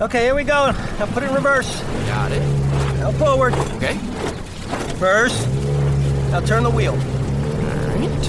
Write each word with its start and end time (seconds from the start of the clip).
Okay, 0.00 0.24
here 0.24 0.34
we 0.34 0.42
go. 0.44 0.70
Now 0.98 1.06
put 1.06 1.22
it 1.22 1.28
in 1.28 1.34
reverse. 1.34 1.80
Got 2.06 2.32
it. 2.32 2.40
Now 2.98 3.12
forward. 3.12 3.54
Okay. 3.76 3.94
Reverse. 4.94 5.46
Now 6.30 6.40
turn 6.40 6.64
the 6.64 6.70
wheel. 6.70 6.94
Alright. 6.94 8.22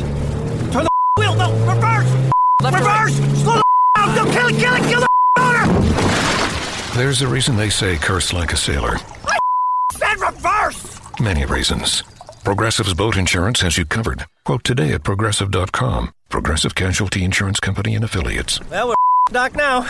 Turn 0.71 0.83
the 0.83 0.89
wheel. 1.19 1.35
No, 1.35 1.51
reverse. 1.65 2.31
Left 2.61 2.77
or 2.77 2.85
right? 2.85 3.03
reverse. 3.03 3.41
Slow 3.41 3.55
the 3.55 3.63
down. 3.97 4.15
Don't 4.15 4.31
kill 4.31 4.47
it. 4.47 4.59
Kill 4.59 4.73
it. 4.75 4.83
Kill 4.89 4.99
the 5.01 5.07
motor. 5.39 6.97
There's 6.97 7.21
a 7.23 7.27
reason 7.27 7.55
they 7.57 7.69
say 7.69 7.97
curse 7.97 8.31
like 8.31 8.53
a 8.53 8.57
sailor. 8.57 8.97
Then 9.99 10.19
reverse. 10.19 10.99
Many 11.19 11.45
reasons. 11.45 12.03
Progressive's 12.43 12.93
boat 12.93 13.17
insurance 13.17 13.61
has 13.61 13.75
you 13.77 13.85
covered. 13.85 14.25
Quote 14.43 14.63
today 14.63 14.91
at 14.93 15.03
progressive.com. 15.03 16.11
Progressive 16.29 16.75
Casualty 16.75 17.23
Insurance 17.23 17.59
Company 17.59 17.95
and 17.95 18.03
affiliates. 18.05 18.59
Well, 18.69 18.89
we're 18.89 18.95
doc 19.31 19.55
now. 19.55 19.89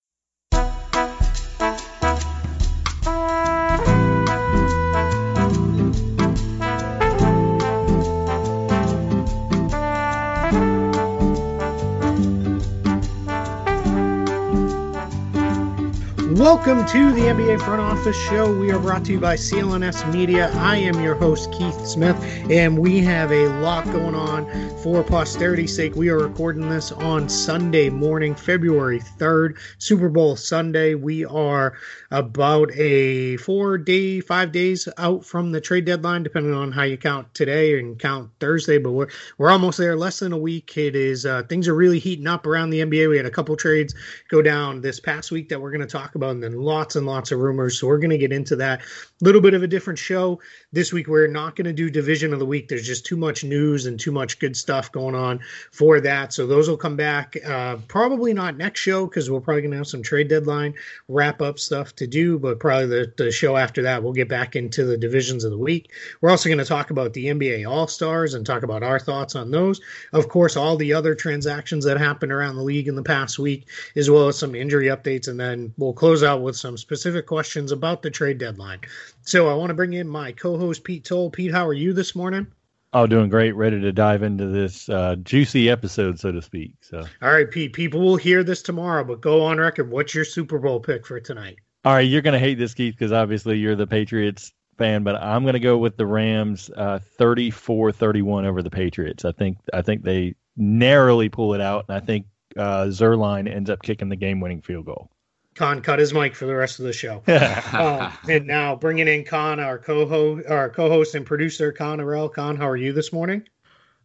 Welcome 16.35 16.85
to 16.85 17.11
the 17.11 17.23
NBA 17.23 17.59
Front 17.61 17.81
Office 17.81 18.15
Show. 18.15 18.57
We 18.57 18.71
are 18.71 18.79
brought 18.79 19.03
to 19.05 19.11
you 19.11 19.19
by 19.19 19.35
CLNS 19.35 20.13
Media. 20.13 20.49
I 20.55 20.77
am 20.77 21.03
your 21.03 21.13
host, 21.13 21.51
Keith 21.51 21.85
Smith, 21.85 22.15
and 22.49 22.79
we 22.79 23.01
have 23.01 23.33
a 23.33 23.49
lot 23.59 23.83
going 23.87 24.15
on 24.15 24.45
for 24.77 25.03
posterity's 25.03 25.75
sake. 25.75 25.93
We 25.93 26.07
are 26.07 26.19
recording 26.19 26.69
this 26.69 26.93
on 26.93 27.27
Sunday 27.27 27.89
morning, 27.89 28.33
February 28.33 29.01
3rd, 29.01 29.57
Super 29.77 30.07
Bowl 30.07 30.37
Sunday. 30.37 30.95
We 30.95 31.25
are 31.25 31.73
about 32.11 32.69
a 32.75 33.37
four 33.37 33.77
day, 33.77 34.19
five 34.19 34.51
days 34.51 34.87
out 34.97 35.25
from 35.25 35.51
the 35.51 35.61
trade 35.61 35.85
deadline, 35.85 36.23
depending 36.23 36.53
on 36.53 36.71
how 36.71 36.83
you 36.83 36.97
count 36.97 37.33
today 37.33 37.79
and 37.79 37.97
count 37.97 38.29
Thursday, 38.39 38.77
but 38.77 38.91
we're, 38.91 39.07
we're 39.37 39.49
almost 39.49 39.77
there, 39.77 39.95
less 39.95 40.19
than 40.19 40.33
a 40.33 40.37
week. 40.37 40.77
It 40.77 40.95
is, 40.95 41.25
uh, 41.25 41.43
things 41.43 41.67
are 41.69 41.75
really 41.75 41.99
heating 41.99 42.27
up 42.27 42.45
around 42.45 42.69
the 42.69 42.81
NBA. 42.81 43.09
We 43.09 43.17
had 43.17 43.25
a 43.25 43.31
couple 43.31 43.55
trades 43.55 43.95
go 44.29 44.41
down 44.41 44.81
this 44.81 44.99
past 44.99 45.31
week 45.31 45.47
that 45.49 45.61
we're 45.61 45.71
going 45.71 45.81
to 45.81 45.87
talk 45.87 46.15
about, 46.15 46.31
and 46.31 46.43
then 46.43 46.53
lots 46.53 46.97
and 46.97 47.05
lots 47.07 47.31
of 47.31 47.39
rumors. 47.39 47.79
So 47.79 47.87
we're 47.87 47.99
going 47.99 48.09
to 48.11 48.17
get 48.17 48.33
into 48.33 48.57
that. 48.57 48.81
A 48.81 48.83
little 49.21 49.41
bit 49.41 49.53
of 49.53 49.63
a 49.63 49.67
different 49.67 49.97
show 49.97 50.39
this 50.73 50.93
week. 50.93 51.07
We're 51.07 51.27
not 51.27 51.55
going 51.55 51.65
to 51.65 51.73
do 51.73 51.89
division 51.89 52.31
of 52.33 52.39
the 52.39 52.45
week. 52.45 52.67
There's 52.67 52.87
just 52.87 53.05
too 53.05 53.17
much 53.17 53.43
news 53.43 53.85
and 53.85 53.99
too 53.99 54.11
much 54.11 54.39
good 54.39 54.55
stuff 54.55 54.91
going 54.91 55.15
on 55.15 55.39
for 55.71 55.99
that. 55.99 56.33
So 56.33 56.47
those 56.47 56.69
will 56.69 56.77
come 56.77 56.95
back. 56.95 57.35
Uh, 57.45 57.77
probably 57.87 58.33
not 58.33 58.57
next 58.57 58.79
show 58.79 59.05
because 59.05 59.29
we're 59.29 59.41
probably 59.41 59.61
going 59.61 59.71
to 59.71 59.77
have 59.77 59.87
some 59.87 60.01
trade 60.01 60.29
deadline 60.29 60.73
wrap 61.07 61.41
up 61.41 61.59
stuff 61.59 61.95
to 61.97 62.07
do, 62.07 62.39
but 62.39 62.59
probably 62.59 62.87
the, 62.87 63.13
the 63.17 63.31
show 63.31 63.57
after 63.57 63.81
that, 63.83 64.01
we'll 64.01 64.13
get 64.13 64.29
back 64.29 64.55
into 64.55 64.85
the 64.85 64.97
divisions 64.97 65.43
of 65.43 65.51
the 65.51 65.57
week. 65.57 65.91
We're 66.21 66.29
also 66.29 66.47
going 66.47 66.59
to 66.59 66.65
talk 66.65 66.89
about 66.89 67.13
the 67.13 67.25
NBA 67.25 67.69
All 67.69 67.87
Stars 67.87 68.33
and 68.33 68.45
talk 68.45 68.63
about 68.63 68.83
our 68.83 68.99
thoughts 68.99 69.35
on 69.35 69.51
those. 69.51 69.81
Of 70.13 70.29
course, 70.29 70.55
all 70.55 70.77
the 70.77 70.93
other 70.93 71.15
transactions 71.15 71.83
that 71.85 71.97
happened 71.97 72.31
around 72.31 72.55
the 72.55 72.63
league 72.63 72.87
in 72.87 72.95
the 72.95 73.03
past 73.03 73.39
week, 73.39 73.67
as 73.95 74.09
well 74.09 74.27
as 74.29 74.37
some 74.37 74.55
injury 74.55 74.87
updates. 74.87 75.27
And 75.27 75.39
then 75.39 75.73
we'll 75.77 75.93
close 75.93 76.23
out 76.23 76.41
with 76.41 76.55
some 76.55 76.77
specific 76.77 77.25
questions 77.27 77.71
about 77.71 78.01
the 78.01 78.09
trade 78.09 78.37
deadline. 78.37 78.79
So 79.23 79.49
I 79.49 79.53
want 79.53 79.69
to 79.69 79.75
bring 79.75 79.93
in 79.93 80.07
my 80.07 80.31
co-host 80.31 80.83
Pete 80.83 81.05
Toal. 81.05 81.29
Pete, 81.29 81.51
how 81.51 81.67
are 81.67 81.73
you 81.73 81.93
this 81.93 82.15
morning? 82.15 82.47
Oh, 82.93 83.07
doing 83.07 83.29
great. 83.29 83.53
Ready 83.53 83.79
to 83.79 83.91
dive 83.93 84.21
into 84.21 84.47
this 84.47 84.89
uh, 84.89 85.15
juicy 85.23 85.69
episode, 85.69 86.19
so 86.19 86.31
to 86.31 86.41
speak. 86.41 86.73
So, 86.81 87.03
all 87.21 87.31
right, 87.31 87.49
Pete. 87.49 87.71
People 87.71 88.01
will 88.01 88.17
hear 88.17 88.43
this 88.43 88.61
tomorrow, 88.61 89.03
but 89.03 89.21
go 89.21 89.43
on 89.43 89.59
record. 89.59 89.89
What's 89.89 90.13
your 90.13 90.25
Super 90.25 90.59
Bowl 90.59 90.79
pick 90.79 91.05
for 91.05 91.19
tonight? 91.19 91.59
All 91.85 91.93
right, 91.93 92.01
you're 92.01 92.21
gonna 92.21 92.39
hate 92.39 92.57
this, 92.57 92.73
Keith, 92.73 92.95
because 92.95 93.11
obviously 93.11 93.57
you're 93.57 93.75
the 93.75 93.87
Patriots 93.87 94.51
fan, 94.77 95.03
but 95.03 95.15
I'm 95.15 95.45
gonna 95.45 95.59
go 95.59 95.77
with 95.77 95.95
the 95.95 96.05
Rams, 96.05 96.69
uh, 96.75 96.99
34-31 97.17 98.45
over 98.45 98.61
the 98.61 98.69
Patriots. 98.69 99.23
I 99.23 99.31
think 99.31 99.57
I 99.73 99.81
think 99.81 100.03
they 100.03 100.35
narrowly 100.57 101.29
pull 101.29 101.53
it 101.53 101.61
out, 101.61 101.85
and 101.87 101.95
I 101.95 102.05
think 102.05 102.25
uh, 102.57 102.85
Zuerlein 102.85 103.49
ends 103.49 103.69
up 103.69 103.81
kicking 103.83 104.09
the 104.09 104.15
game-winning 104.17 104.61
field 104.61 104.85
goal. 104.85 105.10
Kaan 105.55 105.83
cut 105.83 105.99
his 105.99 106.13
mic 106.13 106.35
for 106.35 106.45
the 106.45 106.55
rest 106.55 106.79
of 106.79 106.85
the 106.85 106.93
show. 106.93 107.21
uh, 107.27 108.11
and 108.29 108.47
now 108.47 108.75
bringing 108.75 109.07
in 109.07 109.23
Kaan, 109.23 109.63
our 109.63 109.77
co-host, 109.77 110.47
our 110.47 110.69
co-host 110.69 111.15
and 111.15 111.25
producer, 111.25 111.73
Kaan 111.73 111.99
Erel. 111.99 112.33
Kaan, 112.33 112.57
how 112.57 112.67
are 112.67 112.77
you 112.77 112.93
this 112.93 113.11
morning? 113.11 113.43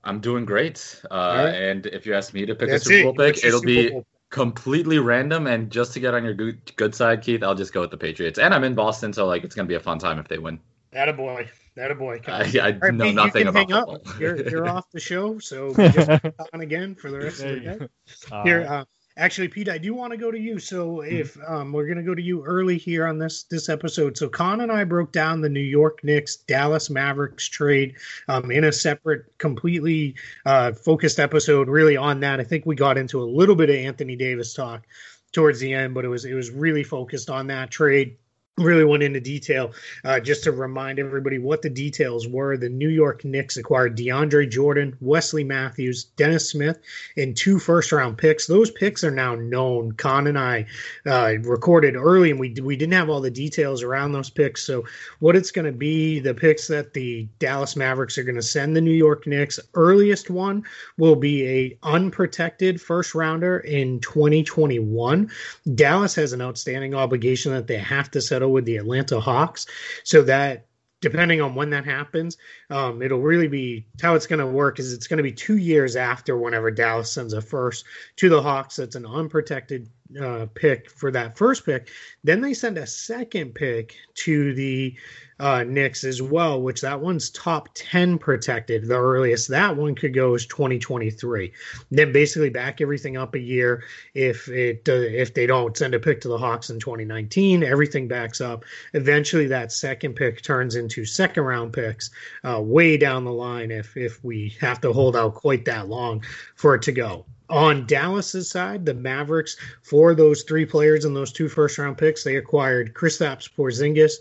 I'm 0.05 0.21
doing 0.21 0.45
great. 0.45 1.03
Uh, 1.11 1.43
right. 1.45 1.55
And 1.55 1.87
if 1.87 2.07
you 2.07 2.15
ask 2.15 2.33
me 2.35 2.47
to 2.47 2.55
pick 2.55 2.71
That's 2.71 2.83
a 2.87 2.91
Super 2.91 3.01
it. 3.01 3.17
Bowl 3.17 3.27
pick, 3.27 3.45
it'll 3.45 3.61
Super 3.61 3.67
be 3.67 3.91
Bowl? 3.91 4.07
completely 4.31 4.99
random. 4.99 5.47
And 5.47 5.71
just 5.71 5.93
to 5.95 6.01
get 6.01 6.15
on 6.15 6.25
your 6.25 6.35
good, 6.35 6.61
good 6.77 6.95
side, 6.95 7.23
Keith, 7.23 7.43
I'll 7.43 7.55
just 7.55 7.73
go 7.73 7.81
with 7.81 7.91
the 7.91 7.97
Patriots. 7.97 8.39
And 8.39 8.55
I'm 8.55 8.65
in 8.65 8.75
Boston, 8.75 9.13
so 9.13 9.27
like 9.27 9.45
it's 9.45 9.55
gonna 9.55 9.69
be 9.69 9.75
a 9.75 9.81
fun 9.81 9.99
time 9.99 10.19
if 10.19 10.29
they 10.29 10.39
win. 10.39 10.61
That 10.93 11.09
a 11.09 11.13
boy. 11.13 11.49
That 11.75 11.91
a 11.91 11.95
boy. 11.95 12.21
Kaan. 12.21 12.57
I, 12.57 12.69
I 12.69 12.73
All 12.73 12.79
right, 12.81 12.95
know 12.95 13.07
Pete, 13.07 13.15
nothing 13.15 13.47
about 13.49 13.69
football. 13.69 14.01
You're, 14.19 14.49
you're 14.49 14.69
off 14.77 14.91
the 14.93 15.01
show, 15.01 15.39
so 15.39 15.75
just 15.75 16.09
on 16.53 16.61
again 16.61 16.95
for 16.95 17.11
the 17.11 17.19
rest 17.19 17.43
of 17.43 17.51
the 17.51 17.61
day. 17.61 17.89
Uh, 18.31 18.43
Here, 18.45 18.67
uh, 18.69 18.85
actually, 19.17 19.49
Pete, 19.49 19.69
I 19.69 19.79
do 19.79 19.95
want 19.95 20.13
to 20.13 20.17
go 20.17 20.31
to 20.31 20.39
you. 20.39 20.59
So, 20.59 21.01
if 21.01 21.37
um, 21.47 21.73
we're 21.73 21.87
going 21.87 21.99
to 21.99 22.03
go 22.03 22.15
to 22.15 22.23
you 22.23 22.45
early 22.45 22.79
here 22.79 23.07
on 23.07 23.19
this 23.19 23.45
this 23.45 23.69
episode, 23.69 24.17
so 24.17 24.29
Kaan 24.29 24.63
and 24.63 24.71
I 24.71 24.85
broke 24.85 25.13
down 25.13 25.41
the 25.41 25.49
New 25.49 25.61
York 25.61 26.03
Knicks 26.05 26.37
Dallas 26.37 26.91
Mavericks 26.91 27.49
trade 27.49 27.97
um, 28.29 28.51
in 28.51 28.65
a 28.65 28.73
separate, 28.73 29.37
completely 29.39 30.15
uh, 30.45 30.73
focused 30.73 31.19
episode, 31.19 31.69
really 31.69 31.97
on 31.97 32.21
that. 32.21 32.41
I 32.41 32.45
think 32.45 32.67
we 32.67 32.77
got 32.77 32.99
into 32.99 33.23
a 33.23 33.25
little 33.25 33.57
bit 33.57 33.71
of 33.71 33.77
Anthony 33.77 34.17
Davis 34.17 34.55
talk 34.55 34.87
towards 35.33 35.61
the 35.61 35.73
end, 35.73 35.95
but 35.95 36.05
it 36.05 36.09
was 36.09 36.25
it 36.25 36.35
was 36.35 36.51
really 36.51 36.85
focused 36.85 37.31
on 37.31 37.47
that 37.49 37.71
trade 37.71 38.17
really 38.59 38.85
went 38.85 39.03
into 39.03 39.21
detail 39.21 39.73
uh, 40.05 40.19
just 40.19 40.45
to 40.45 40.53
remind 40.53 40.99
everybody 40.99 41.39
what 41.39 41.61
the 41.61 41.69
details 41.69 42.27
were. 42.27 42.57
The 42.57 42.71
New 42.71 42.89
York 42.89 43.25
Knicks 43.25 43.59
acquired 43.59 43.97
DeAndre 43.97 44.51
Jordan, 44.51 44.97
Wesley 45.01 45.45
Matthews, 45.45 46.05
Dennis 46.17 46.51
Smith, 46.51 46.79
and 47.19 47.37
two 47.37 47.59
first 47.59 47.93
round 47.93 48.17
picks. 48.17 48.47
Those 48.47 48.71
picks 48.71 49.05
are 49.05 49.11
now 49.11 49.35
known. 49.35 49.93
Kaan 49.93 50.27
and 50.29 50.39
I 50.39 50.67
uh, 51.05 51.35
recorded 51.43 51.97
early, 51.97 52.31
and 52.31 52.41
we 52.41 52.55
we 52.63 52.77
didn't 52.77 52.95
have 52.95 53.11
all 53.11 53.21
the 53.21 53.31
details 53.31 53.83
around 53.83 54.13
those 54.13 54.31
picks. 54.31 54.63
So 54.63 54.85
what 55.19 55.37
it's 55.37 55.51
going 55.51 55.67
to 55.67 55.73
be, 55.73 56.19
the 56.19 56.35
picks 56.35 56.67
that 56.69 56.95
the 56.95 57.29
Dallas 57.39 57.77
Mavericks 57.77 58.17
are 58.17 58.25
going 58.25 58.37
to 58.37 58.43
send 58.43 58.75
the 58.75 58.81
New 58.81 58.91
York 58.91 59.27
Knicks. 59.27 59.61
Earliest 59.75 60.31
one 60.31 60.65
will 60.97 61.17
be 61.17 61.47
a 61.47 61.79
unprotected 61.83 62.81
first 62.81 63.15
rounder 63.15 63.59
in 63.59 64.01
2021. 64.01 65.31
Dallas 65.75 66.15
has 66.15 66.33
an 66.33 66.41
outstanding 66.41 66.95
obligation 66.95 67.53
that 67.53 67.67
they 67.67 67.79
have 67.79 68.11
to 68.13 68.21
settle 68.23 68.46
with 68.49 68.65
the 68.65 68.77
Atlanta 68.77 69.21
Hawks, 69.21 69.67
so 70.05 70.23
that 70.23 70.67
depending 71.01 71.41
on 71.41 71.55
when 71.55 71.71
that 71.71 71.85
happens, 71.85 72.37
um, 72.71 73.03
it'll 73.03 73.21
really 73.21 73.49
be 73.49 73.87
how 74.01 74.15
it's 74.15 74.27
going 74.27 74.39
to 74.39 74.47
work. 74.47 74.79
Is 74.79 74.93
it's 74.93 75.07
going 75.07 75.19
to 75.19 75.23
be 75.23 75.33
two 75.33 75.59
years 75.59 75.95
after 75.95 76.37
whenever 76.37 76.71
Dallas 76.71 77.13
sends 77.13 77.33
a 77.33 77.41
first 77.41 77.85
to 78.17 78.29
the 78.29 78.43
Hawks. 78.43 78.77
That's 78.77 78.97
an 78.97 79.07
unprotected 79.07 79.89
uh, 80.21 80.47
pick 80.55 80.91
for 80.91 81.11
that 81.11 81.37
first 81.37 81.65
pick. 81.65 81.91
Then 82.25 82.41
they 82.41 82.55
send 82.55 82.79
a 82.79 82.87
second 82.87 83.55
pick 83.55 83.97
to 84.15 84.55
the 84.55 84.97
uh, 85.39 85.65
Knicks 85.65 86.05
as 86.05 86.23
well, 86.23 86.61
which 86.63 86.81
that 86.81 87.01
one's 87.01 87.31
top 87.31 87.69
10 87.75 88.19
protected. 88.19 88.87
The 88.87 88.97
earliest 88.97 89.49
that 89.49 89.77
one 89.77 89.95
could 89.95 90.15
go 90.15 90.35
is 90.35 90.47
2023. 90.47 91.53
Then 91.91 92.13
basically 92.13 92.51
back 92.51 92.81
everything 92.81 93.17
up 93.17 93.35
a 93.35 93.39
year. 93.39 93.85
If 94.15 94.49
it 94.49 94.89
uh, 94.89 94.93
if 94.93 95.35
they 95.35 95.47
don't 95.47 95.77
send 95.77 95.95
a 95.95 96.01
pick 96.01 96.21
to 96.23 96.29
the 96.29 96.39
Hawks 96.39 96.71
in 96.71 96.81
2019, 96.81 97.63
everything 97.63 98.09
backs 98.09 98.41
up. 98.41 98.65
Eventually, 98.95 99.47
that 99.49 99.73
second 99.73 100.15
pick 100.15 100.43
turns 100.43 100.75
into 100.75 101.05
second 101.05 101.45
round 101.45 101.73
picks 101.73 102.11
uh, 102.45 102.61
way 102.63 102.97
down 102.97 103.25
the 103.25 103.33
line 103.33 103.71
if 103.71 103.97
if 103.97 104.23
we 104.25 104.57
have 104.61 104.81
to 104.81 104.93
hold 104.93 105.17
out 105.17 105.35
quite 105.35 105.65
that 105.67 105.89
long 105.89 106.23
for 106.55 106.75
it 106.75 106.83
to 106.83 106.93
go. 106.93 107.27
On 107.49 107.87
Dallas's 107.87 108.51
side, 108.51 108.85
the 108.85 108.95
Mavericks, 108.95 109.57
for 109.83 110.17
those 110.17 110.43
three 110.43 110.67
players 110.67 111.05
and 111.05 111.15
those 111.15 111.31
two 111.31 111.49
first 111.49 111.79
round 111.79 111.97
picks, 111.97 112.25
they 112.25 112.37
acquired 112.37 112.93
Kristaps 112.93 113.49
Porzingis, 113.49 114.15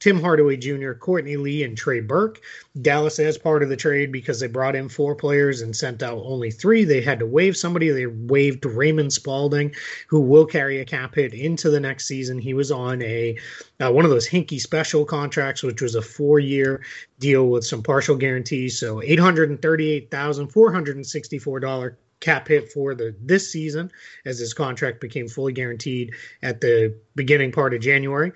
Tim 0.00 0.20
Hardaway 0.20 0.56
Jr., 0.56 0.92
Courtney 0.92 1.36
Lee, 1.36 1.62
and 1.62 1.76
Trey 1.76 2.00
Burke. 2.00 2.40
Dallas 2.80 3.18
as 3.18 3.36
part 3.36 3.62
of 3.62 3.68
the 3.68 3.76
trade 3.76 4.10
because 4.10 4.40
they 4.40 4.46
brought 4.46 4.74
in 4.74 4.88
four 4.88 5.14
players 5.14 5.60
and 5.60 5.76
sent 5.76 6.02
out 6.02 6.22
only 6.24 6.50
three. 6.50 6.84
They 6.84 7.00
had 7.00 7.18
to 7.18 7.26
waive 7.26 7.56
somebody. 7.56 7.90
They 7.90 8.06
waived 8.06 8.64
Raymond 8.64 9.12
Spalding, 9.12 9.74
who 10.08 10.20
will 10.20 10.46
carry 10.46 10.80
a 10.80 10.84
cap 10.84 11.14
hit 11.14 11.34
into 11.34 11.70
the 11.70 11.80
next 11.80 12.06
season. 12.06 12.38
He 12.38 12.54
was 12.54 12.70
on 12.70 13.02
a 13.02 13.36
uh, 13.80 13.92
one 13.92 14.04
of 14.04 14.10
those 14.10 14.28
hinky 14.28 14.60
special 14.60 15.04
contracts, 15.04 15.62
which 15.62 15.82
was 15.82 15.94
a 15.94 16.02
four-year 16.02 16.82
deal 17.18 17.48
with 17.48 17.64
some 17.64 17.82
partial 17.82 18.16
guarantees. 18.16 18.78
So 18.78 19.02
eight 19.02 19.20
hundred 19.20 19.50
and 19.50 19.60
thirty-eight 19.60 20.10
thousand 20.10 20.48
four 20.48 20.72
hundred 20.72 20.96
and 20.96 21.06
sixty-four 21.06 21.60
dollar 21.60 21.98
cap 22.20 22.48
hit 22.48 22.70
for 22.70 22.94
the 22.94 23.14
this 23.22 23.50
season 23.50 23.90
as 24.26 24.38
his 24.38 24.52
contract 24.52 25.00
became 25.00 25.26
fully 25.26 25.54
guaranteed 25.54 26.14
at 26.42 26.60
the 26.60 26.94
beginning 27.14 27.50
part 27.50 27.74
of 27.74 27.80
January. 27.80 28.32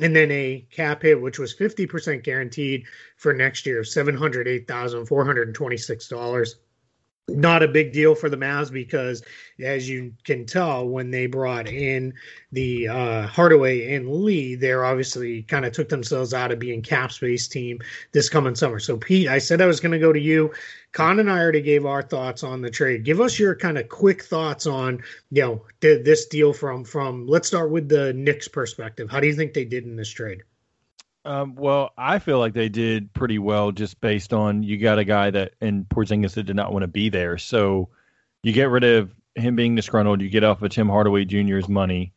And 0.00 0.14
then 0.14 0.30
a 0.30 0.64
cap 0.70 1.02
hit 1.02 1.20
which 1.20 1.40
was 1.40 1.52
50% 1.54 2.22
guaranteed 2.22 2.84
for 3.16 3.32
next 3.32 3.66
year 3.66 3.80
of 3.80 3.86
$708,426 3.86 6.54
not 7.28 7.62
a 7.62 7.68
big 7.68 7.92
deal 7.92 8.14
for 8.14 8.28
the 8.28 8.36
Mavs 8.36 8.72
because, 8.72 9.22
as 9.60 9.88
you 9.88 10.14
can 10.24 10.46
tell, 10.46 10.88
when 10.88 11.10
they 11.10 11.26
brought 11.26 11.68
in 11.68 12.14
the 12.52 12.88
uh, 12.88 13.26
Hardaway 13.26 13.94
and 13.94 14.08
Lee, 14.08 14.54
they're 14.54 14.84
obviously 14.84 15.42
kind 15.42 15.64
of 15.64 15.72
took 15.72 15.88
themselves 15.88 16.32
out 16.32 16.50
of 16.50 16.58
being 16.58 16.82
cap 16.82 17.12
space 17.12 17.46
team 17.46 17.80
this 18.12 18.28
coming 18.28 18.54
summer. 18.54 18.78
So, 18.78 18.96
Pete, 18.96 19.28
I 19.28 19.38
said 19.38 19.60
I 19.60 19.66
was 19.66 19.80
going 19.80 19.92
to 19.92 19.98
go 19.98 20.12
to 20.12 20.20
you. 20.20 20.52
Kaan 20.92 21.20
and 21.20 21.30
I 21.30 21.38
already 21.38 21.60
gave 21.60 21.84
our 21.84 22.02
thoughts 22.02 22.42
on 22.42 22.62
the 22.62 22.70
trade. 22.70 23.04
Give 23.04 23.20
us 23.20 23.38
your 23.38 23.54
kind 23.54 23.76
of 23.76 23.88
quick 23.88 24.22
thoughts 24.22 24.66
on 24.66 25.02
you 25.30 25.42
know 25.42 25.62
this 25.80 26.26
deal 26.26 26.52
from 26.52 26.84
from. 26.84 27.26
Let's 27.26 27.48
start 27.48 27.70
with 27.70 27.88
the 27.88 28.12
Knicks 28.14 28.48
perspective. 28.48 29.10
How 29.10 29.20
do 29.20 29.26
you 29.26 29.34
think 29.34 29.52
they 29.52 29.66
did 29.66 29.84
in 29.84 29.96
this 29.96 30.10
trade? 30.10 30.42
Um, 31.28 31.54
well, 31.56 31.90
I 31.98 32.20
feel 32.20 32.38
like 32.38 32.54
they 32.54 32.70
did 32.70 33.12
pretty 33.12 33.38
well 33.38 33.70
just 33.70 34.00
based 34.00 34.32
on 34.32 34.62
you 34.62 34.78
got 34.78 34.98
a 34.98 35.04
guy 35.04 35.30
that 35.30 35.52
in 35.60 35.84
Porzingis 35.84 36.32
that 36.32 36.44
did 36.44 36.56
not 36.56 36.72
want 36.72 36.84
to 36.84 36.88
be 36.88 37.10
there. 37.10 37.36
So 37.36 37.90
you 38.42 38.54
get 38.54 38.70
rid 38.70 38.82
of 38.82 39.14
him 39.34 39.54
being 39.54 39.74
disgruntled, 39.74 40.22
you 40.22 40.30
get 40.30 40.42
off 40.42 40.62
of 40.62 40.70
Tim 40.70 40.88
Hardaway 40.88 41.26
Jr.'s 41.26 41.68
money, 41.68 42.14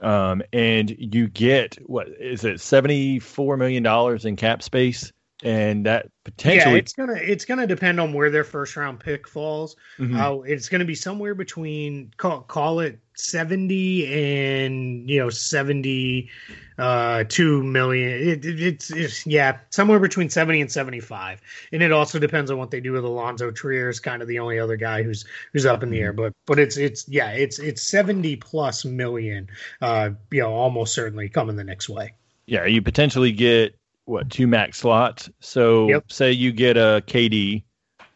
um, 0.00 0.42
and 0.54 0.88
you 0.98 1.28
get 1.28 1.74
what 1.86 2.08
is 2.08 2.44
it, 2.44 2.58
seventy 2.62 3.18
four 3.18 3.58
million 3.58 3.82
dollars 3.82 4.24
in 4.24 4.36
cap 4.36 4.62
space, 4.62 5.12
and 5.42 5.84
that 5.84 6.10
potentially 6.24 6.72
yeah, 6.72 6.78
it's 6.78 6.94
gonna 6.94 7.14
it's 7.14 7.44
gonna 7.44 7.66
depend 7.66 8.00
on 8.00 8.14
where 8.14 8.30
their 8.30 8.44
first 8.44 8.74
round 8.74 9.00
pick 9.00 9.28
falls. 9.28 9.76
Mm-hmm. 9.98 10.16
Uh, 10.16 10.38
it's 10.42 10.68
gonna 10.70 10.86
be 10.86 10.94
somewhere 10.94 11.34
between 11.34 12.10
call, 12.16 12.40
call 12.40 12.80
it 12.80 12.98
70 13.16 14.06
and 14.06 15.08
you 15.08 15.18
know 15.18 15.28
70 15.28 16.30
uh 16.78 17.24
2 17.28 17.62
million. 17.64 18.08
It, 18.08 18.46
it, 18.46 18.62
it's, 18.62 18.90
it's 18.90 19.26
yeah 19.26 19.58
somewhere 19.68 20.00
between 20.00 20.30
70 20.30 20.62
and 20.62 20.72
75 20.72 21.42
and 21.72 21.82
it 21.82 21.92
also 21.92 22.18
depends 22.18 22.50
on 22.50 22.56
what 22.56 22.70
they 22.70 22.80
do 22.80 22.92
with 22.92 23.04
Alonzo 23.04 23.50
Trier 23.50 23.90
is 23.90 24.00
kind 24.00 24.22
of 24.22 24.28
the 24.28 24.38
only 24.38 24.58
other 24.58 24.76
guy 24.76 25.02
who's 25.02 25.26
who's 25.52 25.66
up 25.66 25.82
in 25.82 25.90
the 25.90 26.00
air. 26.00 26.14
But 26.14 26.32
but 26.46 26.58
it's 26.58 26.78
it's 26.78 27.06
yeah 27.08 27.32
it's 27.32 27.58
it's 27.58 27.82
70 27.82 28.36
plus 28.36 28.86
million 28.86 29.50
uh 29.82 30.10
you 30.30 30.40
know 30.40 30.54
almost 30.54 30.94
certainly 30.94 31.28
coming 31.28 31.56
the 31.56 31.64
next 31.64 31.90
way. 31.90 32.14
Yeah 32.46 32.64
you 32.64 32.80
potentially 32.80 33.32
get 33.32 33.74
what 34.06 34.30
two 34.30 34.46
max 34.46 34.78
slots 34.78 35.28
so 35.40 35.88
yep. 35.88 36.10
say 36.10 36.32
you 36.32 36.50
get 36.52 36.76
a 36.76 37.02
KD 37.06 37.62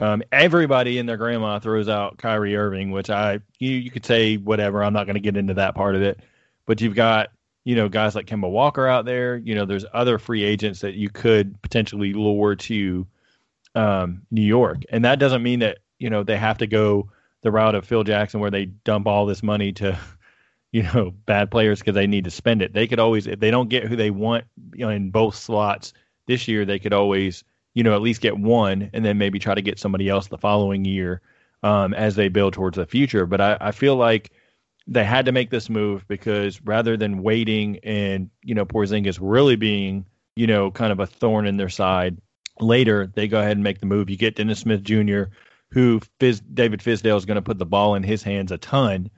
um, 0.01 0.23
everybody 0.33 0.99
and 0.99 1.09
their 1.09 1.19
grandma 1.19 1.59
throws 1.59 1.89
out 1.89 2.17
Kyrie 2.17 2.57
Irving, 2.57 2.91
which 2.91 3.11
I 3.11 3.41
you, 3.59 3.73
you 3.73 3.91
could 3.91 4.07
say 4.07 4.37
whatever. 4.37 4.83
I'm 4.83 4.95
not 4.95 5.05
going 5.05 5.15
to 5.15 5.21
get 5.21 5.37
into 5.37 5.55
that 5.55 5.75
part 5.75 5.95
of 5.95 6.03
it, 6.03 6.21
but 6.67 6.81
you've 6.81 6.95
got 6.95 7.29
you 7.65 7.77
know 7.77 7.89
guys 7.89 8.15
like 8.15 8.27
Kemba 8.27 8.51
Walker 8.51 8.87
out 8.87 9.05
there. 9.05 9.37
You 9.37 9.55
know, 9.55 9.67
there's 9.67 9.85
other 9.93 10.19
free 10.19 10.43
agents 10.43 10.81
that 10.81 10.95
you 10.95 11.11
could 11.11 11.61
potentially 11.61 12.15
lure 12.15 12.57
to 12.57 13.07
um, 13.75 14.23
New 14.31 14.41
York, 14.41 14.79
and 14.89 15.05
that 15.05 15.19
doesn't 15.19 15.43
mean 15.43 15.61
that 15.61 15.79
you 15.99 16.09
know 16.09 16.23
they 16.23 16.39
have 16.39 16.59
to 16.59 16.67
go 16.67 17.11
the 17.43 17.51
route 17.51 17.75
of 17.75 17.87
Phil 17.87 18.05
Jackson 18.05 18.41
where 18.41 18.51
they 18.51 18.67
dump 18.67 19.07
all 19.07 19.27
this 19.27 19.43
money 19.43 19.73
to 19.73 19.99
you 20.73 20.83
know 20.83 21.13
bad 21.27 21.51
players 21.51 21.81
because 21.81 21.95
they 21.95 22.07
need 22.07 22.25
to 22.25 22.31
spend 22.31 22.63
it. 22.63 22.73
They 22.73 22.87
could 22.87 23.01
always 23.01 23.27
if 23.27 23.41
they 23.41 23.51
don't 23.51 23.69
get 23.69 23.85
who 23.85 23.97
they 23.97 24.11
want 24.11 24.45
you 24.75 24.87
know, 24.87 24.91
in 24.91 25.11
both 25.11 25.35
slots 25.35 25.93
this 26.27 26.49
year, 26.49 26.65
they 26.65 26.79
could 26.79 26.93
always 26.93 27.45
you 27.75 27.83
know, 27.83 27.95
at 27.95 28.03
least 28.03 28.21
get 28.21 28.39
one 28.39 28.91
and 28.93 29.05
then 29.05 29.19
maybe 29.19 29.39
try 29.39 29.55
to 29.55 29.63
get 29.63 29.79
somebody 29.79 30.09
else 30.09 30.27
the 30.27 30.39
following 30.39 30.85
year 30.85 31.21
um, 31.63 31.95
as 31.95 32.17
they 32.17 32.29
build 32.29 32.53
towards 32.53 32.77
the 32.77 32.87
future. 32.87 33.27
But 33.27 33.41
I, 33.41 33.57
I 33.61 33.73
feel 33.73 33.97
like 33.97 34.33
they 34.87 35.05
had 35.05 35.27
to 35.27 35.33
make 35.33 35.51
this 35.51 35.71
move 35.71 36.07
because 36.09 36.61
rather 36.63 36.97
than 36.97 37.23
waiting 37.23 37.79
and, 37.85 38.31
you 38.43 38.55
know, 38.55 38.67
Porzingis 38.67 39.19
really 39.21 39.57
being, 39.57 40.07
you 40.35 40.47
know, 40.47 40.71
kind 40.71 40.93
of 40.93 41.01
a 41.01 41.07
thorn 41.07 41.47
in 41.47 41.59
their 41.59 41.69
side 41.69 42.19
later, 42.59 43.07
they 43.07 43.29
go 43.29 43.41
ahead 43.41 43.57
and 43.57 43.65
make 43.65 43.79
the 43.79 43.87
move. 43.87 44.11
You 44.11 44.17
get 44.17 44.37
Dennis 44.37 44.61
Smith 44.61 44.83
Jr., 44.83 45.25
who 45.71 46.01
David 46.19 46.81
Fizdale 46.81 47.17
is 47.17 47.25
going 47.25 47.37
to 47.37 47.43
put 47.43 47.59
the 47.59 47.67
ball 47.67 47.95
in 47.95 48.03
his 48.03 48.25
hands 48.25 48.51
a 48.51 48.59
ton. 48.59 49.11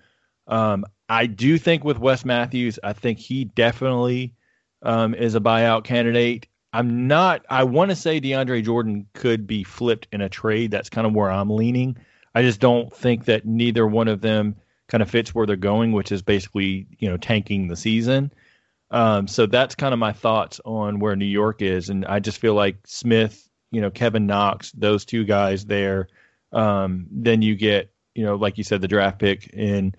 Um, 0.47 0.85
I 1.13 1.27
do 1.27 1.59
think 1.59 1.85
with 1.85 1.99
Wes 1.99 2.25
Matthews, 2.25 2.79
I 2.83 2.95
think 2.95 3.19
he 3.19 3.45
definitely 3.45 4.33
um, 4.81 5.15
is 5.15 5.35
a 5.35 5.41
buyout 5.41 5.85
candidate. 5.85 6.47
I'm 6.73 7.07
not. 7.07 7.45
I 7.51 7.65
want 7.65 7.91
to 7.91 7.97
say 7.97 8.19
DeAndre 8.19 8.65
Jordan 8.65 9.07
could 9.13 9.47
be 9.47 9.63
flipped 9.63 10.09
in 10.11 10.23
a 10.23 10.31
trade. 10.31 10.71
That's 10.71 10.89
kind 10.89 11.07
of 11.07 11.13
where 11.13 11.31
I'm 11.31 11.51
leaning. 11.51 11.99
I 12.35 12.41
just 12.41 12.61
don't 12.61 12.91
think 12.97 13.27
that 13.27 13.45
neither 13.45 13.87
one 13.87 14.09
of 14.09 14.23
them 14.23 14.57
kind 14.89 15.03
of 15.03 15.11
fits 15.11 15.35
where 15.35 15.45
they're 15.45 15.57
going, 15.57 15.93
which 15.93 16.13
is 16.13 16.23
basically 16.23 16.87
you 16.99 17.11
know 17.11 17.19
tanking 17.19 17.69
the 17.69 17.77
season. 17.77 18.33
Um, 18.91 19.29
so 19.29 19.45
that's 19.45 19.75
kind 19.75 19.93
of 19.93 19.99
my 20.01 20.15
thoughts 20.15 20.63
on 20.65 20.99
where 20.99 21.15
New 21.15 21.27
York 21.27 21.61
is, 21.61 21.91
and 21.91 22.07
I 22.07 22.21
just 22.21 22.39
feel 22.39 22.55
like 22.55 22.79
Smith, 22.87 23.51
you 23.71 23.83
know, 23.83 23.91
Kevin 23.91 24.25
Knox, 24.25 24.73
those 24.73 25.05
two 25.05 25.25
guys 25.25 25.67
there. 25.67 26.09
Um, 26.53 27.07
then 27.11 27.43
you 27.43 27.55
get 27.55 27.93
you 28.15 28.25
know, 28.25 28.37
like 28.37 28.57
you 28.57 28.65
said, 28.65 28.81
the 28.81 28.89
draft 28.89 29.19
pick 29.19 29.49
in 29.53 29.95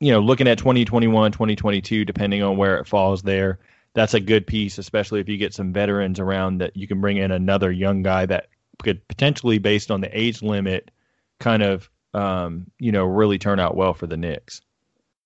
you 0.00 0.12
know 0.12 0.20
looking 0.20 0.48
at 0.48 0.58
2021, 0.58 1.32
2022, 1.32 2.04
depending 2.04 2.42
on 2.42 2.56
where 2.56 2.78
it 2.78 2.86
falls 2.86 3.22
there 3.22 3.58
that's 3.94 4.14
a 4.14 4.20
good 4.20 4.46
piece, 4.46 4.78
especially 4.78 5.20
if 5.20 5.28
you 5.28 5.36
get 5.36 5.54
some 5.54 5.72
veterans 5.72 6.20
around 6.20 6.58
that 6.58 6.76
you 6.76 6.86
can 6.86 7.00
bring 7.00 7.16
in 7.16 7.30
another 7.30 7.70
young 7.72 8.02
guy 8.02 8.26
that 8.26 8.48
could 8.82 9.06
potentially, 9.08 9.58
based 9.58 9.90
on 9.90 10.00
the 10.00 10.18
age 10.18 10.42
limit, 10.42 10.90
kind 11.38 11.62
of 11.62 11.90
um, 12.14 12.66
you 12.78 12.92
know 12.92 13.04
really 13.04 13.38
turn 13.38 13.58
out 13.58 13.76
well 13.76 13.94
for 13.94 14.06
the 14.06 14.16
Knicks. 14.16 14.60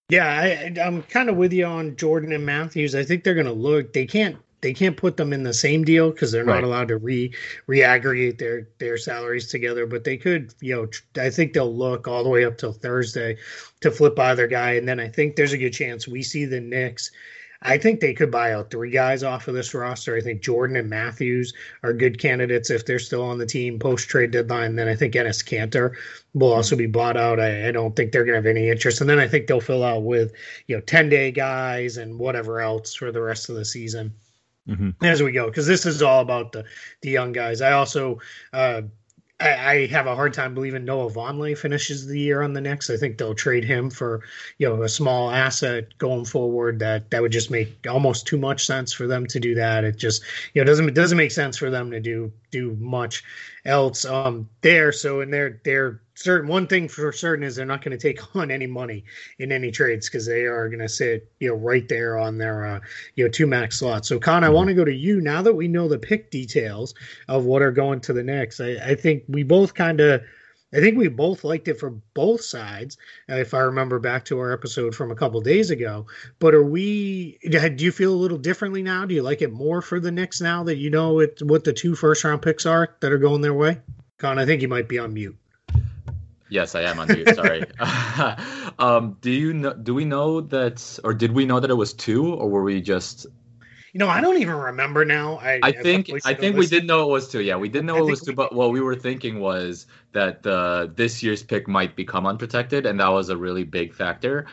Yeah, 0.08 0.26
I, 0.26 0.80
I'm 0.80 1.02
kind 1.02 1.30
of 1.30 1.36
with 1.36 1.52
you 1.52 1.64
on 1.64 1.96
Jordan 1.96 2.32
and 2.32 2.44
Matthews. 2.44 2.94
I 2.94 3.04
think 3.04 3.24
they're 3.24 3.34
going 3.34 3.46
to 3.46 3.52
look. 3.52 3.92
They 3.92 4.06
can't 4.06 4.36
they 4.64 4.72
can't 4.72 4.96
put 4.96 5.18
them 5.18 5.34
in 5.34 5.42
the 5.42 5.52
same 5.52 5.84
deal 5.84 6.10
because 6.10 6.32
they're 6.32 6.42
not 6.42 6.54
right. 6.54 6.64
allowed 6.64 6.88
to 6.88 6.96
re 6.96 7.32
reaggregate 7.68 8.38
their 8.38 8.68
their 8.78 8.96
salaries 8.96 9.48
together. 9.48 9.86
But 9.86 10.04
they 10.04 10.16
could, 10.16 10.54
you 10.60 10.74
know, 10.74 11.22
I 11.22 11.28
think 11.28 11.52
they'll 11.52 11.76
look 11.76 12.08
all 12.08 12.24
the 12.24 12.30
way 12.30 12.46
up 12.46 12.56
till 12.56 12.72
Thursday 12.72 13.36
to 13.80 13.90
flip 13.90 14.18
either 14.18 14.46
guy, 14.46 14.72
and 14.72 14.88
then 14.88 14.98
I 14.98 15.08
think 15.08 15.36
there's 15.36 15.52
a 15.52 15.58
good 15.58 15.74
chance 15.74 16.08
we 16.08 16.22
see 16.22 16.46
the 16.46 16.60
Knicks 16.60 17.10
I 17.66 17.78
think 17.78 18.00
they 18.00 18.12
could 18.12 18.30
buy 18.30 18.52
out 18.52 18.70
three 18.70 18.90
guys 18.90 19.22
off 19.22 19.48
of 19.48 19.54
this 19.54 19.72
roster. 19.72 20.14
I 20.14 20.20
think 20.20 20.42
Jordan 20.42 20.76
and 20.76 20.90
Matthews 20.90 21.54
are 21.82 21.94
good 21.94 22.18
candidates 22.18 22.68
if 22.68 22.84
they're 22.84 22.98
still 22.98 23.22
on 23.22 23.38
the 23.38 23.46
team 23.46 23.78
post 23.78 24.06
trade 24.06 24.32
deadline. 24.32 24.76
Then 24.76 24.86
I 24.86 24.94
think 24.94 25.14
Enes 25.14 25.42
Kanter 25.42 25.94
will 26.34 26.52
also 26.52 26.76
be 26.76 26.86
bought 26.86 27.16
out. 27.16 27.40
I, 27.40 27.68
I 27.68 27.72
don't 27.72 27.96
think 27.96 28.12
they're 28.12 28.24
going 28.24 28.34
to 28.34 28.48
have 28.48 28.56
any 28.56 28.68
interest. 28.68 29.00
And 29.00 29.08
then 29.08 29.18
I 29.18 29.26
think 29.26 29.46
they'll 29.46 29.62
fill 29.62 29.82
out 29.82 30.02
with, 30.02 30.34
you 30.66 30.76
know, 30.76 30.82
10 30.82 31.08
day 31.08 31.30
guys 31.30 31.96
and 31.96 32.18
whatever 32.18 32.60
else 32.60 32.94
for 32.94 33.10
the 33.10 33.22
rest 33.22 33.48
of 33.48 33.56
the 33.56 33.64
season. 33.64 34.12
Mm-hmm. 34.68 35.04
As 35.04 35.22
we 35.22 35.32
go, 35.32 35.46
because 35.46 35.66
this 35.66 35.84
is 35.84 36.00
all 36.00 36.20
about 36.20 36.52
the 36.52 36.64
the 37.02 37.10
young 37.10 37.32
guys. 37.32 37.60
I 37.60 37.72
also 37.72 38.20
uh, 38.54 38.82
I, 39.40 39.72
I, 39.72 39.86
have 39.88 40.06
a 40.06 40.14
hard 40.14 40.32
time 40.32 40.54
believing 40.54 40.84
Noah 40.84 41.10
Vonleh 41.10 41.58
finishes 41.58 42.06
the 42.06 42.18
year 42.18 42.40
on 42.42 42.52
the 42.52 42.60
Knicks. 42.60 42.88
I 42.88 42.96
think 42.96 43.18
they'll 43.18 43.34
trade 43.34 43.64
him 43.64 43.90
for 43.90 44.22
you 44.58 44.68
know 44.68 44.82
a 44.82 44.88
small 44.88 45.30
asset 45.30 45.98
going 45.98 46.24
forward. 46.24 46.78
That 46.78 47.10
that 47.10 47.20
would 47.20 47.32
just 47.32 47.50
make 47.50 47.86
almost 47.88 48.26
too 48.26 48.38
much 48.38 48.64
sense 48.64 48.92
for 48.92 49.06
them 49.06 49.26
to 49.26 49.40
do 49.40 49.54
that. 49.56 49.84
It 49.84 49.96
just 49.96 50.22
you 50.54 50.62
know 50.62 50.66
doesn't 50.66 50.88
it 50.88 50.94
doesn't 50.94 51.18
make 51.18 51.32
sense 51.32 51.56
for 51.56 51.68
them 51.68 51.90
to 51.90 52.00
do 52.00 52.32
do 52.50 52.76
much 52.80 53.24
else 53.64 54.04
um 54.04 54.48
there. 54.60 54.92
So 54.92 55.20
in 55.20 55.30
their 55.30 55.60
their 55.64 56.00
certain 56.14 56.48
one 56.48 56.66
thing 56.66 56.88
for 56.88 57.12
certain 57.12 57.44
is 57.44 57.56
they're 57.56 57.66
not 57.66 57.82
going 57.82 57.96
to 57.96 58.02
take 58.02 58.36
on 58.36 58.50
any 58.50 58.66
money 58.66 59.04
in 59.38 59.52
any 59.52 59.70
trades 59.70 60.08
because 60.08 60.26
they 60.26 60.44
are 60.44 60.68
going 60.68 60.80
to 60.80 60.88
sit 60.88 61.30
you 61.40 61.48
know 61.48 61.54
right 61.54 61.88
there 61.88 62.18
on 62.18 62.38
their 62.38 62.66
uh, 62.66 62.80
you 63.14 63.24
know 63.24 63.30
two 63.30 63.46
max 63.46 63.78
slots. 63.78 64.08
So 64.08 64.18
Kaan, 64.18 64.42
I 64.42 64.46
mm-hmm. 64.46 64.54
want 64.54 64.68
to 64.68 64.74
go 64.74 64.84
to 64.84 64.94
you 64.94 65.20
now 65.20 65.42
that 65.42 65.54
we 65.54 65.68
know 65.68 65.88
the 65.88 65.98
pick 65.98 66.30
details 66.30 66.94
of 67.28 67.44
what 67.44 67.62
are 67.62 67.72
going 67.72 68.00
to 68.02 68.12
the 68.12 68.22
Knicks. 68.22 68.60
I, 68.60 68.72
I 68.84 68.94
think 68.94 69.24
we 69.28 69.42
both 69.42 69.74
kind 69.74 70.00
of. 70.00 70.22
I 70.74 70.80
think 70.80 70.98
we 70.98 71.08
both 71.08 71.44
liked 71.44 71.68
it 71.68 71.78
for 71.78 71.90
both 71.90 72.42
sides, 72.42 72.98
uh, 73.30 73.36
if 73.36 73.54
I 73.54 73.60
remember 73.60 74.00
back 74.00 74.24
to 74.26 74.38
our 74.40 74.52
episode 74.52 74.94
from 74.94 75.12
a 75.12 75.14
couple 75.14 75.40
days 75.40 75.70
ago. 75.70 76.06
But 76.40 76.54
are 76.54 76.64
we? 76.64 77.38
Do 77.48 77.84
you 77.84 77.92
feel 77.92 78.12
a 78.12 78.16
little 78.16 78.38
differently 78.38 78.82
now? 78.82 79.04
Do 79.04 79.14
you 79.14 79.22
like 79.22 79.40
it 79.40 79.52
more 79.52 79.80
for 79.80 80.00
the 80.00 80.10
Knicks 80.10 80.40
now 80.40 80.64
that 80.64 80.76
you 80.76 80.90
know 80.90 81.20
it, 81.20 81.40
what 81.42 81.62
the 81.62 81.72
two 81.72 81.94
first 81.94 82.24
round 82.24 82.42
picks 82.42 82.66
are 82.66 82.96
that 83.00 83.12
are 83.12 83.18
going 83.18 83.40
their 83.40 83.54
way? 83.54 83.80
Kaan, 84.18 84.38
I 84.38 84.46
think 84.46 84.62
you 84.62 84.68
might 84.68 84.88
be 84.88 84.98
on 84.98 85.14
mute. 85.14 85.36
Yes, 86.48 86.74
I 86.74 86.82
am 86.82 86.98
on 86.98 87.08
mute. 87.08 87.34
Sorry. 87.34 87.64
um, 88.78 89.16
do 89.20 89.30
you 89.30 89.52
know? 89.52 89.74
Do 89.74 89.94
we 89.94 90.04
know 90.04 90.40
that, 90.40 90.98
or 91.04 91.14
did 91.14 91.32
we 91.32 91.46
know 91.46 91.60
that 91.60 91.70
it 91.70 91.74
was 91.74 91.92
two, 91.92 92.34
or 92.34 92.48
were 92.48 92.62
we 92.62 92.80
just? 92.80 93.26
You 93.94 94.00
know, 94.00 94.08
I 94.08 94.20
don't 94.20 94.38
even 94.38 94.56
remember 94.56 95.04
now. 95.04 95.38
I, 95.38 95.60
I 95.62 95.70
think 95.70 96.10
I 96.24 96.34
think 96.34 96.56
we 96.56 96.66
didn't 96.66 96.88
know 96.88 97.08
it 97.08 97.12
was 97.12 97.28
two. 97.28 97.42
Yeah, 97.42 97.54
we 97.54 97.68
didn't 97.68 97.86
know 97.86 97.96
it 97.98 98.10
was 98.10 98.22
two. 98.22 98.32
But 98.32 98.52
what 98.52 98.72
we 98.72 98.80
were 98.80 98.96
thinking 98.96 99.38
was 99.38 99.86
that 100.10 100.42
the 100.42 100.92
this 100.96 101.22
year's 101.22 101.44
pick 101.44 101.68
might 101.68 101.94
become 101.94 102.26
unprotected, 102.26 102.86
and 102.86 102.98
that 102.98 103.06
was 103.06 103.28
a 103.28 103.36
really 103.36 103.62
big 103.62 103.94
factor. 103.94 104.46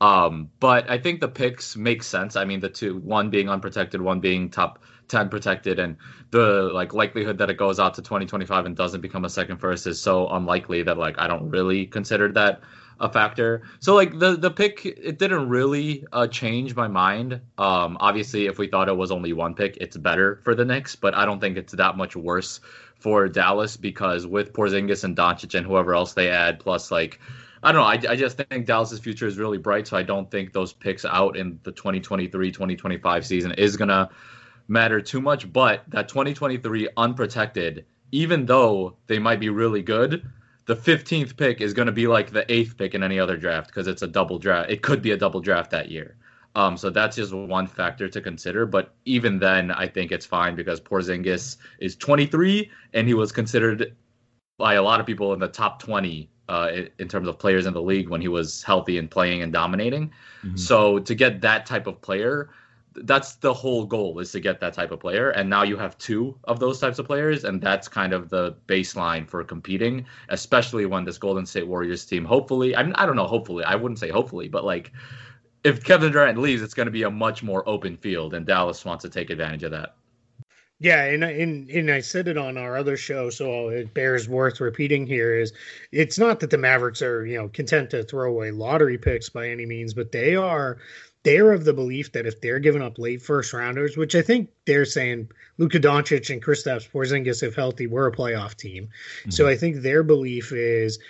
Um, 0.00 0.48
but 0.60 0.88
I 0.88 0.96
think 0.96 1.20
the 1.20 1.28
picks 1.28 1.76
make 1.76 2.02
sense. 2.02 2.36
I 2.36 2.46
mean, 2.46 2.60
the 2.60 2.70
two, 2.70 2.96
one 3.00 3.28
being 3.28 3.50
unprotected, 3.50 4.00
one 4.00 4.20
being 4.20 4.48
top 4.48 4.82
10 5.08 5.28
protected, 5.28 5.78
and 5.78 5.96
the 6.30 6.70
like 6.72 6.94
likelihood 6.94 7.38
that 7.38 7.50
it 7.50 7.56
goes 7.56 7.78
out 7.78 7.94
to 7.94 8.02
2025 8.02 8.66
and 8.66 8.76
doesn't 8.76 9.00
become 9.00 9.24
a 9.24 9.30
second 9.30 9.58
first 9.58 9.86
is 9.86 10.00
so 10.00 10.28
unlikely 10.28 10.82
that 10.82 10.98
like 10.98 11.18
I 11.18 11.26
don't 11.26 11.50
really 11.50 11.86
consider 11.86 12.32
that 12.32 12.60
a 13.00 13.10
factor. 13.10 13.62
So 13.80 13.94
like 13.94 14.18
the 14.18 14.36
the 14.36 14.50
pick, 14.50 14.84
it 14.84 15.18
didn't 15.18 15.48
really 15.48 16.04
uh, 16.12 16.26
change 16.26 16.74
my 16.74 16.88
mind. 16.88 17.40
Um, 17.58 17.96
obviously, 18.00 18.46
if 18.46 18.58
we 18.58 18.68
thought 18.68 18.88
it 18.88 18.96
was 18.96 19.10
only 19.10 19.32
one 19.32 19.54
pick, 19.54 19.76
it's 19.80 19.96
better 19.96 20.40
for 20.44 20.54
the 20.54 20.64
Knicks, 20.64 20.96
but 20.96 21.14
I 21.14 21.24
don't 21.26 21.40
think 21.40 21.56
it's 21.56 21.74
that 21.74 21.96
much 21.96 22.16
worse 22.16 22.60
for 22.98 23.28
Dallas 23.28 23.76
because 23.76 24.26
with 24.26 24.52
Porzingis 24.52 25.04
and 25.04 25.16
Doncic 25.16 25.54
and 25.54 25.66
whoever 25.66 25.94
else 25.94 26.14
they 26.14 26.30
add, 26.30 26.58
plus 26.58 26.90
like 26.90 27.20
I 27.62 27.72
don't 27.72 27.80
know. 27.80 28.08
I, 28.08 28.12
I 28.12 28.16
just 28.16 28.38
think 28.38 28.66
Dallas's 28.66 29.00
future 29.00 29.26
is 29.26 29.38
really 29.38 29.58
bright, 29.58 29.86
so 29.88 29.96
I 29.96 30.02
don't 30.02 30.30
think 30.30 30.52
those 30.52 30.72
picks 30.72 31.04
out 31.04 31.36
in 31.36 31.58
the 31.64 31.72
2023-2025 31.72 33.24
season 33.24 33.52
is 33.52 33.76
gonna 33.76 34.08
matter 34.68 35.00
too 35.00 35.20
much. 35.20 35.52
But 35.52 35.82
that 35.88 36.08
2023 36.08 36.88
unprotected, 36.96 37.84
even 38.12 38.46
though 38.46 38.96
they 39.06 39.18
might 39.18 39.40
be 39.40 39.48
really 39.48 39.82
good, 39.82 40.28
the 40.66 40.76
15th 40.76 41.36
pick 41.36 41.60
is 41.60 41.72
going 41.72 41.86
to 41.86 41.92
be 41.92 42.06
like 42.06 42.30
the 42.30 42.50
eighth 42.52 42.76
pick 42.76 42.94
in 42.94 43.02
any 43.02 43.18
other 43.18 43.36
draft 43.36 43.68
because 43.68 43.86
it's 43.86 44.02
a 44.02 44.06
double 44.06 44.38
draft. 44.38 44.70
It 44.70 44.82
could 44.82 45.00
be 45.00 45.12
a 45.12 45.16
double 45.16 45.40
draft 45.40 45.70
that 45.70 45.90
year. 45.90 46.16
Um, 46.56 46.76
so 46.76 46.88
that's 46.90 47.16
just 47.16 47.34
one 47.34 47.66
factor 47.66 48.08
to 48.08 48.20
consider. 48.20 48.66
But 48.66 48.94
even 49.04 49.38
then, 49.38 49.70
I 49.70 49.86
think 49.86 50.10
it's 50.10 50.24
fine 50.26 50.56
because 50.56 50.80
Porzingis 50.80 51.58
is 51.80 51.96
23 51.96 52.70
and 52.94 53.06
he 53.06 53.14
was 53.14 53.30
considered 53.30 53.94
by 54.58 54.74
a 54.74 54.82
lot 54.82 54.98
of 54.98 55.06
people 55.06 55.34
in 55.34 55.38
the 55.38 55.48
top 55.48 55.82
20 55.82 56.30
uh, 56.48 56.70
in 56.98 57.08
terms 57.08 57.28
of 57.28 57.38
players 57.38 57.66
in 57.66 57.74
the 57.74 57.82
league 57.82 58.08
when 58.08 58.20
he 58.20 58.28
was 58.28 58.62
healthy 58.62 58.98
and 58.98 59.10
playing 59.10 59.42
and 59.42 59.52
dominating. 59.52 60.10
Mm-hmm. 60.42 60.56
So 60.56 60.98
to 61.00 61.14
get 61.14 61.42
that 61.42 61.66
type 61.66 61.86
of 61.86 62.00
player, 62.00 62.48
that's 63.04 63.36
the 63.36 63.52
whole 63.52 63.84
goal 63.84 64.18
is 64.18 64.32
to 64.32 64.40
get 64.40 64.60
that 64.60 64.74
type 64.74 64.90
of 64.90 65.00
player. 65.00 65.30
And 65.30 65.48
now 65.48 65.62
you 65.62 65.76
have 65.76 65.96
two 65.98 66.38
of 66.44 66.60
those 66.60 66.80
types 66.80 66.98
of 66.98 67.06
players, 67.06 67.44
and 67.44 67.60
that's 67.60 67.88
kind 67.88 68.12
of 68.12 68.28
the 68.28 68.56
baseline 68.66 69.28
for 69.28 69.42
competing, 69.44 70.06
especially 70.28 70.86
when 70.86 71.04
this 71.04 71.18
Golden 71.18 71.46
State 71.46 71.66
Warriors 71.66 72.04
team, 72.04 72.24
hopefully, 72.24 72.76
I, 72.76 72.82
mean, 72.82 72.94
I 72.94 73.06
don't 73.06 73.16
know, 73.16 73.26
hopefully, 73.26 73.64
I 73.64 73.74
wouldn't 73.74 73.98
say 73.98 74.08
hopefully, 74.08 74.48
but 74.48 74.64
like 74.64 74.92
if 75.64 75.82
Kevin 75.82 76.12
Durant 76.12 76.38
leaves, 76.38 76.62
it's 76.62 76.74
going 76.74 76.86
to 76.86 76.92
be 76.92 77.02
a 77.02 77.10
much 77.10 77.42
more 77.42 77.68
open 77.68 77.96
field, 77.96 78.34
and 78.34 78.46
Dallas 78.46 78.84
wants 78.84 79.02
to 79.02 79.10
take 79.10 79.30
advantage 79.30 79.64
of 79.64 79.72
that. 79.72 79.96
Yeah, 80.78 81.04
and 81.04 81.24
and 81.24 81.70
and 81.70 81.90
I 81.90 82.00
said 82.00 82.28
it 82.28 82.36
on 82.36 82.58
our 82.58 82.76
other 82.76 82.98
show, 82.98 83.30
so 83.30 83.68
it 83.70 83.94
bears 83.94 84.28
worth 84.28 84.60
repeating 84.60 85.06
here. 85.06 85.38
Is 85.38 85.54
it's 85.90 86.18
not 86.18 86.38
that 86.40 86.50
the 86.50 86.58
Mavericks 86.58 87.00
are 87.00 87.24
you 87.24 87.38
know 87.38 87.48
content 87.48 87.88
to 87.90 88.04
throw 88.04 88.30
away 88.30 88.50
lottery 88.50 88.98
picks 88.98 89.30
by 89.30 89.48
any 89.48 89.64
means, 89.64 89.94
but 89.94 90.12
they 90.12 90.36
are 90.36 90.76
they're 91.26 91.52
of 91.52 91.64
the 91.64 91.72
belief 91.72 92.12
that 92.12 92.24
if 92.24 92.40
they're 92.40 92.60
giving 92.60 92.82
up 92.82 93.00
late 93.00 93.20
first 93.20 93.52
rounders, 93.52 93.96
which 93.96 94.14
I 94.14 94.22
think 94.22 94.48
they're 94.64 94.84
saying 94.84 95.28
Luka 95.58 95.80
Doncic 95.80 96.30
and 96.30 96.40
Kristaps 96.40 96.88
Porzingis, 96.88 97.42
if 97.42 97.56
healthy, 97.56 97.88
we're 97.88 98.06
a 98.06 98.12
playoff 98.12 98.56
team. 98.56 98.84
Mm-hmm. 98.84 99.30
So 99.30 99.48
I 99.48 99.56
think 99.56 99.82
their 99.82 100.04
belief 100.04 100.52
is 100.52 101.00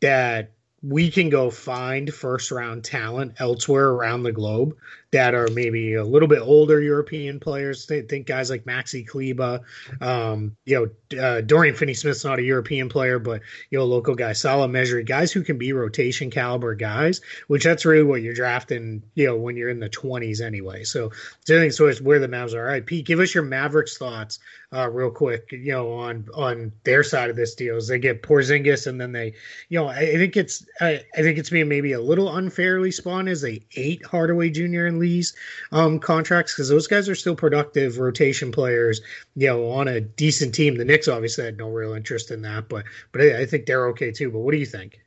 that 0.00 0.52
we 0.80 1.10
can 1.10 1.28
go 1.28 1.50
find 1.50 2.14
first 2.14 2.52
round 2.52 2.84
talent 2.84 3.32
elsewhere 3.38 3.88
around 3.88 4.22
the 4.22 4.30
globe 4.30 4.76
that 5.14 5.32
are 5.32 5.46
maybe 5.52 5.94
a 5.94 6.04
little 6.04 6.26
bit 6.26 6.40
older 6.40 6.80
European 6.80 7.38
players. 7.38 7.86
Think 7.86 8.26
guys 8.26 8.50
like 8.50 8.64
Maxi 8.64 9.06
Kleber, 9.06 9.60
um, 10.00 10.56
you 10.64 10.90
know, 11.12 11.20
uh, 11.20 11.40
Dorian 11.40 11.76
Finney-Smith's 11.76 12.24
not 12.24 12.40
a 12.40 12.42
European 12.42 12.88
player, 12.88 13.20
but 13.20 13.40
you 13.70 13.78
know, 13.78 13.84
local 13.84 14.16
guy, 14.16 14.32
Salah 14.32 14.66
Mejri, 14.66 15.04
guys 15.04 15.30
who 15.30 15.42
can 15.44 15.56
be 15.56 15.72
rotation 15.72 16.30
caliber 16.30 16.74
guys, 16.74 17.20
which 17.46 17.62
that's 17.62 17.84
really 17.84 18.02
what 18.02 18.22
you're 18.22 18.34
drafting, 18.34 19.04
you 19.14 19.26
know, 19.26 19.36
when 19.36 19.56
you're 19.56 19.70
in 19.70 19.78
the 19.78 19.88
20s 19.88 20.40
anyway. 20.40 20.82
So, 20.82 21.12
so 21.44 21.56
I 21.56 21.60
think 21.60 21.72
so 21.72 21.86
it's 21.86 22.00
where 22.00 22.18
the 22.18 22.26
Mavs 22.26 22.52
are. 22.52 22.64
All 22.64 22.72
right, 22.72 22.84
Pete, 22.84 23.06
give 23.06 23.20
us 23.20 23.34
your 23.34 23.44
Mavericks 23.44 23.96
thoughts 23.96 24.40
uh, 24.74 24.90
real 24.90 25.10
quick, 25.10 25.52
you 25.52 25.72
know, 25.72 25.92
on 25.92 26.26
on 26.34 26.72
their 26.82 27.04
side 27.04 27.30
of 27.30 27.36
this 27.36 27.54
deal. 27.54 27.76
Is 27.76 27.86
they 27.86 27.98
get 27.98 28.22
Porzingis 28.22 28.88
and 28.88 29.00
then 29.00 29.12
they, 29.12 29.34
you 29.68 29.78
know, 29.78 29.86
I, 29.86 30.00
I 30.00 30.16
think 30.16 30.36
it's 30.36 30.66
I, 30.80 31.04
I 31.14 31.22
think 31.22 31.38
it's 31.38 31.50
being 31.50 31.68
maybe 31.68 31.92
a 31.92 32.00
little 32.00 32.36
unfairly 32.36 32.90
spawned 32.90 33.28
as 33.28 33.40
they 33.40 33.62
ate 33.76 34.04
Hardaway 34.04 34.50
Jr. 34.50 34.86
and 34.86 34.98
Lee's 35.04 35.34
um, 35.72 35.98
contracts 35.98 36.54
because 36.54 36.68
those 36.68 36.86
guys 36.86 37.08
are 37.08 37.14
still 37.14 37.36
productive 37.36 37.98
rotation 37.98 38.50
players, 38.50 39.00
you 39.36 39.46
know, 39.46 39.70
on 39.70 39.88
a 39.88 40.00
decent 40.00 40.54
team. 40.54 40.76
The 40.76 40.84
Knicks 40.84 41.08
obviously 41.08 41.44
had 41.44 41.58
no 41.58 41.68
real 41.68 41.94
interest 41.94 42.30
in 42.30 42.42
that, 42.42 42.68
but 42.68 42.84
but 43.12 43.20
I 43.20 43.46
think 43.46 43.66
they're 43.66 43.88
okay 43.88 44.10
too. 44.10 44.30
But 44.30 44.40
what 44.40 44.52
do 44.52 44.58
you 44.58 44.66
think? 44.66 45.00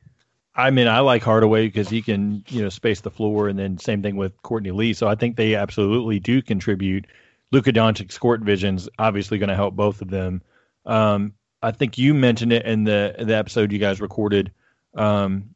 I 0.54 0.70
mean, 0.70 0.88
I 0.88 0.98
like 1.00 1.22
Hardaway 1.22 1.66
because 1.68 1.88
he 1.88 2.02
can, 2.02 2.44
you 2.48 2.62
know, 2.62 2.68
space 2.68 3.00
the 3.00 3.12
floor, 3.12 3.48
and 3.48 3.56
then 3.56 3.78
same 3.78 4.02
thing 4.02 4.16
with 4.16 4.40
Courtney 4.42 4.72
Lee. 4.72 4.92
So 4.92 5.06
I 5.06 5.14
think 5.14 5.36
they 5.36 5.54
absolutely 5.54 6.18
do 6.18 6.42
contribute. 6.42 7.06
Luka 7.52 7.72
Doncic's 7.72 8.18
court 8.18 8.40
vision's 8.40 8.88
obviously 8.98 9.38
going 9.38 9.50
to 9.50 9.54
help 9.54 9.76
both 9.76 10.02
of 10.02 10.10
them. 10.10 10.42
Um, 10.84 11.34
I 11.62 11.70
think 11.70 11.96
you 11.96 12.12
mentioned 12.12 12.52
it 12.52 12.66
in 12.66 12.84
the 12.84 13.14
the 13.18 13.36
episode 13.36 13.72
you 13.72 13.78
guys 13.78 14.00
recorded, 14.00 14.52
um, 14.96 15.54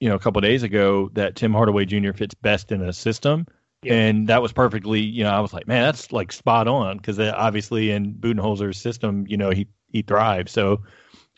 you 0.00 0.08
know, 0.08 0.14
a 0.14 0.18
couple 0.18 0.40
days 0.42 0.62
ago 0.62 1.10
that 1.14 1.36
Tim 1.36 1.52
Hardaway 1.52 1.86
Jr. 1.86 2.12
fits 2.12 2.34
best 2.34 2.72
in 2.72 2.82
a 2.82 2.92
system. 2.92 3.46
And 3.84 4.28
that 4.28 4.42
was 4.42 4.52
perfectly, 4.52 5.00
you 5.00 5.24
know, 5.24 5.30
I 5.30 5.40
was 5.40 5.52
like, 5.52 5.66
man, 5.66 5.82
that's 5.82 6.12
like 6.12 6.30
spot 6.30 6.68
on 6.68 6.98
because 6.98 7.18
obviously 7.18 7.90
in 7.90 8.14
Budenholzer's 8.14 8.78
system, 8.78 9.26
you 9.28 9.36
know, 9.36 9.50
he 9.50 9.66
he 9.88 10.02
thrives. 10.02 10.52
So 10.52 10.82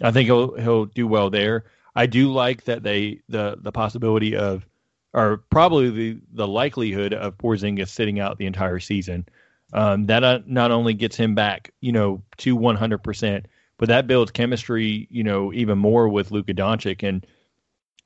I 0.02 0.10
think 0.10 0.26
he'll 0.26 0.54
he'll 0.56 0.86
do 0.86 1.06
well 1.06 1.30
there. 1.30 1.64
I 1.96 2.06
do 2.06 2.32
like 2.32 2.64
that 2.64 2.82
they 2.82 3.20
the 3.28 3.56
the 3.60 3.72
possibility 3.72 4.36
of, 4.36 4.66
or 5.12 5.38
probably 5.50 5.90
the 5.90 6.20
the 6.32 6.46
likelihood 6.46 7.14
of 7.14 7.38
Porzingis 7.38 7.88
sitting 7.88 8.20
out 8.20 8.38
the 8.38 8.46
entire 8.46 8.80
season. 8.80 9.26
Um, 9.72 10.06
that 10.06 10.22
uh, 10.22 10.40
not 10.46 10.70
only 10.70 10.94
gets 10.94 11.16
him 11.16 11.34
back, 11.34 11.72
you 11.80 11.92
know, 11.92 12.22
to 12.38 12.54
100 12.54 12.98
percent, 12.98 13.46
but 13.78 13.88
that 13.88 14.06
builds 14.06 14.30
chemistry, 14.30 15.08
you 15.10 15.24
know, 15.24 15.52
even 15.52 15.78
more 15.78 16.08
with 16.08 16.30
Luka 16.30 16.52
Doncic 16.52 17.06
and 17.06 17.26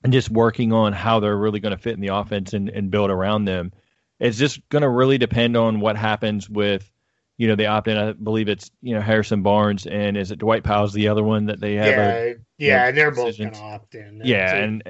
and 0.05 0.13
just 0.13 0.31
working 0.31 0.73
on 0.73 0.93
how 0.93 1.19
they're 1.19 1.37
really 1.37 1.59
going 1.59 1.77
to 1.77 1.83
fit 1.83 1.95
in 1.95 2.01
the 2.01 2.15
offense 2.15 2.53
and, 2.53 2.69
and 2.69 2.91
build 2.91 3.11
around 3.11 3.47
them 3.47 3.73
it's 4.21 4.39
just 4.39 4.67
going 4.69 4.83
to 4.83 4.89
really 4.89 5.19
depend 5.19 5.57
on 5.57 5.81
what 5.81 5.97
happens 5.97 6.49
with 6.49 6.91
you 7.39 7.47
know, 7.47 7.55
the 7.55 7.67
opt 7.67 7.87
in. 7.87 7.97
I 7.97 8.13
believe 8.13 8.49
it's 8.49 8.71
you 8.83 8.95
know 8.95 9.01
Harrison 9.01 9.43
Barnes 9.43 9.87
and 9.87 10.17
is 10.17 10.33
it 10.33 10.41
Dwight 10.41 10.65
Powell's 10.65 10.93
the 10.93 11.07
other 11.07 11.23
one 11.23 11.47
that 11.47 11.61
they 11.61 11.77
have? 11.77 11.87
Yeah, 11.87 12.15
a, 12.15 12.37
yeah, 12.59 12.79
know, 12.79 12.89
and 12.89 12.99
they're 12.99 13.11
both 13.13 13.39
going 13.39 13.53
to 13.53 13.61
opt 13.61 13.95
in. 13.95 14.21
yeah, 14.25 14.57
and 14.57 14.83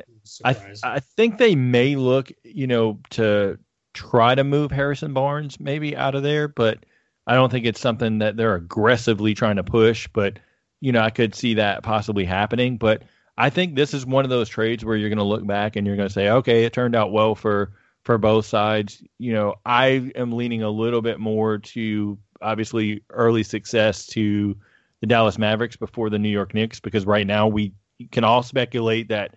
I 0.44 0.56
I 0.82 1.00
think 1.00 1.36
they 1.36 1.54
may 1.54 1.94
look 1.94 2.32
you 2.42 2.66
know 2.66 3.00
to 3.10 3.58
try 3.92 4.34
to 4.34 4.44
move 4.44 4.70
Harrison 4.70 5.12
Barnes 5.12 5.60
maybe 5.60 5.94
out 5.94 6.14
of 6.14 6.22
there, 6.22 6.48
but 6.48 6.86
I 7.26 7.34
don't 7.34 7.50
think 7.50 7.66
it's 7.66 7.80
something 7.80 8.20
that 8.20 8.38
they're 8.38 8.54
aggressively 8.54 9.34
trying 9.34 9.56
to 9.56 9.64
push. 9.64 10.08
But 10.10 10.38
you 10.80 10.92
know, 10.92 11.02
I 11.02 11.10
could 11.10 11.34
see 11.34 11.54
that 11.54 11.82
possibly 11.82 12.24
happening. 12.24 12.78
But 12.78 13.02
I 13.36 13.50
think 13.50 13.74
this 13.74 13.92
is 13.92 14.06
one 14.06 14.24
of 14.24 14.30
those 14.30 14.48
trades 14.48 14.86
where 14.86 14.96
you're 14.96 15.10
going 15.10 15.18
to 15.18 15.24
look 15.24 15.46
back 15.46 15.76
and 15.76 15.86
you're 15.86 15.96
going 15.96 16.08
to 16.08 16.14
say, 16.14 16.30
okay, 16.30 16.64
it 16.64 16.72
turned 16.72 16.96
out 16.96 17.12
well 17.12 17.34
for 17.34 17.72
for 18.08 18.16
both 18.16 18.46
sides. 18.46 19.02
You 19.18 19.34
know, 19.34 19.56
I 19.66 20.10
am 20.14 20.32
leaning 20.32 20.62
a 20.62 20.70
little 20.70 21.02
bit 21.02 21.20
more 21.20 21.58
to 21.58 22.16
obviously 22.40 23.02
early 23.10 23.42
success 23.42 24.06
to 24.06 24.56
the 25.02 25.06
Dallas 25.06 25.36
Mavericks 25.36 25.76
before 25.76 26.08
the 26.08 26.18
New 26.18 26.30
York 26.30 26.54
Knicks 26.54 26.80
because 26.80 27.04
right 27.04 27.26
now 27.26 27.48
we 27.48 27.74
can 28.10 28.24
all 28.24 28.42
speculate 28.42 29.08
that 29.08 29.34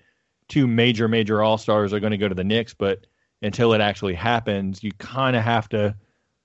two 0.48 0.68
major 0.68 1.10
major 1.10 1.42
all 1.42 1.58
stars 1.58 1.92
are 1.92 2.00
going 2.00 2.12
to 2.12 2.18
go 2.18 2.30
to 2.30 2.34
the 2.34 2.46
Knicks, 2.46 2.74
but 2.74 3.06
until 3.42 3.74
it 3.74 3.82
actually 3.82 4.14
happens, 4.14 4.82
you 4.82 4.94
kind 4.94 5.36
of 5.36 5.44
have 5.44 5.68
to 5.68 5.94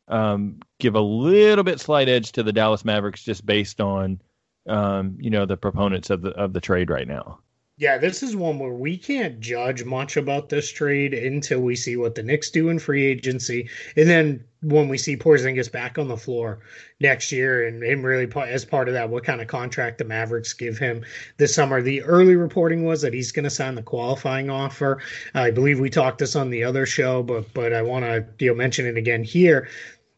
um, 0.08 0.58
give 0.80 0.96
a 0.96 1.00
little 1.00 1.62
bit 1.62 1.78
slight 1.78 2.08
edge 2.08 2.32
to 2.32 2.42
the 2.42 2.52
Dallas 2.52 2.84
Mavericks 2.84 3.22
just 3.22 3.46
based 3.46 3.80
on 3.80 4.20
um, 4.68 5.16
you 5.20 5.30
know 5.30 5.46
the 5.46 5.56
proponents 5.56 6.10
of 6.10 6.22
the 6.22 6.30
of 6.30 6.52
the 6.52 6.60
trade 6.60 6.90
right 6.90 7.06
now. 7.06 7.38
Yeah, 7.78 7.98
this 7.98 8.22
is 8.22 8.34
one 8.34 8.58
where 8.58 8.72
we 8.72 8.96
can't 8.96 9.38
judge 9.38 9.84
much 9.84 10.16
about 10.16 10.48
this 10.48 10.72
trade 10.72 11.12
until 11.12 11.60
we 11.60 11.76
see 11.76 11.94
what 11.98 12.14
the 12.14 12.22
Knicks 12.22 12.48
do 12.48 12.70
in 12.70 12.78
free 12.78 13.04
agency, 13.04 13.68
and 13.96 14.08
then 14.08 14.44
when 14.62 14.88
we 14.88 14.96
see 14.96 15.14
Porzingis 15.14 15.70
back 15.70 15.98
on 15.98 16.08
the 16.08 16.16
floor 16.16 16.60
next 17.00 17.30
year, 17.32 17.66
and, 17.66 17.82
and 17.82 18.02
really 18.02 18.32
as 18.48 18.64
part 18.64 18.88
of 18.88 18.94
that, 18.94 19.10
what 19.10 19.24
kind 19.24 19.42
of 19.42 19.48
contract 19.48 19.98
the 19.98 20.04
Mavericks 20.04 20.54
give 20.54 20.78
him 20.78 21.04
this 21.36 21.54
summer. 21.54 21.82
The 21.82 22.02
early 22.02 22.34
reporting 22.34 22.86
was 22.86 23.02
that 23.02 23.12
he's 23.12 23.30
going 23.30 23.44
to 23.44 23.50
sign 23.50 23.74
the 23.74 23.82
qualifying 23.82 24.48
offer. 24.48 25.02
I 25.34 25.50
believe 25.50 25.78
we 25.78 25.90
talked 25.90 26.18
this 26.18 26.34
on 26.34 26.48
the 26.48 26.64
other 26.64 26.86
show, 26.86 27.22
but 27.22 27.52
but 27.52 27.74
I 27.74 27.82
want 27.82 28.06
to 28.06 28.24
you 28.38 28.52
know 28.52 28.56
mention 28.56 28.86
it 28.86 28.96
again 28.96 29.22
here 29.22 29.68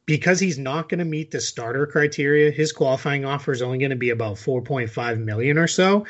because 0.06 0.40
he's 0.40 0.58
not 0.58 0.88
going 0.88 1.00
to 1.00 1.04
meet 1.04 1.32
the 1.32 1.40
starter 1.40 1.86
criteria, 1.86 2.50
his 2.50 2.72
qualifying 2.72 3.26
offer 3.26 3.52
is 3.52 3.60
only 3.60 3.78
going 3.78 3.90
to 3.90 3.96
be 3.96 4.10
about 4.10 4.36
4.5 4.36 5.18
million 5.22 5.58
or 5.58 5.66
so 5.66 6.06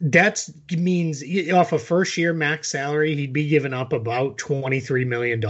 that 0.00 0.48
means 0.70 1.22
off 1.52 1.72
a 1.72 1.78
first 1.78 2.16
year 2.16 2.32
max 2.32 2.70
salary, 2.70 3.14
he'd 3.14 3.32
be 3.32 3.48
giving 3.48 3.72
up 3.72 3.92
about 3.92 4.38
$23 4.38 5.06
million. 5.06 5.40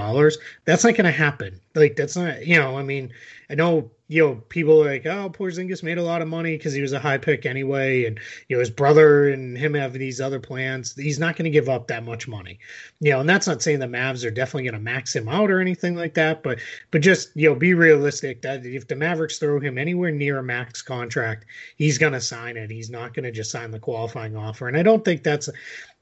That's 0.64 0.84
not 0.84 0.94
going 0.94 1.04
to 1.04 1.10
happen 1.10 1.60
Like 1.74 1.96
that's 1.96 2.16
not, 2.16 2.46
you 2.46 2.58
know, 2.58 2.78
I 2.78 2.82
mean, 2.82 3.10
I 3.54 3.56
know, 3.56 3.88
you 4.08 4.26
know, 4.26 4.34
people 4.48 4.82
are 4.82 4.90
like, 4.90 5.06
oh, 5.06 5.30
Porzingis 5.30 5.84
made 5.84 5.96
a 5.96 6.02
lot 6.02 6.22
of 6.22 6.26
money 6.26 6.56
because 6.56 6.72
he 6.72 6.82
was 6.82 6.92
a 6.92 6.98
high 6.98 7.18
pick 7.18 7.46
anyway, 7.46 8.04
and 8.04 8.18
you 8.48 8.56
know 8.56 8.58
his 8.60 8.68
brother 8.68 9.28
and 9.28 9.56
him 9.56 9.74
have 9.74 9.92
these 9.92 10.20
other 10.20 10.40
plans. 10.40 10.92
He's 10.96 11.20
not 11.20 11.36
going 11.36 11.44
to 11.44 11.50
give 11.50 11.68
up 11.68 11.86
that 11.86 12.04
much 12.04 12.26
money, 12.26 12.58
you 12.98 13.12
know. 13.12 13.20
And 13.20 13.28
that's 13.28 13.46
not 13.46 13.62
saying 13.62 13.78
the 13.78 13.86
Mavs 13.86 14.26
are 14.26 14.32
definitely 14.32 14.64
going 14.64 14.74
to 14.74 14.80
max 14.80 15.14
him 15.14 15.28
out 15.28 15.52
or 15.52 15.60
anything 15.60 15.94
like 15.94 16.14
that, 16.14 16.42
but 16.42 16.58
but 16.90 17.00
just 17.00 17.30
you 17.36 17.48
know, 17.48 17.54
be 17.54 17.74
realistic 17.74 18.42
that 18.42 18.66
if 18.66 18.88
the 18.88 18.96
Mavericks 18.96 19.38
throw 19.38 19.60
him 19.60 19.78
anywhere 19.78 20.10
near 20.10 20.38
a 20.38 20.42
max 20.42 20.82
contract, 20.82 21.44
he's 21.76 21.96
going 21.96 22.12
to 22.12 22.20
sign 22.20 22.56
it. 22.56 22.72
He's 22.72 22.90
not 22.90 23.14
going 23.14 23.24
to 23.24 23.30
just 23.30 23.52
sign 23.52 23.70
the 23.70 23.78
qualifying 23.78 24.36
offer, 24.36 24.66
and 24.66 24.76
I 24.76 24.82
don't 24.82 25.04
think 25.04 25.22
that's. 25.22 25.48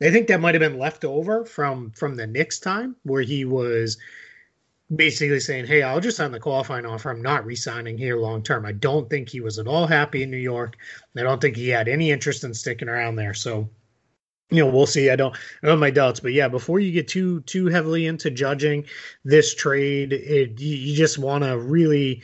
I 0.01 0.11
think 0.11 0.27
that 0.29 0.41
might 0.41 0.55
have 0.55 0.63
been 0.63 0.79
left 0.79 1.05
over 1.05 1.45
from 1.45 1.91
from 1.91 2.17
the 2.17 2.27
Knicks 2.27 2.59
time 2.59 2.97
where 3.03 3.23
he 3.23 3.45
was 3.45 3.99
basically 4.95 5.41
saying, 5.41 5.67
"Hey, 5.67 5.83
I'll 5.83 6.01
just 6.01 6.17
sign 6.17 6.33
the 6.33 6.41
qualifying 6.41 6.87
offer. 6.87 7.11
I'm 7.11 7.23
not 7.23 7.47
re-signing 7.47 7.99
here 7.99 8.17
long 8.17 8.43
term." 8.43 8.67
I 8.67 8.73
don't 8.73 9.09
think 9.09 9.29
he 9.29 9.41
was 9.41 9.59
at 9.59 9.67
all 9.67 9.87
happy 9.87 10.23
in 10.23 10.31
New 10.31 10.37
York. 10.37 10.77
I 11.17 11.23
don't 11.23 11.41
think 11.41 11.57
he 11.57 11.69
had 11.69 11.89
any 11.89 12.11
interest 12.11 12.45
in 12.45 12.55
sticking 12.55 12.89
around 12.89 13.17
there. 13.17 13.35
So, 13.35 13.69
you 14.51 14.65
know, 14.65 14.71
we'll 14.71 14.87
see. 14.87 15.11
I 15.11 15.17
don't, 15.17 15.37
I 15.63 15.69
have 15.69 15.79
my 15.79 15.91
doubts, 15.91 16.21
but 16.21 16.33
yeah, 16.33 16.49
before 16.49 16.81
you 16.81 16.93
get 16.93 17.09
too 17.09 17.41
too 17.43 17.67
heavily 17.67 18.07
into 18.07 18.31
judging 18.31 18.85
this 19.25 19.55
trade, 19.55 20.13
it, 20.13 20.61
you 20.61 20.95
just 20.95 21.19
want 21.19 21.45
to 21.45 21.59
really, 21.59 22.23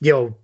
you 0.00 0.12
know, 0.12 0.36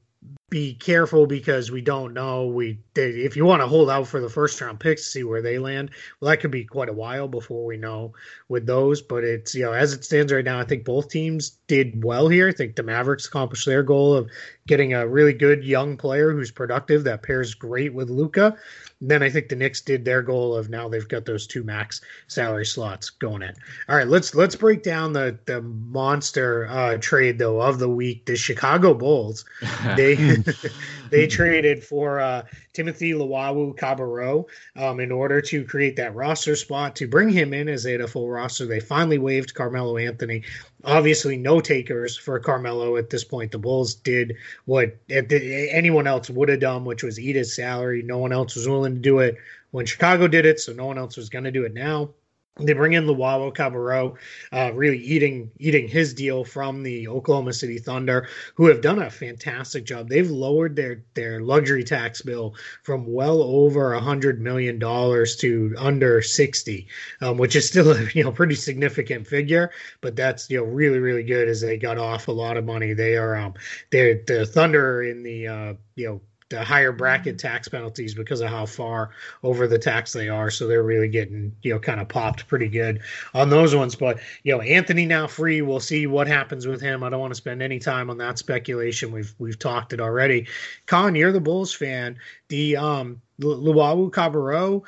be 0.49 0.75
careful 0.75 1.27
because 1.27 1.73
we 1.73 1.81
don't 1.81 2.15
know. 2.15 2.47
We 2.47 2.79
if 2.95 3.37
you 3.37 3.45
want 3.45 3.63
to 3.63 3.67
hold 3.67 3.91
out 3.91 4.07
for 4.07 4.21
the 4.21 4.29
first 4.29 4.61
round 4.61 4.79
picks 4.79 5.03
to 5.03 5.11
see 5.11 5.25
where 5.25 5.43
they 5.43 5.59
land, 5.59 5.91
well, 6.21 6.31
that 6.31 6.39
could 6.39 6.53
be 6.53 6.65
quite 6.65 6.89
a 6.89 6.95
while 6.95 7.27
before 7.27 7.65
we 7.65 7.77
know 7.77 8.13
with 8.49 8.65
those. 8.65 9.03
But 9.03 9.25
it's 9.25 9.55
you 9.57 9.65
know 9.65 9.73
as 9.73 9.93
it 9.93 10.05
stands 10.05 10.33
right 10.33 10.45
now, 10.45 10.61
I 10.61 10.65
think 10.65 10.85
both 10.85 11.09
teams 11.09 11.59
did 11.67 12.05
well 12.05 12.29
here. 12.29 12.49
I 12.49 12.53
think 12.53 12.77
the 12.77 12.85
Mavericks 12.85 13.27
accomplished 13.27 13.67
their 13.67 13.83
goal 13.83 14.15
of 14.15 14.31
getting 14.69 14.95
a 14.95 15.07
really 15.07 15.33
good 15.33 15.65
young 15.65 15.97
player 15.97 16.31
who's 16.31 16.51
productive 16.51 17.05
that 17.05 17.23
pairs 17.23 17.55
great 17.55 17.93
with 17.93 18.11
Luka. 18.11 18.57
then 19.01 19.23
I 19.23 19.31
think 19.31 19.49
the 19.49 19.57
Knicks 19.57 19.81
did 19.81 20.05
their 20.05 20.23
goal 20.23 20.57
of 20.57 20.71
now 20.71 20.89
they've 20.89 21.07
got 21.07 21.25
those 21.25 21.47
two 21.47 21.65
max 21.65 22.01
salary 22.29 22.67
slots 22.67 23.11
going 23.11 23.43
in. 23.43 23.55
All 23.89 23.97
right, 23.97 24.09
let's 24.09 24.35
let's 24.35 24.55
break 24.55 24.85
down 24.85 25.13
the 25.13 25.39
the 25.47 25.61
monster 25.61 26.67
uh, 26.69 26.99
trade 26.99 27.39
though 27.39 27.61
of 27.61 27.81
the 27.81 27.91
week. 27.91 28.27
The 28.27 28.37
Chicago 28.37 28.95
Bulls 28.95 29.45
they 29.97 30.36
they 31.11 31.27
traded 31.27 31.85
for 31.85 32.21
uh, 32.21 32.43
Timothy 32.73 33.13
Luwawu-Cabarrot 33.13 34.45
um, 34.77 35.01
in 35.01 35.13
order 35.13 35.41
to 35.41 35.65
create 35.65 35.97
that 35.97 36.15
roster 36.15 36.57
spot 36.57 36.97
to 36.97 37.09
bring 37.09 37.29
him 37.29 37.55
in 37.55 37.69
as 37.69 37.83
they 37.83 37.93
had 37.93 38.01
a 38.01 38.09
full 38.09 38.29
roster. 38.29 38.67
They 38.67 38.81
finally 38.81 39.19
waived 39.19 39.55
Carmelo 39.55 39.97
Anthony 39.97 40.43
obviously 40.87 41.37
no 41.37 41.61
takers 41.61 42.17
for 42.17 42.39
Carmelo 42.39 42.97
at 42.97 43.11
this 43.11 43.25
point. 43.25 43.53
The 43.53 43.59
Bulls 43.59 43.95
did 43.95 44.37
what 44.65 44.97
anyone 45.11 46.07
else 46.07 46.31
would 46.31 46.49
have 46.49 46.61
done, 46.61 46.85
which 46.85 47.03
was 47.03 47.19
eat 47.19 47.37
his 47.37 47.55
salary. 47.55 48.03
No 48.03 48.19
one 48.19 48.33
else 48.33 48.55
was 48.55 48.69
willing 48.69 48.95
to 48.95 49.01
do 49.01 49.19
it 49.19 49.37
when 49.73 49.85
Chicago 49.85 50.29
did 50.29 50.47
it, 50.47 50.61
so 50.61 50.73
no 50.73 50.87
one 50.87 50.99
else 50.99 51.17
was 51.17 51.29
going 51.29 51.45
to 51.45 51.51
do 51.51 51.65
it 51.65 51.75
now. 51.75 52.11
They 52.59 52.73
bring 52.73 52.95
in 52.95 53.05
Luwawu-Cabarrot, 53.05 54.17
uh, 54.51 54.73
really 54.73 54.97
eating 54.97 55.51
eating 55.59 55.89
his 55.89 56.15
deal 56.15 56.43
from 56.43 56.83
the 56.83 57.07
Oklahoma 57.07 57.53
City 57.53 57.77
Thunder, 57.79 58.29
who 58.55 58.67
have 58.69 58.81
done 58.81 58.99
a 58.99 59.11
fantastic 59.11 59.85
job. 59.85 60.09
They've 60.09 60.31
lowered 60.31 60.75
their 60.75 61.05
their 61.13 61.41
luxury 61.41 61.85
tax 61.85 62.23
bill 62.23 62.55
from 62.83 63.13
well 63.13 63.43
over 63.43 63.93
a 63.93 64.01
hundred 64.01 64.41
million 64.41 64.79
dollars 64.79 65.37
to 65.37 65.75
under 65.77 66.23
sixty, 66.23 66.89
um, 67.21 67.37
which 67.37 67.57
is 67.57 67.69
still 67.69 67.93
a 67.93 68.09
you 68.15 68.25
know 68.25 68.33
pretty 68.33 68.55
significant 68.55 69.27
figure. 69.27 69.71
But 70.01 70.17
that's 70.17 70.49
you 70.49 70.57
know 70.57 70.65
really 70.65 70.99
really 70.99 71.25
good 71.25 71.49
as 71.49 71.61
they 71.61 71.77
got 71.77 71.99
off 71.99 72.29
a 72.29 72.33
lot 72.33 72.57
of 72.57 72.65
money. 72.65 72.95
They 72.95 73.19
are 73.19 73.37
um 73.37 73.53
they're 73.91 74.23
the 74.27 74.47
Thunder 74.47 75.03
in 75.03 75.23
the 75.23 75.47
uh, 75.47 75.75
you 75.95 76.07
know 76.07 76.21
the 76.49 76.63
higher 76.63 76.93
bracket 76.93 77.39
tax 77.39 77.67
penalties 77.67 78.15
because 78.15 78.41
of 78.41 78.49
how 78.49 78.65
far 78.65 79.11
over 79.43 79.67
the 79.67 79.79
tax 79.79 80.13
they 80.13 80.29
are. 80.29 80.49
So 80.51 80.67
they're 80.69 80.85
really 80.85 81.09
getting, 81.09 81.55
you 81.63 81.73
know, 81.73 81.81
kind 81.81 82.01
of 82.01 82.09
popped 82.09 82.47
pretty 82.47 82.69
good 82.69 83.01
on 83.35 83.51
those 83.51 83.75
ones. 83.75 83.97
But, 83.97 84.21
you 84.45 84.55
know, 84.55 84.61
Anthony 84.61 85.07
now 85.07 85.27
free. 85.27 85.61
We'll 85.63 85.81
see 85.81 86.07
what 86.07 86.29
happens 86.29 86.67
with 86.67 86.81
him. 86.81 87.03
I 87.03 87.11
don't 87.11 87.21
want 87.21 87.33
to 87.33 87.37
spend 87.37 87.63
any 87.63 87.81
time 87.81 88.11
on 88.11 88.19
that 88.19 88.39
speculation. 88.39 89.11
We've 89.11 89.35
we've 89.39 89.59
talked 89.59 89.93
it 89.93 90.01
already. 90.01 90.47
Kaan, 90.87 91.19
you're 91.19 91.33
the 91.33 91.41
Bulls 91.41 91.75
fan. 91.75 92.17
The 92.49 92.77
um 92.77 93.21
Luwawu-Cabarrot, 93.41 94.83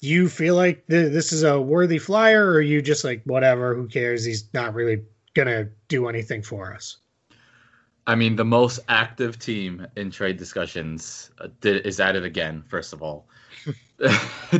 do 0.00 0.08
you 0.08 0.28
feel 0.28 0.54
like 0.54 0.86
th- 0.86 1.12
this 1.12 1.32
is 1.32 1.42
a 1.42 1.60
worthy 1.60 1.98
flyer 1.98 2.46
or 2.46 2.54
are 2.54 2.60
you 2.62 2.80
just 2.80 3.04
like 3.04 3.22
whatever, 3.24 3.74
who 3.74 3.88
cares? 3.88 4.24
He's 4.24 4.48
not 4.54 4.74
really 4.74 5.02
gonna 5.34 5.68
do 5.88 6.08
anything 6.08 6.42
for 6.42 6.72
us. 6.72 6.99
I 8.06 8.14
mean, 8.14 8.36
the 8.36 8.44
most 8.44 8.80
active 8.88 9.38
team 9.38 9.86
in 9.96 10.10
trade 10.10 10.36
discussions 10.36 11.30
uh, 11.38 11.48
did, 11.60 11.86
is 11.86 12.00
at 12.00 12.16
it 12.16 12.24
again. 12.24 12.64
First 12.68 12.92
of 12.92 13.02
all, 13.02 13.26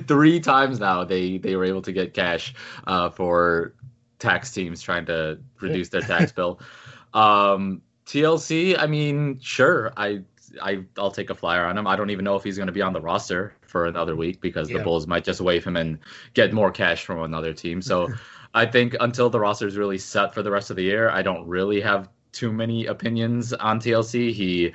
three 0.07 0.40
times 0.40 0.79
now 0.79 1.05
they 1.05 1.38
they 1.38 1.57
were 1.57 1.64
able 1.64 1.83
to 1.83 1.92
get 1.92 2.14
cash 2.14 2.55
uh, 2.87 3.11
for 3.11 3.74
tax 4.18 4.53
teams 4.53 4.83
trying 4.83 5.07
to 5.07 5.38
reduce 5.61 5.88
their 5.88 6.03
tax 6.03 6.33
bill. 6.33 6.61
Um, 7.12 7.83
TLC, 8.07 8.79
I 8.79 8.87
mean, 8.87 9.40
sure, 9.40 9.92
I 9.96 10.22
I 10.62 10.85
I'll 10.96 11.11
take 11.11 11.31
a 11.31 11.35
flyer 11.35 11.64
on 11.64 11.76
him. 11.76 11.87
I 11.88 11.96
don't 11.96 12.11
even 12.11 12.24
know 12.24 12.37
if 12.37 12.44
he's 12.44 12.57
going 12.57 12.68
to 12.68 12.72
be 12.72 12.83
on 12.83 12.92
the 12.92 13.00
roster 13.00 13.55
for 13.62 13.87
another 13.87 14.16
week 14.16 14.40
because 14.40 14.70
yeah. 14.70 14.79
the 14.79 14.85
Bulls 14.85 15.07
might 15.07 15.24
just 15.24 15.40
waive 15.40 15.64
him 15.64 15.76
and 15.76 15.98
get 16.35 16.53
more 16.53 16.70
cash 16.70 17.05
from 17.05 17.22
another 17.22 17.53
team. 17.53 17.83
So 17.83 18.09
I 18.55 18.66
think 18.66 18.96
until 19.00 19.31
the 19.31 19.40
roster 19.40 19.66
is 19.66 19.76
really 19.76 19.98
set 19.98 20.35
for 20.35 20.42
the 20.42 20.50
rest 20.50 20.70
of 20.70 20.76
the 20.76 20.83
year, 20.83 21.11
I 21.11 21.22
don't 21.22 21.46
really 21.46 21.81
have 21.81 22.09
too 22.33 22.53
many 22.53 22.87
opinions 22.87 23.53
on 23.53 23.81
TLC. 23.81 24.33
He 24.33 24.73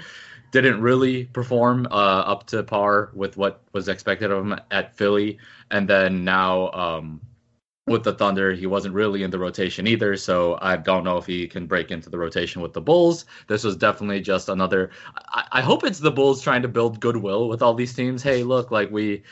didn't 0.51 0.81
really 0.81 1.25
perform 1.25 1.87
uh, 1.91 2.21
up 2.21 2.47
to 2.47 2.63
par 2.63 3.11
with 3.13 3.37
what 3.37 3.61
was 3.73 3.87
expected 3.87 4.31
of 4.31 4.45
him 4.45 4.59
at 4.71 4.95
Philly, 4.95 5.37
and 5.71 5.87
then 5.89 6.23
now 6.23 6.71
um, 6.71 7.21
with 7.87 8.03
the 8.03 8.13
Thunder, 8.13 8.53
he 8.53 8.65
wasn't 8.65 8.95
really 8.95 9.23
in 9.23 9.31
the 9.31 9.37
rotation 9.39 9.85
either. 9.85 10.15
So 10.15 10.57
I 10.61 10.75
don't 10.75 11.03
know 11.03 11.17
if 11.17 11.25
he 11.25 11.47
can 11.47 11.67
break 11.67 11.91
into 11.91 12.09
the 12.09 12.17
rotation 12.17 12.61
with 12.61 12.73
the 12.73 12.81
Bulls. 12.81 13.25
This 13.47 13.63
was 13.63 13.75
definitely 13.75 14.21
just 14.21 14.49
another. 14.49 14.89
I, 15.15 15.45
I 15.51 15.61
hope 15.61 15.83
it's 15.83 15.99
the 15.99 16.11
Bulls 16.11 16.41
trying 16.41 16.63
to 16.63 16.67
build 16.67 16.99
goodwill 16.99 17.47
with 17.47 17.61
all 17.61 17.73
these 17.73 17.93
teams. 17.93 18.23
Hey, 18.23 18.43
look, 18.43 18.71
like 18.71 18.89
we 18.89 19.23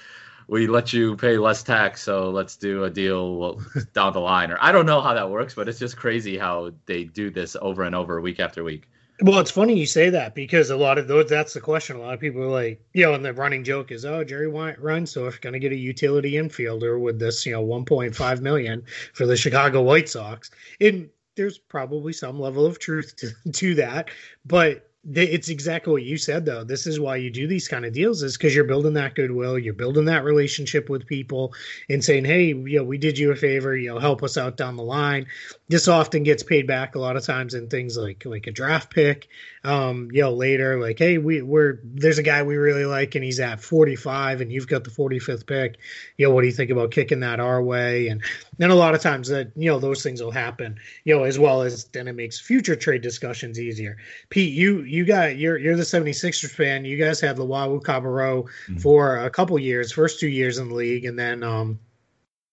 we 0.48 0.68
let 0.68 0.94
you 0.94 1.16
pay 1.16 1.38
less 1.38 1.64
tax, 1.64 2.02
so 2.02 2.30
let's 2.30 2.56
do 2.56 2.84
a 2.84 2.90
deal 2.90 3.62
down 3.94 4.14
the 4.14 4.20
line. 4.20 4.52
Or 4.52 4.58
I 4.62 4.72
don't 4.72 4.86
know 4.86 5.02
how 5.02 5.14
that 5.14 5.30
works, 5.30 5.54
but 5.54 5.68
it's 5.68 5.80
just 5.80 5.98
crazy 5.98 6.38
how 6.38 6.72
they 6.86 7.06
do 7.06 7.30
this 7.30 7.56
over 7.62 7.84
and 7.84 7.96
over, 7.96 8.20
week 8.22 8.40
after 8.40 8.64
week. 8.64 8.88
Well, 9.22 9.40
it's 9.40 9.52
funny 9.52 9.78
you 9.78 9.86
say 9.86 10.10
that 10.10 10.34
because 10.34 10.70
a 10.70 10.76
lot 10.76 10.98
of 10.98 11.08
those, 11.08 11.30
that's 11.30 11.54
the 11.54 11.62
question. 11.62 11.96
A 11.96 12.00
lot 12.00 12.14
of 12.14 12.20
people 12.20 12.42
are 12.42 12.48
like, 12.48 12.82
you 12.94 13.06
know, 13.06 13.14
and 13.14 13.24
the 13.24 13.32
running 13.32 13.64
joke 13.64 13.92
is, 13.92 14.06
oh, 14.06 14.24
Jerry 14.24 14.48
Reinsdorf 14.48 15.40
going 15.40 15.54
to 15.54 15.60
get 15.60 15.72
a 15.72 15.78
utility 15.78 16.34
infielder 16.34 17.00
with 17.00 17.20
this, 17.20 17.46
you 17.46 17.52
know, 17.52 17.64
1.5 17.64 18.42
million 18.42 18.84
for 19.14 19.26
the 19.26 19.38
Chicago 19.38 19.84
White 19.84 20.10
Sox. 20.10 20.50
And 20.82 21.10
there's 21.36 21.58
probably 21.58 22.12
some 22.12 22.40
level 22.40 22.66
of 22.66 22.80
truth 22.80 23.16
to, 23.18 23.52
to 23.52 23.76
that, 23.76 24.10
but 24.46 24.90
it's 25.12 25.50
exactly 25.50 25.92
what 25.92 26.04
you 26.04 26.18
said 26.18 26.46
though. 26.46 26.64
This 26.64 26.88
is 26.88 26.98
why 26.98 27.18
you 27.18 27.30
do 27.30 27.46
these 27.46 27.68
kind 27.68 27.84
of 27.84 27.92
deals 27.92 28.24
is 28.24 28.38
because 28.38 28.56
you're 28.56 28.64
building 28.64 28.94
that 28.94 29.16
goodwill 29.16 29.60
you're 29.60 29.74
building 29.74 30.06
that 30.06 30.24
relationship 30.24 30.90
with 30.90 31.06
people 31.06 31.54
and 31.90 32.04
saying 32.04 32.24
hey 32.24 32.48
you 32.48 32.78
know 32.78 32.86
we 32.86 32.98
did 32.98 33.18
you 33.18 33.32
a 33.32 33.36
favor 33.36 33.76
you 33.76 33.90
know 33.90 34.00
help 34.00 34.24
us 34.24 34.38
out 34.38 34.56
down 34.56 34.78
the 34.78 34.84
line. 34.84 35.26
This 35.68 35.90
often 35.90 36.24
gets 36.24 36.42
paid 36.42 36.68
back 36.68 36.96
a 36.96 37.00
lot 37.00 37.18
of 37.18 37.26
times 37.26 37.54
in 37.54 37.68
things 37.68 37.98
like 37.98 38.24
like 38.26 38.48
a 38.48 38.52
draft 38.52 38.94
pick 38.94 39.28
um 39.66 40.10
you 40.12 40.22
know 40.22 40.34
later 40.34 40.80
like 40.80 41.00
hey 41.00 41.18
we 41.18 41.42
we're 41.42 41.80
there's 41.84 42.18
a 42.18 42.24
guy 42.24 42.44
we 42.44 42.56
really 42.56 42.86
like 42.86 43.16
and 43.16 43.26
he's 43.26 43.42
at 43.42 43.62
45 43.62 44.40
and 44.40 44.52
you've 44.54 44.68
got 44.68 44.86
the 44.86 44.90
45th 44.90 45.46
pick. 45.46 45.78
You 46.18 46.28
know 46.28 46.34
what 46.34 46.42
do 46.42 46.48
you 46.48 46.54
think 46.54 46.72
about 46.72 46.92
kicking 46.92 47.20
that 47.22 47.42
our 47.42 47.62
way? 47.62 48.08
And 48.08 48.22
then 48.58 48.70
a 48.70 48.76
lot 48.76 48.96
of 48.96 49.02
times 49.02 49.28
that 49.28 49.52
you 49.56 49.70
know 49.70 49.80
those 49.80 50.04
things 50.04 50.22
will 50.22 50.32
happen 50.32 50.78
you 51.04 51.16
know 51.16 51.24
as 51.24 51.40
well 51.40 51.62
as 51.62 51.86
then 51.86 52.08
it 52.08 52.14
makes 52.14 52.40
future 52.40 52.76
trade 52.76 53.02
discussions 53.02 53.60
easier 53.60 53.98
pete 54.30 54.54
you 54.54 54.82
you 54.82 55.06
got 55.06 55.38
you're 55.38 55.58
you're 55.58 55.76
the 55.76 55.84
76ers 55.84 56.52
fan 56.52 56.86
you 56.86 56.98
guys 56.98 57.20
had 57.20 57.38
Luwawu-Cabarrot 57.38 58.44
mm-hmm. 58.44 58.78
for 58.78 59.18
a 59.18 59.30
couple 59.30 59.58
years 59.60 59.92
first 59.92 60.20
two 60.20 60.30
years 60.30 60.58
in 60.58 60.70
the 60.70 60.76
league 60.76 61.06
and 61.06 61.18
then 61.18 61.44
um 61.44 61.80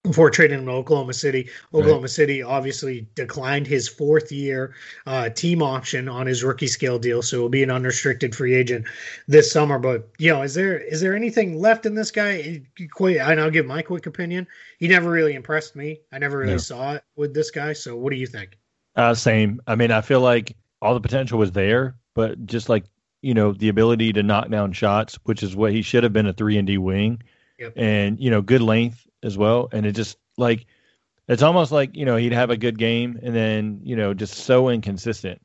before 0.03 0.31
trading 0.31 0.61
in 0.61 0.69
Oklahoma 0.69 1.13
City. 1.13 1.49
Oklahoma 1.75 2.03
right. 2.03 2.11
City 2.11 2.43
obviously 2.43 3.07
declined 3.15 3.67
his 3.67 3.89
fourth 3.89 4.33
year 4.33 4.75
uh, 5.07 5.29
team 5.29 5.63
option 5.63 6.09
on 6.09 6.27
his 6.27 6.43
rookie 6.43 6.67
scale 6.67 6.99
deal, 6.99 7.21
so 7.23 7.39
he'll 7.39 7.49
be 7.49 7.63
an 7.63 7.71
unrestricted 7.71 8.35
free 8.35 8.55
agent 8.55 8.87
this 9.29 9.53
summer. 9.53 9.79
But 9.79 10.09
you 10.19 10.33
know, 10.33 10.43
is 10.43 10.55
there 10.55 10.79
is 10.79 11.01
there 11.01 11.15
anything 11.15 11.59
left 11.59 11.87
in 11.87 11.95
this 11.95 12.11
guy? 12.11 12.63
and 12.99 13.41
I'll 13.41 13.51
give 13.51 13.67
my 13.67 13.83
quick 13.83 14.07
opinion. 14.07 14.47
He 14.79 14.89
never 14.89 15.11
really 15.11 15.35
impressed 15.35 15.77
me. 15.77 16.01
I 16.13 16.19
never 16.19 16.39
really 16.39 16.53
no. 16.53 16.59
saw 16.59 16.95
it 16.95 17.05
with 17.17 17.35
this 17.35 17.51
guy. 17.51 17.75
So 17.75 17.97
what 17.97 18.11
do 18.11 18.17
you 18.17 18.27
think? 18.27 18.57
Uh, 18.97 19.15
same. 19.15 19.61
I 19.67 19.75
mean, 19.75 19.91
I 19.91 20.01
feel 20.01 20.21
like 20.21 20.57
all 20.81 20.95
the 20.95 21.01
potential 21.01 21.39
was 21.39 21.53
there, 21.53 21.97
but 22.15 22.47
just 22.47 22.69
like 22.69 22.85
you 23.23 23.35
know, 23.35 23.53
the 23.53 23.69
ability 23.69 24.15
to 24.15 24.23
knock 24.23 24.49
down 24.49 24.73
shots, 24.73 25.19
which 25.25 25.43
is 25.43 25.55
what 25.55 25.73
he 25.73 25.83
should 25.83 26.05
have 26.05 26.13
been 26.15 26.27
a 26.27 26.33
three 26.33 26.57
and 26.57 26.67
D 26.67 26.79
wing. 26.79 27.23
Yep. 27.59 27.75
And 27.77 28.19
you 28.19 28.31
know, 28.31 28.41
good 28.41 28.63
length 28.63 29.07
as 29.23 29.37
well. 29.39 29.69
And 29.73 29.87
it 29.87 29.93
just 29.93 30.17
like 30.37 30.67
it's 31.29 31.43
almost 31.43 31.73
like 31.73 31.97
you 31.97 32.05
know 32.05 32.17
he'd 32.17 32.33
have 32.33 32.51
a 32.51 32.57
good 32.57 32.79
game 32.79 33.19
and 33.23 33.35
then 33.35 33.81
you 33.85 33.97
know 33.97 34.15
just 34.15 34.35
so 34.35 34.69
inconsistent. 34.69 35.41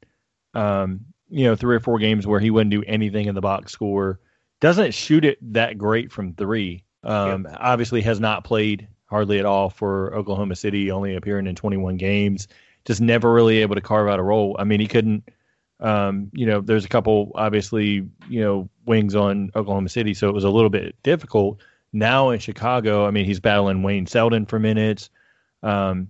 um, 0.53 1.05
you 1.29 1.45
know, 1.45 1.55
three 1.55 1.75
or 1.75 1.79
four 1.79 1.99
games 1.99 2.25
where 2.27 2.39
he 2.39 2.51
wouldn't 2.51 2.71
do 2.71 2.83
anything 2.83 3.27
in 3.27 3.35
the 3.35 3.41
box 3.41 3.71
score. 3.71 4.19
Doesn't 4.61 4.93
shoot 4.93 5.25
it 5.25 5.37
that 5.53 5.77
great 5.77 6.11
from 6.11 6.33
three. 6.33 6.83
Um, 7.03 7.43
yep. 7.43 7.57
Obviously, 7.59 8.01
has 8.01 8.19
not 8.19 8.43
played 8.43 8.87
hardly 9.07 9.39
at 9.39 9.45
all 9.45 9.69
for 9.69 10.15
Oklahoma 10.15 10.55
City, 10.55 10.91
only 10.91 11.15
appearing 11.15 11.47
in 11.47 11.55
21 11.55 11.97
games. 11.97 12.47
Just 12.85 13.01
never 13.01 13.33
really 13.33 13.57
able 13.59 13.75
to 13.75 13.81
carve 13.81 14.07
out 14.07 14.19
a 14.19 14.23
role. 14.23 14.55
I 14.57 14.63
mean, 14.63 14.79
he 14.79 14.87
couldn't. 14.87 15.29
Um, 15.79 16.31
you 16.33 16.45
know, 16.45 16.61
there's 16.61 16.85
a 16.85 16.89
couple 16.89 17.31
obviously, 17.35 18.07
you 18.29 18.41
know, 18.41 18.69
wings 18.85 19.13
on 19.15 19.51
Oklahoma 19.55 19.89
City, 19.89 20.13
so 20.13 20.29
it 20.29 20.33
was 20.33 20.45
a 20.45 20.49
little 20.49 20.69
bit 20.69 20.95
difficult. 21.03 21.61
Now 21.95 22.31
in 22.31 22.39
Chicago, 22.39 23.07
I 23.07 23.11
mean, 23.11 23.23
he's 23.23 23.39
battling 23.39 23.81
Wayne 23.81 24.05
Selden 24.05 24.45
for 24.45 24.59
minutes. 24.59 25.09
Um, 25.63 26.09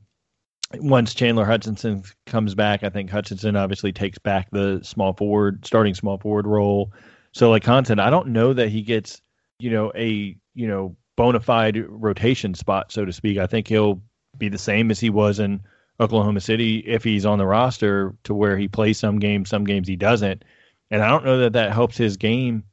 once 0.73 1.13
Chandler 1.13 1.45
Hutchison 1.45 2.03
comes 2.25 2.55
back, 2.55 2.83
I 2.83 2.89
think 2.89 3.11
Hutchison 3.11 3.55
obviously 3.55 3.91
takes 3.91 4.17
back 4.17 4.49
the 4.49 4.79
small 4.81 5.13
forward, 5.13 5.63
starting 5.63 5.93
small 5.93 6.17
forward 6.17 6.47
role. 6.47 6.91
So, 7.33 7.51
like 7.51 7.63
content, 7.63 7.99
I 7.99 8.09
don't 8.09 8.29
know 8.29 8.51
that 8.53 8.69
he 8.69 8.81
gets, 8.81 9.21
you 9.59 9.69
know, 9.69 9.91
a 9.95 10.35
you 10.55 10.67
know 10.67 10.95
bona 11.17 11.39
fide 11.39 11.77
rotation 11.87 12.55
spot, 12.55 12.91
so 12.91 13.05
to 13.05 13.13
speak. 13.13 13.37
I 13.37 13.45
think 13.45 13.67
he'll 13.67 14.01
be 14.39 14.49
the 14.49 14.57
same 14.57 14.89
as 14.89 14.99
he 14.99 15.11
was 15.11 15.37
in 15.37 15.61
Oklahoma 15.99 16.41
City 16.41 16.79
if 16.79 17.03
he's 17.03 17.27
on 17.27 17.37
the 17.37 17.45
roster, 17.45 18.15
to 18.23 18.33
where 18.33 18.57
he 18.57 18.67
plays 18.67 18.97
some 18.97 19.19
games, 19.19 19.49
some 19.49 19.65
games 19.65 19.87
he 19.87 19.97
doesn't. 19.97 20.43
And 20.89 21.03
I 21.03 21.09
don't 21.09 21.25
know 21.25 21.37
that 21.41 21.53
that 21.53 21.73
helps 21.73 21.95
his 21.95 22.17
game, 22.17 22.63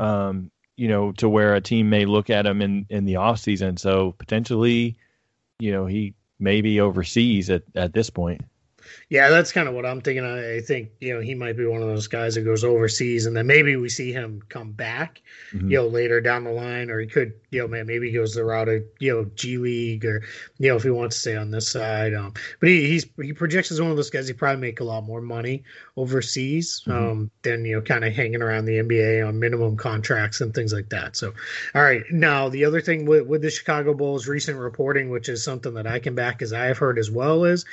um, 0.00 0.50
you 0.78 0.86
know, 0.86 1.10
to 1.12 1.28
where 1.28 1.56
a 1.56 1.60
team 1.60 1.90
may 1.90 2.06
look 2.06 2.30
at 2.30 2.46
him 2.46 2.62
in 2.62 2.86
in 2.88 3.04
the 3.04 3.16
off 3.16 3.40
season. 3.40 3.76
So 3.76 4.12
potentially, 4.12 4.96
you 5.58 5.72
know, 5.72 5.86
he 5.86 6.14
maybe 6.38 6.80
overseas 6.80 7.50
at, 7.50 7.64
at 7.74 7.92
this 7.92 8.10
point. 8.10 8.42
Yeah, 9.08 9.30
that's 9.30 9.52
kind 9.52 9.68
of 9.68 9.74
what 9.74 9.86
I'm 9.86 10.00
thinking. 10.00 10.24
I 10.24 10.60
think 10.60 10.90
you 11.00 11.14
know 11.14 11.20
he 11.20 11.34
might 11.34 11.56
be 11.56 11.66
one 11.66 11.82
of 11.82 11.88
those 11.88 12.08
guys 12.08 12.34
that 12.34 12.42
goes 12.42 12.64
overseas, 12.64 13.26
and 13.26 13.36
then 13.36 13.46
maybe 13.46 13.76
we 13.76 13.88
see 13.88 14.12
him 14.12 14.42
come 14.48 14.72
back, 14.72 15.22
mm-hmm. 15.52 15.70
you 15.70 15.78
know, 15.78 15.86
later 15.86 16.20
down 16.20 16.44
the 16.44 16.50
line, 16.50 16.90
or 16.90 17.00
he 17.00 17.06
could, 17.06 17.32
you 17.50 17.60
know, 17.60 17.68
man, 17.68 17.86
maybe 17.86 18.08
he 18.10 18.16
goes 18.16 18.34
the 18.34 18.44
route 18.44 18.68
of 18.68 18.82
you 18.98 19.14
know 19.14 19.30
G 19.34 19.58
League, 19.58 20.04
or 20.04 20.22
you 20.58 20.68
know 20.68 20.76
if 20.76 20.82
he 20.82 20.90
wants 20.90 21.16
to 21.16 21.20
stay 21.20 21.36
on 21.36 21.50
this 21.50 21.70
side. 21.70 22.14
Um, 22.14 22.34
but 22.60 22.68
he 22.68 22.86
he's 22.86 23.06
he 23.20 23.32
projects 23.32 23.70
as 23.70 23.80
one 23.80 23.90
of 23.90 23.96
those 23.96 24.10
guys. 24.10 24.28
He 24.28 24.34
probably 24.34 24.60
make 24.60 24.80
a 24.80 24.84
lot 24.84 25.04
more 25.04 25.20
money 25.20 25.64
overseas 25.96 26.82
mm-hmm. 26.86 26.92
um, 26.92 27.30
than 27.42 27.64
you 27.64 27.76
know 27.76 27.82
kind 27.82 28.04
of 28.04 28.12
hanging 28.14 28.42
around 28.42 28.66
the 28.66 28.78
NBA 28.78 29.26
on 29.26 29.38
minimum 29.38 29.76
contracts 29.76 30.40
and 30.40 30.54
things 30.54 30.72
like 30.72 30.90
that. 30.90 31.16
So, 31.16 31.32
all 31.74 31.82
right, 31.82 32.02
now 32.10 32.48
the 32.48 32.64
other 32.64 32.80
thing 32.80 33.06
with 33.06 33.26
with 33.26 33.42
the 33.42 33.50
Chicago 33.50 33.94
Bulls 33.94 34.28
recent 34.28 34.58
reporting, 34.58 35.10
which 35.10 35.28
is 35.28 35.42
something 35.42 35.74
that 35.74 35.86
I 35.86 35.98
can 35.98 36.14
back 36.14 36.42
as 36.42 36.52
I 36.52 36.66
have 36.66 36.78
heard 36.78 36.98
as 36.98 37.10
well, 37.10 37.44
is 37.44 37.64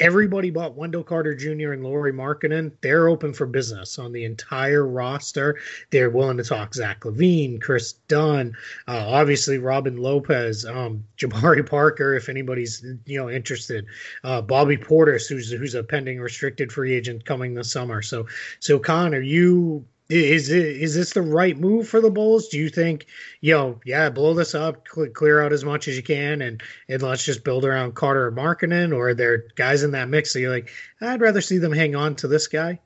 everybody 0.00 0.50
bought 0.50 0.76
Wendell 0.76 1.04
Carter 1.04 1.34
Jr. 1.34 1.72
and 1.72 1.84
Lauri 1.84 2.12
Markkanen. 2.12 2.72
They're 2.80 3.08
open 3.08 3.32
for 3.32 3.46
business 3.46 3.98
on 3.98 4.12
the 4.12 4.24
entire 4.24 4.86
roster. 4.86 5.58
They're 5.90 6.10
willing 6.10 6.36
to 6.38 6.44
talk 6.44 6.74
Zach 6.74 7.00
LaVine, 7.00 7.60
Kris 7.60 7.94
Dunn, 8.08 8.54
uh, 8.88 9.04
obviously 9.06 9.58
Robin 9.58 9.96
Lopez, 9.96 10.64
um, 10.64 11.04
Jabari 11.18 11.68
Parker, 11.68 12.14
if 12.14 12.28
anybody's 12.28 12.84
you 13.06 13.18
know 13.18 13.30
interested, 13.30 13.86
uh, 14.24 14.42
Bobby 14.42 14.76
Portis, 14.76 15.28
who's 15.28 15.50
who's 15.50 15.74
a 15.74 15.82
pending 15.82 16.20
restricted 16.20 16.72
free 16.72 16.94
agent 16.94 17.24
coming 17.24 17.54
this 17.54 17.70
summer. 17.70 18.02
So, 18.02 18.26
so 18.60 18.78
Kaan, 18.78 19.14
are 19.14 19.20
you 19.20 19.84
is 20.10 20.50
it 20.50 20.64
is 20.64 20.94
this 20.94 21.12
the 21.12 21.22
right 21.22 21.56
move 21.56 21.88
for 21.88 22.00
the 22.00 22.10
Bulls? 22.10 22.48
Do 22.48 22.58
you 22.58 22.68
think, 22.68 23.06
you 23.40 23.54
know, 23.54 23.80
yeah, 23.84 24.10
blow 24.10 24.34
this 24.34 24.54
up, 24.54 24.86
cl- 24.86 25.10
clear 25.10 25.42
out 25.42 25.52
as 25.52 25.64
much 25.64 25.88
as 25.88 25.96
you 25.96 26.02
can, 26.02 26.42
and 26.42 26.62
and 26.88 27.02
let's 27.02 27.24
just 27.24 27.44
build 27.44 27.64
around 27.64 27.94
Carter 27.94 28.28
and 28.28 28.36
Markkanen, 28.36 28.94
or 28.94 29.10
are 29.10 29.14
there 29.14 29.46
guys 29.56 29.82
in 29.82 29.92
that 29.92 30.08
mix 30.08 30.32
that 30.32 30.40
you're 30.40 30.50
like, 30.50 30.70
I'd 31.00 31.20
rather 31.20 31.40
see 31.40 31.58
them 31.58 31.72
hang 31.72 31.96
on 31.96 32.16
to 32.16 32.28
this 32.28 32.48
guy? 32.48 32.80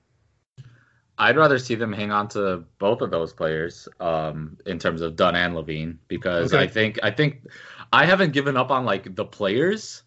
I'd 1.21 1.37
rather 1.37 1.59
see 1.59 1.75
them 1.75 1.93
hang 1.93 2.13
on 2.13 2.29
to 2.29 2.65
both 2.79 3.01
of 3.01 3.11
those 3.11 3.33
players 3.33 3.89
um, 3.99 4.57
in 4.67 4.79
terms 4.79 5.01
of 5.01 5.17
Dunn 5.17 5.35
and 5.35 5.55
LaVine 5.55 5.97
because 6.07 6.55
okay. 6.55 6.63
I 6.63 6.69
think 6.69 7.01
I 7.03 7.11
think 7.11 7.49
I 7.93 8.07
haven't 8.07 8.33
given 8.33 8.57
up 8.57 8.71
on 8.71 8.85
like 8.85 9.17
the 9.17 9.25
players 9.25 10.05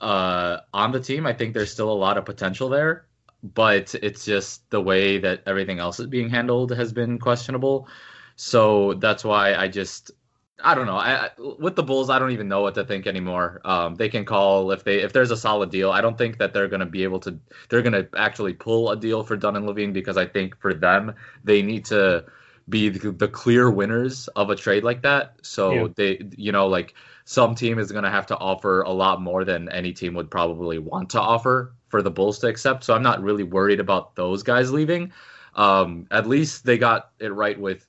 uh, 0.00 0.58
on 0.74 0.90
the 0.90 0.98
team. 0.98 1.24
I 1.24 1.34
think 1.34 1.54
there's 1.54 1.70
still 1.70 1.92
a 1.92 1.94
lot 1.94 2.18
of 2.18 2.24
potential 2.24 2.68
there 2.68 3.06
but 3.42 3.94
it's 4.02 4.24
just 4.24 4.68
the 4.70 4.80
way 4.80 5.18
that 5.18 5.42
everything 5.46 5.78
else 5.78 6.00
is 6.00 6.06
being 6.06 6.28
handled 6.28 6.72
has 6.72 6.92
been 6.92 7.18
questionable. 7.18 7.88
So 8.36 8.94
that's 8.94 9.24
why 9.24 9.54
I 9.54 9.68
just 9.68 10.10
I 10.62 10.74
don't 10.74 10.86
know. 10.86 10.96
I, 10.96 11.30
with 11.58 11.76
the 11.76 11.84
Bulls, 11.84 12.10
I 12.10 12.18
don't 12.18 12.32
even 12.32 12.48
know 12.48 12.62
what 12.62 12.74
to 12.74 12.84
think 12.84 13.06
anymore. 13.06 13.60
Um, 13.64 13.94
they 13.94 14.08
can 14.08 14.24
call 14.24 14.72
if 14.72 14.82
they 14.82 15.02
if 15.02 15.12
there's 15.12 15.30
a 15.30 15.36
solid 15.36 15.70
deal. 15.70 15.92
I 15.92 16.00
don't 16.00 16.18
think 16.18 16.38
that 16.38 16.52
they're 16.52 16.68
going 16.68 16.80
to 16.80 16.86
be 16.86 17.04
able 17.04 17.20
to. 17.20 17.38
They're 17.68 17.82
going 17.82 17.92
to 17.92 18.08
actually 18.16 18.54
pull 18.54 18.90
a 18.90 18.96
deal 18.96 19.22
for 19.22 19.36
Dunn 19.36 19.54
and 19.54 19.66
LaVine 19.66 19.92
because 19.92 20.16
I 20.16 20.26
think 20.26 20.58
for 20.60 20.74
them 20.74 21.14
they 21.44 21.62
need 21.62 21.84
to 21.86 22.24
be 22.68 22.88
the, 22.88 23.12
the 23.12 23.28
clear 23.28 23.70
winners 23.70 24.28
of 24.28 24.50
a 24.50 24.56
trade 24.56 24.82
like 24.82 25.02
that. 25.02 25.36
So 25.42 25.72
yeah. 25.72 25.86
they, 25.94 26.28
you 26.36 26.50
know, 26.50 26.66
like 26.66 26.94
some 27.24 27.54
team 27.54 27.78
is 27.78 27.92
going 27.92 28.04
to 28.04 28.10
have 28.10 28.26
to 28.26 28.36
offer 28.36 28.82
a 28.82 28.90
lot 28.90 29.22
more 29.22 29.44
than 29.44 29.68
any 29.68 29.92
team 29.92 30.14
would 30.14 30.30
probably 30.30 30.78
want 30.78 31.10
to 31.10 31.20
offer 31.20 31.72
for 31.88 32.02
the 32.02 32.10
Bulls 32.10 32.38
to 32.40 32.48
accept. 32.48 32.84
So 32.84 32.94
I'm 32.94 33.02
not 33.02 33.22
really 33.22 33.44
worried 33.44 33.80
about 33.80 34.14
those 34.14 34.42
guys 34.42 34.72
leaving. 34.72 35.12
Um, 35.54 36.06
at 36.10 36.26
least 36.26 36.64
they 36.64 36.78
got 36.78 37.10
it 37.18 37.32
right 37.32 37.58
with 37.58 37.86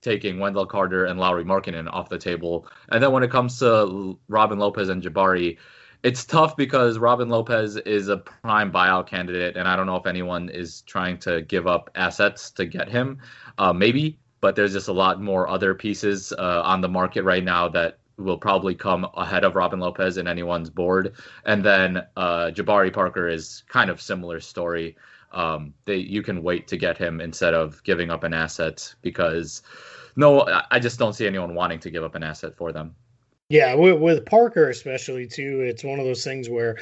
taking 0.00 0.38
Wendell 0.38 0.66
Carter 0.66 1.04
and 1.04 1.20
Lauri 1.20 1.44
Markkanen 1.44 1.92
off 1.92 2.08
the 2.08 2.18
table. 2.18 2.66
And 2.88 3.02
then 3.02 3.12
when 3.12 3.22
it 3.22 3.30
comes 3.30 3.58
to 3.58 4.18
Robin 4.28 4.58
Lopez 4.58 4.88
and 4.88 5.02
Jabari, 5.02 5.58
it's 6.02 6.24
tough 6.24 6.56
because 6.56 6.98
Robin 6.98 7.28
Lopez 7.28 7.76
is 7.76 8.08
a 8.08 8.16
prime 8.16 8.72
buyout 8.72 9.06
candidate, 9.06 9.56
and 9.56 9.68
I 9.68 9.76
don't 9.76 9.86
know 9.86 9.96
if 9.96 10.06
anyone 10.06 10.48
is 10.48 10.80
trying 10.82 11.18
to 11.18 11.42
give 11.42 11.66
up 11.66 11.90
assets 11.94 12.50
to 12.52 12.64
get 12.64 12.88
him. 12.88 13.18
Uh, 13.58 13.74
maybe, 13.74 14.18
but 14.40 14.56
there's 14.56 14.72
just 14.72 14.88
a 14.88 14.92
lot 14.94 15.20
more 15.20 15.46
other 15.46 15.74
pieces 15.74 16.32
uh, 16.32 16.62
on 16.64 16.80
the 16.80 16.88
market 16.88 17.22
right 17.24 17.44
now 17.44 17.68
that 17.68 17.98
will 18.20 18.38
probably 18.38 18.74
come 18.74 19.06
ahead 19.16 19.44
of 19.44 19.56
Robin 19.56 19.80
Lopez 19.80 20.16
in 20.16 20.28
anyone's 20.28 20.70
board. 20.70 21.14
And 21.44 21.64
then 21.64 22.04
uh, 22.16 22.50
Jabari 22.52 22.92
Parker 22.92 23.28
is 23.28 23.64
kind 23.68 23.90
of 23.90 24.00
similar 24.00 24.40
story. 24.40 24.96
Um, 25.32 25.74
they 25.84 25.96
you 25.96 26.22
can 26.22 26.42
wait 26.42 26.68
to 26.68 26.76
get 26.76 26.98
him 26.98 27.20
instead 27.20 27.54
of 27.54 27.82
giving 27.84 28.10
up 28.10 28.24
an 28.24 28.34
asset 28.34 28.94
because 29.00 29.62
no, 30.16 30.46
I 30.70 30.78
just 30.80 30.98
don't 30.98 31.12
see 31.12 31.26
anyone 31.26 31.54
wanting 31.54 31.78
to 31.80 31.90
give 31.90 32.02
up 32.02 32.14
an 32.16 32.22
asset 32.22 32.56
for 32.56 32.72
them. 32.72 32.94
Yeah, 33.48 33.74
with, 33.74 34.00
with 34.00 34.26
Parker 34.26 34.70
especially 34.70 35.26
too, 35.26 35.60
it's 35.60 35.84
one 35.84 35.98
of 35.98 36.04
those 36.04 36.24
things 36.24 36.48
where 36.48 36.78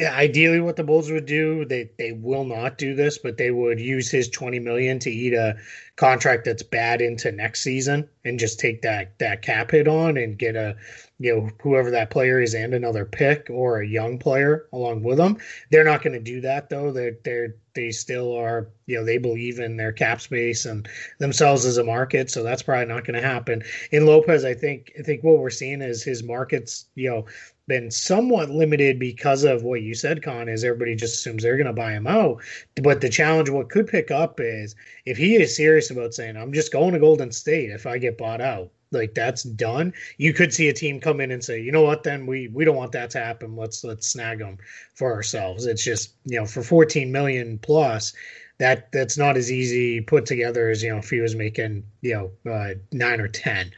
ideally 0.00 0.60
what 0.60 0.76
the 0.76 0.84
bulls 0.84 1.10
would 1.10 1.26
do 1.26 1.64
they 1.64 1.90
they 1.98 2.12
will 2.12 2.44
not 2.44 2.78
do 2.78 2.94
this 2.94 3.18
but 3.18 3.36
they 3.36 3.50
would 3.50 3.80
use 3.80 4.10
his 4.10 4.28
20 4.28 4.58
million 4.60 4.98
to 4.98 5.10
eat 5.10 5.34
a 5.34 5.56
contract 5.96 6.44
that's 6.44 6.62
bad 6.62 7.00
into 7.00 7.32
next 7.32 7.62
season 7.62 8.08
and 8.24 8.38
just 8.38 8.60
take 8.60 8.82
that 8.82 9.18
that 9.18 9.42
cap 9.42 9.70
hit 9.72 9.88
on 9.88 10.16
and 10.16 10.38
get 10.38 10.54
a 10.54 10.76
you 11.18 11.34
know 11.34 11.50
whoever 11.60 11.90
that 11.90 12.10
player 12.10 12.40
is 12.40 12.54
and 12.54 12.72
another 12.74 13.04
pick 13.04 13.48
or 13.50 13.80
a 13.80 13.86
young 13.86 14.18
player 14.18 14.66
along 14.72 15.02
with 15.02 15.18
them. 15.18 15.36
They're 15.70 15.84
not 15.84 16.02
going 16.02 16.12
to 16.12 16.20
do 16.20 16.40
that 16.42 16.70
though. 16.70 16.92
They're 16.92 17.16
they're 17.24 17.56
they 17.74 17.90
still 17.90 18.34
are 18.36 18.68
you 18.86 18.96
know 18.96 19.04
they 19.04 19.18
believe 19.18 19.58
in 19.58 19.76
their 19.76 19.92
cap 19.92 20.20
space 20.20 20.64
and 20.64 20.88
themselves 21.18 21.64
as 21.64 21.78
a 21.78 21.84
market 21.84 22.30
so 22.30 22.42
that's 22.42 22.62
probably 22.62 22.86
not 22.86 23.04
going 23.04 23.20
to 23.20 23.26
happen. 23.26 23.62
In 23.90 24.06
lopez 24.06 24.44
i 24.44 24.54
think 24.54 24.92
i 24.98 25.02
think 25.02 25.24
what 25.24 25.38
we're 25.38 25.50
seeing 25.50 25.82
is 25.82 26.02
his 26.02 26.22
markets 26.22 26.86
you 26.94 27.10
know 27.10 27.26
been 27.68 27.90
somewhat 27.90 28.50
limited 28.50 28.98
because 28.98 29.44
of 29.44 29.62
what 29.62 29.82
you 29.82 29.94
said, 29.94 30.22
Kaan, 30.22 30.52
is 30.52 30.64
everybody 30.64 30.96
just 30.96 31.14
assumes 31.14 31.42
they're 31.42 31.56
going 31.56 31.66
to 31.66 31.72
buy 31.72 31.92
him 31.92 32.06
out. 32.06 32.42
But 32.82 33.00
the 33.00 33.08
challenge, 33.08 33.50
what 33.50 33.70
could 33.70 33.86
pick 33.86 34.10
up 34.10 34.40
is 34.40 34.74
if 35.04 35.16
he 35.16 35.36
is 35.36 35.54
serious 35.54 35.90
about 35.90 36.14
saying, 36.14 36.36
I'm 36.36 36.52
just 36.52 36.72
going 36.72 36.94
to 36.94 36.98
Golden 36.98 37.30
State 37.30 37.70
if 37.70 37.86
I 37.86 37.98
get 37.98 38.18
bought 38.18 38.40
out, 38.40 38.70
like 38.90 39.14
that's 39.14 39.42
done, 39.42 39.92
you 40.16 40.32
could 40.32 40.52
see 40.52 40.68
a 40.68 40.72
team 40.72 40.98
come 40.98 41.20
in 41.20 41.30
and 41.30 41.44
say, 41.44 41.60
you 41.60 41.70
know 41.70 41.82
what, 41.82 42.02
then 42.02 42.26
we 42.26 42.48
we 42.48 42.64
don't 42.64 42.76
want 42.76 42.92
that 42.92 43.10
to 43.10 43.18
happen. 43.18 43.54
Let's 43.54 43.84
let's 43.84 44.08
snag 44.08 44.38
them 44.38 44.58
for 44.94 45.12
ourselves. 45.12 45.66
It's 45.66 45.84
just 45.84 46.14
you 46.24 46.40
know 46.40 46.46
for 46.46 46.62
14 46.62 47.12
million 47.12 47.58
plus, 47.58 48.14
that 48.58 48.90
that's 48.90 49.18
not 49.18 49.36
as 49.36 49.52
easy 49.52 50.00
put 50.00 50.26
together 50.26 50.70
as 50.70 50.82
you 50.82 50.90
know 50.90 50.98
if 50.98 51.10
he 51.10 51.20
was 51.20 51.34
making 51.34 51.84
you 52.00 52.14
know 52.44 52.50
uh, 52.50 52.74
nine 52.92 53.20
or 53.20 53.28
ten. 53.28 53.72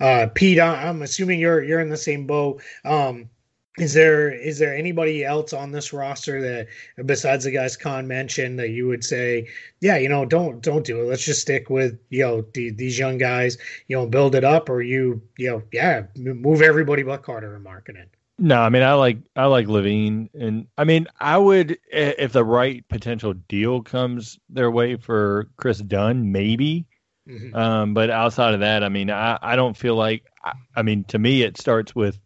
Uh, 0.00 0.26
Pete, 0.34 0.60
I'm 0.60 1.02
assuming 1.02 1.38
you're 1.38 1.62
you're 1.62 1.80
in 1.80 1.88
the 1.88 1.96
same 1.96 2.26
boat. 2.26 2.62
Um, 2.84 3.30
is 3.78 3.92
there 3.92 4.32
is 4.32 4.58
there 4.58 4.74
anybody 4.74 5.24
else 5.24 5.52
on 5.52 5.70
this 5.70 5.92
roster 5.92 6.40
that 6.40 6.68
besides 7.04 7.44
the 7.44 7.50
guys 7.50 7.76
Kaan 7.76 8.06
mentioned 8.06 8.58
that 8.58 8.70
you 8.70 8.86
would 8.88 9.04
say, 9.04 9.48
yeah, 9.80 9.96
you 9.96 10.08
know, 10.08 10.24
don't 10.24 10.62
don't 10.62 10.84
do 10.84 11.00
it. 11.00 11.04
Let's 11.04 11.24
just 11.24 11.42
stick 11.42 11.68
with 11.68 11.98
you 12.08 12.22
know 12.22 12.44
the, 12.54 12.70
these 12.70 12.98
young 12.98 13.18
guys, 13.18 13.58
you 13.88 13.96
know, 13.96 14.06
build 14.06 14.34
it 14.34 14.44
up, 14.44 14.70
or 14.70 14.82
you 14.82 15.20
you 15.36 15.50
know, 15.50 15.62
yeah, 15.72 16.04
move 16.16 16.62
everybody 16.62 17.02
but 17.02 17.22
Carter 17.22 17.54
and 17.54 17.64
Markkanen. 17.64 18.06
No, 18.38 18.60
I 18.60 18.68
mean 18.68 18.82
I 18.82 18.94
like 18.94 19.18
I 19.34 19.46
like 19.46 19.66
LaVine, 19.66 20.30
and 20.34 20.66
I 20.78 20.84
mean 20.84 21.06
I 21.20 21.36
would 21.36 21.78
if 21.90 22.32
the 22.32 22.44
right 22.44 22.86
potential 22.88 23.34
deal 23.34 23.82
comes 23.82 24.38
their 24.48 24.70
way 24.70 24.96
for 24.96 25.48
Kris 25.56 25.78
Dunn, 25.78 26.32
maybe. 26.32 26.86
Mm-hmm. 27.28 27.56
Um, 27.56 27.94
but 27.94 28.08
outside 28.08 28.54
of 28.54 28.60
that, 28.60 28.84
I 28.84 28.88
mean 28.88 29.10
I 29.10 29.38
I 29.42 29.56
don't 29.56 29.76
feel 29.76 29.96
like 29.96 30.24
I, 30.42 30.52
I 30.76 30.82
mean 30.82 31.04
to 31.04 31.18
me 31.18 31.42
it 31.42 31.58
starts 31.58 31.94
with 31.94 32.18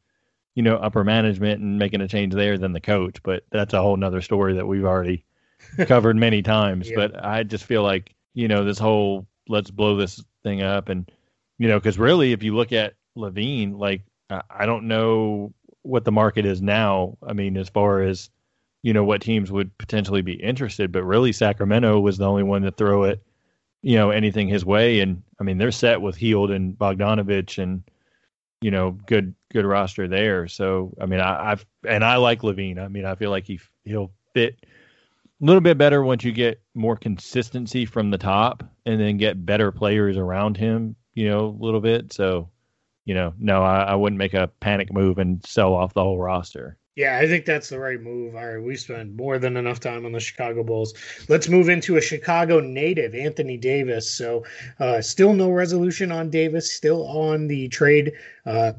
you 0.54 0.62
know 0.62 0.76
upper 0.76 1.04
management 1.04 1.60
and 1.60 1.78
making 1.78 2.00
a 2.00 2.08
change 2.08 2.34
there 2.34 2.58
than 2.58 2.72
the 2.72 2.80
coach. 2.80 3.22
But 3.22 3.44
that's 3.50 3.74
a 3.74 3.80
whole 3.80 3.96
nother 3.96 4.20
story 4.20 4.54
that 4.54 4.66
we've 4.66 4.84
already 4.84 5.24
covered 5.86 6.16
many 6.16 6.42
times. 6.42 6.88
Yeah. 6.88 6.96
But 6.96 7.24
I 7.24 7.42
just 7.42 7.64
feel 7.64 7.82
like 7.82 8.14
you 8.34 8.48
know 8.48 8.64
this 8.64 8.78
whole 8.78 9.26
let's 9.48 9.70
blow 9.70 9.96
this 9.96 10.22
thing 10.42 10.62
up, 10.62 10.88
and 10.88 11.10
you 11.58 11.68
know 11.68 11.78
because 11.78 11.98
really, 11.98 12.32
if 12.32 12.42
you 12.42 12.54
look 12.54 12.72
at 12.72 12.94
LaVine, 13.16 13.78
like 13.78 14.02
I 14.28 14.42
I 14.50 14.66
don't 14.66 14.88
know 14.88 15.52
what 15.82 16.04
the 16.04 16.12
market 16.12 16.44
is 16.44 16.60
now. 16.60 17.16
I 17.26 17.32
mean, 17.32 17.56
as 17.56 17.68
far 17.68 18.02
as 18.02 18.30
you 18.82 18.92
know 18.92 19.04
what 19.04 19.22
teams 19.22 19.52
would 19.52 19.76
potentially 19.78 20.22
be 20.22 20.34
interested, 20.34 20.92
but 20.92 21.04
really 21.04 21.32
Sacramento 21.32 22.00
was 22.00 22.18
the 22.18 22.28
only 22.28 22.42
one 22.42 22.62
to 22.62 22.70
throw 22.70 23.04
it, 23.04 23.22
you 23.82 23.96
know, 23.96 24.10
anything 24.10 24.48
his 24.48 24.64
way. 24.64 25.00
And 25.00 25.22
I 25.38 25.44
mean, 25.44 25.58
they're 25.58 25.72
set 25.72 26.00
with 26.00 26.16
Hield 26.16 26.50
and 26.50 26.78
Bogdanovic 26.78 27.62
and 27.62 27.82
you 28.60 28.70
know, 28.70 28.90
good 28.90 29.34
good 29.52 29.64
roster 29.64 30.08
there. 30.08 30.48
So 30.48 30.94
I 31.00 31.06
mean, 31.06 31.20
I, 31.20 31.52
I've 31.52 31.66
and 31.86 32.04
I 32.04 32.16
like 32.16 32.42
LaVine. 32.42 32.78
I 32.78 32.88
mean, 32.88 33.04
I 33.04 33.14
feel 33.14 33.30
like 33.30 33.46
he 33.46 33.60
he'll 33.84 34.12
fit 34.34 34.56
a 34.64 35.44
little 35.44 35.60
bit 35.60 35.78
better 35.78 36.02
once 36.02 36.24
you 36.24 36.32
get 36.32 36.60
more 36.74 36.96
consistency 36.96 37.86
from 37.86 38.10
the 38.10 38.18
top 38.18 38.62
and 38.84 39.00
then 39.00 39.16
get 39.16 39.44
better 39.44 39.72
players 39.72 40.16
around 40.16 40.56
him. 40.56 40.96
You 41.14 41.28
know, 41.28 41.46
a 41.46 41.62
little 41.64 41.80
bit. 41.80 42.12
So 42.12 42.50
you 43.04 43.14
know, 43.14 43.34
no, 43.38 43.62
I, 43.62 43.82
I 43.82 43.94
wouldn't 43.94 44.18
make 44.18 44.34
a 44.34 44.50
panic 44.60 44.92
move 44.92 45.18
and 45.18 45.44
sell 45.44 45.74
off 45.74 45.94
the 45.94 46.02
whole 46.02 46.18
roster. 46.18 46.76
Yeah, 46.96 47.18
I 47.18 47.26
think 47.26 47.44
that's 47.46 47.68
the 47.68 47.78
right 47.78 48.00
move. 48.00 48.34
All 48.34 48.46
right, 48.46 48.62
we 48.62 48.76
spent 48.76 49.14
more 49.14 49.38
than 49.38 49.56
enough 49.56 49.80
time 49.80 50.04
on 50.04 50.12
the 50.12 50.20
Chicago 50.20 50.62
Bulls. 50.64 50.92
Let's 51.28 51.48
move 51.48 51.68
into 51.68 51.96
a 51.96 52.00
Chicago 52.00 52.60
native, 52.60 53.14
Anthony 53.14 53.56
Davis. 53.56 54.10
So, 54.10 54.44
uh, 54.80 55.00
still 55.00 55.32
no 55.32 55.50
resolution 55.50 56.10
on 56.12 56.30
Davis, 56.30 56.72
still 56.72 57.06
on 57.08 57.46
the 57.46 57.68
trade 57.68 58.12
uh, 58.44 58.72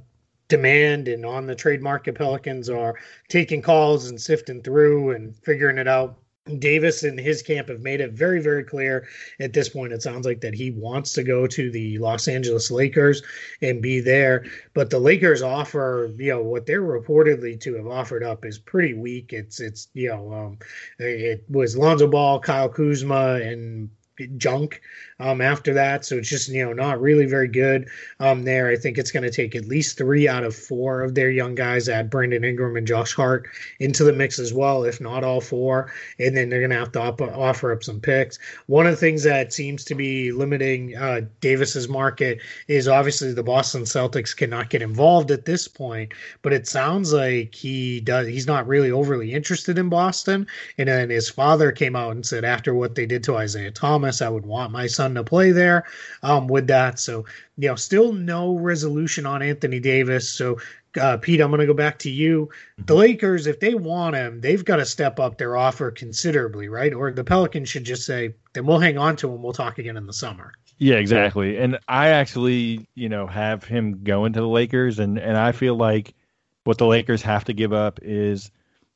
demand 0.49 1.07
and 1.07 1.25
on 1.25 1.47
the 1.47 1.55
trade 1.55 1.81
market. 1.81 2.15
Pelicans 2.15 2.69
are 2.69 2.95
taking 3.29 3.61
calls 3.61 4.09
and 4.09 4.19
sifting 4.21 4.61
through 4.61 5.11
and 5.11 5.35
figuring 5.37 5.77
it 5.77 5.87
out. 5.87 6.20
Davis 6.57 7.03
and 7.03 7.19
his 7.19 7.43
camp 7.43 7.69
have 7.69 7.81
made 7.81 8.01
it 8.01 8.13
very, 8.13 8.41
very 8.41 8.63
clear 8.63 9.07
at 9.39 9.53
this 9.53 9.69
point. 9.69 9.93
It 9.93 10.01
sounds 10.01 10.25
like 10.25 10.41
that 10.41 10.55
he 10.55 10.71
wants 10.71 11.13
to 11.13 11.23
go 11.23 11.45
to 11.45 11.69
the 11.69 11.99
Los 11.99 12.27
Angeles 12.27 12.71
Lakers 12.71 13.21
and 13.61 13.81
be 13.81 13.99
there. 13.99 14.45
But 14.73 14.89
the 14.89 14.99
Lakers 14.99 15.43
offer, 15.43 16.11
you 16.17 16.31
know, 16.31 16.41
what 16.41 16.65
they're 16.65 16.81
reportedly 16.81 17.59
to 17.61 17.75
have 17.75 17.87
offered 17.87 18.23
up 18.23 18.43
is 18.43 18.57
pretty 18.57 18.95
weak. 18.95 19.33
It's, 19.33 19.59
it's, 19.59 19.89
you 19.93 20.09
know, 20.09 20.33
um, 20.33 20.57
it 20.97 21.43
was 21.47 21.77
Lonzo 21.77 22.07
Ball, 22.07 22.39
Kyle 22.39 22.69
Kuzma, 22.69 23.35
and 23.35 23.89
junk 24.27 24.81
um, 25.19 25.41
after 25.41 25.73
that. 25.73 26.03
So 26.05 26.17
it's 26.17 26.29
just, 26.29 26.49
you 26.49 26.65
know, 26.65 26.73
not 26.73 26.99
really 26.99 27.25
very 27.25 27.47
good 27.47 27.87
um, 28.19 28.43
there. 28.43 28.69
I 28.69 28.75
think 28.75 28.97
it's 28.97 29.11
going 29.11 29.23
to 29.23 29.31
take 29.31 29.55
at 29.55 29.65
least 29.65 29.97
three 29.97 30.27
out 30.27 30.43
of 30.43 30.55
four 30.55 31.01
of 31.01 31.15
their 31.15 31.29
young 31.29 31.55
guys, 31.55 31.87
add 31.87 32.09
Brandon 32.09 32.43
Ingram 32.43 32.75
and 32.75 32.87
Josh 32.87 33.13
Hart 33.13 33.47
into 33.79 34.03
the 34.03 34.13
mix 34.13 34.39
as 34.39 34.53
well, 34.53 34.83
if 34.83 34.99
not 34.99 35.23
all 35.23 35.41
four. 35.41 35.91
And 36.19 36.35
then 36.35 36.49
they're 36.49 36.59
going 36.59 36.71
to 36.71 36.77
have 36.77 36.91
to 36.93 37.01
op- 37.01 37.21
offer 37.21 37.71
up 37.71 37.83
some 37.83 37.99
picks. 37.99 38.39
One 38.65 38.85
of 38.85 38.91
the 38.91 38.97
things 38.97 39.23
that 39.23 39.53
seems 39.53 39.83
to 39.85 39.95
be 39.95 40.31
limiting 40.31 40.95
uh, 40.97 41.21
Davis's 41.39 41.87
market 41.87 42.39
is 42.67 42.87
obviously 42.87 43.33
the 43.33 43.43
Boston 43.43 43.83
Celtics 43.83 44.35
cannot 44.35 44.69
get 44.69 44.81
involved 44.81 45.31
at 45.31 45.45
this 45.45 45.67
point, 45.67 46.13
but 46.41 46.53
it 46.53 46.67
sounds 46.67 47.13
like 47.13 47.53
he 47.53 47.99
does. 48.01 48.27
He's 48.27 48.47
not 48.47 48.67
really 48.67 48.91
overly 48.91 49.33
interested 49.33 49.77
in 49.77 49.89
Boston. 49.89 50.47
And 50.77 50.89
then 50.89 51.09
his 51.09 51.29
father 51.29 51.71
came 51.71 51.95
out 51.95 52.11
and 52.11 52.25
said 52.25 52.43
after 52.43 52.73
what 52.73 52.95
they 52.95 53.05
did 53.05 53.23
to 53.25 53.37
Isaiah 53.37 53.71
Thomas, 53.71 54.10
I 54.19 54.29
would 54.29 54.47
want 54.47 54.71
my 54.71 54.87
son 54.87 55.13
to 55.13 55.23
play 55.23 55.51
there 55.51 55.85
um, 56.23 56.47
with 56.47 56.65
that. 56.67 56.99
So, 56.99 57.23
you 57.57 57.69
know, 57.69 57.75
still 57.75 58.13
no 58.13 58.57
resolution 58.57 59.27
on 59.27 59.43
Anthony 59.43 59.79
Davis. 59.79 60.27
So, 60.27 60.57
uh, 60.99 61.17
Pete, 61.17 61.39
I'm 61.39 61.51
going 61.51 61.59
to 61.59 61.67
go 61.67 61.75
back 61.75 61.99
to 61.99 62.09
you. 62.09 62.49
The 62.85 62.95
Lakers, 62.95 63.45
if 63.45 63.59
they 63.59 63.75
want 63.75 64.15
him, 64.15 64.41
they've 64.41 64.65
got 64.65 64.77
to 64.77 64.85
step 64.85 65.19
up 65.19 65.37
their 65.37 65.55
offer 65.55 65.91
considerably, 65.91 66.67
right? 66.67 66.93
Or 66.93 67.11
the 67.11 67.23
Pelicans 67.23 67.69
should 67.69 67.83
just 67.83 68.05
say, 68.05 68.33
then 68.53 68.65
we'll 68.65 68.79
hang 68.79 68.97
on 68.97 69.15
to 69.17 69.31
him. 69.31 69.43
We'll 69.43 69.53
talk 69.53 69.77
again 69.77 69.97
in 69.97 70.07
the 70.07 70.13
summer. 70.13 70.53
Yeah, 70.81 70.95
exactly. 70.95 71.59
And 71.59 71.77
I 71.87 72.07
actually, 72.07 72.89
you 72.95 73.07
know, 73.07 73.27
have 73.27 73.63
him 73.63 74.03
going 74.03 74.33
to 74.33 74.39
the 74.39 74.47
Lakers, 74.47 74.97
and 74.97 75.19
and 75.19 75.37
I 75.37 75.51
feel 75.51 75.75
like 75.75 76.15
what 76.63 76.79
the 76.79 76.87
Lakers 76.87 77.21
have 77.21 77.45
to 77.45 77.53
give 77.53 77.71
up 77.71 77.99
is 78.01 78.49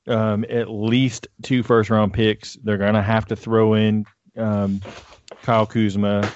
um, 0.07 0.45
at 0.49 0.67
least 0.67 1.27
two 1.43 1.61
first 1.61 1.91
round 1.91 2.11
picks. 2.11 2.55
They're 2.63 2.79
gonna 2.79 3.03
have 3.03 3.27
to 3.27 3.35
throw 3.35 3.75
in 3.75 4.05
um, 4.37 4.81
Kyle 5.41 5.65
Kuzma, 5.65 6.31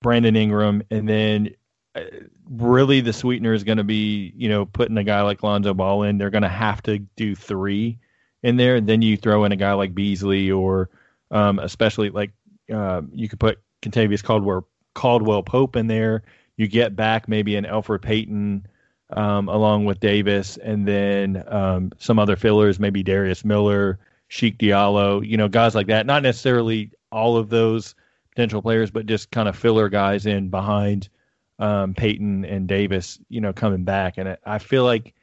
Brandon 0.00 0.36
Ingram, 0.36 0.82
and 0.90 1.08
then 1.08 1.54
uh, 1.94 2.02
really 2.50 3.00
the 3.00 3.12
sweetener 3.12 3.52
is 3.52 3.64
going 3.64 3.78
to 3.78 3.84
be, 3.84 4.32
you 4.36 4.48
know, 4.48 4.66
putting 4.66 4.96
a 4.98 5.04
guy 5.04 5.22
like 5.22 5.42
Lonzo 5.42 5.74
Ball 5.74 6.02
in. 6.04 6.18
They're 6.18 6.30
going 6.30 6.42
to 6.42 6.48
have 6.48 6.82
to 6.84 6.98
do 6.98 7.34
three 7.34 7.98
in 8.42 8.56
there. 8.56 8.76
And 8.76 8.88
then 8.88 9.02
you 9.02 9.16
throw 9.16 9.44
in 9.44 9.52
a 9.52 9.56
guy 9.56 9.72
like 9.74 9.94
Beasley, 9.94 10.50
or 10.50 10.90
um, 11.30 11.58
especially 11.58 12.10
like 12.10 12.32
uh, 12.72 13.02
you 13.12 13.28
could 13.28 13.40
put 13.40 13.60
Kentavious 13.82 14.22
Caldwell 14.22 14.66
Caldwell 14.94 15.42
Pope 15.42 15.76
in 15.76 15.86
there. 15.86 16.22
You 16.56 16.68
get 16.68 16.94
back 16.94 17.28
maybe 17.28 17.56
an 17.56 17.64
Elfrid 17.64 18.02
Payton 18.02 18.66
um, 19.10 19.48
along 19.48 19.84
with 19.84 20.00
Davis, 20.00 20.56
and 20.58 20.86
then 20.86 21.44
um, 21.48 21.92
some 21.98 22.18
other 22.18 22.36
fillers, 22.36 22.78
maybe 22.78 23.02
Darius 23.02 23.44
Miller, 23.44 23.98
Cheick 24.32 24.56
Diallo, 24.56 25.26
you 25.26 25.36
know, 25.36 25.48
guys 25.48 25.74
like 25.74 25.88
that. 25.88 26.06
Not 26.06 26.22
necessarily 26.22 26.90
all 27.10 27.36
of 27.36 27.50
those 27.50 27.94
potential 28.30 28.62
players, 28.62 28.90
but 28.90 29.04
just 29.04 29.30
kind 29.30 29.46
of 29.46 29.56
filler 29.56 29.90
guys 29.90 30.24
in 30.24 30.48
behind 30.48 31.10
um, 31.58 31.92
Payton 31.92 32.46
and 32.46 32.66
Davis, 32.66 33.18
you 33.28 33.42
know, 33.42 33.52
coming 33.52 33.84
back. 33.84 34.16
And 34.16 34.38
I 34.46 34.58
feel 34.58 34.84
like 34.84 35.14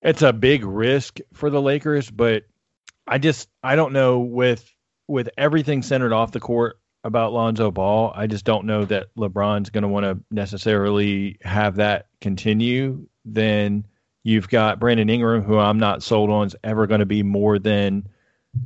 it's 0.00 0.22
a 0.22 0.32
big 0.32 0.64
risk 0.64 1.18
for 1.34 1.50
the 1.50 1.60
Lakers, 1.60 2.10
but 2.10 2.44
I 3.06 3.18
just 3.18 3.50
I 3.62 3.76
don't 3.76 3.92
know 3.92 4.20
with 4.20 4.72
with 5.06 5.28
everything 5.36 5.82
centered 5.82 6.14
off 6.14 6.32
the 6.32 6.40
court 6.40 6.78
about 7.04 7.34
Lonzo 7.34 7.70
Ball, 7.70 8.12
I 8.16 8.26
just 8.26 8.44
don't 8.44 8.64
know 8.64 8.84
that 8.86 9.14
LeBron's 9.16 9.70
going 9.70 9.82
to 9.82 9.88
want 9.88 10.04
to 10.04 10.18
necessarily 10.30 11.38
have 11.42 11.76
that 11.76 12.06
continue. 12.20 13.06
Then 13.24 13.84
you've 14.24 14.48
got 14.48 14.80
Brandon 14.80 15.08
Ingram, 15.08 15.42
who 15.42 15.58
I'm 15.58 15.78
not 15.78 16.02
sold 16.02 16.30
on 16.30 16.48
is 16.48 16.56
ever 16.64 16.88
going 16.88 17.00
to 17.00 17.06
be 17.06 17.22
more 17.22 17.60
than, 17.60 18.08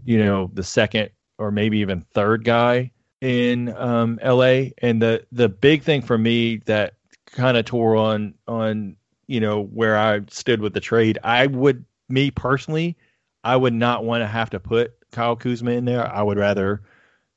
you 0.05 0.23
know, 0.23 0.51
the 0.53 0.63
second 0.63 1.11
or 1.39 1.51
maybe 1.51 1.79
even 1.79 2.01
third 2.01 2.45
guy 2.45 2.91
in 3.21 3.75
um, 3.77 4.19
LA. 4.25 4.71
And 4.79 5.01
the 5.01 5.27
the 5.33 5.49
big 5.49 5.83
thing 5.83 6.03
for 6.03 6.17
me 6.17 6.59
that 6.67 6.95
kind 7.27 7.57
of 7.57 7.65
tore 7.65 7.97
on 7.97 8.35
on 8.47 8.97
you 9.27 9.41
know 9.41 9.63
where 9.63 9.97
I 9.97 10.21
stood 10.29 10.61
with 10.61 10.75
the 10.75 10.81
trade, 10.81 11.19
I 11.23 11.47
would 11.47 11.85
me 12.09 12.31
personally, 12.31 12.97
I 13.45 13.57
would 13.57 13.75
not 13.75 14.05
want 14.05 14.23
to 14.23 14.27
have 14.27 14.51
to 14.51 14.61
put 14.61 14.95
Kyle 15.13 15.37
Kuzma 15.37 15.73
in 15.73 15.85
there. 15.85 16.07
I 16.07 16.23
would 16.23 16.39
rather, 16.39 16.83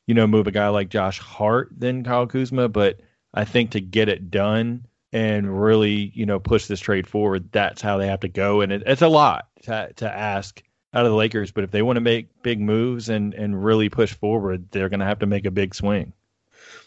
you 0.07 0.13
know, 0.13 0.27
move 0.27 0.47
a 0.47 0.51
guy 0.51 0.69
like 0.69 0.89
Josh 0.89 1.19
Hart 1.19 1.69
than 1.77 2.03
Kyle 2.03 2.27
Kuzma. 2.27 2.67
But 2.69 2.99
I 3.33 3.45
think 3.45 3.71
to 3.71 3.81
get 3.81 4.09
it 4.09 4.31
done 4.31 4.85
and 5.11 5.61
really, 5.61 6.11
you 6.13 6.25
know, 6.25 6.39
push 6.39 6.65
this 6.65 6.79
trade 6.79 7.07
forward, 7.07 7.51
that's 7.51 7.81
how 7.81 7.97
they 7.97 8.07
have 8.07 8.21
to 8.21 8.27
go. 8.27 8.61
And 8.61 8.71
it, 8.71 8.83
it's 8.85 9.01
a 9.01 9.07
lot 9.07 9.47
to, 9.63 9.91
to 9.97 10.11
ask 10.11 10.61
out 10.93 11.06
of 11.06 11.12
the 11.12 11.17
Lakers. 11.17 11.51
But 11.51 11.63
if 11.63 11.71
they 11.71 11.82
want 11.82 11.97
to 11.97 12.01
make 12.01 12.43
big 12.43 12.60
moves 12.60 13.10
and, 13.10 13.34
and 13.34 13.63
really 13.63 13.89
push 13.89 14.13
forward, 14.13 14.67
they're 14.71 14.89
going 14.89 14.99
to 14.99 15.06
have 15.06 15.19
to 15.19 15.25
make 15.25 15.45
a 15.45 15.51
big 15.51 15.75
swing. 15.75 16.13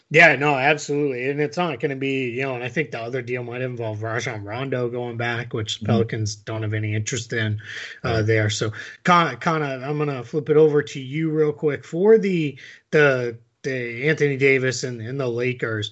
Yeah, 0.09 0.37
no, 0.37 0.55
absolutely. 0.55 1.29
And 1.29 1.41
it's 1.41 1.57
not 1.57 1.81
going 1.81 1.89
to 1.89 1.97
be, 1.97 2.29
you 2.29 2.43
know, 2.43 2.55
and 2.55 2.63
I 2.63 2.69
think 2.69 2.91
the 2.91 3.01
other 3.01 3.21
deal 3.21 3.43
might 3.43 3.61
involve 3.61 4.01
Rajon 4.01 4.45
Rondo 4.45 4.89
going 4.89 5.17
back, 5.17 5.53
which 5.53 5.83
Pelicans 5.83 6.37
mm-hmm. 6.37 6.43
don't 6.45 6.63
have 6.63 6.73
any 6.73 6.95
interest 6.95 7.33
in 7.33 7.59
uh, 8.05 8.21
there. 8.21 8.49
So, 8.49 8.71
kind 9.03 9.35
of, 9.43 9.83
I'm 9.83 9.97
going 9.97 10.07
to 10.07 10.23
flip 10.23 10.49
it 10.49 10.55
over 10.55 10.81
to 10.81 11.01
you 11.01 11.29
real 11.29 11.51
quick 11.51 11.83
for 11.83 12.17
the 12.17 12.57
the 12.91 13.37
the 13.63 14.07
Anthony 14.07 14.37
Davis 14.37 14.85
and, 14.85 15.01
and 15.01 15.19
the 15.19 15.27
Lakers. 15.27 15.91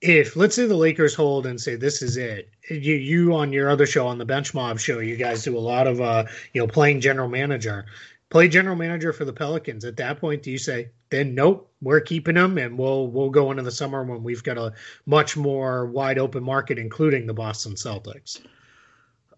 If 0.00 0.36
let's 0.36 0.54
say 0.54 0.66
the 0.66 0.76
Lakers 0.76 1.14
hold 1.14 1.46
and 1.46 1.60
say 1.60 1.74
this 1.74 2.02
is 2.02 2.16
it, 2.16 2.50
you 2.70 2.94
you 2.94 3.34
on 3.34 3.52
your 3.52 3.68
other 3.68 3.86
show 3.86 4.06
on 4.06 4.18
the 4.18 4.24
Bench 4.24 4.54
Mob 4.54 4.78
show, 4.78 5.00
you 5.00 5.16
guys 5.16 5.42
do 5.42 5.56
a 5.56 5.58
lot 5.58 5.86
of 5.86 6.00
uh 6.00 6.24
you 6.52 6.60
know 6.60 6.68
playing 6.68 7.00
general 7.00 7.28
manager 7.28 7.86
play 8.30 8.48
general 8.48 8.76
manager 8.76 9.12
for 9.12 9.24
the 9.24 9.32
Pelicans. 9.32 9.84
At 9.84 9.96
that 9.96 10.20
point, 10.20 10.42
do 10.42 10.50
you 10.50 10.58
say, 10.58 10.90
then 11.10 11.34
nope, 11.34 11.70
we're 11.80 12.00
keeping 12.00 12.34
them, 12.34 12.58
and 12.58 12.78
we'll 12.78 13.08
we'll 13.08 13.30
go 13.30 13.50
into 13.50 13.62
the 13.62 13.70
summer 13.70 14.04
when 14.04 14.22
we've 14.22 14.42
got 14.42 14.58
a 14.58 14.72
much 15.06 15.36
more 15.36 15.86
wide 15.86 16.18
open 16.18 16.42
market, 16.42 16.78
including 16.78 17.26
the 17.26 17.34
Boston 17.34 17.74
Celtics. 17.74 18.40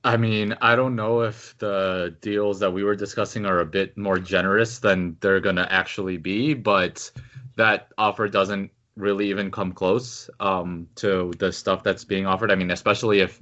I 0.03 0.17
mean, 0.17 0.57
I 0.63 0.77
don't 0.77 0.97
know 0.97 1.21
if 1.21 1.57
the 1.59 2.17
deals 2.23 2.59
that 2.61 2.73
we 2.73 2.85
were 2.85 2.97
discussing 2.97 3.45
are 3.45 3.61
a 3.61 3.67
bit 3.67 3.97
more 3.99 4.19
generous 4.19 4.79
than 4.79 5.17
they're 5.21 5.41
gonna 5.41 5.69
actually 5.71 6.17
be, 6.17 6.55
but 6.55 7.11
that 7.57 7.89
offer 7.99 8.27
doesn't 8.27 8.71
really 8.97 9.31
even 9.31 9.51
come 9.51 9.73
close 9.73 10.29
um, 10.41 10.89
to 10.97 11.33
the 11.39 11.53
stuff 11.53 11.83
that's 11.83 12.05
being 12.05 12.27
offered. 12.27 12.51
I 12.51 12.55
mean, 12.55 12.71
especially 12.71 13.21
if 13.21 13.41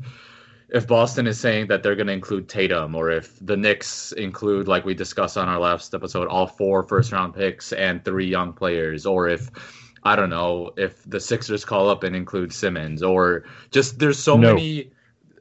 if 0.71 0.87
Boston 0.87 1.27
is 1.27 1.41
saying 1.41 1.69
that 1.69 1.83
they're 1.83 1.97
going 1.97 2.09
to 2.09 2.13
include 2.13 2.49
Tatum, 2.49 2.95
or 2.95 3.11
if 3.11 3.39
the 3.41 3.57
Knicks 3.57 4.13
include, 4.13 4.69
like 4.69 4.85
we 4.85 4.93
discussed 4.95 5.39
on 5.39 5.49
our 5.49 5.59
last 5.59 5.95
episode, 5.95 6.29
all 6.29 6.47
four 6.47 6.83
first 6.83 7.11
round 7.11 7.35
picks 7.35 7.73
and 7.73 8.05
three 8.05 8.27
young 8.27 8.53
players, 8.53 9.07
or 9.07 9.29
if 9.29 9.51
I 10.05 10.15
don't 10.15 10.31
know 10.31 10.73
if 10.77 11.03
the 11.05 11.21
Sixers 11.21 11.65
call 11.65 11.89
up 11.89 12.03
and 12.05 12.15
include 12.15 12.53
Simmons, 12.53 13.03
or 13.03 13.45
just 13.71 13.99
there's 13.99 14.19
so 14.19 14.37
no. 14.37 14.55
many. 14.55 14.91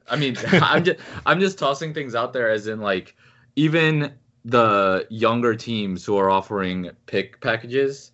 I 0.09 0.15
mean, 0.15 0.37
I'm 0.51 0.83
just 0.83 0.99
I'm 1.25 1.39
just 1.39 1.59
tossing 1.59 1.93
things 1.93 2.15
out 2.15 2.31
there 2.33 2.49
as 2.49 2.67
in 2.67 2.79
like 2.79 3.15
even 3.55 4.13
the 4.45 5.05
younger 5.09 5.55
teams 5.55 6.05
who 6.05 6.15
are 6.15 6.29
offering 6.29 6.91
pick 7.05 7.41
packages 7.41 8.11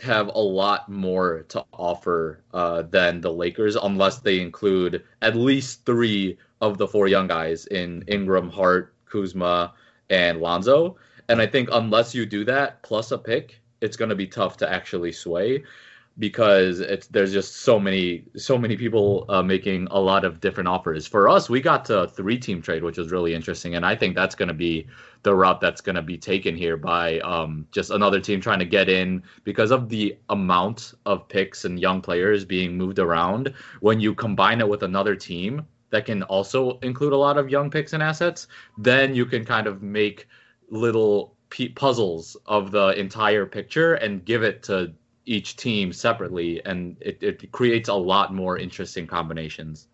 have 0.00 0.28
a 0.28 0.40
lot 0.40 0.88
more 0.88 1.42
to 1.48 1.64
offer 1.72 2.42
uh, 2.52 2.82
than 2.82 3.20
the 3.20 3.32
Lakers, 3.32 3.76
unless 3.76 4.18
they 4.20 4.40
include 4.40 5.04
at 5.20 5.36
least 5.36 5.84
three 5.84 6.38
of 6.60 6.78
the 6.78 6.88
four 6.88 7.08
young 7.08 7.26
guys 7.26 7.66
in 7.66 8.04
Ingram, 8.08 8.48
Hart, 8.48 8.94
Kuzma, 9.04 9.74
and 10.10 10.40
Lonzo. 10.40 10.96
And 11.28 11.40
I 11.40 11.46
think 11.46 11.68
unless 11.72 12.14
you 12.14 12.26
do 12.26 12.44
that 12.44 12.82
plus 12.82 13.12
a 13.12 13.18
pick, 13.18 13.60
it's 13.80 13.96
going 13.96 14.08
to 14.08 14.16
be 14.16 14.26
tough 14.26 14.56
to 14.58 14.70
actually 14.72 15.12
sway 15.12 15.64
because 16.18 16.80
it's 16.80 17.06
there's 17.06 17.32
just 17.32 17.56
so 17.56 17.80
many 17.80 18.24
so 18.36 18.58
many 18.58 18.76
people 18.76 19.24
uh, 19.28 19.42
making 19.42 19.88
a 19.90 19.98
lot 19.98 20.24
of 20.24 20.40
different 20.40 20.68
offers. 20.68 21.06
For 21.06 21.28
us, 21.28 21.48
we 21.48 21.60
got 21.60 21.84
to 21.86 22.00
a 22.00 22.08
three 22.08 22.38
team 22.38 22.60
trade, 22.60 22.82
which 22.82 22.98
was 22.98 23.10
really 23.10 23.34
interesting, 23.34 23.74
and 23.74 23.86
I 23.86 23.96
think 23.96 24.14
that's 24.14 24.34
going 24.34 24.48
to 24.48 24.54
be 24.54 24.86
the 25.22 25.34
route 25.34 25.60
that's 25.60 25.80
going 25.80 25.96
to 25.96 26.02
be 26.02 26.18
taken 26.18 26.56
here 26.56 26.76
by 26.76 27.20
um, 27.20 27.66
just 27.70 27.90
another 27.90 28.20
team 28.20 28.40
trying 28.40 28.58
to 28.58 28.64
get 28.64 28.88
in 28.88 29.22
because 29.44 29.70
of 29.70 29.88
the 29.88 30.16
amount 30.28 30.94
of 31.06 31.28
picks 31.28 31.64
and 31.64 31.80
young 31.80 32.02
players 32.02 32.44
being 32.44 32.76
moved 32.76 32.98
around. 32.98 33.54
When 33.80 34.00
you 34.00 34.14
combine 34.14 34.60
it 34.60 34.68
with 34.68 34.82
another 34.82 35.14
team 35.14 35.66
that 35.90 36.06
can 36.06 36.22
also 36.24 36.78
include 36.80 37.12
a 37.12 37.16
lot 37.16 37.38
of 37.38 37.50
young 37.50 37.70
picks 37.70 37.92
and 37.92 38.02
assets, 38.02 38.48
then 38.76 39.14
you 39.14 39.24
can 39.26 39.44
kind 39.44 39.66
of 39.66 39.82
make 39.82 40.26
little 40.70 41.36
puzzles 41.74 42.36
of 42.46 42.70
the 42.70 42.88
entire 42.98 43.44
picture 43.44 43.94
and 43.94 44.24
give 44.24 44.42
it 44.42 44.62
to 44.64 44.92
each 45.24 45.56
team 45.56 45.92
separately, 45.92 46.64
and 46.64 46.96
it, 47.00 47.22
it 47.22 47.52
creates 47.52 47.88
a 47.88 47.94
lot 47.94 48.34
more 48.34 48.58
interesting 48.58 49.06
combinations. 49.06 49.88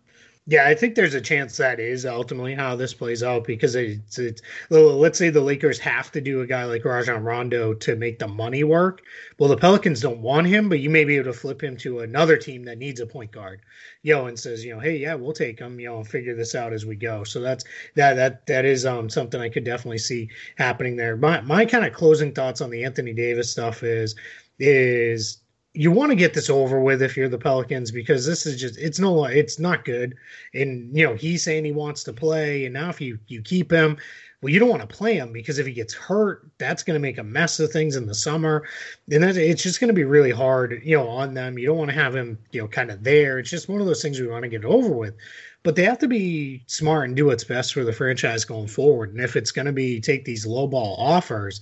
Yeah, 0.49 0.67
I 0.67 0.73
think 0.73 0.95
there's 0.95 1.13
a 1.13 1.21
chance 1.21 1.57
that 1.57 1.79
is 1.79 2.07
ultimately 2.07 2.55
how 2.55 2.75
this 2.75 2.91
plays 2.91 3.21
out 3.21 3.43
because 3.43 3.75
it's, 3.75 4.17
it's 4.17 4.41
let's 4.71 5.19
say 5.19 5.29
the 5.29 5.41
Lakers 5.41 5.77
have 5.77 6.11
to 6.13 6.21
do 6.21 6.41
a 6.41 6.47
guy 6.47 6.63
like 6.63 6.85
Rajon 6.85 7.23
Rondo 7.23 7.75
to 7.75 7.95
make 7.95 8.17
the 8.17 8.27
money 8.27 8.63
work. 8.63 9.03
Well, 9.37 9.49
the 9.49 9.57
Pelicans 9.57 10.01
don't 10.01 10.23
want 10.23 10.47
him, 10.47 10.67
but 10.67 10.79
you 10.79 10.89
may 10.89 11.05
be 11.05 11.17
able 11.17 11.31
to 11.31 11.37
flip 11.37 11.61
him 11.61 11.77
to 11.77 11.99
another 11.99 12.35
team 12.35 12.63
that 12.63 12.79
needs 12.79 12.99
a 12.99 13.05
point 13.05 13.31
guard, 13.31 13.61
you 14.01 14.15
know, 14.15 14.25
and 14.25 14.39
says, 14.39 14.65
you 14.65 14.73
know, 14.73 14.79
hey, 14.79 14.97
yeah, 14.97 15.13
we'll 15.13 15.33
take 15.33 15.59
him, 15.59 15.79
you 15.79 15.87
know, 15.87 16.03
figure 16.03 16.35
this 16.35 16.55
out 16.55 16.73
as 16.73 16.83
we 16.83 16.95
go. 16.95 17.23
So 17.23 17.41
that's 17.41 17.63
that 17.93 18.15
that 18.15 18.47
that 18.47 18.65
is 18.65 18.87
um 18.87 19.07
something 19.07 19.39
I 19.39 19.49
could 19.49 19.65
definitely 19.65 19.99
see 19.99 20.29
happening 20.57 20.95
there. 20.95 21.15
My 21.15 21.41
my 21.41 21.63
kind 21.63 21.85
of 21.85 21.93
closing 21.93 22.33
thoughts 22.33 22.61
on 22.61 22.71
the 22.71 22.85
Anthony 22.85 23.13
Davis 23.13 23.51
stuff 23.51 23.83
is 23.83 24.15
is 24.59 25.39
you 25.73 25.91
want 25.91 26.09
to 26.09 26.15
get 26.15 26.33
this 26.33 26.49
over 26.49 26.79
with 26.81 27.01
if 27.01 27.15
you're 27.15 27.29
the 27.29 27.37
Pelicans 27.37 27.91
because 27.91 28.25
this 28.25 28.45
is 28.45 28.59
just 28.59 28.77
it's 28.77 28.99
no 28.99 29.25
it's 29.25 29.59
not 29.59 29.85
good. 29.85 30.15
And 30.53 30.95
you 30.95 31.05
know, 31.05 31.15
he's 31.15 31.43
saying 31.43 31.63
he 31.63 31.71
wants 31.71 32.03
to 32.05 32.13
play 32.13 32.65
and 32.65 32.73
now 32.73 32.89
if 32.89 32.99
you 32.99 33.19
you 33.27 33.41
keep 33.41 33.71
him, 33.71 33.97
well 34.41 34.51
you 34.51 34.59
don't 34.59 34.69
want 34.69 34.81
to 34.81 34.87
play 34.87 35.15
him 35.15 35.31
because 35.31 35.59
if 35.59 35.67
he 35.67 35.73
gets 35.73 35.93
hurt, 35.93 36.49
that's 36.57 36.81
going 36.81 36.95
to 36.95 36.99
make 36.99 37.19
a 37.19 37.23
mess 37.23 37.59
of 37.59 37.71
things 37.71 37.95
in 37.95 38.07
the 38.07 38.15
summer. 38.15 38.67
And 39.11 39.23
that 39.23 39.37
it's 39.37 39.61
just 39.61 39.79
going 39.79 39.89
to 39.89 39.93
be 39.93 40.05
really 40.05 40.31
hard, 40.31 40.81
you 40.83 40.97
know, 40.97 41.07
on 41.07 41.33
them. 41.33 41.59
You 41.59 41.67
don't 41.67 41.77
want 41.77 41.91
to 41.91 41.97
have 41.97 42.15
him, 42.15 42.39
you 42.51 42.61
know, 42.61 42.67
kind 42.67 42.89
of 42.89 43.03
there. 43.03 43.37
It's 43.37 43.51
just 43.51 43.69
one 43.69 43.79
of 43.79 43.87
those 43.87 44.01
things 44.01 44.19
we 44.19 44.27
want 44.27 44.43
to 44.43 44.49
get 44.49 44.65
over 44.65 44.89
with. 44.89 45.15
But 45.61 45.75
they 45.75 45.83
have 45.83 45.99
to 45.99 46.07
be 46.07 46.63
smart 46.67 47.05
and 47.05 47.15
do 47.15 47.27
what's 47.27 47.43
best 47.43 47.73
for 47.73 47.83
the 47.83 47.93
franchise 47.93 48.43
going 48.43 48.67
forward. 48.67 49.11
And 49.11 49.21
if 49.21 49.35
it's 49.35 49.51
going 49.51 49.65
to 49.65 49.73
be 49.73 49.99
take 49.99 50.25
these 50.25 50.45
low 50.45 50.67
ball 50.67 50.95
offers, 50.97 51.59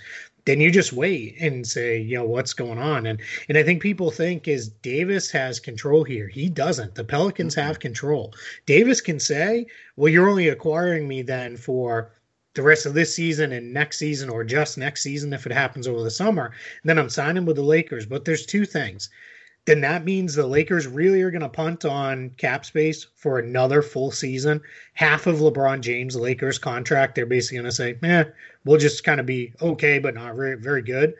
then 0.47 0.61
you 0.61 0.71
just 0.71 0.93
wait 0.93 1.35
and 1.41 1.67
say, 1.67 1.99
you 1.99 2.15
know, 2.15 2.23
what's 2.23 2.53
going 2.53 2.79
on. 2.79 3.05
And 3.05 3.19
and 3.49 3.57
I 3.57 3.63
think 3.63 3.81
people 3.81 4.09
think 4.09 4.47
is 4.47 4.69
Davis 4.69 5.29
has 5.31 5.59
control 5.59 6.05
here. 6.05 6.29
He 6.29 6.47
doesn't. 6.47 6.95
The 6.95 7.03
Pelicans 7.03 7.53
mm-hmm. 7.53 7.67
have 7.67 7.79
control. 7.79 8.33
Davis 8.65 9.01
can 9.01 9.19
say, 9.19 9.67
well, 9.97 10.07
you're 10.07 10.29
only 10.29 10.47
acquiring 10.47 11.05
me 11.05 11.21
then 11.21 11.57
for 11.57 12.13
the 12.53 12.63
rest 12.63 12.85
of 12.85 12.93
this 12.93 13.13
season 13.13 13.51
and 13.51 13.73
next 13.73 13.97
season 13.97 14.29
or 14.29 14.45
just 14.45 14.77
next 14.77 15.03
season 15.03 15.33
if 15.33 15.45
it 15.45 15.51
happens 15.51 15.85
over 15.85 16.01
the 16.01 16.09
summer. 16.09 16.45
And 16.45 16.89
then 16.89 16.97
I'm 16.97 17.09
signing 17.09 17.45
with 17.45 17.57
the 17.57 17.61
Lakers. 17.61 18.05
But 18.05 18.23
there's 18.23 18.45
two 18.45 18.65
things 18.65 19.09
then 19.67 19.81
that 19.81 20.05
means 20.05 20.33
the 20.33 20.47
Lakers 20.47 20.87
really 20.87 21.21
are 21.21 21.29
going 21.29 21.41
to 21.41 21.49
punt 21.49 21.83
on 21.83 22.29
cap 22.37 22.65
space 22.65 23.05
for 23.15 23.37
another 23.37 23.81
full 23.81 24.11
season. 24.11 24.61
Half 24.93 25.27
of 25.27 25.39
LeBron 25.39 25.81
James 25.81 26.15
Lakers 26.15 26.57
contract, 26.57 27.15
they're 27.15 27.25
basically 27.25 27.57
going 27.57 27.69
to 27.69 27.75
say, 27.75 27.99
"Eh, 28.01 28.23
we'll 28.63 28.79
just 28.79 29.03
kind 29.03 29.19
of 29.19 29.25
be 29.25 29.53
okay, 29.61 29.99
but 29.99 30.15
not 30.15 30.37
very, 30.37 30.55
very 30.55 30.81
good." 30.81 31.15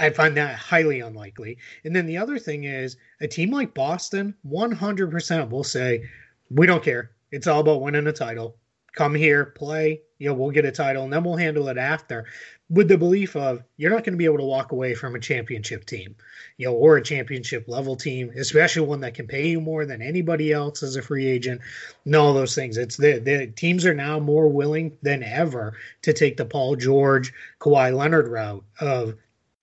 I 0.00 0.10
find 0.10 0.36
that 0.36 0.56
highly 0.56 0.98
unlikely. 1.00 1.58
And 1.84 1.94
then 1.94 2.06
the 2.06 2.18
other 2.18 2.36
thing 2.36 2.64
is, 2.64 2.96
a 3.20 3.28
team 3.28 3.52
like 3.52 3.74
Boston, 3.74 4.34
100% 4.44 5.48
will 5.48 5.64
say, 5.64 6.02
"We 6.50 6.66
don't 6.66 6.82
care. 6.82 7.12
It's 7.30 7.46
all 7.46 7.60
about 7.60 7.80
winning 7.80 8.08
a 8.08 8.12
title. 8.12 8.56
Come 8.96 9.14
here, 9.14 9.44
play. 9.44 10.02
You 10.18 10.28
know, 10.28 10.34
we'll 10.34 10.50
get 10.50 10.64
a 10.64 10.72
title, 10.72 11.04
and 11.04 11.12
then 11.12 11.22
we'll 11.22 11.36
handle 11.36 11.68
it 11.68 11.78
after." 11.78 12.26
With 12.70 12.88
the 12.88 12.98
belief 12.98 13.34
of 13.34 13.62
you're 13.76 13.90
not 13.90 14.04
going 14.04 14.12
to 14.12 14.18
be 14.18 14.26
able 14.26 14.38
to 14.38 14.44
walk 14.44 14.72
away 14.72 14.94
from 14.94 15.14
a 15.14 15.20
championship 15.20 15.86
team 15.86 16.16
you 16.58 16.66
know, 16.66 16.74
or 16.74 16.96
a 16.96 17.02
championship 17.02 17.68
level 17.68 17.94
team, 17.96 18.32
especially 18.36 18.82
one 18.82 19.00
that 19.00 19.14
can 19.14 19.28
pay 19.28 19.48
you 19.48 19.60
more 19.60 19.86
than 19.86 20.02
anybody 20.02 20.52
else 20.52 20.82
as 20.82 20.96
a 20.96 21.02
free 21.02 21.26
agent, 21.26 21.60
and 22.04 22.16
all 22.16 22.34
those 22.34 22.54
things. 22.54 22.76
It's 22.76 22.96
the 22.96 23.20
the 23.20 23.46
teams 23.46 23.86
are 23.86 23.94
now 23.94 24.18
more 24.18 24.48
willing 24.48 24.96
than 25.02 25.22
ever 25.22 25.74
to 26.02 26.12
take 26.12 26.36
the 26.36 26.44
Paul 26.44 26.74
George, 26.74 27.32
Kawhi 27.60 27.96
Leonard 27.96 28.26
route 28.26 28.64
of 28.80 29.14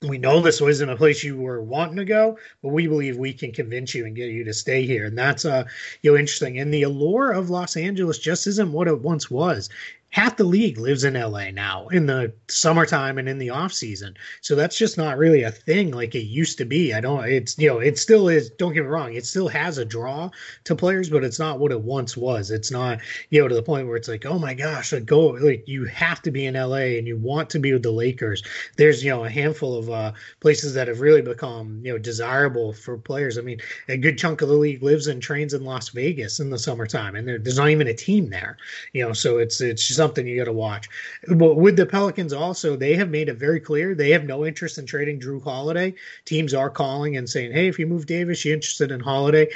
we 0.02 0.18
know 0.18 0.40
this 0.40 0.62
wasn't 0.62 0.92
a 0.92 0.96
place 0.96 1.24
you 1.24 1.36
were 1.38 1.62
wanting 1.62 1.96
to 1.96 2.06
go, 2.06 2.38
but 2.62 2.70
we 2.70 2.88
believe 2.88 3.18
we 3.18 3.34
can 3.34 3.52
convince 3.52 3.96
you 3.96 4.06
and 4.06 4.16
get 4.16 4.30
you 4.30 4.44
to 4.44 4.54
stay 4.54 4.86
here. 4.86 5.06
And 5.06 5.18
that's 5.18 5.44
uh 5.44 5.66
you 6.02 6.12
know 6.12 6.18
interesting. 6.18 6.60
And 6.60 6.74
the 6.74 6.84
allure 6.84 7.32
of 7.32 7.50
Los 7.50 7.76
Angeles 7.76 8.20
just 8.20 8.48
isn't 8.48 8.72
what 8.72 8.88
it 8.88 9.02
once 9.02 9.30
was 9.30 9.70
half 10.16 10.38
the 10.38 10.46
league 10.46 10.78
lives 10.78 11.04
in 11.04 11.14
LA 11.14 11.52
now 11.52 11.90
in 11.90 12.06
the 12.06 12.32
summertime 12.48 13.18
and 13.18 13.28
in 13.28 13.38
the 13.38 13.50
off 13.50 13.74
season. 13.74 14.16
So 14.40 14.56
that's 14.56 14.78
just 14.78 14.98
not 14.98 15.18
really 15.18 15.44
a 15.44 15.52
thing 15.52 15.92
like 15.92 16.16
it 16.16 16.24
used 16.24 16.58
to 16.60 16.64
be. 16.64 16.94
I 16.94 17.02
don't 17.02 17.26
it's 17.26 17.58
you 17.58 17.68
know, 17.68 17.80
it 17.80 17.98
still 17.98 18.30
is 18.30 18.50
don't 18.52 18.72
get 18.72 18.84
me 18.84 18.88
wrong, 18.88 19.14
it 19.14 19.26
still 19.26 19.50
has 19.50 19.78
a 19.78 19.84
draw 19.84 20.30
to 20.64 20.74
players, 20.74 21.10
but 21.10 21.26
it's 21.26 21.38
not 21.38 21.60
what 21.60 21.74
it 21.74 21.82
once 21.82 22.16
was. 22.16 22.50
It's 22.50 22.72
not, 22.72 23.00
you 23.30 23.42
know, 23.42 23.50
to 23.50 23.56
the 23.56 23.62
point 23.62 23.90
where 23.90 23.98
it's 23.98 24.08
like, 24.08 24.26
oh 24.26 24.40
my 24.40 24.54
gosh, 24.54 24.94
like 24.94 25.06
go 25.06 25.20
like 25.20 25.68
you 25.68 25.84
have 25.84 26.22
to 26.22 26.32
be 26.32 26.46
in 26.46 26.54
LA 26.54 26.96
and 26.96 27.08
you 27.08 27.18
want 27.18 27.50
to 27.50 27.60
be 27.60 27.74
with 27.74 27.84
the 27.84 27.92
Lakers. 27.92 28.42
There's, 28.78 29.04
you 29.04 29.10
know, 29.10 29.26
a 29.26 29.30
handful 29.30 29.78
of 29.78 29.90
uh 29.90 30.14
places 30.40 30.74
that 30.76 30.88
have 30.88 31.02
really 31.02 31.24
become, 31.24 31.82
you 31.84 31.92
know, 31.92 31.98
desirable 31.98 32.72
for 32.72 32.98
players. 32.98 33.38
I 33.38 33.42
mean, 33.42 33.60
a 33.90 33.98
good 33.98 34.18
chunk 34.18 34.42
of 34.42 34.48
the 34.48 34.56
league 34.56 34.82
lives 34.82 35.08
and 35.08 35.22
trains 35.22 35.54
in 35.54 35.66
Las 35.66 35.90
Vegas 35.90 36.40
in 36.40 36.52
the 36.52 36.58
summertime 36.58 37.18
and 37.18 37.28
there, 37.28 37.38
there's 37.38 37.58
not 37.58 37.68
even 37.68 37.88
a 37.88 37.94
team 37.94 38.30
there. 38.30 38.56
You 38.94 39.06
know, 39.06 39.12
so 39.12 39.40
it's 39.40 39.60
it's 39.60 39.86
just 39.86 40.05
something 40.06 40.28
you 40.28 40.38
got 40.38 40.46
to 40.46 40.54
watch. 40.54 40.88
But 41.28 41.56
with 41.56 41.76
the 41.76 41.86
Pelicans, 41.86 42.32
also, 42.32 42.76
they 42.76 42.96
have 42.96 43.10
made 43.10 43.30
it 43.30 43.38
very 43.38 43.60
clear 43.60 43.96
they 43.96 44.12
have 44.12 44.24
no 44.24 44.46
interest 44.46 44.78
in 44.78 44.86
trading 44.86 45.20
Jrue 45.20 45.44
Holiday. 45.44 45.96
Teams 46.26 46.54
are 46.54 46.70
calling 46.70 47.18
and 47.18 47.28
saying, 47.28 47.52
"Hey, 47.52 47.68
if 47.68 47.80
you 47.80 47.88
move 47.88 48.06
Davis, 48.06 48.46
you 48.46 48.54
interested 48.54 48.92
in 48.92 49.00
Holiday?" 49.00 49.50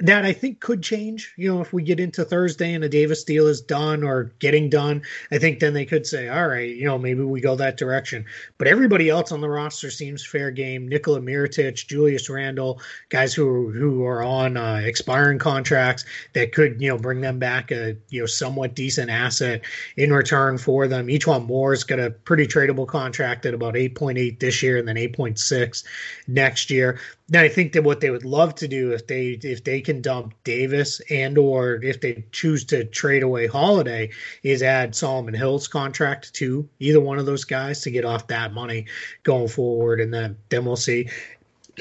That 0.00 0.24
I 0.24 0.32
think 0.32 0.58
could 0.58 0.82
change. 0.82 1.32
You 1.36 1.54
know, 1.54 1.60
if 1.60 1.72
we 1.72 1.84
get 1.84 2.00
into 2.00 2.24
Thursday 2.24 2.74
and 2.74 2.82
a 2.82 2.88
Davis 2.88 3.22
deal 3.22 3.46
is 3.46 3.60
done 3.60 4.02
or 4.02 4.34
getting 4.40 4.68
done, 4.68 5.02
I 5.30 5.38
think 5.38 5.60
then 5.60 5.72
they 5.72 5.84
could 5.84 6.04
say, 6.04 6.28
all 6.28 6.48
right, 6.48 6.68
you 6.68 6.84
know, 6.84 6.98
maybe 6.98 7.22
we 7.22 7.40
go 7.40 7.54
that 7.54 7.76
direction. 7.76 8.24
But 8.58 8.66
everybody 8.66 9.08
else 9.08 9.30
on 9.30 9.40
the 9.40 9.48
roster 9.48 9.92
seems 9.92 10.26
fair 10.26 10.50
game. 10.50 10.88
Nikola 10.88 11.20
Mirotic, 11.20 11.86
Julius 11.86 12.28
Randle, 12.28 12.80
guys 13.08 13.34
who 13.34 13.70
who 13.70 14.04
are 14.04 14.24
on 14.24 14.56
uh, 14.56 14.82
expiring 14.84 15.38
contracts 15.38 16.04
that 16.32 16.50
could 16.50 16.80
you 16.82 16.88
know 16.88 16.98
bring 16.98 17.20
them 17.20 17.38
back 17.38 17.70
a 17.70 17.96
you 18.08 18.18
know 18.18 18.26
somewhat 18.26 18.74
decent 18.74 19.10
asset 19.10 19.62
in 19.96 20.12
return 20.12 20.58
for 20.58 20.88
them. 20.88 21.06
E'Twaun 21.06 21.46
Moore's 21.46 21.84
got 21.84 22.00
a 22.00 22.10
pretty 22.10 22.48
tradable 22.48 22.88
contract 22.88 23.46
at 23.46 23.54
about 23.54 23.74
8.8 23.74 24.40
this 24.40 24.60
year 24.60 24.76
and 24.76 24.88
then 24.88 24.96
8.6 24.96 25.84
next 26.26 26.68
year. 26.68 26.98
Now 27.28 27.42
I 27.42 27.48
think 27.48 27.72
that 27.72 27.84
what 27.84 28.00
they 28.00 28.10
would 28.10 28.24
love 28.24 28.56
to 28.56 28.68
do 28.68 28.90
if 28.90 29.06
they 29.06 29.38
if 29.42 29.64
they 29.64 29.83
can 29.84 30.00
dump 30.00 30.34
Davis 30.42 31.00
and 31.10 31.38
or 31.38 31.74
if 31.82 32.00
they 32.00 32.24
choose 32.32 32.64
to 32.66 32.84
trade 32.84 33.22
away 33.22 33.46
Holiday 33.46 34.10
is 34.42 34.62
add 34.62 34.94
Solomon 34.94 35.34
Hill's 35.34 35.68
contract 35.68 36.34
to 36.34 36.68
either 36.80 37.00
one 37.00 37.18
of 37.18 37.26
those 37.26 37.44
guys 37.44 37.80
to 37.82 37.90
get 37.90 38.04
off 38.04 38.26
that 38.28 38.52
money 38.52 38.86
going 39.22 39.48
forward, 39.48 40.00
and 40.00 40.12
then 40.12 40.36
then 40.48 40.64
we'll 40.64 40.76
see. 40.76 41.08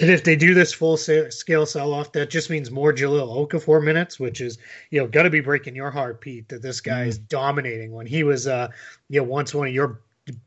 And 0.02 0.10
if 0.10 0.24
they 0.24 0.36
do 0.36 0.56
this 0.56 0.74
full 0.74 0.98
scale 0.98 1.66
sell 1.68 1.94
off, 1.94 2.12
that 2.14 2.32
just 2.32 2.50
means 2.50 2.72
more 2.72 2.92
Jahlil 2.92 3.48
Okafor 3.48 3.84
minutes, 3.84 4.20
which 4.20 4.42
is 4.42 4.58
you 4.90 5.00
know 5.00 5.08
got 5.08 5.24
to 5.24 5.30
be 5.30 5.40
breaking 5.40 5.76
your 5.76 5.92
heart, 5.92 6.20
Pete, 6.22 6.50
that 6.50 6.62
this 6.62 6.82
guy 6.82 7.06
mm. 7.06 7.08
is 7.08 7.18
dominating 7.18 7.92
when 7.92 8.06
he 8.06 8.24
was 8.24 8.48
uh 8.48 8.70
you 9.10 9.20
know 9.20 9.28
once 9.28 9.54
one 9.54 9.68
of 9.68 9.74
your 9.74 10.02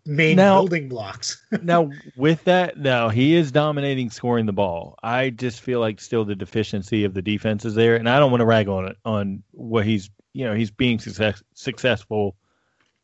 main 0.05 0.37
now, 0.37 0.61
building 0.61 0.89
blocks. 0.89 1.45
now, 1.63 1.91
with 2.17 2.43
that, 2.45 2.79
now 2.79 3.09
he 3.09 3.35
is 3.35 3.53
dominating 3.53 4.11
scoring 4.11 4.47
the 4.47 4.53
ball. 4.53 4.99
I 5.03 5.31
just 5.31 5.61
feel 5.61 5.81
like 5.81 6.01
still 6.01 6.25
the 6.25 6.35
deficiency 6.35 7.05
of 7.05 7.15
the 7.15 7.23
defense 7.23 7.65
is 7.65 7.75
there, 7.75 7.97
and 7.97 8.09
I 8.09 8.19
don't 8.19 8.31
want 8.31 8.41
to 8.41 8.47
rag 8.47 8.69
on 8.69 8.87
it 8.87 8.97
on 9.05 9.43
what 9.53 9.85
he's 9.85 10.11
you 10.33 10.45
know 10.45 10.55
he's 10.55 10.71
being 10.71 10.99
success, 10.99 11.43
successful. 11.55 12.37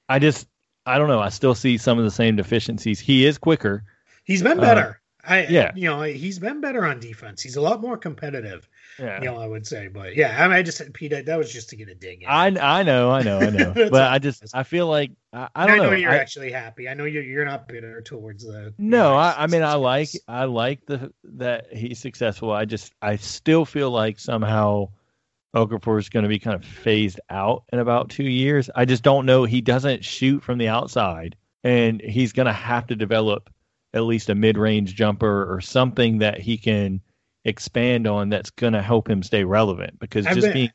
I 0.08 0.18
just 0.18 0.46
I 0.86 0.98
don't 0.98 1.08
know. 1.08 1.20
I 1.20 1.28
still 1.28 1.54
see 1.54 1.78
some 1.78 1.98
of 1.98 2.04
the 2.04 2.10
same 2.10 2.36
deficiencies. 2.36 3.00
He 3.00 3.24
is 3.26 3.38
quicker. 3.38 3.84
He's 4.24 4.42
been 4.42 4.58
better. 4.58 5.00
Uh, 5.24 5.32
I 5.32 5.46
Yeah. 5.46 5.72
you 5.74 5.88
know 5.88 6.02
he's 6.02 6.38
been 6.38 6.60
better 6.60 6.84
on 6.84 7.00
defense. 7.00 7.42
He's 7.42 7.56
a 7.56 7.60
lot 7.60 7.80
more 7.80 7.96
competitive. 7.96 8.68
Yeah. 8.98 9.18
You 9.20 9.24
know, 9.26 9.36
I 9.38 9.46
would 9.46 9.66
say, 9.66 9.88
but 9.88 10.16
yeah, 10.16 10.36
I, 10.38 10.46
mean, 10.48 10.56
I 10.56 10.62
just 10.62 10.78
said 10.78 10.92
Pete. 10.92 11.26
That 11.26 11.38
was 11.38 11.52
just 11.52 11.70
to 11.70 11.76
get 11.76 11.88
a 11.88 11.94
dig 11.94 12.22
in. 12.22 12.28
I 12.28 12.46
I 12.46 12.82
know, 12.82 13.10
I 13.10 13.22
know, 13.22 13.38
I 13.38 13.50
know. 13.50 13.72
But. 13.90 14.12
I 14.12 14.18
just 14.18 14.44
I 14.54 14.62
feel 14.62 14.86
like 14.86 15.12
I, 15.32 15.48
I 15.54 15.66
don't 15.66 15.78
know, 15.78 15.90
know. 15.90 15.96
you're 15.96 16.10
I- 16.10 16.18
actually 16.18 16.52
happy. 16.52 16.88
I 16.88 16.94
know 16.94 17.04
you're 17.04 17.22
you're 17.22 17.44
not 17.44 17.68
bitter 17.68 18.02
towards 18.02 18.44
the. 18.44 18.74
No, 18.78 19.14
I, 19.14 19.34
I 19.38 19.46
mean 19.46 19.62
I 19.62 19.74
like 19.74 20.10
I 20.28 20.44
like 20.44 20.84
the 20.86 21.12
that 21.24 21.72
he's 21.72 21.98
successful. 21.98 22.52
I 22.52 22.64
just 22.64 22.92
I 23.00 23.16
still 23.16 23.64
feel 23.64 23.90
like 23.90 24.18
somehow 24.18 24.88
Okafor 25.54 25.98
is 25.98 26.08
going 26.08 26.22
to 26.22 26.28
be 26.28 26.38
kind 26.38 26.56
of 26.56 26.64
phased 26.64 27.20
out 27.30 27.64
in 27.72 27.78
about 27.78 28.10
two 28.10 28.24
years. 28.24 28.70
I 28.74 28.84
just 28.84 29.02
don't 29.02 29.26
know. 29.26 29.44
He 29.44 29.60
doesn't 29.60 30.04
shoot 30.04 30.42
from 30.42 30.58
the 30.58 30.68
outside, 30.68 31.36
and 31.62 32.00
he's 32.00 32.32
going 32.32 32.46
to 32.46 32.52
have 32.52 32.86
to 32.88 32.96
develop 32.96 33.50
at 33.94 34.04
least 34.04 34.30
a 34.30 34.34
mid-range 34.34 34.94
jumper 34.94 35.52
or 35.54 35.60
something 35.60 36.18
that 36.18 36.40
he 36.40 36.56
can 36.56 37.00
expand 37.44 38.06
on 38.06 38.28
that's 38.28 38.50
going 38.50 38.72
to 38.72 38.82
help 38.82 39.08
him 39.08 39.22
stay 39.22 39.44
relevant. 39.44 39.98
Because 39.98 40.26
I've 40.26 40.34
just 40.34 40.46
been- 40.46 40.52
being 40.52 40.70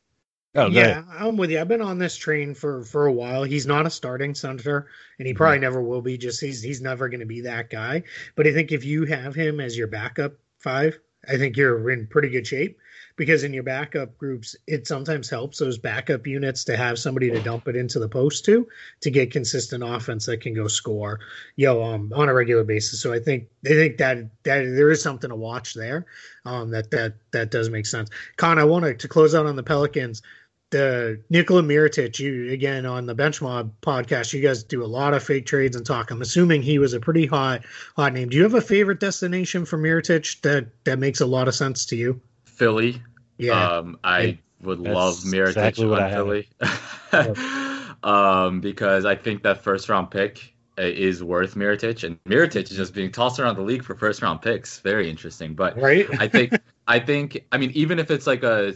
oh 0.55 0.67
yeah. 0.67 1.03
I'm 1.09 1.37
with 1.37 1.51
you. 1.51 1.59
I've 1.59 1.67
been 1.67 1.81
on 1.81 1.97
this 1.97 2.15
train 2.15 2.53
for 2.53 2.83
for 2.83 3.05
a 3.05 3.13
while. 3.13 3.43
He's 3.43 3.67
not 3.67 3.85
a 3.85 3.89
starting 3.89 4.33
center, 4.33 4.87
and 5.19 5.27
he 5.27 5.33
probably 5.33 5.59
never 5.59 5.81
will 5.81 6.01
be. 6.01 6.17
Just 6.17 6.41
he's 6.41 6.61
he's 6.61 6.81
never 6.81 7.09
going 7.09 7.19
to 7.19 7.25
be 7.25 7.41
that 7.41 7.69
guy. 7.69 8.03
But 8.35 8.47
I 8.47 8.53
think 8.53 8.71
if 8.71 8.83
you 8.83 9.05
have 9.05 9.35
him 9.35 9.59
as 9.59 9.77
your 9.77 9.87
backup 9.87 10.33
five, 10.59 10.99
I 11.27 11.37
think 11.37 11.57
you're 11.57 11.89
in 11.91 12.07
pretty 12.07 12.29
good 12.29 12.47
shape. 12.47 12.77
Because 13.17 13.43
in 13.43 13.53
your 13.53 13.63
backup 13.63 14.17
groups, 14.17 14.55
it 14.67 14.87
sometimes 14.87 15.29
helps 15.29 15.57
those 15.57 15.77
backup 15.77 16.25
units 16.25 16.63
to 16.65 16.77
have 16.77 16.97
somebody 16.97 17.29
to 17.31 17.41
dump 17.41 17.67
it 17.67 17.75
into 17.75 17.99
the 17.99 18.07
post 18.07 18.45
to 18.45 18.67
to 19.01 19.11
get 19.11 19.31
consistent 19.31 19.83
offense 19.83 20.25
that 20.27 20.39
can 20.39 20.53
go 20.53 20.67
score, 20.67 21.19
you 21.57 21.65
know, 21.65 21.83
um, 21.83 22.13
on 22.15 22.29
a 22.29 22.33
regular 22.33 22.63
basis. 22.63 23.01
So 23.01 23.11
I 23.11 23.19
think 23.19 23.49
I 23.65 23.69
think 23.69 23.97
that 23.97 24.17
that 24.43 24.63
there 24.63 24.91
is 24.91 25.01
something 25.01 25.29
to 25.29 25.35
watch 25.35 25.73
there. 25.73 26.05
Um, 26.45 26.69
that 26.71 26.91
that 26.91 27.15
that 27.31 27.51
does 27.51 27.69
make 27.69 27.85
sense. 27.85 28.09
Kaan, 28.37 28.57
I 28.57 28.63
wanted 28.63 28.99
to 28.99 29.07
close 29.09 29.35
out 29.35 29.45
on 29.45 29.57
the 29.57 29.63
Pelicans 29.63 30.21
the 30.69 31.21
Nikola 31.29 31.61
Mirotic, 31.63 32.19
you 32.19 32.51
again 32.51 32.85
on 32.85 33.05
the 33.05 33.15
Bench 33.15 33.41
Mob 33.41 33.71
podcast, 33.81 34.33
you 34.33 34.41
guys 34.41 34.63
do 34.63 34.83
a 34.83 34.85
lot 34.85 35.13
of 35.13 35.23
fake 35.23 35.45
trades 35.45 35.75
and 35.75 35.85
talk. 35.85 36.11
I'm 36.11 36.21
assuming 36.21 36.61
he 36.61 36.77
was 36.79 36.93
a 36.93 36.99
pretty 36.99 37.25
hot 37.25 37.65
hot 37.95 38.13
name. 38.13 38.29
Do 38.29 38.37
you 38.37 38.43
have 38.43 38.53
a 38.53 38.61
favorite 38.61 38.99
destination 38.99 39.65
for 39.65 39.77
Mirotic 39.77 40.41
that 40.41 40.67
that 40.83 40.99
makes 40.99 41.21
a 41.21 41.25
lot 41.25 41.47
of 41.47 41.55
sense 41.55 41.85
to 41.87 41.95
you? 41.95 42.21
Philly. 42.57 43.01
Yeah, 43.37 43.77
Um, 43.77 43.99
I 44.03 44.39
would 44.61 44.83
That's 44.83 44.95
love 44.95 45.17
Mirotic 45.19 45.47
exactly 45.49 45.85
on. 45.85 46.09
Philly. 46.09 46.49
um, 48.03 48.61
because 48.61 49.05
I 49.05 49.15
think 49.15 49.43
that 49.43 49.63
first 49.63 49.89
round 49.89 50.09
pick 50.09 50.55
uh, 50.79 50.81
is 50.81 51.23
worth 51.23 51.53
Mirotic, 51.55 52.03
and 52.03 52.21
Mirotic 52.23 52.71
is 52.71 52.77
just 52.77 52.95
being 52.95 53.11
tossed 53.11 53.39
around 53.39 53.57
the 53.57 53.61
league 53.61 53.83
for 53.83 53.95
first 53.95 54.23
round 54.23 54.41
picks. 54.41 54.79
Very 54.79 55.07
interesting, 55.07 55.53
but 55.53 55.79
right. 55.79 56.07
I 56.19 56.27
think 56.27 56.53
I 56.87 56.99
think 56.99 57.45
I 57.51 57.57
mean 57.57 57.71
even 57.75 57.99
if 57.99 58.09
it's 58.09 58.25
like 58.25 58.41
a 58.43 58.73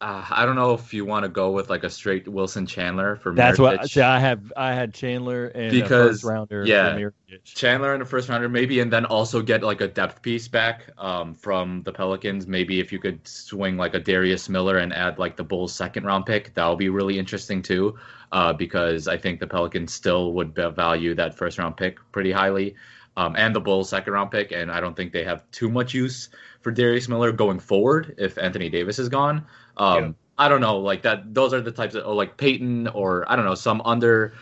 uh, 0.00 0.24
I 0.28 0.44
don't 0.44 0.56
know 0.56 0.74
if 0.74 0.92
you 0.92 1.04
want 1.04 1.22
to 1.22 1.28
go 1.28 1.52
with 1.52 1.70
like 1.70 1.84
a 1.84 1.90
straight 1.90 2.26
Wilson 2.26 2.66
Chandler 2.66 3.16
for 3.16 3.32
That's 3.32 3.58
what 3.58 3.88
see, 3.88 4.00
I 4.00 4.18
have. 4.18 4.52
I 4.56 4.74
had 4.74 4.92
Chandler 4.92 5.46
and 5.46 5.66
a 5.66 5.70
Because, 5.70 6.20
first 6.20 6.24
rounder. 6.24 6.64
yeah. 6.66 7.08
Chandler 7.44 7.94
in 7.94 8.00
the 8.00 8.06
first 8.06 8.28
rounder, 8.28 8.48
maybe, 8.48 8.80
and 8.80 8.92
then 8.92 9.04
also 9.04 9.40
get 9.40 9.62
like 9.62 9.80
a 9.80 9.88
depth 9.88 10.20
piece 10.20 10.48
back 10.48 10.90
um, 10.98 11.32
from 11.32 11.82
the 11.84 11.92
Pelicans. 11.92 12.46
Maybe 12.46 12.80
if 12.80 12.92
you 12.92 12.98
could 12.98 13.26
swing 13.26 13.76
like 13.76 13.94
a 13.94 14.00
Darius 14.00 14.48
Miller 14.48 14.78
and 14.78 14.92
add 14.92 15.18
like 15.18 15.36
the 15.36 15.44
Bulls' 15.44 15.74
second 15.74 16.04
round 16.04 16.26
pick, 16.26 16.52
that 16.54 16.66
would 16.66 16.78
be 16.78 16.88
really 16.88 17.18
interesting 17.18 17.62
too. 17.62 17.96
Uh, 18.32 18.52
because 18.52 19.06
I 19.06 19.16
think 19.16 19.38
the 19.38 19.46
Pelicans 19.46 19.94
still 19.94 20.32
would 20.32 20.54
value 20.56 21.14
that 21.14 21.36
first 21.36 21.56
round 21.56 21.76
pick 21.76 21.98
pretty 22.10 22.32
highly, 22.32 22.74
um, 23.16 23.36
and 23.38 23.54
the 23.54 23.60
Bulls' 23.60 23.90
second 23.90 24.12
round 24.12 24.32
pick. 24.32 24.50
And 24.50 24.72
I 24.72 24.80
don't 24.80 24.96
think 24.96 25.12
they 25.12 25.24
have 25.24 25.48
too 25.52 25.70
much 25.70 25.94
use 25.94 26.30
for 26.64 26.72
Darius 26.72 27.08
Miller 27.08 27.30
going 27.30 27.60
forward 27.60 28.14
if 28.18 28.36
Anthony 28.38 28.68
Davis 28.68 28.98
is 28.98 29.08
gone. 29.08 29.46
Um, 29.76 30.02
Yeah. 30.04 30.10
I 30.36 30.48
don't 30.48 30.60
know, 30.60 30.78
like 30.78 31.02
that. 31.02 31.32
Those 31.32 31.54
are 31.54 31.60
the 31.60 31.70
types 31.70 31.94
of, 31.94 32.04
or 32.04 32.14
like 32.14 32.36
Payton, 32.36 32.88
or 32.88 33.24
I 33.30 33.36
don't 33.36 33.44
know, 33.44 33.54
some 33.54 33.80
under 33.84 34.32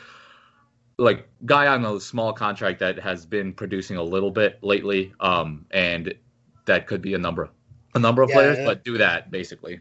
like 0.98 1.28
guy 1.44 1.66
on 1.66 1.84
a 1.84 1.98
small 2.00 2.32
contract 2.32 2.78
that 2.78 2.98
has 2.98 3.26
been 3.26 3.52
producing 3.52 3.96
a 3.96 4.02
little 4.02 4.30
bit 4.30 4.58
lately 4.62 5.12
um 5.20 5.64
and 5.70 6.14
that 6.66 6.86
could 6.86 7.00
be 7.00 7.14
a 7.14 7.18
number 7.18 7.48
a 7.94 7.98
number 7.98 8.20
of 8.22 8.28
Yeah. 8.28 8.36
players 8.36 8.58
but 8.64 8.84
do 8.84 8.98
that 8.98 9.30
basically 9.30 9.80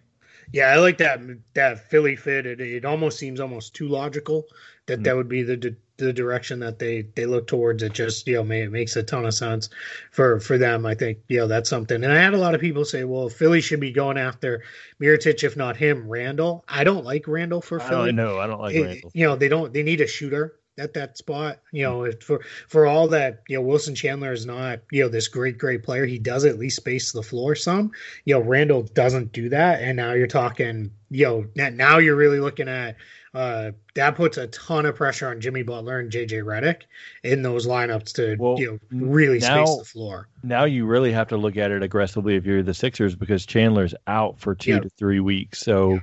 Yeah, 0.53 0.67
I 0.73 0.77
like 0.79 0.97
that 0.97 1.19
that 1.53 1.89
Philly 1.89 2.15
fit. 2.15 2.45
It, 2.45 2.59
it 2.61 2.85
almost 2.85 3.19
seems 3.19 3.39
almost 3.39 3.75
too 3.75 3.87
logical 3.87 4.45
that 4.87 4.99
Mm. 4.99 5.03
that 5.03 5.15
would 5.15 5.29
be 5.29 5.43
the 5.43 5.57
di- 5.57 5.75
the 6.05 6.13
direction 6.13 6.59
that 6.59 6.79
they 6.79 7.03
they 7.15 7.25
look 7.25 7.47
towards. 7.47 7.83
It 7.83 7.93
just 7.93 8.27
you 8.27 8.35
know 8.35 8.43
may, 8.43 8.61
it 8.63 8.71
makes 8.71 8.95
a 8.95 9.03
ton 9.03 9.25
of 9.25 9.33
sense 9.33 9.69
for 10.11 10.39
for 10.39 10.57
them. 10.57 10.85
I 10.85 10.95
think 10.95 11.19
you 11.27 11.37
know 11.39 11.47
that's 11.47 11.69
something. 11.69 12.03
And 12.03 12.11
I 12.11 12.17
had 12.17 12.33
a 12.33 12.37
lot 12.37 12.55
of 12.55 12.61
people 12.61 12.85
say, 12.85 13.03
well, 13.03 13.29
Philly 13.29 13.61
should 13.61 13.79
be 13.79 13.91
going 13.91 14.17
after 14.17 14.63
Mirotic, 15.01 15.43
if 15.43 15.55
not 15.57 15.77
him, 15.77 16.07
Randle. 16.07 16.63
I 16.67 16.83
don't 16.83 17.05
like 17.05 17.27
Randle 17.27 17.61
for 17.61 17.79
Philly. 17.79 18.07
don't 18.07 18.15
know. 18.17 18.39
I 18.39 18.47
don't 18.47 18.61
like 18.61 18.75
it- 18.75 18.83
Randle. 18.83 19.11
you 19.13 19.25
know 19.27 19.35
they 19.35 19.49
don't 19.49 19.73
they 19.73 19.83
need 19.83 20.01
a 20.01 20.07
shooter 20.07 20.55
at 20.77 20.93
that 20.93 21.17
spot 21.17 21.59
you 21.73 21.83
know 21.83 22.05
if 22.05 22.23
for 22.23 22.39
for 22.69 22.85
all 22.87 23.05
that 23.09 23.43
you 23.49 23.57
know 23.57 23.61
wilson 23.61 23.93
chandler 23.93 24.31
is 24.31 24.45
not 24.45 24.79
you 24.89 25.03
know 25.03 25.09
this 25.09 25.27
great 25.27 25.57
great 25.57 25.83
player 25.83 26.05
he 26.05 26.17
does 26.17 26.45
at 26.45 26.57
least 26.57 26.77
space 26.77 27.11
the 27.11 27.21
floor 27.21 27.55
some 27.55 27.91
you 28.23 28.33
know 28.33 28.39
randle 28.39 28.81
doesn't 28.81 29.33
do 29.33 29.49
that 29.49 29.81
and 29.81 29.97
now 29.97 30.13
you're 30.13 30.27
talking 30.27 30.89
you 31.09 31.25
know 31.55 31.69
now 31.71 31.97
you're 31.97 32.15
really 32.15 32.39
looking 32.39 32.69
at 32.69 32.95
uh 33.33 33.71
that 33.95 34.15
puts 34.15 34.37
a 34.37 34.47
ton 34.47 34.85
of 34.85 34.95
pressure 34.95 35.29
on 35.29 35.39
jimmy 35.39 35.63
butler 35.63 35.99
and 35.99 36.11
jj 36.11 36.43
Redick 36.43 36.81
in 37.23 37.41
those 37.41 37.65
lineups 37.65 38.13
to 38.15 38.35
Well, 38.37 38.59
you 38.59 38.71
know 38.71 38.79
really 39.07 39.39
now- 39.39 39.65
space 39.65 39.77
the 39.79 39.85
floor 39.85 40.27
Now 40.43 40.65
you 40.65 40.85
really 40.85 41.11
have 41.13 41.29
to 41.29 41.37
look 41.37 41.55
at 41.55 41.71
it 41.71 41.81
aggressively 41.81 42.35
if 42.35 42.45
you're 42.45 42.63
the 42.63 42.73
Sixers 42.73 43.15
because 43.15 43.45
Chandler's 43.45 43.95
out 44.07 44.39
for 44.39 44.53
two 44.55 44.71
Yep. 44.71 44.81
to 44.83 44.89
three 44.89 45.19
weeks. 45.21 45.59
So 45.59 45.99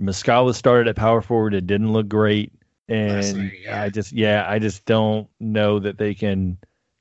Muscala 0.00 0.54
started 0.54 0.88
at 0.88 0.96
power 0.96 1.20
forward. 1.20 1.52
It 1.52 1.66
didn't 1.66 1.92
look 1.92 2.08
great, 2.08 2.52
and 2.88 3.36
night, 3.36 3.52
yeah. 3.62 3.82
I 3.82 3.90
just 3.90 4.12
yeah, 4.12 4.46
I 4.48 4.58
just 4.58 4.86
don't 4.86 5.28
know 5.40 5.78
that 5.80 5.98
they 5.98 6.14
can 6.14 6.56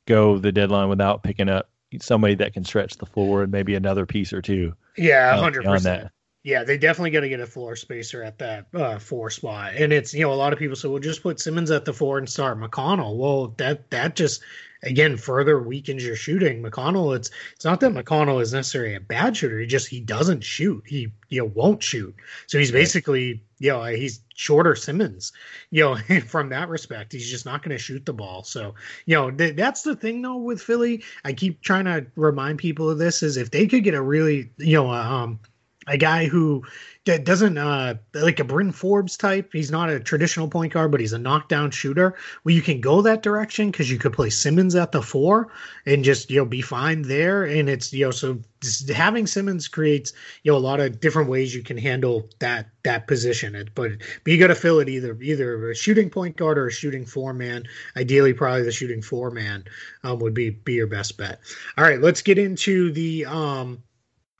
go 0.05 0.37
the 0.37 0.51
deadline 0.51 0.89
without 0.89 1.23
picking 1.23 1.47
up 1.47 1.69
somebody 2.01 2.35
that 2.35 2.53
can 2.53 2.65
stretch 2.65 2.97
the 2.97 3.05
floor 3.05 3.43
and 3.43 3.51
maybe 3.53 3.75
another 3.75 4.05
piece 4.05 4.33
or 4.33 4.41
two. 4.41 4.73
yeah 4.97 5.29
uh, 5.31 5.35
100 5.35 5.61
beyond 5.61 5.75
percent. 5.77 6.09
Yeah, 6.43 6.63
they 6.63 6.77
definitely 6.77 7.11
got 7.11 7.21
to 7.21 7.29
get 7.29 7.41
a 7.41 7.45
floor 7.45 7.75
spacer 7.75 8.23
at 8.23 8.37
that 8.39 8.67
uh, 8.73 8.97
four 8.97 9.29
spot, 9.29 9.73
and 9.75 9.91
it's 9.91 10.13
you 10.13 10.21
know 10.21 10.31
a 10.31 10.35
lot 10.35 10.53
of 10.53 10.59
people 10.59 10.75
say, 10.77 10.87
well, 10.87 10.99
just 10.99 11.21
put 11.21 11.39
Simmons 11.39 11.69
at 11.69 11.83
the 11.83 11.91
four 11.91 12.17
and 12.17 12.29
start 12.29 12.57
McConnell. 12.57 13.17
Well, 13.17 13.53
that 13.57 13.89
that 13.91 14.15
just 14.15 14.41
again 14.81 15.17
further 15.17 15.61
weakens 15.61 16.05
your 16.05 16.15
shooting. 16.15 16.63
McConnell, 16.63 17.13
it's 17.13 17.29
it's 17.53 17.65
not 17.65 17.81
that 17.81 17.91
McConnell 17.91 18.41
is 18.41 18.53
necessarily 18.53 18.95
a 18.95 19.01
bad 19.01 19.35
shooter. 19.35 19.59
He 19.59 19.67
just 19.67 19.89
he 19.89 19.99
doesn't 19.99 20.41
shoot. 20.41 20.81
He 20.87 21.11
you 21.27 21.41
know 21.41 21.51
won't 21.53 21.83
shoot. 21.83 22.15
So 22.47 22.57
he's 22.57 22.71
basically 22.71 23.43
you 23.59 23.71
know 23.71 23.83
he's 23.83 24.21
shorter 24.33 24.75
Simmons. 24.75 25.33
You 25.71 25.83
know 25.83 26.19
from 26.27 26.47
that 26.49 26.69
respect, 26.69 27.11
he's 27.11 27.29
just 27.29 27.45
not 27.45 27.63
going 27.63 27.77
to 27.77 27.83
shoot 27.83 28.05
the 28.05 28.13
ball. 28.13 28.45
So 28.45 28.75
you 29.05 29.15
know 29.15 29.29
th- 29.29 29.57
that's 29.57 29.81
the 29.81 29.95
thing 29.95 30.21
though 30.21 30.37
with 30.37 30.61
Philly. 30.61 31.03
I 31.25 31.33
keep 31.33 31.61
trying 31.61 31.83
to 31.83 32.07
remind 32.15 32.59
people 32.59 32.89
of 32.89 32.97
this 32.97 33.23
is 33.23 33.35
if 33.35 33.51
they 33.51 33.67
could 33.67 33.83
get 33.83 33.93
a 33.93 34.01
really 34.01 34.51
you 34.57 34.75
know 34.77 34.89
um 34.89 35.39
a 35.89 35.97
guy 35.97 36.27
who 36.27 36.63
doesn't 37.17 37.57
uh 37.57 37.95
like 38.13 38.39
a 38.39 38.43
Bryn 38.43 38.71
Forbes 38.71 39.17
type. 39.17 39.49
He's 39.51 39.71
not 39.71 39.89
a 39.89 39.99
traditional 39.99 40.47
point 40.47 40.73
guard, 40.73 40.91
but 40.91 40.99
he's 40.99 41.13
a 41.13 41.17
knockdown 41.17 41.71
shooter. 41.71 42.15
Well, 42.43 42.53
you 42.53 42.61
can 42.61 42.81
go 42.81 43.01
that 43.01 43.23
direction 43.23 43.71
because 43.71 43.89
you 43.89 43.97
could 43.97 44.13
play 44.13 44.29
Simmons 44.29 44.75
at 44.75 44.91
the 44.91 45.01
four 45.01 45.47
and 45.85 46.03
just 46.03 46.29
you 46.29 46.37
know 46.37 46.45
be 46.45 46.61
fine 46.61 47.01
there. 47.01 47.45
And 47.45 47.67
it's 47.67 47.91
you 47.91 48.05
know 48.05 48.11
so 48.11 48.39
having 48.93 49.25
Simmons 49.25 49.67
creates 49.67 50.13
you 50.43 50.51
know 50.51 50.57
a 50.57 50.59
lot 50.59 50.79
of 50.79 50.99
different 50.99 51.29
ways 51.29 51.55
you 51.55 51.63
can 51.63 51.77
handle 51.77 52.29
that 52.39 52.69
that 52.83 53.07
position. 53.07 53.55
It, 53.55 53.73
but 53.73 53.91
but 54.23 54.31
you 54.31 54.37
got 54.37 54.47
to 54.47 54.55
fill 54.55 54.79
it 54.79 54.89
either 54.89 55.17
either 55.21 55.71
a 55.71 55.75
shooting 55.75 56.09
point 56.09 56.37
guard 56.37 56.57
or 56.59 56.67
a 56.67 56.71
shooting 56.71 57.05
four 57.05 57.33
man. 57.33 57.63
Ideally, 57.97 58.33
probably 58.33 58.63
the 58.63 58.71
shooting 58.71 59.01
four 59.01 59.31
man 59.31 59.63
um, 60.03 60.19
would 60.19 60.33
be 60.33 60.51
be 60.51 60.73
your 60.73 60.87
best 60.87 61.17
bet. 61.17 61.39
All 61.77 61.83
right, 61.83 61.99
let's 61.99 62.21
get 62.21 62.37
into 62.37 62.91
the 62.91 63.25
um 63.25 63.81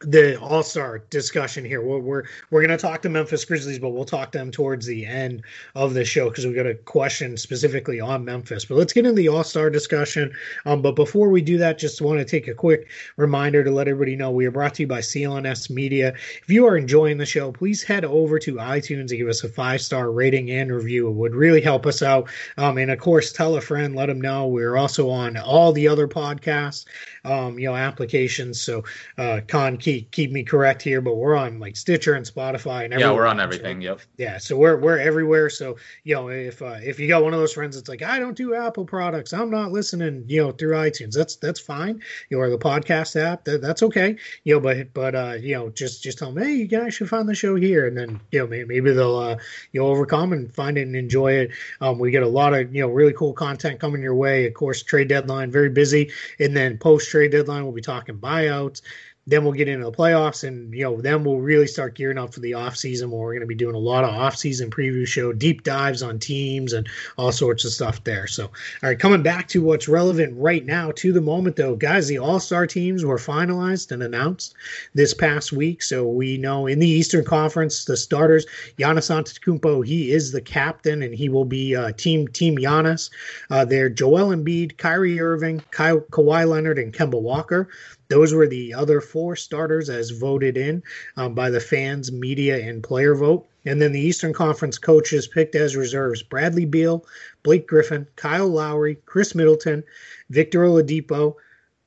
the 0.02 0.40
All 0.40 0.64
Star 0.64 1.00
discussion 1.10 1.66
here. 1.66 1.82
We're 1.82 2.00
we're, 2.00 2.24
we're 2.52 2.66
going 2.66 2.78
to 2.78 2.82
talk 2.82 3.02
to 3.02 3.10
Memphis 3.10 3.44
Grizzlies, 3.44 3.80
but 3.80 3.90
we'll 3.90 4.06
talk 4.06 4.32
to 4.32 4.38
them 4.38 4.50
towards 4.50 4.86
the 4.86 5.06
end 5.06 5.44
of 5.76 5.94
the 5.94 6.06
show 6.06 6.30
because 6.30 6.46
we 6.46 6.54
got 6.54 6.66
a 6.66 6.76
question 6.76 7.36
specifically 7.36 8.00
on 8.00 8.24
Memphis. 8.24 8.64
But 8.64 8.76
let's 8.76 8.94
get 8.94 9.06
into 9.06 9.18
the 9.18 9.28
All 9.28 9.44
Star 9.44 9.70
discussion. 9.70 10.34
Um, 10.66 10.82
but 10.82 10.96
before 10.96 11.30
we 11.30 11.42
do 11.42 11.58
that, 11.58 11.78
just 11.78 12.02
want 12.02 12.20
to 12.20 12.26
take 12.26 12.48
a 12.48 12.54
quick 12.54 12.88
reminder 13.18 13.62
to 13.64 13.72
let 13.72 13.90
everybody 13.90 14.16
know 14.16 14.32
we 14.32 14.46
are 14.46 14.52
brought 14.52 14.76
to 14.76 14.84
you 14.84 14.88
by 14.88 15.00
CLNS 15.00 15.70
Media. 15.70 16.14
If 16.44 16.50
you 16.50 16.66
are 16.66 16.78
enjoying 16.78 17.18
the 17.18 17.26
show, 17.26 17.52
please 17.52 17.84
head 17.84 18.06
over 18.06 18.40
to 18.40 18.56
iTunes 18.56 19.10
and 19.10 19.10
give 19.10 19.28
us 19.28 19.44
a 19.44 19.50
five 19.50 19.82
star 19.82 20.12
rating 20.12 20.50
and 20.52 20.72
review. 20.72 21.10
It 21.10 21.16
would 21.16 21.36
really 21.36 21.62
help 21.62 21.86
us 21.86 22.02
out. 22.02 22.30
Um, 22.58 22.78
and 22.78 22.90
of 22.90 23.00
course, 23.00 23.34
tell 23.34 23.58
a 23.58 23.62
friend, 23.62 23.98
let 23.98 24.06
them 24.06 24.22
know. 24.22 24.48
We're 24.48 24.78
also 24.78 25.10
on 25.10 25.36
all 25.36 25.74
the 25.74 25.90
other 25.90 26.08
podcasts, 26.08 26.86
um, 27.26 27.60
you 27.60 27.68
know, 27.68 27.76
applications. 27.76 28.62
So 28.62 28.86
uh, 29.18 29.42
Kaan 29.46 29.78
keep 29.90 30.12
keep 30.12 30.32
me 30.32 30.44
correct 30.44 30.82
here, 30.82 31.02
but 31.02 31.16
we're 31.16 31.36
on 31.36 31.60
like 31.60 31.76
Stitcher 31.76 32.14
and 32.14 32.26
Spotify 32.26 32.86
and 32.86 33.00
yeah, 33.00 33.12
we're 33.12 33.26
on 33.26 33.40
everything. 33.40 33.82
Yep. 33.82 34.02
Yeah, 34.18 34.38
so 34.38 34.56
we're 34.56 34.78
we're 34.78 35.00
everywhere. 35.00 35.50
So 35.50 35.78
you 36.04 36.16
know, 36.16 36.30
if 36.30 36.62
uh, 36.62 36.78
if 36.82 37.00
you 37.00 37.08
got 37.08 37.24
one 37.24 37.34
of 37.34 37.40
those 37.40 37.54
friends 37.54 37.76
that's 37.76 37.90
like, 37.90 38.04
I 38.04 38.20
don't 38.20 38.38
do 38.38 38.54
Apple 38.54 38.86
products, 38.86 39.34
I'm 39.34 39.50
not 39.50 39.72
listening, 39.72 40.26
you 40.28 40.44
know, 40.44 40.52
through 40.52 40.76
iTunes. 40.76 41.14
That's 41.14 41.36
that's 41.38 41.60
fine. 41.60 42.02
You 42.30 42.38
know, 42.38 42.44
or 42.44 42.50
the 42.50 42.58
podcast 42.58 43.20
app, 43.20 43.44
that, 43.46 43.62
that's 43.62 43.84
okay. 43.84 44.16
You 44.44 44.56
know, 44.56 44.60
but 44.60 44.94
but 44.94 45.16
uh, 45.16 45.38
you 45.40 45.56
know, 45.56 45.70
just 45.70 46.04
just 46.04 46.20
tell 46.20 46.32
them, 46.32 46.44
hey, 46.44 46.54
you 46.54 46.68
guys 46.68 46.94
should 46.94 47.10
find 47.10 47.28
the 47.28 47.36
show 47.36 47.56
here, 47.56 47.88
and 47.88 47.98
then 47.98 48.20
you 48.32 48.40
know 48.40 48.48
maybe, 48.48 48.66
maybe 48.66 48.92
they'll 48.92 49.18
uh, 49.18 49.38
you 49.72 49.82
know 49.82 49.88
overcome 49.88 50.34
and 50.34 50.54
find 50.54 50.78
it 50.78 50.84
and 50.84 50.96
enjoy 50.96 51.34
it. 51.34 51.52
Um, 51.82 52.00
we 52.00 52.12
get 52.12 52.24
a 52.24 52.28
lot 52.28 52.54
of 52.54 52.74
you 52.74 52.82
know 52.82 52.90
really 52.90 53.14
cool 53.14 53.34
content 53.34 53.80
coming 53.80 54.02
your 54.02 54.16
way. 54.16 54.46
Of 54.46 54.54
course, 54.54 54.84
trade 54.84 55.08
deadline 55.08 55.52
very 55.52 55.70
busy, 55.70 56.12
and 56.40 56.56
then 56.56 56.78
post 56.78 57.10
trade 57.10 57.32
deadline 57.32 57.64
we'll 57.64 57.74
be 57.74 57.82
talking 57.82 58.18
buyouts 58.18 58.82
then 59.30 59.44
we'll 59.44 59.54
get 59.54 59.68
into 59.68 59.86
the 59.86 59.92
playoffs 59.92 60.44
and 60.44 60.74
you 60.74 60.84
know 60.84 61.00
then 61.00 61.24
we'll 61.24 61.38
really 61.38 61.68
start 61.68 61.94
gearing 61.94 62.18
up 62.18 62.34
for 62.34 62.40
the 62.40 62.54
off 62.54 62.76
season 62.76 63.12
where 63.12 63.22
we're 63.22 63.34
going 63.34 63.42
to 63.42 63.48
be 63.48 63.56
doing 63.56 63.76
a 63.76 63.80
lot 63.80 64.04
of 64.04 64.10
off 64.10 64.36
season 64.36 64.72
preview 64.72 65.06
show 65.06 65.32
deep 65.32 65.64
dives 65.64 66.02
on 66.02 66.18
teams 66.18 66.74
and 66.74 66.90
all 67.18 67.32
sorts 67.32 67.64
of 67.64 67.72
stuff 67.72 68.04
there. 68.04 68.26
So 68.26 68.46
all 68.46 68.52
right 68.84 69.00
coming 69.00 69.22
back 69.22 69.48
to 69.50 69.64
what's 69.64 69.88
relevant 69.88 70.34
right 70.36 70.66
now 70.66 70.92
to 70.96 71.14
the 71.14 71.22
moment 71.22 71.56
though 71.56 71.76
guys 71.76 72.08
the 72.08 72.18
all-star 72.18 72.66
teams 72.66 73.06
were 73.06 73.18
finalized 73.18 73.92
and 73.92 74.02
announced 74.02 74.56
this 74.96 75.14
past 75.14 75.52
week. 75.52 75.84
So 75.84 76.08
we 76.08 76.38
know 76.38 76.66
in 76.66 76.80
the 76.80 76.90
eastern 76.90 77.24
conference 77.24 77.86
the 77.86 77.98
starters 77.98 78.48
Giannis 78.78 79.10
Antetokounmpo 79.10 79.86
he 79.86 80.12
is 80.12 80.32
the 80.32 80.42
captain 80.42 81.04
and 81.04 81.14
he 81.14 81.30
will 81.30 81.46
be 81.46 81.76
uh, 81.76 81.92
team 81.94 82.28
team 82.28 82.58
Giannis. 82.58 83.12
Uh, 83.52 83.64
there 83.64 83.90
Joel 83.90 84.36
Embiid 84.36 84.78
Kyrie 84.78 85.22
Irving 85.22 85.62
Ka- 85.70 86.06
Kawhi 86.12 86.48
Leonard 86.48 86.80
and 86.80 86.92
Kemba 86.94 87.22
Walker 87.22 87.70
those 88.10 88.34
were 88.34 88.48
the 88.48 88.74
other 88.74 89.02
four 89.02 89.36
starters 89.36 89.90
as 89.90 90.10
voted 90.10 90.58
in 90.58 90.82
um, 91.16 91.36
by 91.36 91.50
the 91.50 91.60
fans, 91.60 92.12
media, 92.12 92.58
and 92.58 92.84
player 92.84 93.14
vote. 93.16 93.48
And 93.66 93.80
then 93.82 93.92
the 93.92 94.00
Eastern 94.00 94.34
Conference 94.34 94.78
coaches 94.78 95.28
picked 95.28 95.56
as 95.56 95.76
reserves 95.76 96.24
Bradley 96.24 96.66
Beal, 96.66 97.06
Blake 97.44 97.68
Griffin, 97.68 98.08
Kyle 98.16 98.48
Lowry, 98.48 98.98
Khris 99.06 99.36
Middleton, 99.36 99.84
Victor 100.30 100.62
Oladipo, 100.62 101.36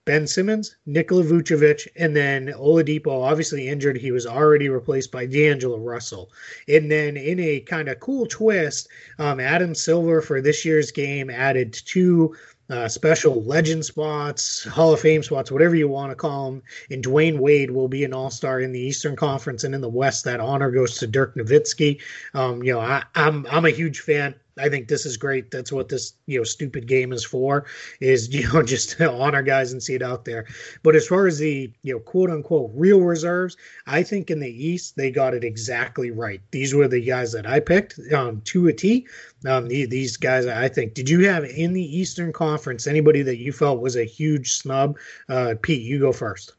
Ben 0.05 0.27
Simmons, 0.27 0.77
Nikola 0.85 1.23
Vucevic, 1.23 1.87
and 1.97 2.17
then 2.17 2.49
Oladipo, 2.49 3.23
obviously 3.23 3.69
injured. 3.69 3.97
He 3.97 4.11
was 4.11 4.27
already 4.27 4.69
replaced 4.69 5.13
by 5.13 5.27
D'Angelo 5.27 5.79
Russell. 5.79 6.31
And 6.69 6.91
then 6.91 7.17
in 7.17 7.39
a 7.39 7.61
kind 7.61 7.89
of 7.89 8.01
cool 8.01 8.27
twist, 8.27 8.89
um, 9.19 9.39
Adam 9.39 9.77
Silver 9.77 10.21
for 10.21 10.41
this 10.41 10.65
year's 10.65 10.91
game 10.91 11.31
added 11.31 11.73
two 11.73 12.37
uh, 12.73 12.89
special 12.89 13.43
legend 13.45 13.85
spots, 13.85 14.65
Hall 14.65 14.95
of 14.95 15.01
Fame 15.01 15.23
spots, 15.23 15.53
whatever 15.53 15.75
you 15.75 15.89
want 15.89 16.11
to 16.11 16.17
call 16.17 16.51
them. 16.51 16.63
And 16.91 17.05
Dwyane 17.05 17.39
Wade 17.39 17.71
will 17.71 17.87
be 17.87 18.03
an 18.03 18.15
All 18.15 18.31
Star 18.31 18.61
in 18.61 18.73
the 18.73 18.81
Eastern 18.81 19.15
Conference, 19.15 19.65
and 19.65 19.75
in 19.75 19.83
the 19.83 19.91
West, 19.91 20.25
that 20.25 20.41
honor 20.41 20.71
goes 20.71 20.97
to 20.99 21.07
Dirk 21.07 21.37
Nowitzki. 21.37 22.01
Um, 22.33 22.63
you 22.63 22.73
know, 22.73 22.81
I, 22.81 23.05
I'm 23.15 23.47
I'm 23.51 23.67
a 23.67 23.71
huge 23.71 24.01
fan. 24.01 24.35
I 24.59 24.69
think 24.69 24.89
this 24.89 25.07
is 25.07 25.17
great. 25.17 25.51
That's 25.51 25.73
what 25.73 25.89
this 25.89 26.15
you 26.27 26.39
know 26.39 26.45
stupid 26.45 26.87
game 26.87 27.13
is 27.13 27.25
for. 27.25 27.67
Is 28.01 28.29
you 28.35 28.51
know 28.53 28.63
just 28.63 28.91
to 28.99 29.11
honor 29.11 29.43
guys 29.43 29.73
and 29.73 29.83
see 29.83 29.95
it 29.95 30.03
out 30.03 30.25
there. 30.25 30.47
But 30.83 30.97
as 30.97 31.07
far 31.07 31.27
as 31.27 31.39
the 31.39 31.73
you 31.83 31.95
know 31.95 32.01
quote 32.01 32.31
unquote 32.31 32.71
real 32.75 33.01
reserves, 33.01 33.57
I 33.87 34.03
think 34.03 34.31
in 34.31 34.41
the 34.41 34.51
East 34.51 34.97
they 34.97 35.11
got 35.11 35.35
it 35.35 35.45
exactly 35.45 36.11
right. 36.11 36.41
These 36.51 36.75
were 36.75 36.89
the 36.89 37.01
guys 37.01 37.33
that 37.33 37.47
I 37.47 37.61
picked 37.61 37.99
um, 38.13 38.41
to 38.47 38.69
a 38.69 38.73
T. 38.73 39.07
Um, 39.47 39.69
the, 39.69 39.87
these 39.87 40.17
guys, 40.17 40.47
I 40.47 40.69
think. 40.69 40.95
Did 40.95 41.09
you 41.09 41.29
have 41.29 41.45
in 41.45 41.73
the 41.73 41.99
Eastern 41.99 42.33
Conference 42.33 42.87
anybody 42.87 43.23
that 43.23 43.39
you 43.39 43.53
felt 43.53 43.81
was 43.81 43.97
a 43.97 44.05
huge 44.05 44.53
snub? 44.53 44.97
Uh, 45.29 45.55
Pete, 45.61 45.83
you 45.83 45.99
go 45.99 46.13
first. 46.13 46.53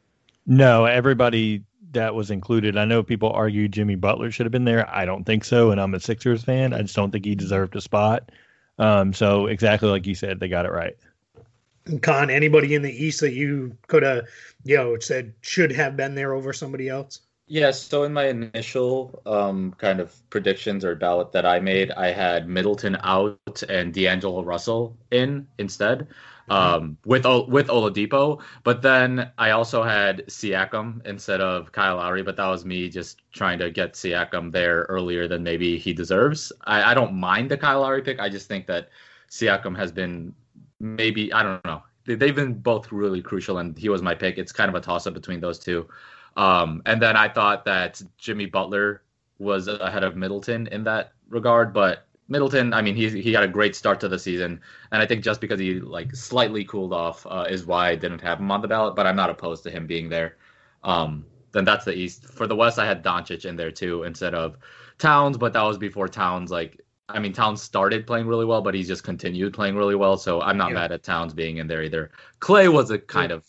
No, 0.46 0.84
everybody 0.84 1.62
that 1.94 2.14
was 2.14 2.30
included. 2.30 2.76
I 2.76 2.84
know 2.84 3.02
people 3.02 3.30
argue 3.30 3.68
Jimmy 3.68 3.94
Butler 3.94 4.30
should 4.30 4.46
have 4.46 4.52
been 4.52 4.64
there. 4.64 4.88
I 4.88 5.04
don't 5.04 5.24
think 5.24 5.44
so, 5.44 5.70
and 5.70 5.80
I'm 5.80 5.94
a 5.94 6.00
Sixers 6.00 6.44
fan. 6.44 6.72
I 6.72 6.82
just 6.82 6.94
don't 6.94 7.10
think 7.10 7.24
he 7.24 7.34
deserved 7.34 7.76
a 7.76 7.80
spot. 7.80 8.30
Um, 8.78 9.12
so 9.12 9.46
exactly 9.46 9.88
like 9.88 10.06
you 10.06 10.14
said, 10.14 10.40
they 10.40 10.48
got 10.48 10.66
it 10.66 10.72
right. 10.72 10.96
Kaan, 11.86 12.30
anybody 12.30 12.74
in 12.74 12.82
the 12.82 13.04
East 13.04 13.20
that 13.20 13.34
you 13.34 13.76
could 13.86 14.02
have, 14.02 14.26
you 14.64 14.76
know, 14.76 14.98
said 14.98 15.34
should 15.42 15.72
have 15.72 15.96
been 15.96 16.14
there 16.14 16.32
over 16.32 16.52
somebody 16.52 16.88
else? 16.88 17.20
Yes. 17.46 17.60
Yeah, 17.60 17.70
so 17.72 18.04
in 18.04 18.14
my 18.14 18.28
initial 18.28 19.22
um, 19.26 19.74
kind 19.76 20.00
of 20.00 20.14
predictions 20.30 20.82
or 20.84 20.94
ballot 20.94 21.32
that 21.32 21.44
I 21.44 21.60
made, 21.60 21.90
I 21.90 22.10
had 22.10 22.48
Middleton 22.48 22.96
out 23.02 23.62
and 23.68 23.92
D'Angelo 23.92 24.42
Russell 24.42 24.96
in 25.10 25.46
instead 25.58 26.08
um, 26.48 26.96
with 27.04 27.24
with 27.48 27.68
Oladipo. 27.68 28.40
But 28.62 28.82
then 28.82 29.30
I 29.38 29.50
also 29.50 29.82
had 29.82 30.24
Siakam 30.26 31.04
instead 31.06 31.40
of 31.40 31.72
Kyle 31.72 31.96
Lowry, 31.96 32.22
but 32.22 32.36
that 32.36 32.46
was 32.46 32.64
me 32.64 32.88
just 32.88 33.22
trying 33.32 33.58
to 33.60 33.70
get 33.70 33.94
Siakam 33.94 34.52
there 34.52 34.82
earlier 34.88 35.28
than 35.28 35.42
maybe 35.42 35.78
he 35.78 35.92
deserves. 35.92 36.52
I, 36.64 36.92
I 36.92 36.94
don't 36.94 37.14
mind 37.14 37.50
the 37.50 37.56
Kyle 37.56 37.80
Lowry 37.80 38.02
pick. 38.02 38.20
I 38.20 38.28
just 38.28 38.48
think 38.48 38.66
that 38.66 38.88
Siakam 39.30 39.76
has 39.76 39.92
been 39.92 40.34
maybe 40.80 41.32
I 41.32 41.42
don't 41.42 41.64
know. 41.64 41.82
They've 42.06 42.36
been 42.36 42.54
both 42.54 42.92
really 42.92 43.22
crucial, 43.22 43.58
and 43.58 43.78
he 43.78 43.88
was 43.88 44.02
my 44.02 44.14
pick. 44.14 44.36
It's 44.36 44.52
kind 44.52 44.68
of 44.68 44.74
a 44.74 44.80
toss 44.80 45.06
up 45.06 45.14
between 45.14 45.40
those 45.40 45.58
two. 45.58 45.88
Um, 46.36 46.82
and 46.84 47.00
then 47.00 47.16
I 47.16 47.28
thought 47.28 47.64
that 47.64 48.02
Jimmy 48.18 48.44
Butler 48.44 49.02
was 49.38 49.68
ahead 49.68 50.04
of 50.04 50.14
Middleton 50.14 50.66
in 50.66 50.84
that 50.84 51.12
regard, 51.28 51.72
but 51.72 52.06
Middleton, 52.28 52.72
I 52.72 52.80
mean, 52.80 52.96
he 52.96 53.08
he 53.20 53.32
had 53.32 53.44
a 53.44 53.48
great 53.48 53.76
start 53.76 54.00
to 54.00 54.08
the 54.08 54.18
season, 54.18 54.60
and 54.92 55.02
I 55.02 55.06
think 55.06 55.22
just 55.22 55.40
because 55.40 55.60
he 55.60 55.80
like 55.80 56.14
slightly 56.14 56.64
cooled 56.64 56.92
off 56.92 57.26
uh, 57.26 57.46
is 57.48 57.66
why 57.66 57.90
I 57.90 57.96
didn't 57.96 58.20
have 58.22 58.40
him 58.40 58.50
on 58.50 58.62
the 58.62 58.68
ballot. 58.68 58.96
But 58.96 59.06
I'm 59.06 59.16
not 59.16 59.30
opposed 59.30 59.62
to 59.64 59.70
him 59.70 59.86
being 59.86 60.08
there. 60.08 60.36
Um, 60.82 61.26
then 61.52 61.64
that's 61.64 61.84
the 61.84 61.94
East. 61.94 62.26
For 62.26 62.46
the 62.46 62.56
West, 62.56 62.78
I 62.78 62.86
had 62.86 63.04
Doncic 63.04 63.44
in 63.44 63.56
there 63.56 63.70
too 63.70 64.04
instead 64.04 64.34
of 64.34 64.56
Towns, 64.98 65.36
but 65.36 65.52
that 65.52 65.62
was 65.62 65.78
before 65.78 66.08
Towns. 66.08 66.50
Like, 66.50 66.80
I 67.08 67.18
mean, 67.18 67.32
Towns 67.32 67.62
started 67.62 68.06
playing 68.06 68.26
really 68.26 68.44
well, 68.44 68.62
but 68.62 68.74
he's 68.74 68.88
just 68.88 69.04
continued 69.04 69.52
playing 69.52 69.76
really 69.76 69.94
well. 69.94 70.16
So 70.16 70.40
I'm 70.40 70.56
not 70.56 70.70
yeah. 70.70 70.76
mad 70.76 70.92
at 70.92 71.02
Towns 71.02 71.34
being 71.34 71.58
in 71.58 71.66
there 71.66 71.82
either. 71.82 72.10
Klay 72.40 72.72
was 72.72 72.90
a 72.90 72.98
kind 72.98 73.30
yeah. 73.30 73.36
of, 73.36 73.44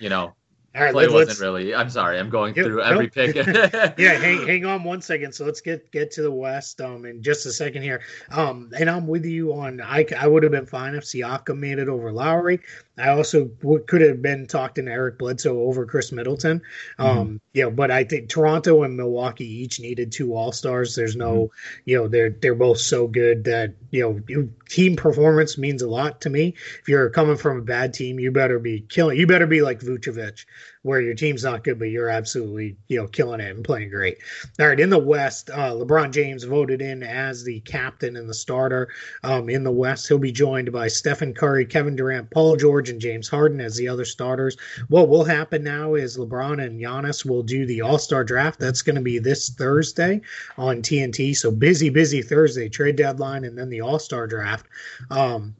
you 0.00 0.08
know, 0.08 0.34
all 0.76 0.82
right, 0.82 0.94
Klay 0.94 1.12
wasn't 1.12 1.40
really. 1.40 1.74
I'm 1.74 1.88
sorry. 1.88 2.18
I'm 2.18 2.28
going 2.28 2.52
through 2.52 2.82
every 2.82 3.06
nope. 3.06 3.34
pick. 3.34 3.36
yeah, 3.98 4.12
hang 4.18 4.46
hang 4.46 4.66
on 4.66 4.84
one 4.84 5.00
second. 5.00 5.32
So 5.34 5.46
let's 5.46 5.62
get 5.62 5.90
get 5.90 6.10
to 6.12 6.22
the 6.22 6.30
West 6.30 6.80
um 6.82 7.06
in 7.06 7.22
just 7.22 7.46
a 7.46 7.52
second 7.52 7.82
here. 7.82 8.02
Um, 8.30 8.70
and 8.78 8.90
I'm 8.90 9.06
with 9.06 9.24
you 9.24 9.54
on. 9.54 9.80
I 9.80 10.06
I 10.18 10.26
would 10.26 10.42
have 10.42 10.52
been 10.52 10.66
fine 10.66 10.94
if 10.94 11.04
Siakam 11.04 11.58
made 11.58 11.78
it 11.78 11.88
over 11.88 12.12
Lowry. 12.12 12.60
I 12.98 13.10
also 13.10 13.50
would, 13.62 13.86
could 13.86 14.00
have 14.00 14.20
been 14.20 14.46
talking 14.46 14.86
to 14.86 14.90
Eric 14.90 15.18
Bledsoe 15.18 15.60
over 15.60 15.86
Khris 15.86 16.10
Middleton. 16.10 16.62
Um, 16.98 17.08
mm-hmm. 17.08 17.36
you 17.52 17.62
know, 17.62 17.70
but 17.70 17.90
I 17.90 18.04
think 18.04 18.28
Toronto 18.28 18.82
and 18.82 18.96
Milwaukee 18.96 19.62
each 19.62 19.78
needed 19.80 20.10
two 20.10 20.34
All 20.34 20.52
Stars. 20.52 20.94
There's 20.94 21.16
no, 21.16 21.34
mm-hmm. 21.34 21.80
you 21.84 21.96
know, 21.96 22.08
they're 22.08 22.30
they're 22.30 22.54
both 22.54 22.78
so 22.78 23.06
good 23.06 23.44
that 23.44 23.74
you 23.90 24.02
know 24.02 24.48
team 24.68 24.96
performance 24.96 25.56
means 25.56 25.82
a 25.82 25.88
lot 25.88 26.20
to 26.22 26.30
me. 26.30 26.54
If 26.80 26.88
you're 26.88 27.10
coming 27.10 27.36
from 27.36 27.58
a 27.58 27.62
bad 27.62 27.94
team, 27.94 28.18
you 28.18 28.32
better 28.32 28.58
be 28.58 28.80
killing. 28.80 29.18
You 29.18 29.26
better 29.26 29.46
be 29.46 29.62
like 29.62 29.80
Vucevic, 29.80 30.44
where 30.82 31.00
your 31.00 31.14
team's 31.14 31.44
not 31.44 31.64
good, 31.64 31.78
but 31.78 31.86
you're 31.86 32.08
absolutely 32.08 32.76
you 32.88 32.98
know 32.98 33.06
killing 33.06 33.40
it 33.40 33.54
and 33.54 33.64
playing 33.64 33.90
great. 33.90 34.18
All 34.60 34.68
right, 34.68 34.80
in 34.80 34.90
the 34.90 34.98
West, 34.98 35.50
uh, 35.50 35.72
LeBron 35.72 36.12
James 36.12 36.44
voted 36.44 36.80
in 36.82 37.02
as 37.02 37.44
the 37.44 37.60
captain 37.60 38.16
and 38.16 38.28
the 38.28 38.34
starter. 38.34 38.88
Um, 39.22 39.48
in 39.48 39.64
the 39.64 39.70
West, 39.70 40.08
he'll 40.08 40.18
be 40.18 40.32
joined 40.32 40.72
by 40.72 40.88
Stephen 40.88 41.34
Curry, 41.34 41.66
Kevin 41.66 41.96
Durant, 41.96 42.30
Paul 42.30 42.56
George 42.56 42.90
and 42.90 43.00
James 43.00 43.28
Harden 43.28 43.60
as 43.60 43.76
the 43.76 43.88
other 43.88 44.04
starters. 44.04 44.56
What 44.88 45.08
will 45.08 45.24
happen 45.24 45.62
now 45.62 45.94
is 45.94 46.16
LeBron 46.16 46.64
and 46.64 46.80
Giannis 46.80 47.24
will 47.24 47.42
do 47.42 47.66
the 47.66 47.80
All 47.80 47.98
Star 47.98 48.24
draft. 48.24 48.58
That's 48.58 48.82
going 48.82 48.96
to 48.96 49.02
be 49.02 49.18
this 49.18 49.50
Thursday 49.50 50.20
on 50.56 50.82
TNT. 50.82 51.36
So 51.36 51.50
busy, 51.50 51.90
busy 51.90 52.22
Thursday, 52.22 52.68
trade 52.68 52.96
deadline, 52.96 53.44
and 53.44 53.58
then 53.58 53.68
the 53.68 53.80
All 53.80 53.98
Star 53.98 54.26
draft. 54.26 54.66
Um, 55.10 55.54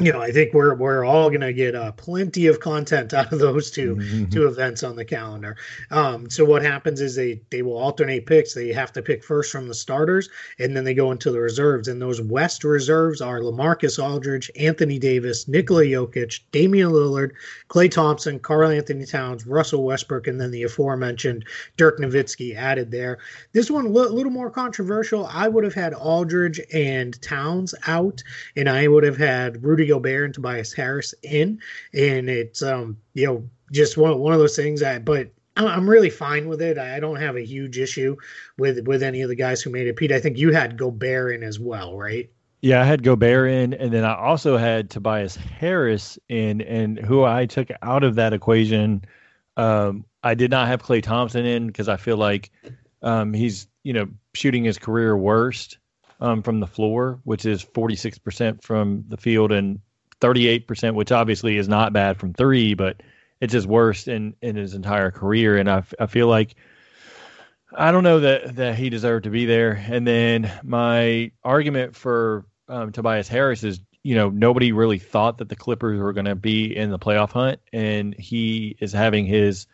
you 0.00 0.12
know, 0.12 0.20
I 0.20 0.32
think 0.32 0.52
we're 0.52 0.74
we're 0.74 1.04
all 1.04 1.28
going 1.28 1.40
to 1.42 1.52
get 1.52 1.76
uh, 1.76 1.92
plenty 1.92 2.48
of 2.48 2.58
content 2.58 3.14
out 3.14 3.32
of 3.32 3.38
those 3.38 3.70
2 3.70 3.94
mm-hmm. 3.94 4.24
two 4.28 4.48
events 4.48 4.82
on 4.82 4.96
the 4.96 5.04
calendar. 5.04 5.56
Um, 5.92 6.28
so 6.28 6.44
what 6.44 6.62
happens 6.62 7.00
is 7.00 7.14
they 7.14 7.40
they 7.50 7.62
will 7.62 7.76
alternate 7.76 8.26
picks. 8.26 8.54
They 8.54 8.72
have 8.72 8.92
to 8.94 9.02
pick 9.02 9.22
first 9.22 9.52
from 9.52 9.68
the 9.68 9.74
starters, 9.74 10.28
and 10.58 10.76
then 10.76 10.82
they 10.82 10.94
go 10.94 11.12
into 11.12 11.30
the 11.30 11.38
reserves. 11.38 11.86
And 11.86 12.02
those 12.02 12.20
West 12.20 12.64
reserves 12.64 13.20
are 13.20 13.38
LaMarcus 13.38 14.02
Aldridge, 14.02 14.50
Anthony 14.58 14.98
Davis, 14.98 15.46
Nikola 15.46 15.84
Jokic, 15.84 16.40
Damian 16.50 16.90
Lillard, 16.90 17.30
Klay 17.68 17.88
Thompson, 17.88 18.40
Karl-Anthony 18.40 19.06
Towns, 19.06 19.46
Russell 19.46 19.84
Westbrook, 19.84 20.26
and 20.26 20.40
then 20.40 20.50
the 20.50 20.64
aforementioned 20.64 21.44
Dirk 21.76 22.00
Nowitzki 22.00 22.56
added 22.56 22.90
there. 22.90 23.18
This 23.52 23.70
one 23.70 23.86
a 23.86 23.88
li- 23.88 24.08
little 24.08 24.32
more 24.32 24.50
controversial. 24.50 25.26
I 25.26 25.46
would 25.46 25.62
have 25.62 25.74
had 25.74 25.94
Aldridge 25.94 26.60
and 26.72 27.20
Towns 27.22 27.76
out, 27.86 28.24
and 28.56 28.68
I 28.68 28.88
would 28.88 29.04
have 29.04 29.16
had 29.16 29.62
Rudy 29.62 29.83
Rudy 29.84 29.92
Gobert 29.92 30.24
and 30.26 30.34
Tobias 30.34 30.72
Harris 30.72 31.14
in, 31.22 31.60
and 31.92 32.28
it's 32.30 32.62
um 32.62 32.96
you 33.14 33.26
know 33.26 33.48
just 33.72 33.96
one 33.96 34.18
one 34.18 34.32
of 34.32 34.38
those 34.38 34.56
things. 34.56 34.82
I 34.82 34.98
but 34.98 35.30
I'm 35.56 35.88
really 35.88 36.10
fine 36.10 36.48
with 36.48 36.60
it. 36.62 36.78
I 36.78 37.00
don't 37.00 37.16
have 37.16 37.36
a 37.36 37.44
huge 37.44 37.78
issue 37.78 38.16
with 38.58 38.86
with 38.86 39.02
any 39.02 39.22
of 39.22 39.28
the 39.28 39.36
guys 39.36 39.62
who 39.62 39.70
made 39.70 39.86
it. 39.86 39.96
Pete, 39.96 40.12
I 40.12 40.20
think 40.20 40.38
you 40.38 40.52
had 40.52 40.76
Gobert 40.78 41.34
in 41.34 41.42
as 41.42 41.60
well, 41.60 41.96
right? 41.96 42.30
Yeah, 42.62 42.80
I 42.80 42.84
had 42.84 43.02
Gobert 43.02 43.50
in, 43.50 43.74
and 43.74 43.92
then 43.92 44.04
I 44.04 44.14
also 44.16 44.56
had 44.56 44.90
Tobias 44.90 45.36
Harris 45.36 46.18
in, 46.28 46.62
and 46.62 46.98
who 46.98 47.22
I 47.24 47.46
took 47.46 47.68
out 47.82 48.04
of 48.04 48.14
that 48.16 48.32
equation 48.32 49.04
Um, 49.56 50.06
I 50.22 50.34
did 50.34 50.50
not 50.50 50.68
have 50.68 50.82
Klay 50.82 51.02
Thompson 51.02 51.46
in 51.46 51.66
because 51.68 51.88
I 51.88 51.96
feel 51.96 52.16
like 52.16 52.50
um, 53.02 53.32
he's 53.34 53.68
you 53.84 53.92
know 53.92 54.08
shooting 54.34 54.64
his 54.64 54.78
career 54.78 55.16
worst 55.16 55.78
um, 56.20 56.42
from 56.42 56.60
the 56.60 56.66
floor, 56.66 57.20
which 57.24 57.46
is 57.46 57.64
46% 57.64 58.62
from 58.62 59.04
the 59.08 59.16
field 59.16 59.52
and 59.52 59.80
38%, 60.20 60.94
which 60.94 61.12
obviously 61.12 61.56
is 61.56 61.68
not 61.68 61.92
bad 61.92 62.18
from 62.18 62.32
three, 62.32 62.74
but 62.74 63.02
it's 63.40 63.52
his 63.52 63.66
worst 63.66 64.08
in 64.08 64.34
in 64.40 64.56
his 64.56 64.74
entire 64.74 65.10
career. 65.10 65.56
And 65.56 65.68
I, 65.68 65.82
I 65.98 66.06
feel 66.06 66.28
like 66.28 66.54
I 67.76 67.90
don't 67.92 68.04
know 68.04 68.20
that 68.20 68.56
that 68.56 68.76
he 68.76 68.90
deserved 68.90 69.24
to 69.24 69.30
be 69.30 69.46
there. 69.46 69.72
And 69.72 70.06
then 70.06 70.50
my 70.62 71.32
argument 71.42 71.96
for 71.96 72.46
um, 72.68 72.92
Tobias 72.92 73.28
Harris 73.28 73.64
is, 73.64 73.80
you 74.02 74.14
know, 74.14 74.30
nobody 74.30 74.72
really 74.72 74.98
thought 74.98 75.38
that 75.38 75.48
the 75.48 75.56
Clippers 75.56 76.00
were 76.00 76.12
going 76.12 76.26
to 76.26 76.34
be 76.34 76.74
in 76.74 76.90
the 76.90 76.98
playoff 76.98 77.30
hunt, 77.30 77.60
and 77.72 78.14
he 78.18 78.76
is 78.80 78.92
having 78.92 79.26
his, 79.26 79.66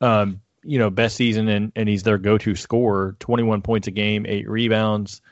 um, 0.00 0.40
you 0.62 0.78
know, 0.78 0.90
best 0.90 1.16
season, 1.16 1.48
and 1.48 1.72
and 1.76 1.88
he's 1.88 2.02
their 2.02 2.18
go-to 2.18 2.54
scorer, 2.54 3.16
21 3.20 3.62
points 3.62 3.86
a 3.86 3.90
game, 3.92 4.26
eight 4.26 4.48
rebounds, 4.48 5.22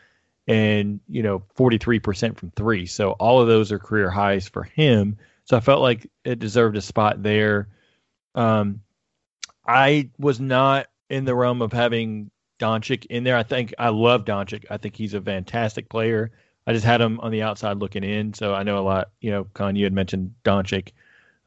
and 0.47 1.01
you 1.09 1.23
know, 1.23 1.43
43% 1.57 2.37
from 2.37 2.51
three. 2.51 2.87
So 2.87 3.13
all 3.13 3.41
of 3.41 3.49
those 3.49 3.73
are 3.73 3.79
career 3.79 4.11
highs 4.11 4.49
for 4.49 4.63
him. 4.63 5.17
So 5.45 5.57
I 5.57 5.61
felt 5.61 5.81
like 5.81 6.11
it 6.25 6.39
deserved 6.39 6.77
a 6.77 6.83
spot 6.83 7.23
there. 7.23 7.69
Um, 8.35 8.81
I 9.67 10.11
was 10.19 10.41
not 10.41 10.87
in 11.09 11.25
the 11.25 11.35
realm 11.35 11.63
of 11.63 11.73
having 11.73 12.31
Doncic 12.59 13.07
in 13.07 13.25
there. 13.25 13.37
I 13.37 13.43
think 13.43 13.75
I 13.79 13.89
love 13.89 14.25
Doncic. 14.25 14.65
I 14.71 14.77
think 14.77 14.97
he's 14.97 15.15
a 15.15 15.21
fantastic 15.21 15.89
player. 15.89 16.31
I 16.67 16.73
just 16.73 16.85
had 16.85 17.01
him 17.01 17.21
on 17.21 17.31
the 17.31 17.43
outside 17.43 17.79
looking 17.79 18.05
in, 18.05 18.33
so 18.33 18.55
I 18.55 18.63
know 18.63 18.79
a 18.79 18.81
lot. 18.81 19.11
You 19.21 19.31
know, 19.31 19.45
Kaan, 19.45 19.77
you 19.77 19.85
had 19.85 19.93
mentioned 19.93 20.35
Doncic 20.45 20.93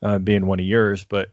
uh, 0.03 0.19
being 0.19 0.45
one 0.45 0.59
of 0.59 0.65
yours, 0.65 1.05
but 1.05 1.29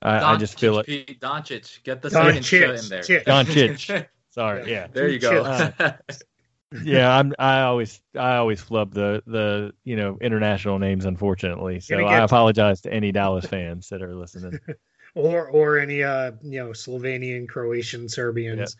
I, 0.00 0.34
I 0.34 0.36
just 0.36 0.58
feel 0.58 0.74
like 0.74 0.86
Pete 0.86 1.20
Doncic, 1.20 1.82
get 1.82 2.00
the 2.00 2.10
second 2.10 2.44
shit 2.44 2.62
in 2.62 2.88
there. 2.88 3.02
Doncic. 3.02 4.06
Sorry, 4.30 4.70
yeah. 4.70 4.86
There 4.92 5.08
you 5.08 5.18
go. 5.18 5.42
Uh, 5.44 5.92
yeah, 6.82 7.16
I'm. 7.16 7.32
I 7.38 7.62
always, 7.62 8.00
I 8.16 8.36
always 8.36 8.60
flub 8.60 8.92
the 8.92 9.22
the 9.26 9.72
you 9.84 9.96
know 9.96 10.18
international 10.20 10.78
names, 10.78 11.04
unfortunately. 11.04 11.80
So 11.80 12.04
I 12.04 12.22
apologize 12.22 12.80
to 12.82 12.92
any 12.92 13.12
Dallas 13.12 13.46
fans 13.46 13.88
that 13.90 14.02
are 14.02 14.14
listening 14.14 14.58
or 15.14 15.46
or 15.48 15.78
any 15.78 16.02
uh 16.02 16.32
you 16.42 16.60
know 16.60 16.70
Slovenian, 16.70 17.48
Croatian, 17.48 18.08
Serbians. 18.08 18.76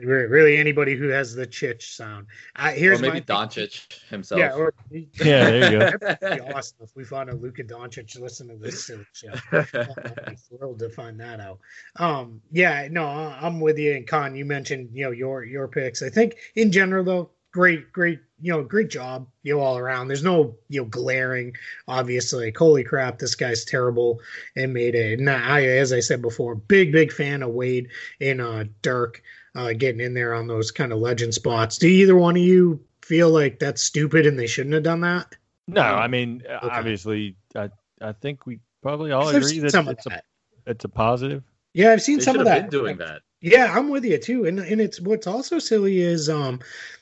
Really, 0.00 0.56
anybody 0.56 0.96
who 0.96 1.08
has 1.08 1.34
the 1.34 1.46
chich 1.46 1.82
sound. 1.82 2.26
Uh, 2.56 2.70
here's 2.72 2.98
or 2.98 3.02
maybe 3.02 3.14
my 3.14 3.20
Doncic 3.20 3.86
himself. 4.08 4.40
Yeah, 4.40 4.52
or, 4.52 4.74
yeah, 4.90 5.04
there 5.14 5.72
you 5.72 5.78
go. 5.78 5.98
That'd 6.20 6.44
be 6.44 6.52
awesome 6.52 6.78
if 6.82 6.90
we 6.96 7.04
found 7.04 7.30
a 7.30 7.34
Luka 7.34 7.62
Doncic 7.62 8.20
listen 8.20 8.48
to 8.48 8.56
this 8.56 8.86
silly 8.86 9.06
shit. 9.12 9.40
I'd 9.52 10.26
be 10.26 10.36
thrilled 10.36 10.80
to 10.80 10.90
find 10.90 11.20
that 11.20 11.38
out. 11.38 11.60
Um, 11.96 12.40
yeah, 12.50 12.88
no, 12.90 13.06
I'm 13.06 13.60
with 13.60 13.78
you. 13.78 13.94
And 13.94 14.06
Kaan, 14.06 14.36
you 14.36 14.44
mentioned 14.44 14.90
you 14.92 15.04
know 15.04 15.12
your 15.12 15.44
your 15.44 15.68
picks. 15.68 16.02
I 16.02 16.08
think 16.08 16.36
in 16.56 16.72
general 16.72 17.04
though, 17.04 17.30
great, 17.54 17.92
great, 17.92 18.18
you 18.40 18.52
know, 18.52 18.64
great 18.64 18.90
job, 18.90 19.28
you 19.44 19.54
know, 19.54 19.60
all 19.60 19.78
around. 19.78 20.08
There's 20.08 20.24
no, 20.24 20.56
you 20.68 20.80
know, 20.80 20.88
glaring, 20.88 21.54
obviously. 21.86 22.46
Like, 22.46 22.56
holy 22.56 22.82
crap, 22.82 23.18
this 23.18 23.36
guy's 23.36 23.64
terrible 23.64 24.20
and 24.56 24.74
made 24.74 24.96
it. 24.96 25.20
And 25.20 25.30
I, 25.30 25.64
as 25.64 25.92
I 25.92 26.00
said 26.00 26.20
before, 26.20 26.56
big, 26.56 26.90
big 26.90 27.12
fan 27.12 27.44
of 27.44 27.50
Wade 27.50 27.90
and 28.20 28.40
uh, 28.40 28.64
Dirk 28.82 29.22
uh, 29.54 29.72
getting 29.72 30.00
in 30.00 30.14
there 30.14 30.34
on 30.34 30.46
those 30.46 30.70
kind 30.70 30.92
of 30.92 30.98
legend 30.98 31.34
spots. 31.34 31.78
Do 31.78 31.86
either 31.86 32.16
one 32.16 32.36
of 32.36 32.42
you 32.42 32.80
feel 33.02 33.30
like 33.30 33.58
that's 33.58 33.82
stupid 33.82 34.26
and 34.26 34.38
they 34.38 34.46
shouldn't 34.46 34.74
have 34.74 34.82
done 34.82 35.00
that? 35.02 35.34
No, 35.66 35.82
I 35.82 36.08
mean, 36.08 36.42
okay. 36.44 36.68
obviously, 36.68 37.36
I, 37.54 37.70
I 38.00 38.12
think 38.12 38.46
we 38.46 38.60
probably 38.82 39.12
all 39.12 39.28
agree 39.28 39.60
that 39.60 39.74
it's, 39.88 40.04
that. 40.04 40.24
A, 40.66 40.70
it's 40.70 40.84
a 40.84 40.88
positive. 40.88 41.42
Yeah, 41.72 41.92
I've 41.92 42.02
seen 42.02 42.18
they 42.18 42.24
some 42.24 42.38
of 42.38 42.44
that. 42.44 42.70
doing 42.70 42.98
that. 42.98 43.22
Yeah, 43.40 43.74
I'm 43.76 43.90
with 43.90 44.04
you 44.04 44.16
too. 44.16 44.46
And 44.46 44.58
and 44.58 44.80
it's 44.80 45.00
what's 45.00 45.26
also 45.26 45.58
silly 45.58 46.00
is 46.00 46.30
um, 46.30 46.60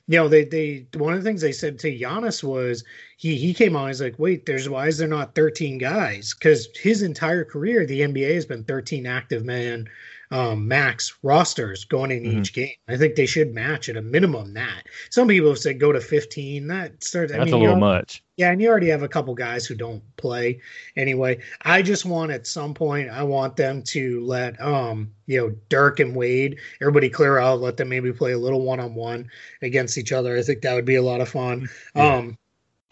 you 0.09 0.19
know, 0.19 0.29
they 0.29 0.45
they 0.45 0.87
one 0.95 1.15
of 1.15 1.23
the 1.23 1.29
things 1.29 1.41
they 1.41 1.53
said 1.53 1.79
to 1.81 1.99
Giannis 1.99 2.43
was 2.43 2.85
he 3.17 3.37
he 3.37 3.55
came 3.55 3.77
on, 3.77 3.89
he's 3.89 4.03
like, 4.03 4.19
wait, 4.19 4.45
there's 4.47 4.69
why 4.69 4.89
is 4.89 4.99
there 4.99 5.09
not 5.09 5.35
13 5.35 5.79
guys? 5.79 6.35
Because 6.35 6.69
his 6.81 7.03
entire 7.03 7.45
career, 7.45 7.87
the 7.87 8.01
NBA 8.01 8.35
has 8.35 8.47
been 8.47 8.65
13 8.65 9.07
active 9.07 9.45
man 9.45 9.89
um, 10.33 10.67
max 10.67 11.19
rosters 11.23 11.85
going 11.85 12.11
in 12.11 12.23
mm-hmm. 12.23 12.39
each 12.39 12.55
game. 12.55 12.75
I 12.89 12.97
think 12.97 13.17
they 13.17 13.27
should 13.27 13.55
match 13.55 13.91
at 13.91 13.99
a 13.99 14.03
minimum 14.03 14.55
that. 14.55 14.87
Some 15.11 15.29
people 15.29 15.51
have 15.51 15.59
said 15.59 15.79
go 15.79 15.93
to 15.93 16.01
15. 16.01 16.67
That 16.69 17.05
starts. 17.05 17.33
That's 17.33 17.43
I 17.43 17.45
mean, 17.45 17.55
a 17.55 17.59
little 17.59 17.77
much. 17.77 18.25
Yeah, 18.39 18.51
and 18.51 18.61
you 18.61 18.71
already 18.71 18.89
have 18.89 19.03
a 19.03 19.09
couple 19.09 19.35
guys 19.35 19.67
who 19.67 19.75
don't 19.75 20.03
play 20.17 20.61
anyway. 20.97 21.39
I 21.61 21.83
just 21.83 22.07
want 22.07 22.33
at 22.33 22.47
some 22.47 22.73
point, 22.73 23.11
I 23.11 23.23
want 23.25 23.57
them 23.57 23.83
to 23.89 24.25
let 24.25 24.59
um 24.59 25.13
you 25.27 25.39
know 25.39 25.55
Dirk 25.69 26.01
and 26.01 26.17
Wade, 26.17 26.59
everybody 26.81 27.11
clear 27.11 27.39
out, 27.39 27.61
let 27.61 27.77
them 27.77 27.91
maybe 27.91 28.11
play 28.11 28.33
a 28.33 28.39
little 28.39 28.63
one 28.63 28.81
on 28.81 28.95
one 28.95 29.29
against 29.61 29.99
each 29.99 30.13
other. 30.13 30.39
I 30.39 30.43
think 30.43 30.63
that 30.63 30.75
would 30.75 30.87
be 30.87 30.97
a 30.97 31.03
lot 31.03 31.21
of 31.21 31.29
fun. 31.29 31.69
Yeah. 31.95 32.15
Um 32.17 32.39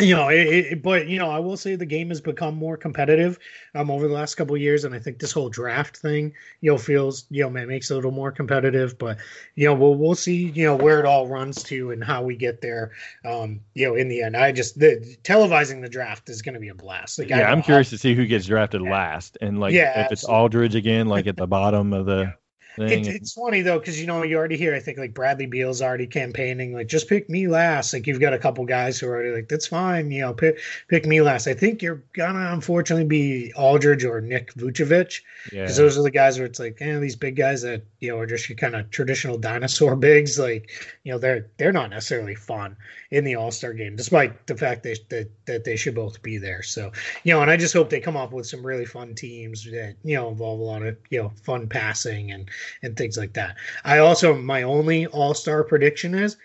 you 0.01 0.14
know, 0.14 0.28
it, 0.28 0.46
it, 0.46 0.82
but 0.82 1.09
you 1.09 1.18
know, 1.18 1.30
I 1.30 1.38
will 1.38 1.57
say 1.57 1.76
the 1.76 1.86
game 1.86 2.09
has 2.09 2.20
become 2.20 2.55
more 2.55 2.76
competitive 2.76 3.38
um 3.74 3.90
over 3.90 4.09
the 4.09 4.14
last 4.14 4.34
couple 4.34 4.57
years, 4.57 4.84
and 4.84 4.94
I 4.94 4.98
think 4.98 5.18
this 5.18 5.32
whole 5.32 5.48
draft 5.48 5.96
thing, 5.96 6.32
you 6.61 6.70
know, 6.70 6.78
feels 6.78 7.26
you 7.30 7.42
know 7.42 7.51
man, 7.51 7.68
makes 7.68 7.90
it 7.90 7.94
a 7.94 7.96
little 7.96 8.11
more 8.11 8.32
competitive. 8.32 8.98
But 8.98 9.18
you 9.55 9.66
know, 9.66 9.74
we'll 9.74 9.94
we'll 9.94 10.14
see 10.14 10.51
you 10.51 10.64
know 10.64 10.76
where 10.76 11.01
it 11.01 11.07
all 11.07 11.26
runs 11.26 11.62
to 11.64 11.90
and 11.90 12.03
how 12.03 12.22
we 12.22 12.36
get 12.36 12.61
there. 12.61 12.92
Um, 13.24 13.61
you 13.74 13.88
know, 13.88 13.94
in 13.94 14.09
the 14.09 14.22
end, 14.22 14.36
I 14.36 14.53
just 14.53 14.78
the 14.78 15.16
televising 15.22 15.82
the 15.82 15.88
draft 15.88 16.28
is 16.28 16.42
going 16.42 16.55
to 16.55 16.61
be 16.61 16.68
a 16.68 16.74
blast. 16.74 17.18
Like, 17.18 17.28
yeah, 17.28 17.51
I'm 17.51 17.62
curious 17.62 17.90
to 17.90 17.98
see 17.98 18.14
who 18.14 18.26
gets 18.26 18.46
drafted 18.46 18.82
yeah. 18.82 18.90
last, 18.90 19.38
and 19.40 19.61
like 19.61 19.74
yeah, 19.74 20.05
if 20.07 20.12
it's 20.12 20.24
Aldridge 20.24 20.74
again, 20.74 21.07
like 21.09 21.26
at 21.26 21.36
the 21.36 21.46
bottom 21.46 21.92
of 21.92 22.07
the. 22.07 22.34
It's, 22.77 23.09
it's 23.09 23.33
funny 23.33 23.62
though 23.62 23.79
because 23.79 24.01
you 24.01 24.07
know 24.07 24.23
you 24.23 24.37
already 24.37 24.57
hear 24.57 24.75
I 24.75 24.81
think 24.81 24.99
like 24.99 25.12
Bradley 25.12 25.47
Beal's 25.47 25.83
already 25.83 26.07
campaigning 26.07 26.73
like 26.73 26.87
just 26.87 27.09
pick 27.09 27.29
me 27.29 27.49
last. 27.49 27.93
Like 27.93 28.07
you've 28.07 28.21
got 28.21 28.33
a 28.33 28.39
couple 28.39 28.64
guys 28.64 28.99
who 28.99 29.09
are 29.09 29.14
already 29.14 29.33
like 29.33 29.49
that's 29.49 29.66
fine 29.66 30.11
you 30.11 30.21
know 30.21 30.33
pick 30.33 30.59
pick 30.89 31.07
me 31.07 31.21
last. 31.21 31.47
I 31.47 31.55
think 31.55 31.83
you're 31.83 32.03
gonna 32.12 32.53
unfortunately 32.53 33.07
be 33.07 33.53
Aldridge 33.55 34.05
or 34.05 34.21
Nick 34.21 34.55
Vucevic 34.55 35.21
because 35.45 35.53
yeah. 35.53 35.66
those 35.66 35.99
are 35.99 36.03
the 36.03 36.11
guys 36.11 36.39
where 36.39 36.47
it's 36.47 36.59
like 36.59 36.79
eh, 36.81 36.99
these 36.99 37.16
big 37.16 37.37
guys 37.37 37.62
that 37.62 37.83
you 38.01 38.11
know 38.11 38.18
are 38.18 38.27
just 38.27 38.57
kind 38.57 38.75
of 38.75 38.91
traditional 38.91 39.39
dinosaur 39.39 39.97
bigs 40.01 40.39
like 40.39 40.71
you 41.05 41.12
know 41.12 41.18
they're 41.18 41.49
they're 41.57 41.73
not 41.73 41.91
necessarily 41.91 42.35
fun 42.35 42.77
in 43.11 43.25
the 43.25 43.35
All 43.35 43.51
Star 43.51 43.73
game 43.73 43.97
despite 43.97 44.47
the 44.47 44.57
fact 44.57 44.85
that, 44.85 45.09
that 45.09 45.31
that 45.47 45.64
they 45.64 45.77
should 45.77 45.95
both 45.95 46.23
be 46.23 46.39
there. 46.39 46.62
So 46.62 46.93
you 47.25 47.35
know 47.35 47.43
and 47.43 47.51
I 47.51 47.57
just 47.57 47.75
hope 47.75 47.91
they 47.91 48.01
come 48.01 48.16
up 48.16 48.33
with 48.33 48.47
some 48.47 48.64
really 48.64 48.87
fun 48.87 49.14
teams 49.14 49.64
that 49.64 49.97
you 50.05 50.16
know 50.16 50.29
involve 50.29 50.61
a 50.61 50.62
lot 50.62 50.83
of 50.83 50.97
you 51.11 51.23
know 51.23 51.33
fun 51.43 51.68
passing 51.68 52.31
and 52.31 52.49
and 52.83 52.97
things 52.97 53.17
like 53.17 53.33
that. 53.35 53.57
I 53.85 53.99
also 53.99 54.35
my 54.35 54.63
only 54.63 55.07
All 55.07 55.35
Star 55.35 55.65
prediction 55.65 56.15
is 56.15 56.37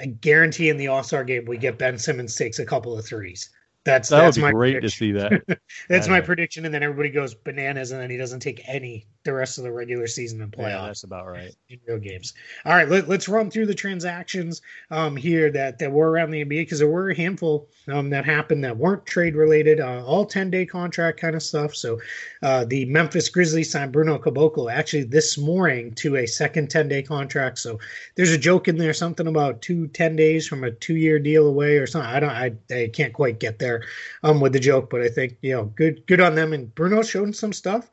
I 0.00 0.06
guarantee 0.06 0.68
in 0.68 0.76
the 0.76 0.88
All 0.88 1.02
Star 1.02 1.24
game 1.24 1.44
we 1.46 1.58
get 1.58 1.78
Ben 1.78 1.98
Simmons 1.98 2.34
takes 2.34 2.58
a 2.58 2.66
couple 2.66 2.98
of 2.98 3.04
threes. 3.04 3.50
That's 3.84 4.08
that 4.10 4.18
that's 4.18 4.36
would 4.36 4.40
be 4.40 4.46
my 4.46 4.52
great 4.52 4.72
prediction. 4.72 4.90
to 4.90 4.96
see 4.96 5.12
that. 5.46 5.60
that's 5.88 6.08
my 6.08 6.20
prediction, 6.20 6.64
and 6.64 6.74
then 6.74 6.82
everybody 6.82 7.10
goes 7.10 7.34
bananas, 7.34 7.90
and 7.90 8.00
then 8.00 8.10
he 8.10 8.16
doesn't 8.16 8.40
take 8.40 8.60
any 8.66 9.06
the 9.28 9.34
rest 9.34 9.58
of 9.58 9.64
the 9.64 9.70
regular 9.70 10.06
season 10.06 10.40
and 10.40 10.50
playoffs. 10.50 10.70
Yeah, 10.70 10.86
that's 10.86 11.04
about 11.04 11.26
right. 11.26 11.54
In 11.68 11.78
real 11.86 11.98
games. 11.98 12.32
All 12.64 12.72
right, 12.72 12.88
let, 12.88 13.08
us 13.10 13.28
run 13.28 13.50
through 13.50 13.66
the 13.66 13.74
transactions 13.74 14.62
um, 14.90 15.16
here 15.16 15.50
that 15.50 15.78
that 15.78 15.92
were 15.92 16.10
around 16.10 16.30
the 16.30 16.42
NBA 16.42 16.48
because 16.48 16.78
there 16.78 16.88
were 16.88 17.10
a 17.10 17.16
handful 17.16 17.68
um, 17.88 18.08
that 18.10 18.24
happened 18.24 18.64
that 18.64 18.76
weren't 18.76 19.04
trade 19.04 19.36
related, 19.36 19.80
uh, 19.80 20.02
all 20.04 20.24
ten 20.24 20.50
day 20.50 20.64
contract 20.64 21.20
kind 21.20 21.36
of 21.36 21.42
stuff. 21.42 21.76
So 21.76 22.00
uh, 22.42 22.64
the 22.64 22.86
Memphis 22.86 23.28
Grizzlies 23.28 23.70
signed 23.70 23.92
Bruno 23.92 24.18
Caboclo 24.18 24.72
actually 24.72 25.04
this 25.04 25.36
morning 25.36 25.92
to 25.96 26.16
a 26.16 26.26
second 26.26 26.70
ten 26.70 26.88
day 26.88 27.02
contract. 27.02 27.58
So 27.58 27.78
there's 28.14 28.32
a 28.32 28.38
joke 28.38 28.66
in 28.66 28.78
there, 28.78 28.94
something 28.94 29.26
about 29.26 29.60
two 29.60 29.88
10 29.88 30.16
days 30.16 30.46
from 30.46 30.64
a 30.64 30.70
two 30.70 30.96
year 30.96 31.18
deal 31.18 31.46
away 31.46 31.76
or 31.76 31.86
something. 31.86 32.10
I 32.10 32.20
don't, 32.20 32.30
I, 32.30 32.52
I 32.74 32.90
can't 32.92 33.12
quite 33.12 33.40
get 33.40 33.58
there 33.58 33.84
um, 34.22 34.40
with 34.40 34.54
the 34.54 34.60
joke, 34.60 34.88
but 34.88 35.02
I 35.02 35.08
think 35.08 35.36
you 35.42 35.52
know, 35.52 35.64
good 35.64 36.06
good 36.06 36.20
on 36.20 36.34
them. 36.34 36.54
And 36.54 36.74
Bruno 36.74 37.02
showed 37.02 37.36
some 37.36 37.52
stuff 37.52 37.90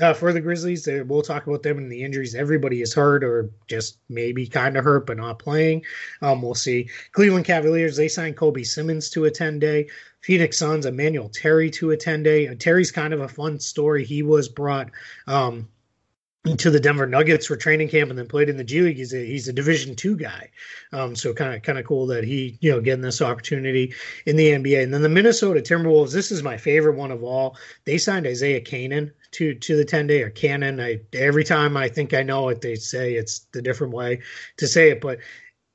uh, 0.00 0.14
for 0.14 0.32
the 0.32 0.40
Grizzlies. 0.40 0.86
We'll 0.86 1.22
talk 1.22 1.46
about 1.46 1.62
them 1.62 1.78
and 1.78 1.90
the 1.90 2.02
injuries. 2.02 2.34
Everybody 2.34 2.82
is 2.82 2.94
hurt 2.94 3.22
or 3.22 3.50
just 3.68 3.98
maybe 4.08 4.46
kind 4.46 4.76
of 4.76 4.84
hurt 4.84 5.06
but 5.06 5.16
not 5.16 5.38
playing. 5.38 5.84
Um, 6.20 6.42
we'll 6.42 6.54
see. 6.54 6.88
Cleveland 7.12 7.44
Cavaliers 7.44 7.96
they 7.96 8.08
signed 8.08 8.36
Kobe 8.36 8.62
Simmons 8.62 9.10
to 9.10 9.24
a 9.24 9.30
ten 9.30 9.58
day. 9.58 9.88
Phoenix 10.20 10.58
Suns 10.58 10.86
Emanuel 10.86 11.28
Terry 11.28 11.70
to 11.72 11.90
a 11.90 11.96
ten 11.96 12.22
day. 12.22 12.52
Terry's 12.54 12.90
kind 12.90 13.12
of 13.12 13.20
a 13.20 13.28
fun 13.28 13.60
story. 13.60 14.04
He 14.04 14.22
was 14.22 14.48
brought. 14.48 14.90
Um, 15.26 15.68
to 16.58 16.70
the 16.70 16.78
Denver 16.78 17.06
Nuggets 17.06 17.46
for 17.46 17.56
training 17.56 17.88
camp 17.88 18.10
and 18.10 18.18
then 18.18 18.28
played 18.28 18.50
in 18.50 18.58
the 18.58 18.64
G 18.64 18.82
League. 18.82 18.98
He's 18.98 19.14
a 19.14 19.24
he's 19.24 19.48
a 19.48 19.52
Division 19.52 19.96
two 19.96 20.14
guy, 20.14 20.50
um, 20.92 21.16
so 21.16 21.32
kind 21.32 21.54
of 21.54 21.62
kind 21.62 21.78
of 21.78 21.86
cool 21.86 22.06
that 22.08 22.22
he 22.22 22.58
you 22.60 22.70
know 22.70 22.82
getting 22.82 23.00
this 23.00 23.22
opportunity 23.22 23.94
in 24.26 24.36
the 24.36 24.50
NBA. 24.50 24.82
And 24.82 24.92
then 24.92 25.00
the 25.00 25.08
Minnesota 25.08 25.60
Timberwolves. 25.60 26.12
This 26.12 26.30
is 26.30 26.42
my 26.42 26.58
favorite 26.58 26.96
one 26.96 27.10
of 27.10 27.24
all. 27.24 27.56
They 27.86 27.96
signed 27.96 28.26
Isaiah 28.26 28.60
Canaan 28.60 29.10
to 29.34 29.54
to 29.54 29.76
the 29.76 29.84
ten 29.84 30.06
day 30.06 30.22
or 30.22 30.30
Cannon. 30.30 30.80
I 30.80 31.00
every 31.12 31.44
time 31.44 31.76
I 31.76 31.88
think 31.88 32.14
I 32.14 32.22
know 32.22 32.48
it, 32.48 32.60
they 32.60 32.74
say 32.74 33.14
it's 33.14 33.46
the 33.52 33.62
different 33.62 33.92
way 33.92 34.20
to 34.56 34.66
say 34.66 34.90
it, 34.90 35.00
but 35.00 35.18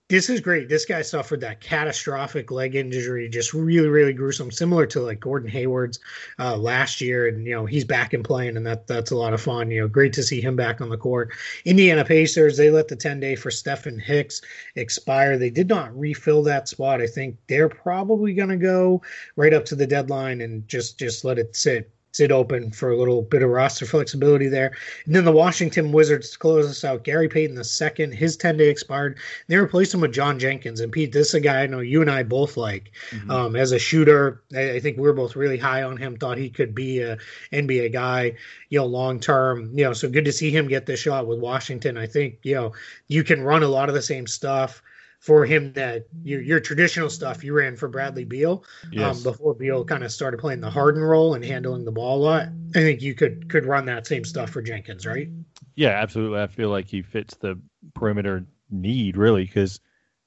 this 0.10 0.28
is 0.28 0.42
great. 0.42 0.68
This 0.68 0.86
guy 0.86 1.04
suffered 1.04 1.42
that 1.42 1.62
catastrophic 1.62 2.50
leg 2.50 2.76
injury, 2.76 3.30
just 3.30 3.54
really, 3.54 3.90
really 3.90 4.12
gruesome, 4.12 4.50
similar 4.50 4.88
to 4.88 5.02
like 5.02 5.20
Gordon 5.20 5.48
Hayward's 5.48 6.00
uh, 6.40 6.58
last 6.58 7.00
year. 7.00 7.28
And 7.28 7.46
you 7.46 7.54
know 7.54 7.68
he's 7.68 7.86
back 7.86 8.14
and 8.14 8.26
playing, 8.26 8.58
and 8.58 8.66
that 8.66 8.88
that's 8.88 9.12
a 9.12 9.16
lot 9.16 9.36
of 9.36 9.42
fun. 9.42 9.70
You 9.70 9.82
know, 9.82 9.88
great 9.88 10.14
to 10.14 10.24
see 10.24 10.42
him 10.42 10.56
back 10.56 10.82
on 10.82 10.90
the 10.90 10.98
court. 10.98 11.32
Indiana 11.64 12.04
Pacers 12.04 12.58
they 12.58 12.72
let 12.72 12.88
the 12.88 12.96
ten 12.96 13.20
day 13.20 13.36
for 13.36 13.52
Stephen 13.52 14.00
Hicks 14.00 14.42
expire. 14.76 15.38
They 15.38 15.52
did 15.52 15.70
not 15.70 15.98
refill 15.98 16.42
that 16.44 16.68
spot. 16.68 17.02
I 17.02 17.08
think 17.08 17.38
they're 17.48 17.70
probably 17.70 18.34
going 18.34 18.50
to 18.50 18.58
go 18.58 19.04
right 19.36 19.54
up 19.54 19.66
to 19.66 19.76
the 19.76 19.88
deadline 19.88 20.42
and 20.42 20.68
just 20.68 20.98
just 20.98 21.24
let 21.24 21.38
it 21.38 21.56
sit 21.56 21.92
sit 22.12 22.32
open 22.32 22.72
for 22.72 22.90
a 22.90 22.98
little 22.98 23.22
bit 23.22 23.44
of 23.44 23.50
roster 23.50 23.86
flexibility 23.86 24.48
there. 24.48 24.76
And 25.06 25.16
then 25.16 25.26
the 25.26 25.32
Washington 25.32 25.92
Wizards 25.92 26.32
to 26.32 26.40
close 26.40 26.70
us 26.70 26.84
out. 26.84 27.04
Gary 27.04 27.30
Payton 27.30 27.56
the 27.56 27.64
second, 27.64 28.14
his 28.14 28.36
10 28.38 28.58
day 28.58 28.70
expired. 28.70 29.18
They 29.48 29.58
replaced 29.58 29.94
him 29.94 30.02
with 30.02 30.14
John 30.14 30.40
Jenkins. 30.40 30.80
And 30.80 30.92
Pete, 30.92 31.12
this 31.12 31.30
is 31.30 31.34
a 31.36 31.40
guy 31.40 31.62
I 31.62 31.68
know 31.68 31.80
you 31.80 32.02
and 32.02 32.10
I 32.10 32.24
both 32.24 32.58
like 32.58 32.92
mm-hmm. 33.12 33.30
um, 33.30 33.56
as 33.56 33.72
a 33.72 33.80
shooter. 33.80 34.42
I, 34.56 34.72
I, 34.72 34.80
think 34.80 34.98
we 34.98 35.08
are 35.08 35.14
both 35.14 35.36
really 35.36 35.58
high 35.58 35.84
on 35.84 35.98
him. 35.98 36.18
Thought 36.18 36.38
he 36.38 36.50
could 36.50 36.74
be 36.74 37.02
a 37.02 37.18
NBA 37.54 37.94
guy, 37.94 38.36
you 38.70 38.80
know, 38.80 38.86
long 38.86 39.20
term. 39.20 39.72
You 39.78 39.86
know, 39.86 39.94
so 39.94 40.10
good 40.10 40.26
to 40.26 40.32
see 40.32 40.50
him 40.50 40.68
get 40.68 40.86
this 40.86 41.00
shot 41.00 41.28
with 41.28 41.40
Washington. 41.40 41.98
I 41.98 42.08
think 42.08 42.40
you 42.44 42.56
know 42.56 42.74
you 43.08 43.24
can 43.24 43.44
run 43.44 43.64
a 43.64 43.68
lot 43.68 43.90
of 43.90 43.96
the 43.96 44.02
same 44.02 44.28
stuff 44.28 44.82
for 45.20 45.46
him 45.46 45.74
that 45.74 46.08
your, 46.24 46.42
your 46.42 46.60
traditional 46.60 47.10
stuff 47.10 47.44
you 47.44 47.54
ran 47.54 47.76
for 47.76 47.90
Bradley 47.90 48.24
Beal 48.24 48.64
um, 48.86 48.90
yes. 48.92 49.18
um, 49.18 49.24
before 49.24 49.54
Beal 49.54 49.84
kind 49.84 50.04
of 50.04 50.12
started 50.12 50.40
playing 50.40 50.62
the 50.62 50.70
Harden 50.70 51.02
role 51.02 51.36
and 51.36 51.44
handling 51.44 51.84
the 51.84 51.92
ball 51.92 52.18
a 52.18 52.24
lot. 52.24 52.48
I 52.76 52.80
think 52.80 53.02
you 53.02 53.14
could 53.14 53.50
could 53.50 53.66
run 53.66 53.86
that 53.86 54.08
same 54.08 54.24
stuff 54.24 54.50
for 54.50 54.62
Jenkins, 54.62 55.06
right? 55.06 55.28
Yeah, 55.76 55.90
absolutely. 55.90 56.42
I 56.42 56.48
feel 56.48 56.70
like 56.70 56.88
he 56.88 57.02
fits 57.02 57.36
the 57.36 57.60
perimeter 57.94 58.46
need 58.72 59.18
really 59.18 59.44
because 59.44 59.80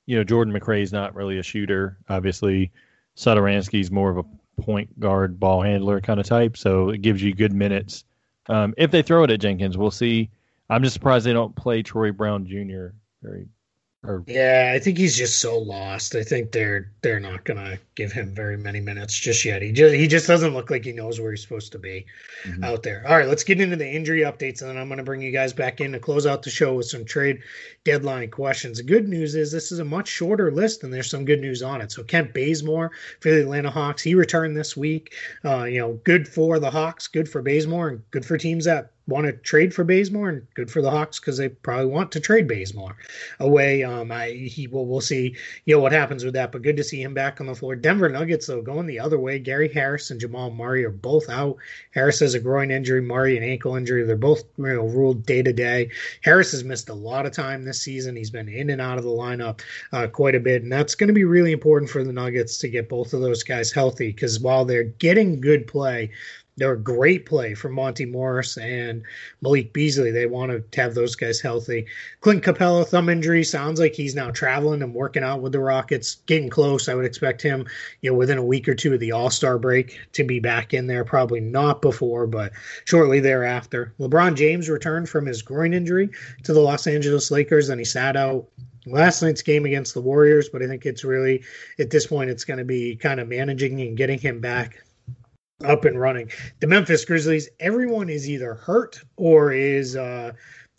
you 0.06 0.16
know 0.16 0.24
Jordan 0.24 0.52
McRae's 0.52 0.92
not 0.92 1.14
really 1.14 1.38
a 1.38 1.42
shooter. 1.42 1.98
Obviously, 2.08 2.70
Satoransky's 3.16 3.90
more 3.90 4.10
of 4.10 4.18
a 4.18 4.62
point 4.62 5.00
guard, 5.00 5.40
ball 5.40 5.62
handler 5.62 6.02
kind 6.02 6.20
of 6.20 6.26
type, 6.26 6.56
so 6.56 6.90
it 6.90 7.00
gives 7.00 7.22
you 7.22 7.34
good 7.34 7.52
minutes. 7.52 8.04
Um, 8.48 8.74
if 8.76 8.90
they 8.90 9.02
throw 9.02 9.24
it 9.24 9.30
at 9.30 9.40
Jenkins, 9.40 9.78
we'll 9.78 9.90
see. 9.90 10.30
I'm 10.68 10.82
just 10.82 10.94
surprised 10.94 11.24
they 11.24 11.32
don't 11.32 11.56
play 11.56 11.82
Troy 11.82 12.12
Brown 12.12 12.46
Jr. 12.46 12.88
very 13.22 13.46
or, 14.04 14.24
yeah, 14.26 14.72
I 14.74 14.80
think 14.80 14.98
he's 14.98 15.16
just 15.16 15.38
so 15.38 15.56
lost. 15.56 16.16
I 16.16 16.24
think 16.24 16.50
they're 16.50 16.90
they're 17.02 17.20
not 17.20 17.44
gonna 17.44 17.78
give 17.94 18.10
him 18.10 18.34
very 18.34 18.56
many 18.56 18.80
minutes 18.80 19.16
just 19.16 19.44
yet. 19.44 19.62
He 19.62 19.70
just 19.70 19.94
he 19.94 20.08
just 20.08 20.26
doesn't 20.26 20.54
look 20.54 20.70
like 20.70 20.84
he 20.84 20.90
knows 20.90 21.20
where 21.20 21.30
he's 21.30 21.42
supposed 21.42 21.70
to 21.70 21.78
be 21.78 22.06
mm-hmm. 22.42 22.64
out 22.64 22.82
there. 22.82 23.04
All 23.06 23.16
right, 23.16 23.28
let's 23.28 23.44
get 23.44 23.60
into 23.60 23.76
the 23.76 23.88
injury 23.88 24.22
updates, 24.22 24.60
and 24.60 24.70
then 24.70 24.76
I'm 24.76 24.88
gonna 24.88 25.04
bring 25.04 25.22
you 25.22 25.30
guys 25.30 25.52
back 25.52 25.80
in 25.80 25.92
to 25.92 26.00
close 26.00 26.26
out 26.26 26.42
the 26.42 26.50
show 26.50 26.74
with 26.74 26.86
some 26.86 27.04
trade 27.04 27.42
deadline 27.84 28.28
questions. 28.28 28.78
The 28.78 28.84
good 28.84 29.08
news 29.08 29.36
is 29.36 29.52
this 29.52 29.70
is 29.70 29.78
a 29.78 29.84
much 29.84 30.08
shorter 30.08 30.50
list, 30.50 30.82
and 30.82 30.92
there's 30.92 31.08
some 31.08 31.24
good 31.24 31.40
news 31.40 31.62
on 31.62 31.80
it. 31.80 31.92
So 31.92 32.02
Kent 32.02 32.34
Bazemore 32.34 32.90
for 33.20 33.30
the 33.30 33.42
Atlanta 33.42 33.70
Hawks, 33.70 34.02
he 34.02 34.16
returned 34.16 34.56
this 34.56 34.76
week. 34.76 35.14
Uh, 35.44 35.62
you 35.64 35.78
know, 35.78 35.92
good 36.02 36.26
for 36.26 36.58
the 36.58 36.72
Hawks, 36.72 37.06
good 37.06 37.28
for 37.28 37.40
Bazemore, 37.40 37.88
and 37.88 38.10
good 38.10 38.26
for 38.26 38.36
teams 38.36 38.64
that 38.64 38.90
want 39.06 39.26
to 39.26 39.32
trade 39.32 39.74
for 39.74 39.84
Bazemore, 39.84 40.28
and 40.28 40.46
good 40.54 40.70
for 40.70 40.82
the 40.82 40.90
Hawks 40.90 41.18
because 41.18 41.36
they 41.36 41.48
probably 41.48 41.86
want 41.86 42.12
to 42.12 42.20
trade 42.20 42.46
Bazemore 42.46 42.96
away. 43.40 43.82
Um, 43.82 44.12
I 44.12 44.30
he 44.30 44.66
will 44.66 44.86
we'll 44.86 45.00
see 45.00 45.36
you 45.64 45.74
know 45.74 45.80
what 45.80 45.92
happens 45.92 46.24
with 46.24 46.34
that, 46.34 46.52
but 46.52 46.62
good 46.62 46.76
to 46.76 46.84
see 46.84 47.02
him 47.02 47.14
back 47.14 47.40
on 47.40 47.46
the 47.46 47.54
floor. 47.54 47.74
Denver 47.74 48.08
Nuggets 48.08 48.46
though 48.46 48.62
going 48.62 48.86
the 48.86 49.00
other 49.00 49.18
way. 49.18 49.38
Gary 49.38 49.72
Harris 49.72 50.10
and 50.10 50.20
Jamal 50.20 50.50
Murray 50.50 50.84
are 50.84 50.90
both 50.90 51.28
out. 51.28 51.56
Harris 51.92 52.20
has 52.20 52.34
a 52.34 52.40
groin 52.40 52.70
injury, 52.70 53.00
Murray 53.00 53.36
an 53.36 53.42
ankle 53.42 53.76
injury. 53.76 54.04
They're 54.04 54.16
both 54.16 54.44
you 54.56 54.66
know 54.66 54.86
ruled 54.86 55.26
day 55.26 55.42
to 55.42 55.52
day. 55.52 55.90
Harris 56.22 56.52
has 56.52 56.64
missed 56.64 56.88
a 56.88 56.94
lot 56.94 57.26
of 57.26 57.32
time 57.32 57.64
this 57.64 57.82
season. 57.82 58.16
He's 58.16 58.30
been 58.30 58.48
in 58.48 58.70
and 58.70 58.80
out 58.80 58.98
of 58.98 59.04
the 59.04 59.10
lineup 59.10 59.60
uh, 59.92 60.06
quite 60.06 60.34
a 60.34 60.40
bit, 60.40 60.62
and 60.62 60.72
that's 60.72 60.94
going 60.94 61.08
to 61.08 61.14
be 61.14 61.24
really 61.24 61.52
important 61.52 61.90
for 61.90 62.04
the 62.04 62.12
Nuggets 62.12 62.58
to 62.58 62.68
get 62.68 62.88
both 62.88 63.12
of 63.12 63.20
those 63.20 63.42
guys 63.42 63.72
healthy 63.72 64.08
because 64.08 64.40
while 64.40 64.64
they're 64.64 64.84
getting 64.84 65.40
good 65.40 65.66
play 65.66 66.10
they're 66.56 66.72
a 66.72 66.78
great 66.78 67.24
play 67.24 67.54
for 67.54 67.70
Monte 67.70 68.04
Morris 68.04 68.58
and 68.58 69.02
Malik 69.40 69.72
Beasley. 69.72 70.10
They 70.10 70.26
want 70.26 70.50
to 70.70 70.80
have 70.80 70.94
those 70.94 71.14
guys 71.14 71.40
healthy. 71.40 71.86
Clint 72.20 72.44
Capela 72.44 72.86
thumb 72.86 73.08
injury, 73.08 73.42
sounds 73.42 73.80
like 73.80 73.94
he's 73.94 74.14
now 74.14 74.30
traveling 74.30 74.82
and 74.82 74.94
working 74.94 75.22
out 75.22 75.40
with 75.40 75.52
the 75.52 75.60
Rockets, 75.60 76.16
getting 76.26 76.50
close. 76.50 76.88
I 76.88 76.94
would 76.94 77.06
expect 77.06 77.40
him, 77.40 77.66
you 78.02 78.10
know, 78.10 78.16
within 78.16 78.36
a 78.36 78.44
week 78.44 78.68
or 78.68 78.74
two 78.74 78.92
of 78.92 79.00
the 79.00 79.12
All 79.12 79.30
Star 79.30 79.58
break 79.58 79.98
to 80.12 80.24
be 80.24 80.40
back 80.40 80.74
in 80.74 80.86
there. 80.86 81.04
Probably 81.04 81.40
not 81.40 81.80
before, 81.80 82.26
but 82.26 82.52
shortly 82.84 83.20
thereafter. 83.20 83.94
LeBron 83.98 84.34
James 84.34 84.68
returned 84.68 85.08
from 85.08 85.24
his 85.24 85.40
groin 85.40 85.72
injury 85.72 86.10
to 86.44 86.52
the 86.52 86.60
Los 86.60 86.86
Angeles 86.86 87.30
Lakers, 87.30 87.70
and 87.70 87.80
he 87.80 87.84
sat 87.84 88.14
out 88.14 88.46
last 88.84 89.22
night's 89.22 89.42
game 89.42 89.64
against 89.64 89.94
the 89.94 90.02
Warriors, 90.02 90.50
but 90.50 90.62
I 90.62 90.66
think 90.66 90.84
it's 90.84 91.04
really 91.04 91.44
at 91.78 91.90
this 91.90 92.06
point 92.06 92.30
it's 92.30 92.44
going 92.44 92.58
to 92.58 92.64
be 92.64 92.96
kind 92.96 93.20
of 93.20 93.28
managing 93.28 93.80
and 93.80 93.96
getting 93.96 94.18
him 94.18 94.40
back 94.40 94.82
up 95.64 95.84
and 95.84 96.00
running. 96.00 96.30
The 96.60 96.66
Memphis 96.66 97.04
Grizzlies, 97.04 97.48
everyone 97.60 98.08
is 98.08 98.28
either 98.28 98.54
hurt 98.54 99.00
or 99.16 99.52
is 99.52 99.96
uh, 99.96 100.32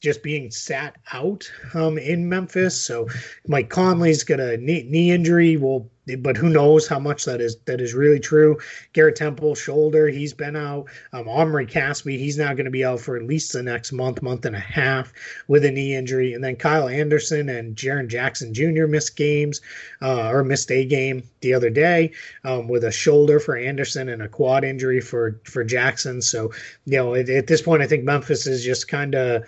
just 0.04 0.22
being 0.22 0.52
sat 0.52 0.98
out 1.14 1.50
um, 1.74 1.98
in 1.98 2.28
Memphis. 2.28 2.80
So 2.80 3.08
Mike 3.48 3.70
Conley's 3.70 4.24
got 4.24 4.42
a 4.42 4.58
knee, 4.58 4.84
knee 4.84 5.12
injury. 5.12 5.56
Will 5.56 5.90
but 6.18 6.36
who 6.36 6.50
knows 6.50 6.86
how 6.86 7.00
much 7.00 7.24
that 7.24 7.40
is 7.40 7.56
that 7.66 7.80
is 7.80 7.94
really 7.94 8.20
true. 8.20 8.58
Garrett 8.92 9.16
Temple 9.16 9.56
shoulder, 9.56 10.10
he's 10.10 10.34
been 10.34 10.58
out. 10.58 10.88
Um, 11.14 11.30
Omri 11.30 11.66
Caspi, 11.66 12.18
he's 12.20 12.38
now 12.38 12.54
going 12.54 12.66
to 12.66 12.72
be 12.72 12.84
out 12.84 13.00
for 13.00 13.16
at 13.16 13.24
least 13.24 13.54
the 13.54 13.64
next 13.64 13.94
month, 13.94 14.22
month 14.22 14.46
and 14.46 14.56
a 14.56 14.60
half 14.60 15.14
with 15.48 15.64
a 15.64 15.72
knee 15.72 15.96
injury. 15.96 16.34
And 16.34 16.44
then 16.44 16.58
Kyle 16.58 16.90
Anderson 16.90 17.48
and 17.48 17.78
Jaren 17.78 18.10
Jackson 18.10 18.54
Jr. 18.54 18.86
missed 18.86 19.16
games 19.16 19.62
uh, 20.02 20.30
or 20.30 20.44
missed 20.44 20.72
a 20.72 20.84
game 20.84 21.24
the 21.40 21.54
other 21.54 21.70
day 21.70 22.12
um, 22.44 22.68
with 22.68 22.84
a 22.84 22.92
shoulder 22.92 23.40
for 23.40 23.56
Anderson 23.56 24.10
and 24.10 24.22
a 24.22 24.28
quad 24.28 24.66
injury 24.66 25.00
for 25.00 25.40
for 25.46 25.64
Jackson. 25.64 26.22
So 26.22 26.52
you 26.86 26.98
know 26.98 27.16
at, 27.16 27.30
at 27.30 27.48
this 27.48 27.62
point, 27.62 27.82
I 27.82 27.88
think 27.88 28.04
Memphis 28.04 28.46
is 28.46 28.66
just 28.66 28.90
kind 28.90 29.16
of 29.16 29.46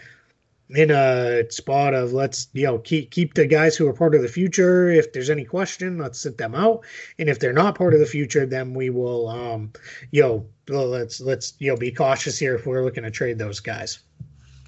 in 0.69 0.89
a 0.89 1.49
spot 1.51 1.93
of 1.93 2.13
let's 2.13 2.47
you 2.53 2.65
know 2.65 2.79
keep 2.79 3.11
keep 3.11 3.35
the 3.35 3.45
guys 3.45 3.75
who 3.75 3.87
are 3.87 3.93
part 3.93 4.15
of 4.15 4.21
the 4.21 4.27
future. 4.27 4.89
If 4.89 5.13
there's 5.13 5.29
any 5.29 5.45
question, 5.45 5.97
let's 5.97 6.19
sit 6.19 6.37
them 6.37 6.55
out. 6.55 6.83
And 7.19 7.29
if 7.29 7.39
they're 7.39 7.53
not 7.53 7.75
part 7.75 7.93
of 7.93 7.99
the 7.99 8.05
future, 8.05 8.45
then 8.45 8.73
we 8.73 8.89
will 8.89 9.27
um 9.27 9.71
you 10.11 10.21
know 10.21 10.45
let's 10.67 11.21
let's 11.21 11.53
you 11.59 11.71
know 11.71 11.77
be 11.77 11.91
cautious 11.91 12.37
here 12.39 12.55
if 12.55 12.65
we're 12.65 12.83
looking 12.83 13.03
to 13.03 13.11
trade 13.11 13.37
those 13.37 13.59
guys. 13.59 13.99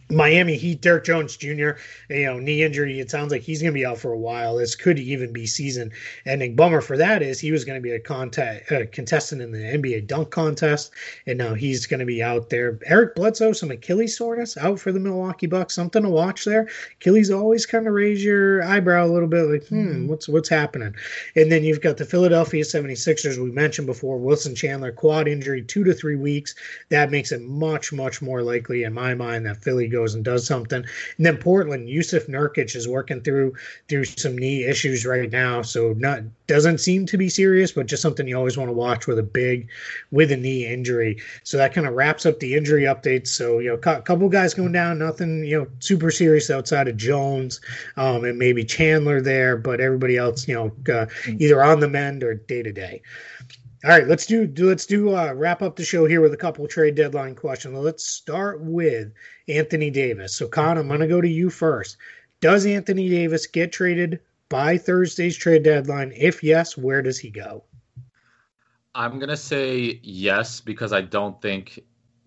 Miami 0.10 0.56
Heat, 0.56 0.82
Derrick 0.82 1.04
Jones 1.04 1.36
Jr., 1.36 1.72
you 2.10 2.26
know, 2.26 2.40
knee 2.40 2.64
injury. 2.64 3.00
It 3.00 3.12
sounds 3.12 3.32
like 3.32 3.42
he's 3.42 3.62
going 3.62 3.74
to 3.74 3.78
be 3.78 3.86
out 3.86 3.98
for 3.98 4.14
a 4.14 4.18
while. 4.18 4.56
This 4.56 4.76
could 4.76 5.00
even 5.00 5.34
be 5.34 5.46
season 5.46 5.92
ending. 6.26 6.56
Bummer 6.56 6.82
for 6.82 6.98
that 6.98 7.22
is 7.22 7.40
he 7.40 7.52
was 7.52 7.66
going 7.66 7.78
to 7.78 7.82
be 7.82 7.92
a, 7.92 8.00
contact, 8.00 8.72
a 8.72 8.86
contestant 8.86 9.42
in 9.42 9.52
the 9.52 9.60
NBA 9.60 10.08
dunk 10.08 10.30
contest, 10.30 10.92
and 11.26 11.38
now 11.38 11.54
he's 11.54 11.86
going 11.86 12.00
to 12.00 12.06
be 12.06 12.24
out 12.24 12.50
there. 12.50 12.80
Eric 12.86 13.16
Bledsoe, 13.16 13.52
some 13.52 13.72
Achilles 13.72 14.18
soreness, 14.18 14.56
out 14.58 14.80
for 14.80 14.92
the 14.92 15.00
Milwaukee 15.00 15.48
Bucks. 15.48 15.76
Something 15.76 16.04
to 16.04 16.10
watch 16.10 16.46
there. 16.46 16.70
Achilles 17.02 17.30
always 17.30 17.66
kind 17.66 17.88
of 17.88 17.94
raise 17.94 18.24
your 18.24 18.64
eyebrow 18.64 19.06
a 19.06 19.12
little 19.12 19.28
bit, 19.28 19.44
like, 19.44 19.68
hmm, 19.68 20.08
what's 20.08 20.30
what's 20.30 20.50
happening? 20.50 20.96
And 21.36 21.52
then 21.52 21.64
you've 21.64 21.82
got 21.82 21.98
the 21.98 22.06
Philadelphia 22.06 22.64
76ers, 22.64 23.38
we 23.38 23.52
mentioned 23.52 23.88
before, 23.88 24.18
Wilson 24.18 24.56
Chandler, 24.56 24.92
quad 24.92 25.28
injury, 25.28 25.64
two 25.64 25.84
to 25.84 25.94
three 25.94 26.16
weeks. 26.16 26.56
That 26.90 27.12
makes 27.12 27.32
it 27.32 27.42
much, 27.42 27.92
much 27.92 28.22
more 28.22 28.42
likely 28.42 28.84
in 28.84 28.94
my 28.94 29.14
mind 29.14 29.46
that 29.46 29.64
Philly 29.64 29.88
goes 29.98 30.14
and 30.14 30.24
does 30.24 30.46
something. 30.46 30.86
And 31.18 31.26
then 31.26 31.38
Portland, 31.38 31.88
Jusuf 31.88 32.28
Nurkic 32.28 32.76
is 32.76 32.88
working 32.88 33.22
through 33.22 33.56
through 33.88 34.06
some 34.06 34.38
knee 34.38 34.64
issues 34.64 35.06
right 35.06 35.32
now, 35.32 35.62
so 35.62 35.94
not 35.98 36.22
doesn't 36.46 36.78
seem 36.78 37.06
to 37.08 37.18
be 37.18 37.30
serious, 37.30 37.72
but 37.72 37.88
just 37.88 38.02
something 38.02 38.28
you 38.28 38.38
always 38.38 38.58
want 38.58 38.70
to 38.70 38.74
watch 38.74 39.08
with 39.08 39.20
a 39.20 39.24
big 39.24 39.68
with 40.12 40.32
a 40.32 40.38
knee 40.38 40.66
injury. 40.66 41.22
So 41.44 41.58
that 41.58 41.74
kind 41.74 41.88
of 41.88 41.94
wraps 41.94 42.26
up 42.26 42.40
the 42.40 42.56
injury 42.56 42.84
updates. 42.84 43.28
So 43.28 43.60
you 43.60 43.70
know, 43.70 43.92
a 43.92 44.02
couple 44.02 44.30
guys 44.30 44.54
going 44.54 44.72
down, 44.72 45.00
nothing 45.00 45.44
you 45.44 45.60
know 45.60 45.68
super 45.80 46.12
serious 46.12 46.50
outside 46.50 46.88
of 46.88 46.96
Jones 46.96 47.60
um, 47.98 48.24
and 48.24 48.38
maybe 48.38 48.64
Chandler 48.64 49.20
there, 49.22 49.58
but 49.58 49.82
everybody 49.82 50.18
else 50.18 50.48
you 50.48 50.54
know 50.54 50.94
uh, 50.94 51.08
either 51.40 51.64
on 51.64 51.80
the 51.80 51.90
mend 51.90 52.24
or 52.24 52.36
day 52.36 52.62
to 52.62 52.72
day. 52.72 53.02
All 53.86 53.92
right, 53.92 54.08
let's 54.08 54.26
do, 54.26 54.48
do 54.48 54.68
let's 54.68 54.88
do 54.88 55.16
uh, 55.16 55.34
wrap 55.34 55.62
up 55.62 55.76
the 55.76 55.86
show 55.86 56.06
here 56.06 56.20
with 56.20 56.34
a 56.34 56.38
couple 56.38 56.68
trade 56.68 56.96
deadline 56.96 57.36
questions. 57.36 57.78
Let's 57.78 58.04
start 58.04 58.60
with 58.60 59.14
Anthony 59.48 59.92
Davis. 59.92 60.36
So, 60.36 60.48
Kaan, 60.48 60.80
I'm 60.80 60.88
going 60.88 61.00
to 61.00 61.08
go 61.08 61.22
to 61.22 61.28
you 61.28 61.52
first. 61.52 61.98
Does 62.42 62.66
Anthony 62.66 63.08
Davis 63.08 63.46
get 63.46 63.72
traded 63.72 64.20
by 64.50 64.80
Thursday's 64.80 65.38
trade 65.38 65.62
deadline? 65.62 66.12
If 66.16 66.42
yes, 66.42 66.76
where 66.76 67.04
does 67.04 67.20
he 67.20 67.30
go? 67.30 67.66
I'm 68.96 69.20
going 69.20 69.30
to 69.30 69.38
say 69.38 70.00
yes 70.02 70.60
because 70.60 70.92
I 70.92 71.02
don't 71.02 71.40
think 71.40 71.80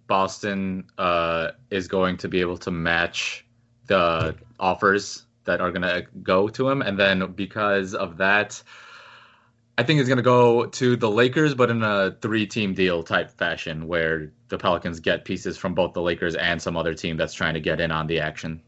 Boston 0.06 0.84
uh, 0.98 1.50
is 1.70 1.88
going 1.88 2.16
to 2.18 2.28
be 2.28 2.40
able 2.40 2.58
to 2.58 2.70
match 2.70 3.44
the 3.86 4.36
offers 4.60 5.24
that 5.44 5.60
are 5.60 5.72
going 5.72 5.82
to 5.82 6.06
go 6.22 6.46
to 6.46 6.68
him. 6.68 6.80
And 6.80 6.96
then 6.96 7.32
because 7.32 7.94
of 7.94 8.16
that, 8.18 8.62
I 9.80 9.82
think 9.82 9.96
he's 9.96 10.08
going 10.08 10.18
to 10.18 10.22
go 10.22 10.66
to 10.66 10.94
the 10.94 11.10
Lakers, 11.10 11.54
but 11.54 11.70
in 11.70 11.82
a 11.82 12.14
three-team 12.20 12.74
deal 12.74 13.02
type 13.02 13.30
fashion, 13.30 13.88
where 13.88 14.30
the 14.48 14.58
Pelicans 14.58 15.00
get 15.00 15.24
pieces 15.24 15.56
from 15.56 15.72
both 15.72 15.94
the 15.94 16.02
Lakers 16.02 16.34
and 16.34 16.60
some 16.60 16.76
other 16.76 16.92
team 16.92 17.16
that's 17.16 17.32
trying 17.32 17.54
to 17.54 17.60
get 17.60 17.80
in 17.80 17.90
on 17.90 18.06
the 18.06 18.20
action. 18.20 18.60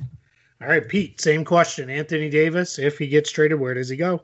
All 0.00 0.06
All 0.62 0.68
right, 0.68 0.88
Pete, 0.88 1.20
same 1.20 1.44
question. 1.44 1.90
Anthony 1.90 2.30
Davis, 2.30 2.78
if 2.78 2.96
he 2.96 3.08
gets 3.08 3.30
traded, 3.30 3.60
where 3.60 3.74
does 3.74 3.90
he 3.90 3.96
go? 3.98 4.22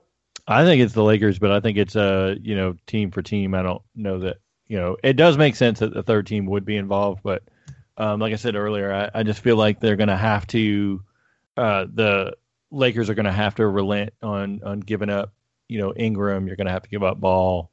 I 0.48 0.64
think 0.64 0.80
it's 0.80 0.94
the 0.94 1.04
Lakers, 1.04 1.38
but 1.38 1.52
I 1.52 1.60
think 1.60 1.76
it's 1.76 1.94
a 1.94 2.30
uh, 2.30 2.34
you 2.40 2.56
know 2.56 2.74
team 2.86 3.10
for 3.10 3.20
team. 3.20 3.54
I 3.54 3.60
don't 3.60 3.82
know 3.94 4.20
that 4.20 4.38
you 4.66 4.78
know 4.78 4.96
it 5.04 5.18
does 5.18 5.36
make 5.36 5.56
sense 5.56 5.80
that 5.80 5.92
the 5.92 6.02
third 6.02 6.26
team 6.26 6.46
would 6.46 6.64
be 6.64 6.78
involved, 6.78 7.20
but 7.22 7.42
um, 7.98 8.18
like 8.18 8.32
I 8.32 8.36
said 8.36 8.56
earlier, 8.56 8.90
I, 8.94 9.10
I 9.20 9.22
just 9.24 9.42
feel 9.42 9.56
like 9.56 9.78
they're 9.78 9.96
going 9.96 10.08
to 10.08 10.16
have 10.16 10.46
to 10.46 11.02
uh, 11.58 11.84
the 11.92 12.34
Lakers 12.70 13.10
are 13.10 13.14
going 13.14 13.26
to 13.26 13.30
have 13.30 13.56
to 13.56 13.66
relent 13.66 14.14
on 14.22 14.62
on 14.64 14.80
giving 14.80 15.10
up. 15.10 15.34
You 15.70 15.78
know, 15.78 15.94
Ingram, 15.96 16.46
you're 16.46 16.56
going 16.56 16.66
to 16.66 16.72
have 16.72 16.82
to 16.82 16.88
give 16.88 17.02
up 17.02 17.20
Ball, 17.20 17.70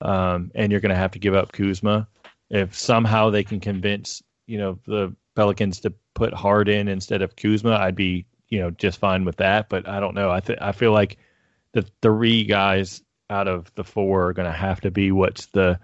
um, 0.00 0.50
and 0.54 0.70
you're 0.70 0.80
going 0.80 0.90
to 0.90 0.96
have 0.96 1.12
to 1.12 1.18
give 1.18 1.34
up 1.34 1.52
Kuzma. 1.52 2.08
If 2.50 2.78
somehow 2.78 3.30
they 3.30 3.44
can 3.44 3.60
convince 3.60 4.22
you 4.46 4.58
know 4.58 4.78
the 4.86 5.14
Pelicans 5.34 5.80
to 5.80 5.94
put 6.14 6.34
Harden 6.34 6.88
instead 6.88 7.22
of 7.22 7.36
Kuzma, 7.36 7.76
I'd 7.76 7.96
be 7.96 8.26
you 8.48 8.60
know 8.60 8.70
just 8.70 8.98
fine 8.98 9.24
with 9.24 9.36
that. 9.36 9.68
But 9.68 9.88
I 9.88 10.00
don't 10.00 10.14
know. 10.14 10.30
I 10.30 10.40
th- 10.40 10.58
I 10.60 10.72
feel 10.72 10.92
like 10.92 11.18
the 11.72 11.86
three 12.02 12.44
guys 12.44 13.02
out 13.28 13.48
of 13.48 13.72
the 13.74 13.84
four 13.84 14.28
are 14.28 14.32
going 14.32 14.50
to 14.50 14.56
have 14.56 14.80
to 14.82 14.90
be 14.90 15.12
what's 15.12 15.46
the 15.46 15.78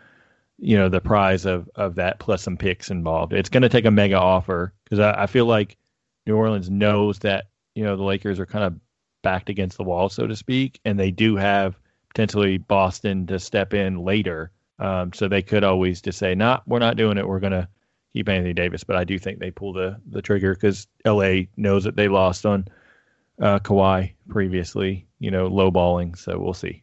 you 0.58 0.76
know 0.76 0.88
the 0.88 1.00
prize 1.00 1.44
of 1.44 1.68
of 1.74 1.96
that 1.96 2.18
plus 2.18 2.42
some 2.42 2.56
picks 2.56 2.90
involved. 2.90 3.32
It's 3.32 3.48
going 3.48 3.62
to 3.62 3.68
take 3.68 3.84
a 3.84 3.90
mega 3.90 4.18
offer 4.18 4.72
because 4.84 5.00
I, 5.00 5.22
I 5.22 5.26
feel 5.26 5.46
like 5.46 5.76
New 6.26 6.36
Orleans 6.36 6.70
knows 6.70 7.18
that 7.20 7.46
you 7.74 7.84
know 7.84 7.96
the 7.96 8.02
Lakers 8.02 8.38
are 8.38 8.46
kind 8.46 8.64
of 8.64 8.74
backed 9.22 9.48
against 9.48 9.76
the 9.76 9.84
wall, 9.84 10.08
so 10.08 10.26
to 10.26 10.36
speak, 10.36 10.80
and 10.84 10.98
they 10.98 11.10
do 11.10 11.36
have 11.36 11.78
potentially 12.08 12.58
Boston 12.58 13.26
to 13.28 13.38
step 13.38 13.74
in 13.74 13.98
later. 13.98 14.50
Um, 14.78 15.12
so 15.12 15.28
they 15.28 15.42
could 15.42 15.64
always 15.64 16.02
just 16.02 16.18
say, 16.18 16.34
"Nah, 16.34 16.60
we're 16.66 16.78
not 16.78 16.96
doing 16.96 17.18
it. 17.18 17.26
We're 17.26 17.40
going 17.40 17.52
to 17.52 17.68
keep 18.12 18.28
Anthony 18.28 18.52
Davis." 18.52 18.84
But 18.84 18.96
I 18.96 19.04
do 19.04 19.18
think 19.18 19.38
they 19.38 19.50
pull 19.50 19.72
the 19.72 20.00
the 20.10 20.22
trigger 20.22 20.54
because 20.54 20.86
LA 21.04 21.44
knows 21.56 21.84
that 21.84 21.96
they 21.96 22.08
lost 22.08 22.44
on 22.44 22.66
uh, 23.40 23.58
Kawhi 23.60 24.12
previously, 24.28 25.06
you 25.18 25.30
know, 25.30 25.48
lowballing. 25.48 26.18
So 26.18 26.38
we'll 26.38 26.54
see. 26.54 26.82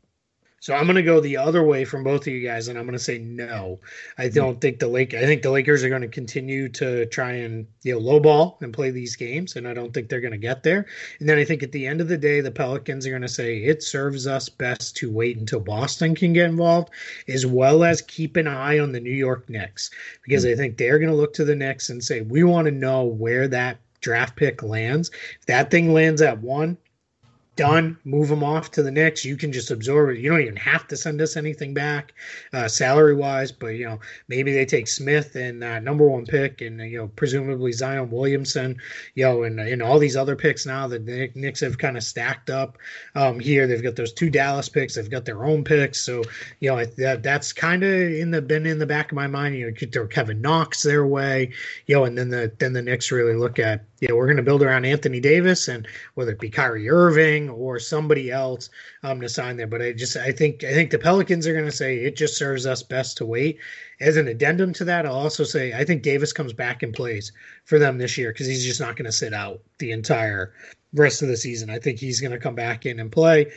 So 0.61 0.73
I'm 0.73 0.85
going 0.85 0.95
to 0.95 1.01
go 1.01 1.19
the 1.19 1.37
other 1.37 1.63
way 1.63 1.85
from 1.85 2.03
both 2.03 2.21
of 2.21 2.27
you 2.27 2.45
guys, 2.45 2.67
and 2.67 2.77
I'm 2.77 2.85
going 2.85 2.97
to 2.97 3.03
say 3.03 3.17
no. 3.17 3.79
I 4.17 4.27
don't 4.27 4.59
think 4.59 4.79
the 4.79 4.87
Lake. 4.87 5.13
I 5.13 5.25
think 5.25 5.41
the 5.41 5.51
Lakers 5.51 5.83
are 5.83 5.89
going 5.89 6.01
to 6.01 6.07
continue 6.07 6.69
to 6.69 7.05
try 7.07 7.31
and 7.31 7.67
you 7.83 7.93
know 7.93 7.99
lowball 7.99 8.61
and 8.61 8.73
play 8.73 8.91
these 8.91 9.15
games, 9.15 9.55
and 9.55 9.67
I 9.67 9.73
don't 9.73 9.93
think 9.93 10.09
they're 10.09 10.21
going 10.21 10.31
to 10.31 10.37
get 10.37 10.63
there. 10.63 10.85
And 11.19 11.29
then 11.29 11.37
I 11.37 11.45
think 11.45 11.63
at 11.63 11.71
the 11.71 11.87
end 11.87 12.01
of 12.01 12.07
the 12.07 12.17
day, 12.17 12.41
the 12.41 12.51
Pelicans 12.51 13.07
are 13.07 13.11
going 13.11 13.21
to 13.21 13.27
say 13.27 13.57
it 13.57 13.83
serves 13.83 14.27
us 14.27 14.49
best 14.49 14.95
to 14.97 15.11
wait 15.11 15.37
until 15.37 15.59
Boston 15.59 16.15
can 16.15 16.33
get 16.33 16.49
involved, 16.49 16.89
as 17.27 17.45
well 17.45 17.83
as 17.83 18.01
keep 18.01 18.35
an 18.35 18.47
eye 18.47 18.79
on 18.79 18.91
the 18.91 18.99
New 18.99 19.09
York 19.11 19.49
Knicks, 19.49 19.91
because 20.23 20.43
mm-hmm. 20.43 20.53
I 20.53 20.57
think 20.57 20.77
they're 20.77 20.99
going 20.99 21.11
to 21.11 21.15
look 21.15 21.33
to 21.35 21.45
the 21.45 21.55
Knicks 21.55 21.89
and 21.89 22.03
say 22.03 22.21
we 22.21 22.43
want 22.43 22.65
to 22.65 22.71
know 22.71 23.03
where 23.05 23.47
that 23.47 23.79
draft 24.01 24.35
pick 24.35 24.63
lands. 24.63 25.11
If 25.39 25.45
that 25.47 25.71
thing 25.71 25.93
lands 25.93 26.21
at 26.21 26.41
one, 26.41 26.77
done. 27.59 27.97
Move 28.05 28.29
them 28.29 28.41
off 28.41 28.71
to 28.71 28.81
the 28.81 28.89
Knicks. 28.89 29.25
You 29.25 29.35
can 29.35 29.51
just 29.51 29.69
absorb 29.69 30.11
it. 30.11 30.19
You 30.19 30.29
don't 30.31 30.41
even 30.41 30.55
have 30.55 30.87
to 30.87 30.95
send 30.95 31.19
us 31.19 31.35
anything 31.35 31.73
back, 31.73 32.13
uh, 32.53 32.69
salary 32.69 33.13
wise. 33.13 33.51
But 33.51 33.75
you 33.75 33.85
know, 33.85 33.99
maybe 34.29 34.53
they 34.53 34.65
take 34.65 34.87
Smith 34.87 35.35
and 35.35 35.61
uh, 35.61 35.79
number 35.79 36.07
one 36.07 36.25
pick, 36.25 36.61
and 36.61 36.79
you 36.79 36.97
know, 36.97 37.07
presumably 37.09 37.73
Zion 37.73 38.09
Williamson. 38.11 38.77
You 39.15 39.25
know, 39.25 39.43
and 39.43 39.59
and 39.59 39.83
all 39.83 39.99
these 39.99 40.15
other 40.15 40.37
picks 40.37 40.65
now 40.65 40.87
that 40.87 41.05
the 41.05 41.29
Knicks 41.35 41.59
have 41.59 41.77
kind 41.77 41.97
of 41.97 42.03
stacked 42.03 42.49
up 42.49 42.77
um, 43.15 43.41
here. 43.41 43.67
They've 43.67 43.83
got 43.83 43.97
those 43.97 44.13
two 44.13 44.29
Dallas 44.29 44.69
picks. 44.69 44.95
They've 44.95 45.09
got 45.09 45.25
their 45.25 45.43
own 45.43 45.65
picks. 45.65 46.01
So 46.01 46.23
you 46.61 46.71
know, 46.71 46.85
that 46.85 47.23
that's 47.23 47.51
kind 47.51 47.83
of 47.83 47.91
in 47.91 48.31
the 48.31 48.41
been 48.41 48.65
in 48.65 48.79
the 48.79 48.85
back 48.85 49.11
of 49.11 49.17
my 49.17 49.27
mind. 49.27 49.55
You 49.55 49.69
know, 49.69 50.07
Kevin 50.07 50.39
Knox 50.39 50.81
their 50.83 51.05
way. 51.05 51.51
You 51.87 51.95
know, 51.95 52.05
and 52.05 52.17
then 52.17 52.29
the 52.29 52.53
then 52.57 52.71
the 52.71 52.81
Knicks 52.81 53.11
really 53.11 53.35
look 53.35 53.59
at 53.59 53.83
know, 54.07 54.15
we're 54.15 54.25
going 54.25 54.37
to 54.37 54.43
build 54.43 54.63
around 54.63 54.85
Anthony 54.85 55.19
Davis 55.19 55.67
and 55.67 55.87
whether 56.13 56.31
it 56.31 56.39
be 56.39 56.49
Kyrie 56.49 56.89
Irving 56.89 57.49
or 57.49 57.79
somebody 57.79 58.31
else 58.31 58.69
um, 59.03 59.19
to 59.21 59.27
sign 59.27 59.57
there. 59.57 59.67
But 59.67 59.81
I 59.81 59.91
just, 59.91 60.15
I 60.15 60.31
think, 60.31 60.63
I 60.63 60.73
think 60.73 60.91
the 60.91 60.99
Pelicans 60.99 61.45
are 61.45 61.53
going 61.53 61.65
to 61.65 61.71
say 61.71 61.97
it 61.97 62.15
just 62.15 62.37
serves 62.37 62.65
us 62.65 62.81
best 62.81 63.17
to 63.17 63.25
wait. 63.25 63.59
As 63.99 64.15
an 64.15 64.29
addendum 64.29 64.71
to 64.73 64.85
that, 64.85 65.05
I'll 65.05 65.13
also 65.13 65.43
say 65.43 65.73
I 65.73 65.83
think 65.83 66.03
Davis 66.03 66.31
comes 66.31 66.53
back 66.53 66.83
and 66.83 66.93
plays 66.93 67.31
for 67.65 67.77
them 67.77 67.97
this 67.97 68.17
year 68.17 68.31
because 68.31 68.47
he's 68.47 68.65
just 68.65 68.79
not 68.79 68.95
going 68.95 69.05
to 69.05 69.11
sit 69.11 69.33
out 69.33 69.59
the 69.79 69.91
entire 69.91 70.53
rest 70.93 71.21
of 71.21 71.27
the 71.27 71.37
season. 71.37 71.69
I 71.69 71.79
think 71.79 71.99
he's 71.99 72.21
going 72.21 72.31
to 72.31 72.39
come 72.39 72.55
back 72.55 72.85
in 72.85 72.99
and 72.99 73.11
play. 73.11 73.51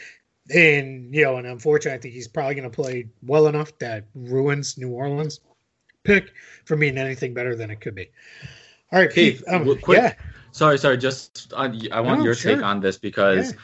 And, 0.52 1.14
you 1.14 1.22
know, 1.22 1.36
and 1.36 1.46
unfortunately, 1.46 1.96
I 1.96 2.00
think 2.00 2.14
he's 2.14 2.28
probably 2.28 2.56
going 2.56 2.68
to 2.68 2.74
play 2.74 3.08
well 3.22 3.46
enough 3.46 3.78
that 3.78 4.06
ruins 4.14 4.76
New 4.76 4.90
Orleans 4.90 5.40
pick 6.04 6.32
for 6.64 6.76
me 6.76 6.88
and 6.88 6.98
anything 6.98 7.32
better 7.32 7.54
than 7.54 7.70
it 7.70 7.80
could 7.80 7.94
be. 7.94 8.10
All 8.92 8.98
right, 8.98 9.10
Keith. 9.10 9.42
Um, 9.48 9.64
quick, 9.80 9.98
yeah. 9.98 10.14
Sorry, 10.52 10.78
sorry. 10.78 10.98
Just 10.98 11.52
on, 11.54 11.80
I 11.90 12.00
want 12.00 12.20
no, 12.20 12.26
your 12.26 12.34
sure. 12.34 12.54
take 12.54 12.64
on 12.64 12.80
this 12.80 12.98
because 12.98 13.52
yeah. 13.52 13.58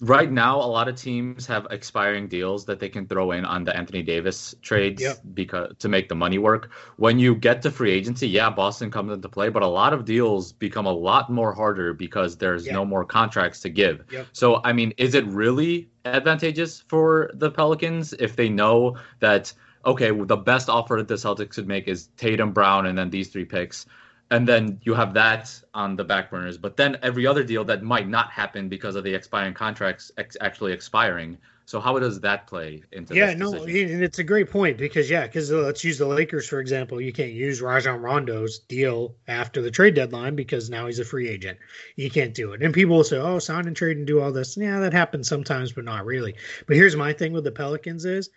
right 0.00 0.30
now 0.30 0.60
a 0.60 0.68
lot 0.68 0.86
of 0.86 0.94
teams 0.94 1.46
have 1.46 1.66
expiring 1.70 2.28
deals 2.28 2.66
that 2.66 2.78
they 2.78 2.90
can 2.90 3.06
throw 3.06 3.32
in 3.32 3.44
on 3.46 3.64
the 3.64 3.74
Anthony 3.74 4.02
Davis 4.02 4.54
trades 4.60 5.00
yep. 5.00 5.18
because 5.32 5.74
to 5.78 5.88
make 5.88 6.08
the 6.10 6.14
money 6.14 6.38
work. 6.38 6.70
When 6.96 7.18
you 7.18 7.34
get 7.34 7.62
to 7.62 7.70
free 7.70 7.90
agency, 7.90 8.28
yeah, 8.28 8.50
Boston 8.50 8.90
comes 8.90 9.12
into 9.12 9.28
play, 9.30 9.48
but 9.48 9.62
a 9.62 9.66
lot 9.66 9.94
of 9.94 10.04
deals 10.04 10.52
become 10.52 10.84
a 10.86 10.92
lot 10.92 11.30
more 11.30 11.54
harder 11.54 11.94
because 11.94 12.36
there's 12.36 12.66
yep. 12.66 12.74
no 12.74 12.84
more 12.84 13.04
contracts 13.04 13.60
to 13.60 13.70
give. 13.70 14.04
Yep. 14.12 14.26
So, 14.32 14.60
I 14.62 14.74
mean, 14.74 14.92
is 14.98 15.14
it 15.14 15.26
really 15.26 15.88
advantageous 16.04 16.84
for 16.86 17.30
the 17.34 17.50
Pelicans 17.50 18.12
if 18.12 18.36
they 18.36 18.50
know 18.50 18.98
that 19.20 19.52
okay, 19.86 20.10
the 20.10 20.36
best 20.36 20.68
offer 20.68 20.96
that 20.96 21.08
the 21.08 21.14
Celtics 21.14 21.54
could 21.54 21.68
make 21.68 21.86
is 21.86 22.08
Tatum, 22.16 22.52
Brown, 22.52 22.86
and 22.86 22.98
then 22.98 23.08
these 23.08 23.28
three 23.28 23.44
picks? 23.44 23.86
And 24.30 24.46
then 24.46 24.80
you 24.82 24.94
have 24.94 25.14
that 25.14 25.52
on 25.74 25.96
the 25.96 26.04
back 26.04 26.30
burners. 26.30 26.58
But 26.58 26.76
then 26.76 26.98
every 27.02 27.26
other 27.26 27.44
deal 27.44 27.64
that 27.64 27.82
might 27.82 28.08
not 28.08 28.30
happen 28.30 28.68
because 28.68 28.96
of 28.96 29.04
the 29.04 29.14
expiring 29.14 29.54
contracts 29.54 30.10
ex- 30.18 30.36
actually 30.40 30.72
expiring. 30.72 31.38
So 31.64 31.80
how 31.80 31.98
does 31.98 32.20
that 32.20 32.46
play 32.46 32.82
into? 32.92 33.14
Yeah, 33.14 33.34
no, 33.34 33.52
decision? 33.52 33.94
and 33.94 34.04
it's 34.04 34.20
a 34.20 34.24
great 34.24 34.50
point 34.50 34.78
because 34.78 35.10
yeah, 35.10 35.26
because 35.26 35.52
uh, 35.52 35.58
let's 35.58 35.82
use 35.82 35.98
the 35.98 36.06
Lakers 36.06 36.48
for 36.48 36.60
example. 36.60 37.00
You 37.00 37.12
can't 37.12 37.32
use 37.32 37.60
Rajon 37.60 38.00
Rondo's 38.00 38.60
deal 38.60 39.16
after 39.26 39.60
the 39.60 39.70
trade 39.70 39.94
deadline 39.94 40.36
because 40.36 40.70
now 40.70 40.86
he's 40.86 41.00
a 41.00 41.04
free 41.04 41.28
agent. 41.28 41.58
You 41.96 42.08
can't 42.08 42.34
do 42.34 42.52
it. 42.52 42.62
And 42.62 42.72
people 42.72 42.96
will 42.96 43.04
say, 43.04 43.18
"Oh, 43.18 43.40
sign 43.40 43.66
and 43.66 43.74
trade 43.74 43.96
and 43.96 44.06
do 44.06 44.20
all 44.20 44.30
this." 44.30 44.56
Yeah, 44.56 44.78
that 44.78 44.92
happens 44.92 45.28
sometimes, 45.28 45.72
but 45.72 45.84
not 45.84 46.06
really. 46.06 46.36
But 46.68 46.76
here's 46.76 46.94
my 46.94 47.12
thing 47.12 47.32
with 47.32 47.44
the 47.44 47.52
Pelicans 47.52 48.04
is. 48.04 48.30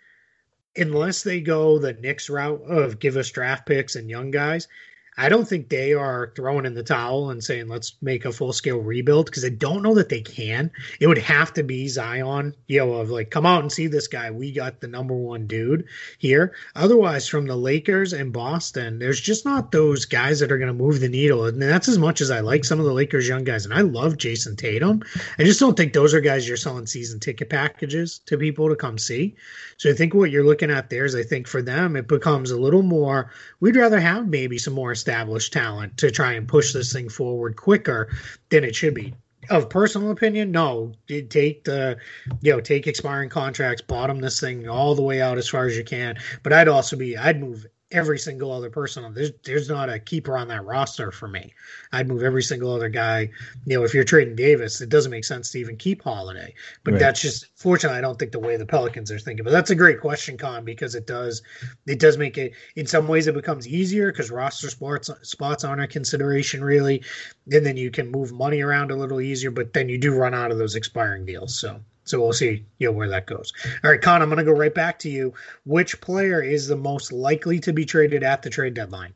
Unless 0.76 1.24
they 1.24 1.40
go 1.40 1.78
the 1.78 1.94
Knicks 1.94 2.30
route 2.30 2.62
of 2.62 3.00
give 3.00 3.16
us 3.16 3.30
draft 3.30 3.66
picks 3.66 3.96
and 3.96 4.08
young 4.08 4.30
guys, 4.30 4.68
I 5.16 5.28
don't 5.28 5.46
think 5.46 5.68
they 5.68 5.92
are 5.94 6.32
throwing 6.34 6.66
in 6.66 6.74
the 6.74 6.82
towel 6.82 7.30
and 7.30 7.42
saying 7.42 7.68
let's 7.68 7.94
make 8.00 8.24
a 8.24 8.32
full 8.32 8.52
scale 8.52 8.78
rebuild 8.78 9.26
because 9.26 9.44
I 9.44 9.50
don't 9.50 9.82
know 9.82 9.94
that 9.94 10.08
they 10.08 10.20
can. 10.20 10.70
It 11.00 11.06
would 11.06 11.18
have 11.18 11.52
to 11.54 11.62
be 11.62 11.88
Zion, 11.88 12.54
you 12.66 12.78
know, 12.78 12.94
of 12.94 13.10
like 13.10 13.30
come 13.30 13.46
out 13.46 13.62
and 13.62 13.70
see 13.70 13.86
this 13.86 14.08
guy. 14.08 14.30
We 14.30 14.52
got 14.52 14.80
the 14.80 14.88
number 14.88 15.14
one 15.14 15.46
dude 15.46 15.86
here. 16.18 16.54
Otherwise, 16.74 17.28
from 17.28 17.46
the 17.46 17.56
Lakers 17.56 18.12
and 18.12 18.32
Boston, 18.32 18.98
there's 18.98 19.20
just 19.20 19.44
not 19.44 19.72
those 19.72 20.04
guys 20.04 20.40
that 20.40 20.52
are 20.52 20.58
going 20.58 20.68
to 20.68 20.74
move 20.74 21.00
the 21.00 21.08
needle. 21.08 21.46
And 21.46 21.60
that's 21.60 21.88
as 21.88 21.98
much 21.98 22.20
as 22.20 22.30
I 22.30 22.40
like 22.40 22.64
some 22.64 22.78
of 22.78 22.86
the 22.86 22.92
Lakers 22.92 23.28
young 23.28 23.44
guys, 23.44 23.64
and 23.64 23.74
I 23.74 23.80
love 23.80 24.16
Jayson 24.16 24.56
Tatum. 24.56 25.02
I 25.38 25.44
just 25.44 25.60
don't 25.60 25.76
think 25.76 25.92
those 25.92 26.14
are 26.14 26.20
guys 26.20 26.46
you're 26.46 26.56
selling 26.56 26.86
season 26.86 27.20
ticket 27.20 27.50
packages 27.50 28.20
to 28.26 28.38
people 28.38 28.68
to 28.68 28.76
come 28.76 28.98
see. 28.98 29.36
So 29.76 29.90
I 29.90 29.94
think 29.94 30.14
what 30.14 30.30
you're 30.30 30.44
looking 30.44 30.70
at 30.70 30.90
there 30.90 31.04
is 31.04 31.14
I 31.14 31.22
think 31.22 31.46
for 31.46 31.62
them 31.62 31.96
it 31.96 32.06
becomes 32.06 32.50
a 32.50 32.60
little 32.60 32.82
more. 32.82 33.30
We'd 33.60 33.76
rather 33.76 34.00
have 34.00 34.28
maybe 34.28 34.58
some 34.58 34.74
more 34.74 34.94
established 35.10 35.52
talent 35.52 35.96
to 35.96 36.10
try 36.10 36.34
and 36.34 36.46
push 36.46 36.72
this 36.72 36.92
thing 36.92 37.08
forward 37.08 37.56
quicker 37.56 38.08
than 38.50 38.62
it 38.62 38.76
should 38.76 38.94
be. 38.94 39.12
Of 39.48 39.68
personal 39.68 40.12
opinion, 40.12 40.52
no. 40.52 40.92
Take 41.08 41.64
the, 41.64 41.96
you 42.42 42.52
know, 42.52 42.60
take 42.60 42.86
expiring 42.86 43.28
contracts, 43.28 43.82
bottom 43.82 44.20
this 44.20 44.38
thing 44.38 44.68
all 44.68 44.94
the 44.94 45.02
way 45.02 45.20
out 45.20 45.38
as 45.38 45.48
far 45.48 45.66
as 45.66 45.76
you 45.76 45.82
can. 45.82 46.16
But 46.44 46.52
I'd 46.52 46.68
also 46.68 46.96
be, 46.96 47.16
I'd 47.16 47.40
move 47.40 47.66
every 47.92 48.18
single 48.18 48.52
other 48.52 48.70
person. 48.70 49.12
There's 49.14 49.32
there's 49.44 49.68
not 49.68 49.88
a 49.88 49.98
keeper 49.98 50.36
on 50.36 50.48
that 50.48 50.64
roster 50.64 51.10
for 51.10 51.28
me. 51.28 51.52
I'd 51.92 52.08
move 52.08 52.22
every 52.22 52.42
single 52.42 52.72
other 52.72 52.88
guy. 52.88 53.30
You 53.66 53.78
know, 53.78 53.84
if 53.84 53.94
you're 53.94 54.04
trading 54.04 54.36
Davis, 54.36 54.80
it 54.80 54.88
doesn't 54.88 55.10
make 55.10 55.24
sense 55.24 55.50
to 55.52 55.58
even 55.58 55.76
keep 55.76 56.02
Holiday. 56.02 56.54
But 56.84 56.92
right. 56.92 57.00
that's 57.00 57.20
just 57.20 57.46
fortunately, 57.56 57.98
I 57.98 58.00
don't 58.00 58.18
think 58.18 58.32
the 58.32 58.38
way 58.38 58.56
the 58.56 58.66
Pelicans 58.66 59.10
are 59.10 59.18
thinking. 59.18 59.44
But 59.44 59.50
that's 59.50 59.70
a 59.70 59.74
great 59.74 60.00
question, 60.00 60.36
Kaan, 60.36 60.64
because 60.64 60.94
it 60.94 61.06
does 61.06 61.42
it 61.86 61.98
does 61.98 62.18
make 62.18 62.38
it 62.38 62.52
in 62.76 62.86
some 62.86 63.08
ways 63.08 63.26
it 63.26 63.34
becomes 63.34 63.66
easier 63.66 64.12
because 64.12 64.30
roster 64.30 64.70
spots 64.70 65.10
spots 65.22 65.64
aren't 65.64 65.82
a 65.82 65.86
consideration 65.86 66.62
really, 66.62 67.02
and 67.50 67.66
then 67.66 67.76
you 67.76 67.90
can 67.90 68.10
move 68.10 68.32
money 68.32 68.60
around 68.60 68.90
a 68.90 68.96
little 68.96 69.20
easier. 69.20 69.50
But 69.50 69.72
then 69.72 69.88
you 69.88 69.98
do 69.98 70.14
run 70.14 70.34
out 70.34 70.50
of 70.50 70.58
those 70.58 70.76
expiring 70.76 71.24
deals. 71.24 71.58
So 71.58 71.80
so 72.10 72.20
we'll 72.20 72.32
see, 72.32 72.64
you 72.78 72.88
know, 72.88 72.92
where 72.92 73.08
that 73.08 73.26
goes. 73.26 73.52
All 73.84 73.90
right, 73.90 74.00
Kaan, 74.00 74.20
I'm 74.20 74.28
going 74.28 74.38
to 74.38 74.44
go 74.44 74.52
right 74.52 74.74
back 74.74 74.98
to 75.00 75.10
you. 75.10 75.32
Which 75.64 76.00
player 76.00 76.42
is 76.42 76.66
the 76.66 76.76
most 76.76 77.12
likely 77.12 77.60
to 77.60 77.72
be 77.72 77.84
traded 77.84 78.22
at 78.22 78.42
the 78.42 78.50
trade 78.50 78.74
deadline? 78.74 79.14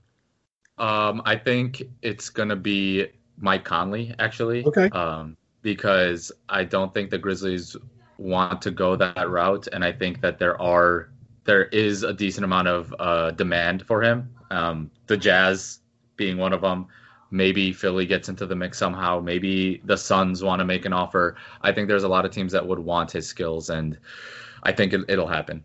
Um, 0.78 1.22
I 1.24 1.36
think 1.36 1.82
it's 2.03 2.30
going 2.30 2.49
to 2.49 2.57
be 2.57 3.09
Mike 3.36 3.64
Conley, 3.64 4.14
actually. 4.18 4.64
Okay. 4.64 4.88
Um, 4.90 5.36
because 5.62 6.30
I 6.49 6.64
don't 6.64 6.95
think 6.95 7.11
the 7.11 7.18
Grizzlies 7.18 7.76
want 8.18 8.62
to 8.62 8.70
go 8.70 8.97
that 8.97 9.28
route, 9.28 9.66
and 9.72 9.84
I 9.84 9.92
think 9.92 10.20
that 10.20 10.38
there 10.38 10.61
are 10.61 11.11
there 11.45 11.64
is 11.64 12.03
a 12.05 12.12
decent 12.12 12.45
amount 12.45 12.68
of 12.68 12.95
uh, 12.99 13.30
demand 13.32 13.86
for 13.86 14.03
him. 14.03 14.34
Um, 14.51 14.90
the 15.07 15.16
Jazz 15.16 15.80
being 16.16 16.38
one 16.38 16.53
of 16.53 16.61
them. 16.61 16.86
Maybe 17.30 17.72
Philly 17.72 18.06
gets 18.06 18.28
into 18.28 18.46
the 18.46 18.54
mix 18.54 18.78
somehow. 18.78 19.20
Maybe 19.20 19.80
the 19.84 19.96
Suns 19.96 20.42
want 20.42 20.60
to 20.60 20.64
make 20.64 20.84
an 20.84 20.92
offer. 20.92 21.36
I 21.62 21.72
think 21.72 21.88
there's 21.88 22.04
a 22.04 22.08
lot 22.08 22.24
of 22.24 22.30
teams 22.30 22.52
that 22.52 22.66
would 22.66 22.78
want 22.78 23.10
his 23.10 23.26
skills, 23.26 23.70
and 23.70 23.98
I 24.62 24.72
think 24.72 24.92
it, 24.92 25.02
it'll 25.08 25.26
happen. 25.26 25.64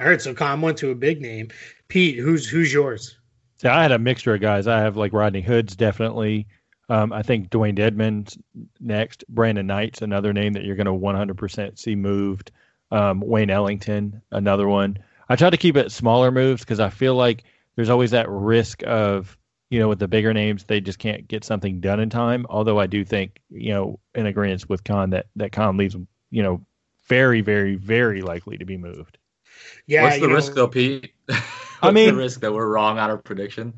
All 0.00 0.06
right, 0.06 0.20
so 0.20 0.34
Kaan 0.34 0.60
went 0.60 0.78
to 0.78 0.90
a 0.90 0.94
big 0.94 1.20
name. 1.20 1.48
Pete, 1.88 2.18
who's 2.18 2.48
who's 2.48 2.72
yours? 2.72 3.18
So 3.56 3.70
I 3.70 3.82
had 3.82 3.92
a 3.92 3.98
mixture 3.98 4.34
of 4.34 4.40
guys. 4.40 4.66
I 4.66 4.78
have 4.78 4.96
like 4.96 5.12
Rodney 5.12 5.40
Hoods, 5.40 5.74
definitely. 5.74 6.46
Um, 6.88 7.12
I 7.12 7.22
think 7.22 7.50
Dewayne 7.50 7.76
Dedmon's 7.76 8.38
next. 8.80 9.24
Brandon 9.28 9.66
Knight's 9.66 10.00
another 10.00 10.32
name 10.32 10.52
that 10.54 10.64
you're 10.64 10.76
going 10.76 10.86
to 10.86 10.92
100% 10.92 11.78
see 11.78 11.94
moved. 11.94 12.50
Um, 12.90 13.20
Wayne 13.20 13.50
Ellington, 13.50 14.22
another 14.30 14.68
one. 14.68 14.98
I 15.28 15.36
try 15.36 15.50
to 15.50 15.56
keep 15.56 15.76
it 15.76 15.92
smaller 15.92 16.30
moves 16.30 16.62
because 16.62 16.80
I 16.80 16.88
feel 16.88 17.14
like 17.14 17.44
there's 17.76 17.90
always 17.90 18.12
that 18.12 18.28
risk 18.30 18.82
of, 18.86 19.36
you 19.70 19.78
know, 19.78 19.88
with 19.88 19.98
the 19.98 20.08
bigger 20.08 20.32
names, 20.32 20.64
they 20.64 20.80
just 20.80 20.98
can't 20.98 21.28
get 21.28 21.44
something 21.44 21.80
done 21.80 22.00
in 22.00 22.10
time. 22.10 22.46
Although 22.48 22.78
I 22.78 22.86
do 22.86 23.04
think, 23.04 23.40
you 23.50 23.72
know, 23.72 23.98
in 24.14 24.26
agreement 24.26 24.68
with 24.68 24.84
Kaan 24.84 25.10
that 25.10 25.26
that 25.36 25.52
Conley's, 25.52 25.96
you 26.30 26.42
know, 26.42 26.64
very, 27.06 27.40
very, 27.40 27.76
very 27.76 28.22
likely 28.22 28.58
to 28.58 28.64
be 28.64 28.76
moved. 28.76 29.18
Yeah. 29.86 30.04
What's 30.04 30.20
the 30.20 30.28
risk 30.28 30.54
though, 30.54 30.68
Pete? 30.68 31.12
I 31.82 31.90
mean, 31.90 32.08
the 32.08 32.16
risk 32.16 32.40
that 32.40 32.52
we're 32.52 32.66
wrong 32.66 32.98
on 32.98 33.10
our 33.10 33.18
prediction. 33.18 33.74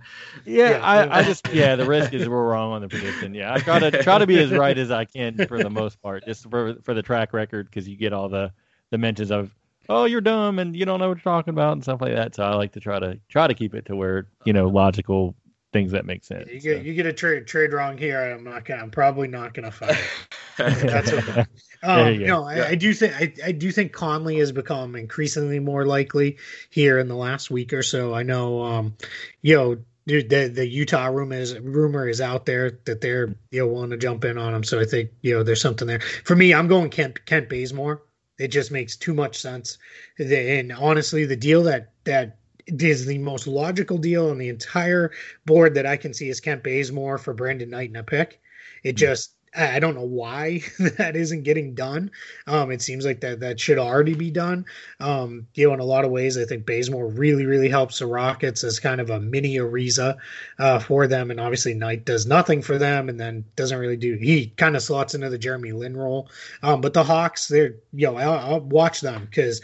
Yeah, 0.47 0.71
yeah, 0.71 0.79
I, 0.79 1.19
I 1.19 1.23
just 1.23 1.53
yeah, 1.53 1.77
the 1.77 1.85
risk 1.85 2.15
is 2.15 2.29
we're 2.29 2.49
wrong 2.49 2.73
on 2.73 2.83
the 2.83 2.89
prediction. 2.89 3.35
Yeah, 3.35 3.53
I 3.53 3.59
try 3.59 3.79
to 3.79 4.03
try 4.03 4.19
to 4.19 4.27
be 4.27 4.39
as 4.39 4.51
right 4.51 4.77
as 4.77 4.91
I 4.91 5.05
can 5.05 5.47
for 5.47 5.63
the 5.63 5.71
most 5.71 6.01
part, 6.01 6.25
just 6.25 6.49
for 6.49 6.77
for 6.83 6.95
the 6.95 7.03
track 7.03 7.33
record, 7.33 7.67
because 7.67 7.89
you 7.89 7.97
get 7.97 8.13
all 8.13 8.29
the 8.29 8.53
the 8.91 8.99
mentions 8.99 9.31
of 9.31 9.55
oh 9.89 10.05
you're 10.05 10.21
dumb 10.21 10.59
and 10.59 10.75
you 10.75 10.85
don't 10.85 10.99
know 10.99 11.09
what 11.09 11.19
you're 11.19 11.33
talking 11.33 11.53
about 11.53 11.73
and 11.73 11.83
stuff 11.83 12.01
like 12.01 12.15
that. 12.15 12.35
So 12.35 12.45
I 12.45 12.55
like 12.55 12.73
to 12.73 12.81
try 12.81 12.99
to 12.99 13.19
try 13.29 13.47
to 13.47 13.55
keep 13.55 13.75
it 13.75 13.87
to 13.87 13.97
where 13.97 14.29
you 14.45 14.53
know 14.53 14.69
logical 14.69 15.35
things 15.73 15.93
that 15.93 16.05
make 16.05 16.25
sense. 16.25 16.49
You 16.49 16.61
get 16.61 16.79
so. 16.79 16.83
you 16.83 16.95
get 16.95 17.07
a 17.07 17.13
trade 17.13 17.47
trade 17.47 17.73
wrong 17.73 17.97
here. 17.97 18.21
I'm 18.21 18.45
not 18.45 18.65
gonna. 18.65 18.83
I'm 18.83 18.91
probably 18.91 19.29
not 19.29 19.55
gonna 19.55 19.71
fight. 19.71 19.99
That's 20.57 21.13
okay. 21.13 21.47
Um, 21.83 22.13
you, 22.13 22.27
know, 22.27 22.47
yeah. 22.47 22.65
I, 22.65 22.69
I, 22.69 22.75
do 22.75 22.93
think 22.93 23.15
I, 23.15 23.33
I 23.43 23.53
do 23.53 23.73
think 23.73 23.93
Conley 23.93 24.37
has 24.41 24.53
become 24.53 24.95
increasingly 24.95 25.61
more 25.61 25.87
likely 25.87 26.37
here 26.69 26.99
in 26.99 27.09
the 27.09 27.17
last 27.17 27.51
week 27.51 27.73
or 27.73 27.83
so. 27.83 28.13
I 28.13 28.23
know, 28.23 28.63
um, 28.63 28.97
you 29.41 29.57
know, 29.57 29.79
dude, 30.07 30.29
the 30.29 30.49
the 30.49 30.69
Utah 30.69 31.07
rumor 31.07 31.37
is 31.37 31.59
rumor 31.59 32.07
is 32.07 32.21
out 32.21 32.45
there 32.45 32.79
that 32.85 33.01
they're 33.01 33.35
you 33.51 33.61
know 33.61 33.67
willing 33.69 33.91
to 33.91 33.97
jump 33.97 34.27
in 34.27 34.37
on 34.37 34.55
him. 34.55 34.63
So 34.63 34.79
I 34.79 34.85
think 34.85 35.13
you 35.23 35.35
know 35.35 35.43
there's 35.43 35.63
something 35.63 35.89
there. 35.89 36.01
For 36.01 36.37
me, 36.37 36.53
I'm 36.53 36.69
going 36.69 36.91
Kent 36.91 37.25
Kent 37.25 37.49
Bazemore. 37.49 38.03
It 38.39 38.49
just 38.49 38.71
makes 38.71 38.97
too 38.97 39.15
much 39.15 39.39
sense. 39.39 39.79
And 40.19 40.73
honestly, 40.73 41.25
the 41.25 41.37
deal 41.37 41.63
that 41.63 41.93
that 42.05 42.40
is 42.67 43.07
the 43.07 43.19
most 43.19 43.47
logical 43.47 43.99
deal 43.99 44.31
on 44.31 44.39
the 44.39 44.49
entire 44.49 45.11
board 45.47 45.75
that 45.75 45.87
I 45.87 45.97
can 45.97 46.15
see 46.15 46.29
is 46.29 46.41
Kent 46.41 46.63
Bazemore 46.63 47.19
for 47.19 47.35
Brandon 47.35 47.71
Knight 47.71 47.89
and 47.89 47.97
a 47.97 48.03
pick. 48.03 48.41
It 48.83 48.93
hmm. 48.93 48.97
just 48.97 49.35
I 49.57 49.81
don't 49.81 49.97
know 49.97 50.05
why 50.05 50.63
that 50.79 51.17
isn't 51.17 51.43
getting 51.43 51.75
done. 51.75 52.13
Um, 52.47 52.71
it 52.71 52.83
seems 52.83 53.05
like 53.05 53.21
that 53.21 53.41
that 53.41 53.59
should 53.59 53.79
already 53.79 54.15
be 54.15 54.31
done. 54.31 54.65
Um, 55.01 55.49
you 55.55 55.67
know, 55.67 55.75
in 55.75 55.81
a 55.81 55.85
lot 55.85 56.05
of 56.05 56.13
ways, 56.13 56.39
I 56.39 56.45
think 56.45 56.67
Bazemore 56.67 57.09
really, 57.09 57.47
really 57.47 57.69
helps 57.69 57.99
the 57.99 58.07
Rockets 58.07 58.63
as 58.63 58.79
kind 58.79 59.01
of 59.01 59.11
a 59.11 59.19
mini 59.19 59.57
Ariza 59.57 60.17
uh, 60.59 60.79
for 60.79 61.07
them, 61.09 61.31
and 61.31 61.41
obviously 61.41 61.75
Knight 61.75 62.05
does 62.05 62.27
nothing 62.27 62.63
for 62.63 62.79
them, 62.79 63.09
and 63.09 63.19
then 63.19 63.45
doesn't 63.57 63.79
really 63.79 63.97
do. 63.97 64.17
He 64.17 64.49
kind 64.57 64.77
of 64.77 64.83
slots 64.83 65.15
into 65.15 65.31
the 65.31 65.39
Jeremy 65.39 65.73
Lin 65.73 65.97
role. 65.97 66.31
Um, 66.63 66.81
but 66.81 66.93
the 66.93 67.03
Hawks, 67.03 67.49
they're 67.49 67.75
you 67.93 68.07
know, 68.07 68.17
I'll, 68.17 68.55
I'll 68.55 68.61
watch 68.61 69.01
them 69.01 69.25
because 69.25 69.61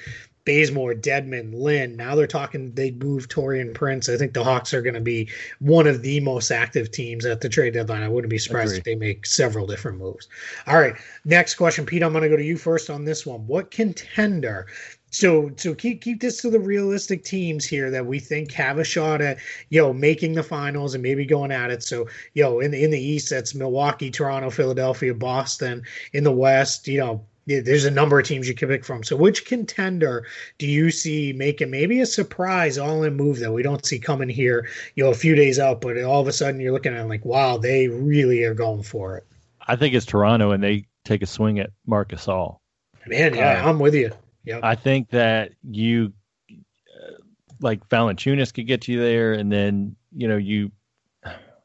Bazemore, 0.46 0.94
Dedmon, 0.94 1.52
Lin. 1.52 1.96
Now 1.96 2.14
they're 2.14 2.26
talking 2.26 2.72
they 2.72 2.92
move 2.92 3.28
Taurean 3.28 3.74
Prince. 3.74 4.08
I 4.08 4.16
think 4.16 4.32
the 4.32 4.44
Hawks 4.44 4.72
are 4.72 4.80
going 4.80 4.94
to 4.94 5.00
be 5.00 5.28
one 5.58 5.86
of 5.86 6.02
the 6.02 6.20
most 6.20 6.50
active 6.50 6.90
teams 6.90 7.26
at 7.26 7.42
the 7.42 7.48
trade 7.48 7.74
deadline. 7.74 8.02
I 8.02 8.08
wouldn't 8.08 8.30
be 8.30 8.38
surprised 8.38 8.70
Agreed. 8.70 8.78
if 8.78 8.84
they 8.84 8.94
make 8.94 9.26
several 9.26 9.66
different 9.66 9.98
moves. 9.98 10.28
All 10.66 10.78
right, 10.78 10.94
next 11.24 11.56
question, 11.56 11.84
Pete. 11.84 12.02
I'm 12.02 12.12
going 12.12 12.22
to 12.22 12.30
go 12.30 12.36
to 12.36 12.44
you 12.44 12.56
first 12.56 12.88
on 12.88 13.04
this 13.04 13.26
one. 13.26 13.46
What 13.46 13.70
contender? 13.70 14.66
So 15.10 15.50
so 15.56 15.74
keep 15.74 16.00
keep 16.02 16.20
this 16.20 16.42
to 16.42 16.50
the 16.50 16.60
realistic 16.60 17.24
teams 17.24 17.64
here 17.64 17.90
that 17.90 18.06
we 18.06 18.20
think 18.20 18.52
have 18.52 18.78
a 18.78 18.84
shot 18.84 19.20
at 19.20 19.38
you 19.70 19.80
know 19.80 19.92
making 19.92 20.34
the 20.34 20.42
finals 20.42 20.94
and 20.94 21.02
maybe 21.02 21.24
going 21.24 21.50
at 21.50 21.70
it. 21.70 21.82
So 21.82 22.06
you 22.34 22.42
know 22.42 22.60
in 22.60 22.70
the 22.70 22.84
in 22.84 22.90
the 22.90 23.00
East 23.00 23.30
that's 23.30 23.54
Milwaukee, 23.54 24.10
Toronto, 24.10 24.50
Philadelphia, 24.50 25.14
Boston. 25.14 25.82
In 26.12 26.22
the 26.22 26.32
West, 26.32 26.86
you 26.86 26.98
know 26.98 27.24
there's 27.46 27.84
a 27.84 27.90
number 27.90 28.18
of 28.18 28.26
teams 28.26 28.48
you 28.48 28.54
can 28.54 28.68
pick 28.68 28.84
from. 28.84 29.04
So, 29.04 29.16
which 29.16 29.44
contender 29.44 30.26
do 30.58 30.66
you 30.66 30.90
see 30.90 31.32
making 31.32 31.70
maybe 31.70 32.00
a 32.00 32.06
surprise 32.06 32.76
all 32.76 33.04
in 33.04 33.16
move 33.16 33.38
that 33.38 33.52
we 33.52 33.62
don't 33.62 33.86
see 33.86 33.98
coming 33.98 34.28
here, 34.28 34.68
you 34.96 35.04
know, 35.04 35.10
a 35.10 35.14
few 35.14 35.34
days 35.34 35.58
out, 35.58 35.80
but 35.80 36.02
all 36.02 36.20
of 36.20 36.26
a 36.26 36.32
sudden 36.32 36.60
you're 36.60 36.72
looking 36.72 36.94
at 36.94 37.08
like, 37.08 37.24
wow, 37.24 37.56
they 37.56 37.88
really 37.88 38.42
are 38.42 38.54
going 38.54 38.82
for 38.82 39.16
it. 39.16 39.26
I 39.68 39.76
think 39.76 39.94
it's 39.94 40.06
Toronto, 40.06 40.50
and 40.52 40.62
they 40.62 40.86
take 41.04 41.22
a 41.22 41.26
swing 41.26 41.58
at 41.58 41.70
Marc 41.86 42.10
Gasol. 42.10 42.58
Man, 43.06 43.34
yeah, 43.34 43.62
uh, 43.64 43.68
I'm 43.68 43.78
with 43.78 43.94
you. 43.94 44.10
Yeah, 44.44 44.60
I 44.62 44.74
think 44.74 45.10
that 45.10 45.52
you, 45.68 46.12
uh, 46.50 47.12
like 47.60 47.88
Valanciunas, 47.88 48.52
could 48.52 48.66
get 48.66 48.86
you 48.88 49.00
there, 49.00 49.32
and 49.32 49.50
then 49.50 49.96
you 50.12 50.28
know 50.28 50.36
you, 50.36 50.70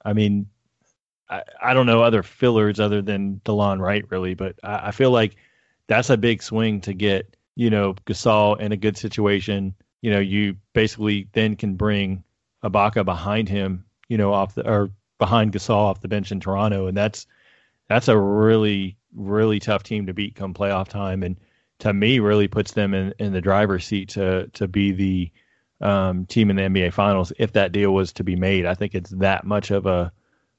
I 0.06 0.14
mean, 0.14 0.48
I, 1.30 1.44
I 1.62 1.74
don't 1.74 1.86
know 1.86 2.04
other 2.04 2.24
fillers 2.24 2.80
other 2.80 3.02
than 3.02 3.42
Delon 3.46 3.80
Wright 3.80 4.06
really, 4.10 4.34
but 4.34 4.56
I, 4.64 4.88
I 4.88 4.92
feel 4.92 5.12
like 5.12 5.36
that's 5.92 6.10
a 6.10 6.16
big 6.16 6.42
swing 6.42 6.80
to 6.80 6.94
get, 6.94 7.36
you 7.54 7.70
know, 7.70 7.96
Gasol 8.06 8.58
in 8.62 8.72
a 8.72 8.78
good 8.78 8.96
situation. 8.96 9.76
You 10.02 10.12
know, 10.12 10.20
you 10.22 10.56
basically 10.72 11.28
then 11.34 11.58
can 11.58 11.76
bring 11.76 12.24
Ibaka 12.64 13.04
behind 13.04 13.50
him, 13.50 13.84
you 14.08 14.18
know, 14.18 14.32
off 14.32 14.56
the 14.56 14.66
or 14.66 14.92
behind 15.18 15.52
Gasol 15.52 15.76
off 15.76 16.00
the 16.00 16.08
bench 16.08 16.32
in 16.32 16.40
Toronto, 16.40 16.88
and 16.88 16.96
that's 16.96 17.28
that's 17.90 18.08
a 18.08 18.18
really 18.18 18.96
really 19.14 19.60
tough 19.60 19.84
team 19.84 20.06
to 20.06 20.14
beat 20.14 20.34
come 20.34 20.54
playoff 20.54 20.88
time, 20.88 21.24
and 21.24 21.36
to 21.80 21.92
me 21.92 22.20
really 22.20 22.48
puts 22.48 22.72
them 22.72 22.94
in, 22.94 23.14
in 23.20 23.34
the 23.34 23.42
driver's 23.42 23.86
seat 23.86 24.08
to 24.10 24.48
to 24.54 24.70
be 24.70 24.94
the 24.94 25.32
um, 25.86 26.26
team 26.26 26.50
in 26.50 26.56
the 26.56 26.62
NBA 26.62 26.94
Finals 26.94 27.34
if 27.38 27.52
that 27.52 27.74
deal 27.74 27.94
was 27.94 28.14
to 28.14 28.24
be 28.24 28.38
made. 28.38 28.66
I 28.66 28.76
think 28.76 28.96
it's 28.96 29.10
that 29.10 29.44
much 29.44 29.72
of 29.72 29.86
a 29.86 30.14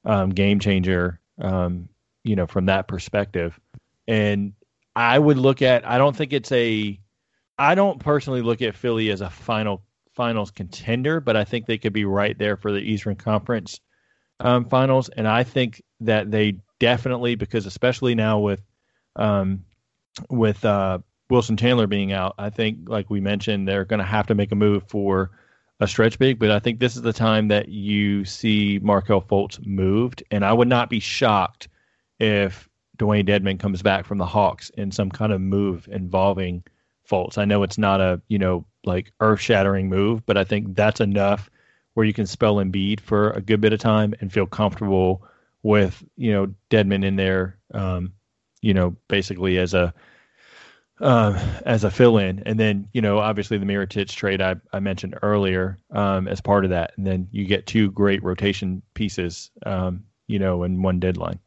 um, 0.04 0.28
game 0.28 0.60
changer, 0.60 1.20
um, 1.40 1.88
you 2.22 2.36
know, 2.36 2.46
from 2.46 2.66
that 2.66 2.86
perspective. 2.86 3.58
And 4.06 4.52
I 4.94 5.18
would 5.18 5.38
look 5.38 5.62
at. 5.62 5.86
I 5.86 5.98
don't 5.98 6.16
think 6.16 6.32
it's 6.32 6.52
a. 6.52 6.98
I 7.58 7.74
don't 7.74 7.98
personally 7.98 8.42
look 8.42 8.62
at 8.62 8.74
Philly 8.74 9.10
as 9.10 9.20
a 9.20 9.30
final 9.30 9.82
finals 10.14 10.50
contender, 10.50 11.20
but 11.20 11.36
I 11.36 11.44
think 11.44 11.66
they 11.66 11.78
could 11.78 11.92
be 11.92 12.04
right 12.04 12.38
there 12.38 12.56
for 12.56 12.72
the 12.72 12.80
Eastern 12.80 13.16
Conference 13.16 13.80
um, 14.40 14.68
finals, 14.68 15.08
and 15.10 15.26
I 15.26 15.44
think 15.44 15.82
that 16.00 16.30
they 16.30 16.56
definitely 16.78 17.34
because 17.34 17.66
especially 17.66 18.14
now 18.14 18.38
with 18.38 18.60
um, 19.16 19.64
with 20.28 20.64
uh, 20.64 20.98
Wilson 21.30 21.56
Chandler 21.56 21.86
being 21.86 22.12
out, 22.12 22.34
I 22.38 22.50
think 22.50 22.88
like 22.88 23.08
we 23.08 23.20
mentioned, 23.20 23.66
they're 23.66 23.84
going 23.84 24.00
to 24.00 24.06
have 24.06 24.26
to 24.26 24.34
make 24.34 24.52
a 24.52 24.56
move 24.56 24.84
for 24.88 25.30
a 25.80 25.86
stretch 25.86 26.18
big. 26.18 26.38
But 26.38 26.50
I 26.50 26.58
think 26.58 26.80
this 26.80 26.96
is 26.96 27.02
the 27.02 27.12
time 27.12 27.48
that 27.48 27.68
you 27.68 28.24
see 28.24 28.78
Markelle 28.82 29.22
Fultz 29.22 29.64
moved, 29.64 30.22
and 30.30 30.44
I 30.44 30.52
would 30.52 30.68
not 30.68 30.90
be 30.90 31.00
shocked 31.00 31.68
if 32.18 32.68
Dewayne 33.02 33.26
Dedmon 33.26 33.58
comes 33.58 33.82
back 33.82 34.06
from 34.06 34.18
the 34.18 34.26
Hawks 34.26 34.70
in 34.70 34.92
some 34.92 35.10
kind 35.10 35.32
of 35.32 35.40
move 35.40 35.88
involving 35.90 36.62
Fultz. 37.10 37.36
I 37.36 37.44
know 37.44 37.64
it's 37.64 37.78
not 37.78 38.00
a 38.00 38.22
you 38.28 38.38
know 38.38 38.64
like 38.84 39.12
earth 39.18 39.40
shattering 39.40 39.88
move, 39.88 40.24
but 40.24 40.36
I 40.36 40.44
think 40.44 40.76
that's 40.76 41.00
enough 41.00 41.50
where 41.94 42.06
you 42.06 42.12
can 42.12 42.26
spell 42.26 42.56
Embiid 42.56 43.00
for 43.00 43.30
a 43.30 43.40
good 43.40 43.60
bit 43.60 43.72
of 43.72 43.80
time 43.80 44.14
and 44.20 44.32
feel 44.32 44.46
comfortable 44.46 45.26
with 45.64 46.04
you 46.16 46.32
know 46.32 46.54
Dedmon 46.70 47.04
in 47.04 47.16
there, 47.16 47.58
um, 47.74 48.12
you 48.60 48.72
know 48.72 48.94
basically 49.08 49.58
as 49.58 49.74
a 49.74 49.92
uh, 51.00 51.44
as 51.66 51.82
a 51.82 51.90
fill 51.90 52.18
in, 52.18 52.44
and 52.46 52.58
then 52.60 52.88
you 52.92 53.02
know 53.02 53.18
obviously 53.18 53.58
the 53.58 53.66
Mirotic 53.66 54.08
trade 54.10 54.40
I, 54.40 54.54
I 54.72 54.78
mentioned 54.78 55.18
earlier 55.22 55.76
um, 55.90 56.28
as 56.28 56.40
part 56.40 56.64
of 56.64 56.70
that, 56.70 56.92
and 56.96 57.04
then 57.04 57.26
you 57.32 57.46
get 57.46 57.66
two 57.66 57.90
great 57.90 58.22
rotation 58.22 58.80
pieces, 58.94 59.50
um, 59.66 60.04
you 60.28 60.38
know, 60.38 60.62
in 60.62 60.82
one 60.82 61.00
deadline. 61.00 61.40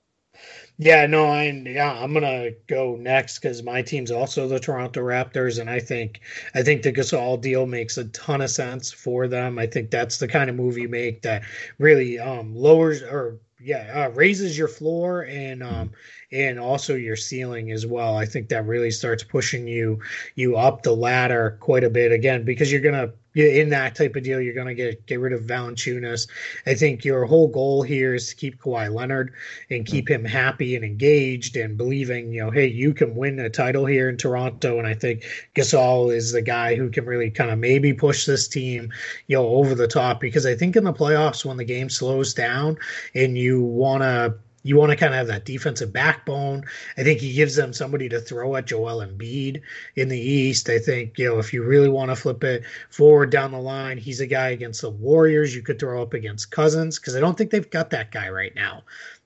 Yeah, 0.77 1.05
no, 1.05 1.27
I 1.27 1.43
yeah, 1.49 1.91
I'm 1.93 2.13
gonna 2.13 2.51
go 2.67 2.95
next 2.97 3.39
because 3.39 3.63
my 3.63 3.81
team's 3.81 4.11
also 4.11 4.47
the 4.47 4.59
Toronto 4.59 5.01
Raptors, 5.01 5.59
and 5.59 5.69
I 5.69 5.79
think 5.79 6.19
I 6.53 6.63
think 6.63 6.83
the 6.83 6.91
Gasol 6.91 7.39
deal 7.41 7.65
makes 7.65 7.97
a 7.97 8.05
ton 8.05 8.41
of 8.41 8.49
sense 8.49 8.91
for 8.91 9.27
them. 9.27 9.57
I 9.57 9.67
think 9.67 9.89
that's 9.91 10.17
the 10.17 10.27
kind 10.27 10.49
of 10.49 10.55
move 10.55 10.77
you 10.77 10.89
make 10.89 11.21
that 11.21 11.43
really 11.79 12.19
um, 12.19 12.53
lowers 12.55 13.01
or 13.01 13.39
yeah 13.59 14.05
uh, 14.07 14.09
raises 14.09 14.57
your 14.57 14.67
floor 14.67 15.23
and 15.25 15.63
um 15.63 15.91
and 16.35 16.59
also 16.59 16.95
your 16.95 17.15
ceiling 17.15 17.71
as 17.71 17.85
well. 17.85 18.17
I 18.17 18.25
think 18.25 18.49
that 18.49 18.65
really 18.65 18.91
starts 18.91 19.23
pushing 19.23 19.67
you 19.67 19.99
you 20.35 20.57
up 20.57 20.83
the 20.83 20.95
ladder 20.95 21.57
quite 21.61 21.83
a 21.83 21.89
bit 21.89 22.11
again 22.11 22.43
because 22.43 22.71
you're 22.71 22.81
gonna 22.81 23.11
in 23.35 23.69
that 23.69 23.95
type 23.95 24.15
of 24.15 24.23
deal, 24.23 24.39
you're 24.39 24.53
to 24.65 24.73
get 24.73 25.05
get 25.05 25.19
rid 25.19 25.33
of 25.33 25.41
Valanciunas. 25.41 26.27
I 26.65 26.73
think 26.73 27.03
your 27.03 27.25
whole 27.25 27.49
goal 27.49 27.83
here 27.83 28.15
is 28.15 28.29
to 28.29 28.35
keep 28.35 28.61
Kawhi 28.61 28.93
Leonard 28.93 29.33
and 29.69 29.85
keep 29.85 30.09
him 30.09 30.23
happy 30.23 30.75
and 30.75 30.85
engaged 30.85 31.57
and 31.57 31.77
believing, 31.77 32.31
you 32.31 32.43
know, 32.43 32.51
hey, 32.51 32.67
you 32.67 32.93
can 32.93 33.15
win 33.15 33.39
a 33.39 33.49
title 33.49 33.85
here 33.85 34.09
in 34.09 34.17
Toronto. 34.17 34.77
And 34.79 34.87
I 34.87 34.93
think 34.93 35.25
Gasol 35.53 36.15
is 36.15 36.31
the 36.31 36.41
guy 36.41 36.75
who 36.75 36.89
can 36.89 37.05
really 37.05 37.29
kind 37.29 37.51
of 37.51 37.59
maybe 37.59 37.93
push 37.93 38.25
this 38.25 38.47
team, 38.47 38.91
you 39.27 39.37
know, 39.37 39.47
over 39.47 39.75
the 39.75 39.87
top 39.87 40.21
because 40.21 40.45
I 40.45 40.55
think 40.55 40.75
in 40.75 40.85
the 40.85 40.93
playoffs 40.93 41.43
when 41.43 41.57
the 41.57 41.65
game 41.65 41.89
slows 41.89 42.33
down 42.33 42.77
and 43.13 43.37
you 43.37 43.61
want 43.61 44.03
to 44.03 44.35
you 44.65 44.77
want 44.77 44.89
to 44.89 44.95
kind 44.95 45.13
of 45.13 45.19
have 45.19 45.27
that 45.27 45.45
defensive 45.45 45.93
backbone. 45.93 46.65
I 46.97 47.03
think 47.03 47.19
he 47.19 47.33
gives 47.33 47.55
them 47.55 47.71
somebody 47.71 48.09
to 48.09 48.19
throw 48.19 48.55
at 48.55 48.65
Joel 48.65 49.05
Embiid 49.05 49.61
in 49.95 50.09
the 50.09 50.19
East. 50.19 50.69
I 50.69 50.79
think, 50.79 51.19
you 51.19 51.29
know, 51.29 51.37
if 51.37 51.53
you 51.53 51.61
really 51.61 51.87
want 51.87 52.09
to 52.09 52.15
flip 52.15 52.43
it 52.43 52.63
forward 52.89 53.29
down 53.29 53.51
the 53.51 53.59
line, 53.59 53.99
he's 53.99 54.21
a 54.21 54.25
guy 54.25 54.49
against 54.49 54.81
the 54.81 54.89
Warriors 54.89 55.55
you 55.55 55.61
could 55.61 55.77
throw 55.77 56.01
up 56.01 56.15
against 56.15 56.49
Cousins 56.49 56.97
because 56.97 57.15
I 57.15 57.19
don't 57.19 57.37
think 57.37 57.51
they've 57.51 57.69
got 57.69 57.91
that 57.91 58.11
guy 58.11 58.29
right 58.29 58.55
now 58.55 58.81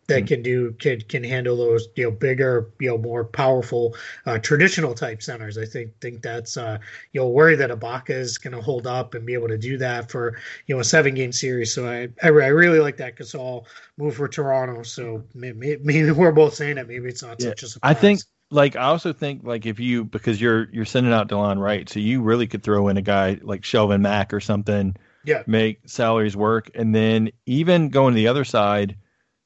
that 0.10 0.28
can 0.28 0.41
do 0.41 0.74
can 0.74 1.01
can 1.01 1.24
handle 1.24 1.55
those 1.55 1.88
you 1.95 2.03
know 2.03 2.12
bigger 2.12 2.70
you 2.80 2.89
know 2.89 2.97
more 2.97 3.24
powerful 3.24 3.95
uh, 4.26 4.38
traditional 4.39 4.93
type 4.93 5.22
centers. 5.22 5.57
I 5.57 5.66
think 5.66 5.99
think 6.01 6.22
that's 6.22 6.57
uh, 6.57 6.80
you 7.14 7.22
know 7.22 7.30
worry 7.30 7.55
that 7.55 7.70
Ibaka 7.70 8.12
is 8.12 8.38
going 8.38 8.55
to 8.55 8.62
hold 8.62 8.88
up 8.88 9.14
and 9.14 9.26
be 9.26 9.34
able 9.34 9.47
to 9.47 9.57
do 9.57 9.78
that 9.78 10.12
for 10.12 10.38
you 10.68 10.76
know 10.76 10.82
a 10.82 10.84
seven 10.84 11.14
game 11.14 11.32
series. 11.32 11.74
So 11.74 11.88
I 11.88 12.10
I, 12.22 12.28
I 12.28 12.47
really 12.47 12.80
like 12.80 12.97
that 12.97 13.16
Gasol 13.16 13.66
move 13.97 14.16
for 14.16 14.28
Toronto. 14.28 14.84
So 14.84 15.24
maybe, 15.34 15.78
maybe, 15.84 16.12
we're 16.12 16.32
both 16.32 16.55
saying 16.55 16.78
it. 16.78 16.88
Maybe 16.88 17.07
it's 17.07 17.24
not 17.24 17.38
yeah. 17.39 17.49
such 17.49 17.64
a 17.64 17.68
surprise. 17.68 17.95
I 17.95 17.99
think 17.99 18.20
like 18.51 18.76
I 18.76 18.84
also 18.86 19.14
think 19.14 19.43
like 19.43 19.66
if 19.66 19.80
you 19.80 20.05
because 20.05 20.41
you're 20.41 20.70
you're 20.72 20.86
sending 20.86 21.14
out 21.14 21.30
Delon 21.30 21.60
Wright, 21.60 21.88
so 21.88 21.99
you 21.99 22.22
really 22.22 22.47
could 22.47 22.64
throw 22.64 22.88
in 22.88 22.97
a 22.97 23.01
guy 23.01 23.39
like 23.41 23.62
Shelvin 23.62 24.01
Mack 24.01 24.34
or 24.34 24.39
something. 24.39 24.95
Yeah. 25.26 25.43
Make 25.45 25.82
salaries 25.86 26.36
work, 26.36 26.72
and 26.74 26.95
then 26.95 27.32
even 27.45 27.89
going 27.89 28.14
to 28.14 28.16
the 28.16 28.30
other 28.30 28.45
side 28.45 28.95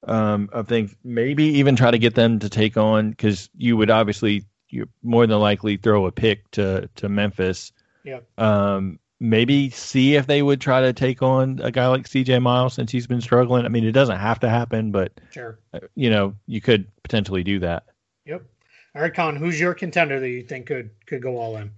um, 0.05 0.49
of 0.51 0.67
things. 0.67 0.95
Maybe 1.03 1.45
even 1.45 1.75
try 1.75 1.91
to 1.91 1.99
get 1.99 2.15
them 2.15 2.39
to 2.39 2.49
take 2.49 2.77
on 2.77 3.11
because 3.11 3.49
you 3.57 3.77
would 3.77 3.89
obviously 3.89 4.45
you 4.69 4.87
more 5.03 5.27
than 5.27 5.39
likely 5.39 5.77
throw 5.77 6.05
a 6.05 6.11
pick 6.11 6.49
to 6.51 6.89
to 6.95 7.09
Memphis. 7.09 7.71
Yeah. 8.03 8.19
Um, 8.37 8.99
maybe 9.19 9.69
see 9.69 10.15
if 10.15 10.27
they 10.27 10.41
would 10.41 10.59
try 10.59 10.81
to 10.81 10.91
take 10.91 11.21
on 11.21 11.59
a 11.63 11.71
guy 11.71 11.87
like 11.87 12.07
CJ 12.07 12.41
Miles 12.41 12.73
since 12.73 12.91
he's 12.91 13.07
been 13.07 13.21
struggling. 13.21 13.65
I 13.65 13.69
mean, 13.69 13.85
it 13.85 13.93
doesn't 13.93 14.19
have 14.19 14.39
to 14.41 14.49
happen, 14.49 14.91
but 14.91 15.13
sure, 15.31 15.59
uh, 15.73 15.79
you 15.95 16.09
know, 16.09 16.35
you 16.45 16.59
could 16.59 16.87
potentially 17.03 17.43
do 17.43 17.59
that. 17.59 17.85
Yep. 18.25 18.43
All 18.95 19.01
right, 19.01 19.13
Kaan, 19.13 19.37
who's 19.37 19.59
your 19.59 19.73
contender 19.73 20.19
that 20.19 20.29
you 20.29 20.43
think 20.43 20.67
could 20.67 20.89
could 21.05 21.21
go 21.21 21.37
all 21.37 21.55
in? 21.57 21.71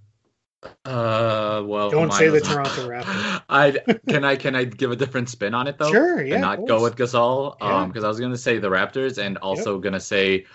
Uh, 0.84 1.62
well, 1.64 1.90
don't 1.90 2.12
say 2.12 2.28
the 2.28 2.40
Toronto 2.40 2.88
Raptors. 2.88 3.42
I 3.48 3.78
can 4.08 4.24
I 4.24 4.36
can 4.36 4.56
I 4.56 4.64
give 4.64 4.90
a 4.90 4.96
different 4.96 5.28
spin 5.28 5.54
on 5.54 5.66
it 5.66 5.78
though? 5.78 5.90
Sure, 5.90 6.22
yeah. 6.22 6.34
And 6.34 6.42
not 6.42 6.66
go 6.66 6.82
with 6.82 6.96
Gasol, 6.96 7.56
yeah. 7.60 7.82
um, 7.82 7.88
because 7.88 8.04
I 8.04 8.08
was 8.08 8.18
gonna 8.18 8.36
say 8.36 8.58
the 8.58 8.70
Raptors, 8.70 9.18
and 9.18 9.38
also 9.38 9.74
yep. 9.74 9.82
gonna 9.82 10.00
say, 10.00 10.46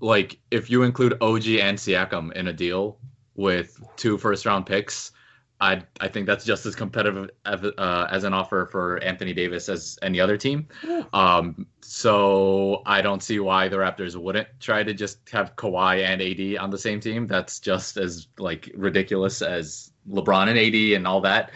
like, 0.00 0.38
if 0.50 0.68
you 0.68 0.82
include 0.82 1.14
OG 1.20 1.46
and 1.46 1.78
Siakam 1.78 2.32
in 2.32 2.48
a 2.48 2.52
deal 2.52 2.98
with 3.34 3.80
two 3.96 4.18
first 4.18 4.44
round 4.46 4.66
picks, 4.66 5.12
I 5.60 5.82
I 6.00 6.08
think 6.08 6.26
that's 6.26 6.44
just 6.44 6.66
as 6.66 6.74
competitive 6.74 7.30
as, 7.44 7.64
uh, 7.78 8.08
as 8.10 8.24
an 8.24 8.34
offer 8.34 8.66
for 8.70 9.02
Anthony 9.02 9.32
Davis 9.32 9.68
as 9.68 9.98
any 10.02 10.20
other 10.20 10.36
team. 10.36 10.68
Um, 11.12 11.66
so 11.80 12.82
I 12.84 13.00
don't 13.00 13.22
see 13.22 13.38
why 13.40 13.68
the 13.68 13.76
Raptors 13.76 14.16
wouldn't 14.16 14.48
try 14.60 14.82
to 14.82 14.92
just 14.92 15.28
have 15.30 15.56
Kawhi 15.56 16.04
and 16.04 16.20
AD 16.20 16.62
on 16.62 16.70
the 16.70 16.78
same 16.78 17.00
team. 17.00 17.26
That's 17.26 17.58
just 17.58 17.96
as 17.96 18.28
like 18.38 18.70
ridiculous 18.74 19.40
as 19.40 19.92
LeBron 20.10 20.48
and 20.48 20.58
AD 20.58 20.96
and 20.96 21.06
all 21.06 21.20
that. 21.22 21.50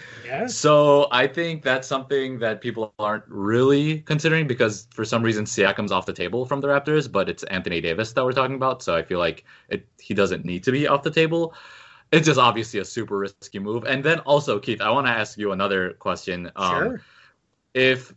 So 0.47 1.07
I 1.13 1.27
think 1.27 1.63
that's 1.63 1.87
something 1.87 2.39
that 2.41 2.61
people 2.61 2.93
aren't 2.99 3.25
really 3.29 4.01
considering 4.01 4.47
because 4.47 4.89
for 4.91 5.05
some 5.05 5.23
reason 5.23 5.45
Siakam's 5.45 5.93
off 5.93 6.07
the 6.07 6.13
table 6.13 6.47
from 6.47 6.61
the 6.61 6.69
Raptors, 6.69 7.11
but 7.11 7.29
it's 7.29 7.43
Anthony 7.45 7.81
Davis 7.81 8.13
that 8.13 8.25
we're 8.25 8.33
talking 8.33 8.57
about. 8.57 8.83
So 8.83 8.97
I 8.97 9.03
feel 9.03 9.19
like 9.19 9.45
it 9.69 9.87
he 10.01 10.15
doesn't 10.15 10.45
need 10.45 10.65
to 10.65 10.73
be 10.73 10.89
off 10.89 11.03
the 11.03 11.11
table 11.11 11.55
it's 12.13 12.27
just 12.27 12.39
obviously 12.39 12.81
a 12.81 12.85
super 12.85 13.19
risky 13.19 13.59
move. 13.59 13.85
And 13.85 14.03
then 14.03 14.21
also, 14.21 14.59
Keith, 14.59 14.81
I 14.81 14.91
want 14.91 15.07
to 15.07 15.13
ask 15.13 15.39
you 15.39 15.53
another 15.53 15.95
question. 15.95 16.51
Um, 16.57 16.71
sure. 16.71 17.03
If 17.75 18.13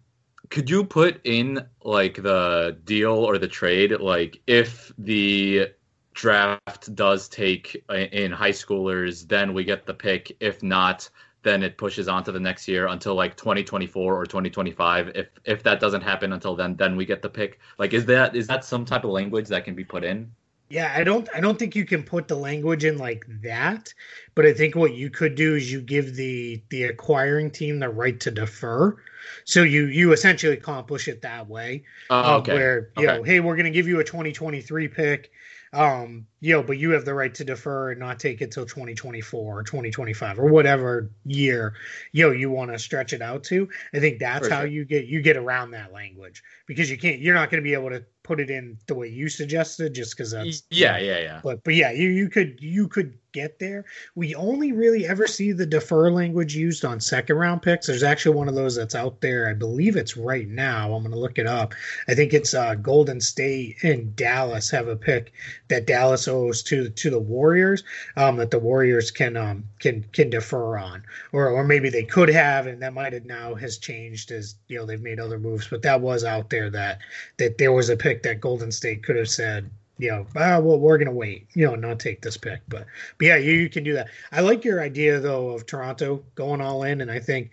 could 0.49 0.69
you 0.69 0.83
put 0.83 1.21
in 1.25 1.65
like 1.83 2.21
the 2.21 2.77
deal 2.83 3.13
or 3.13 3.37
the 3.37 3.47
trade, 3.47 3.99
like 3.99 4.41
if 4.47 4.91
the 4.97 5.69
draft 6.13 6.93
does 6.95 7.29
take 7.29 7.83
in 7.89 8.31
high 8.31 8.51
schoolers, 8.51 9.27
then 9.27 9.53
we 9.53 9.63
get 9.63 9.85
the 9.85 9.93
pick. 9.93 10.35
If 10.39 10.63
not, 10.63 11.09
then 11.43 11.61
it 11.61 11.77
pushes 11.77 12.07
on 12.07 12.23
to 12.23 12.31
the 12.31 12.39
next 12.39 12.67
year 12.67 12.87
until 12.87 13.15
like 13.15 13.35
2024 13.35 14.15
or 14.15 14.25
2025 14.25 15.09
if 15.09 15.27
if 15.43 15.61
that 15.63 15.79
doesn't 15.79 16.01
happen 16.01 16.31
until 16.31 16.55
then 16.55 16.75
then 16.77 16.95
we 16.95 17.05
get 17.05 17.21
the 17.21 17.29
pick 17.29 17.59
like 17.77 17.93
is 17.93 18.05
that 18.05 18.33
is 18.33 18.47
that 18.47 18.63
some 18.63 18.85
type 18.85 19.03
of 19.03 19.11
language 19.11 19.49
that 19.49 19.65
can 19.65 19.75
be 19.75 19.83
put 19.83 20.05
in 20.05 20.31
yeah, 20.73 20.91
I 20.95 21.03
don't 21.03 21.29
I 21.35 21.39
don't 21.39 21.59
think 21.59 21.75
you 21.75 21.85
can 21.85 22.01
put 22.01 22.27
the 22.27 22.35
language 22.35 22.83
in 22.83 22.97
like 22.97 23.25
that, 23.43 23.93
but 24.33 24.47
I 24.47 24.53
think 24.53 24.75
what 24.75 24.95
you 24.95 25.11
could 25.11 25.35
do 25.35 25.55
is 25.55 25.71
you 25.71 25.79
give 25.79 26.15
the 26.15 26.63
the 26.69 26.85
acquiring 26.85 27.51
team 27.51 27.77
the 27.77 27.89
right 27.89 28.19
to 28.21 28.31
defer. 28.31 28.97
So 29.45 29.61
you 29.61 29.85
you 29.85 30.13
essentially 30.13 30.53
accomplish 30.53 31.07
it 31.07 31.21
that 31.21 31.47
way. 31.47 31.83
Oh, 32.09 32.37
okay. 32.37 32.55
where 32.55 32.89
you 32.97 33.07
okay. 33.07 33.17
know, 33.17 33.23
hey, 33.23 33.39
we're 33.39 33.55
going 33.55 33.65
to 33.65 33.71
give 33.71 33.87
you 33.87 33.99
a 33.99 34.03
2023 34.03 34.87
pick 34.87 35.31
um, 35.73 36.27
you 36.39 36.53
know, 36.53 36.61
but 36.61 36.77
you 36.77 36.91
have 36.91 37.03
the 37.03 37.15
right 37.15 37.33
to 37.33 37.43
defer 37.43 37.91
and 37.91 37.99
not 37.99 38.19
take 38.19 38.41
it 38.41 38.51
till 38.51 38.65
2024 38.65 39.59
or 39.59 39.63
2025 39.63 40.39
or 40.39 40.45
whatever 40.45 41.09
year, 41.25 41.73
you 42.11 42.27
know, 42.27 42.31
you 42.31 42.51
want 42.51 42.71
to 42.71 42.77
stretch 42.77 43.11
it 43.11 43.23
out 43.23 43.43
to. 43.45 43.67
I 43.93 43.99
think 43.99 44.19
that's 44.19 44.47
For 44.47 44.53
how 44.53 44.59
sure. 44.61 44.67
you 44.67 44.85
get 44.85 45.05
you 45.05 45.21
get 45.21 45.35
around 45.35 45.71
that 45.71 45.91
language 45.91 46.43
because 46.67 46.91
you 46.91 46.97
can't 46.97 47.19
you're 47.19 47.33
not 47.33 47.49
going 47.49 47.61
to 47.61 47.67
be 47.67 47.73
able 47.73 47.89
to 47.89 48.05
put 48.23 48.39
it 48.39 48.49
in 48.49 48.77
the 48.87 48.95
way 48.95 49.07
you 49.07 49.29
suggested 49.29 49.93
just 49.93 50.15
because 50.15 50.31
that's 50.31 50.63
yeah 50.69 50.97
yeah 50.97 51.19
yeah. 51.19 51.41
But 51.43 51.63
but 51.63 51.75
yeah 51.75 51.91
you 51.91 52.09
you 52.09 52.29
could 52.29 52.57
you 52.61 52.87
could 52.87 53.17
get 53.33 53.59
there. 53.59 53.83
We 54.15 54.33
only 54.35 54.71
really 54.71 55.05
ever 55.05 55.27
see 55.27 55.51
the 55.51 55.65
defer 55.65 56.09
language 56.09 56.55
used 56.55 56.85
on 56.85 57.01
second 57.01 57.35
round 57.35 57.61
picks. 57.61 57.87
There's 57.87 58.03
actually 58.03 58.37
one 58.37 58.47
of 58.47 58.55
those 58.55 58.75
that's 58.75 58.95
out 58.95 59.19
there. 59.19 59.49
I 59.49 59.53
believe 59.53 59.97
it's 59.97 60.15
right 60.15 60.47
now. 60.47 60.93
I'm 60.93 61.03
going 61.03 61.11
to 61.13 61.19
look 61.19 61.37
it 61.37 61.47
up. 61.47 61.73
I 62.07 62.15
think 62.15 62.33
it's 62.33 62.53
uh 62.53 62.75
golden 62.75 63.19
state 63.19 63.83
and 63.83 64.15
dallas 64.15 64.69
have 64.71 64.87
a 64.87 64.95
pick 64.95 65.33
that 65.67 65.85
dallas 65.85 66.27
owes 66.27 66.63
to 66.63 66.89
to 66.89 67.09
the 67.09 67.19
warriors 67.19 67.83
um 68.15 68.37
that 68.37 68.51
the 68.51 68.59
warriors 68.59 69.11
can 69.11 69.35
um 69.35 69.65
can 69.79 70.05
can 70.13 70.29
defer 70.29 70.77
on. 70.77 71.03
Or 71.33 71.49
or 71.49 71.65
maybe 71.65 71.89
they 71.89 72.03
could 72.03 72.29
have 72.29 72.67
and 72.67 72.81
that 72.81 72.93
might 72.93 73.11
have 73.11 73.25
now 73.25 73.55
has 73.55 73.77
changed 73.77 74.31
as 74.31 74.55
you 74.69 74.77
know 74.77 74.85
they've 74.85 75.01
made 75.01 75.19
other 75.19 75.39
moves. 75.39 75.67
But 75.67 75.81
that 75.81 75.99
was 75.99 76.23
out 76.23 76.49
there 76.49 76.69
that 76.69 76.99
that 77.37 77.57
there 77.57 77.73
was 77.73 77.89
a 77.89 77.97
pick 77.97 78.13
pick 78.13 78.23
that 78.23 78.41
Golden 78.41 78.71
State 78.71 79.03
could 79.03 79.15
have 79.15 79.29
said, 79.29 79.69
you 79.97 80.09
know, 80.09 80.25
ah, 80.35 80.59
well, 80.59 80.79
we're 80.79 80.97
going 80.97 81.07
to 81.07 81.13
wait, 81.13 81.47
you 81.53 81.65
know, 81.65 81.75
not 81.75 81.99
take 81.99 82.21
this 82.21 82.37
pick. 82.37 82.61
But, 82.67 82.85
but 83.17 83.25
yeah, 83.25 83.37
you, 83.37 83.51
you 83.53 83.69
can 83.69 83.83
do 83.83 83.93
that. 83.93 84.09
I 84.31 84.41
like 84.41 84.65
your 84.65 84.81
idea, 84.81 85.19
though, 85.19 85.51
of 85.51 85.65
Toronto 85.65 86.23
going 86.35 86.61
all 86.61 86.83
in. 86.83 87.01
And 87.01 87.11
I 87.11 87.19
think, 87.19 87.51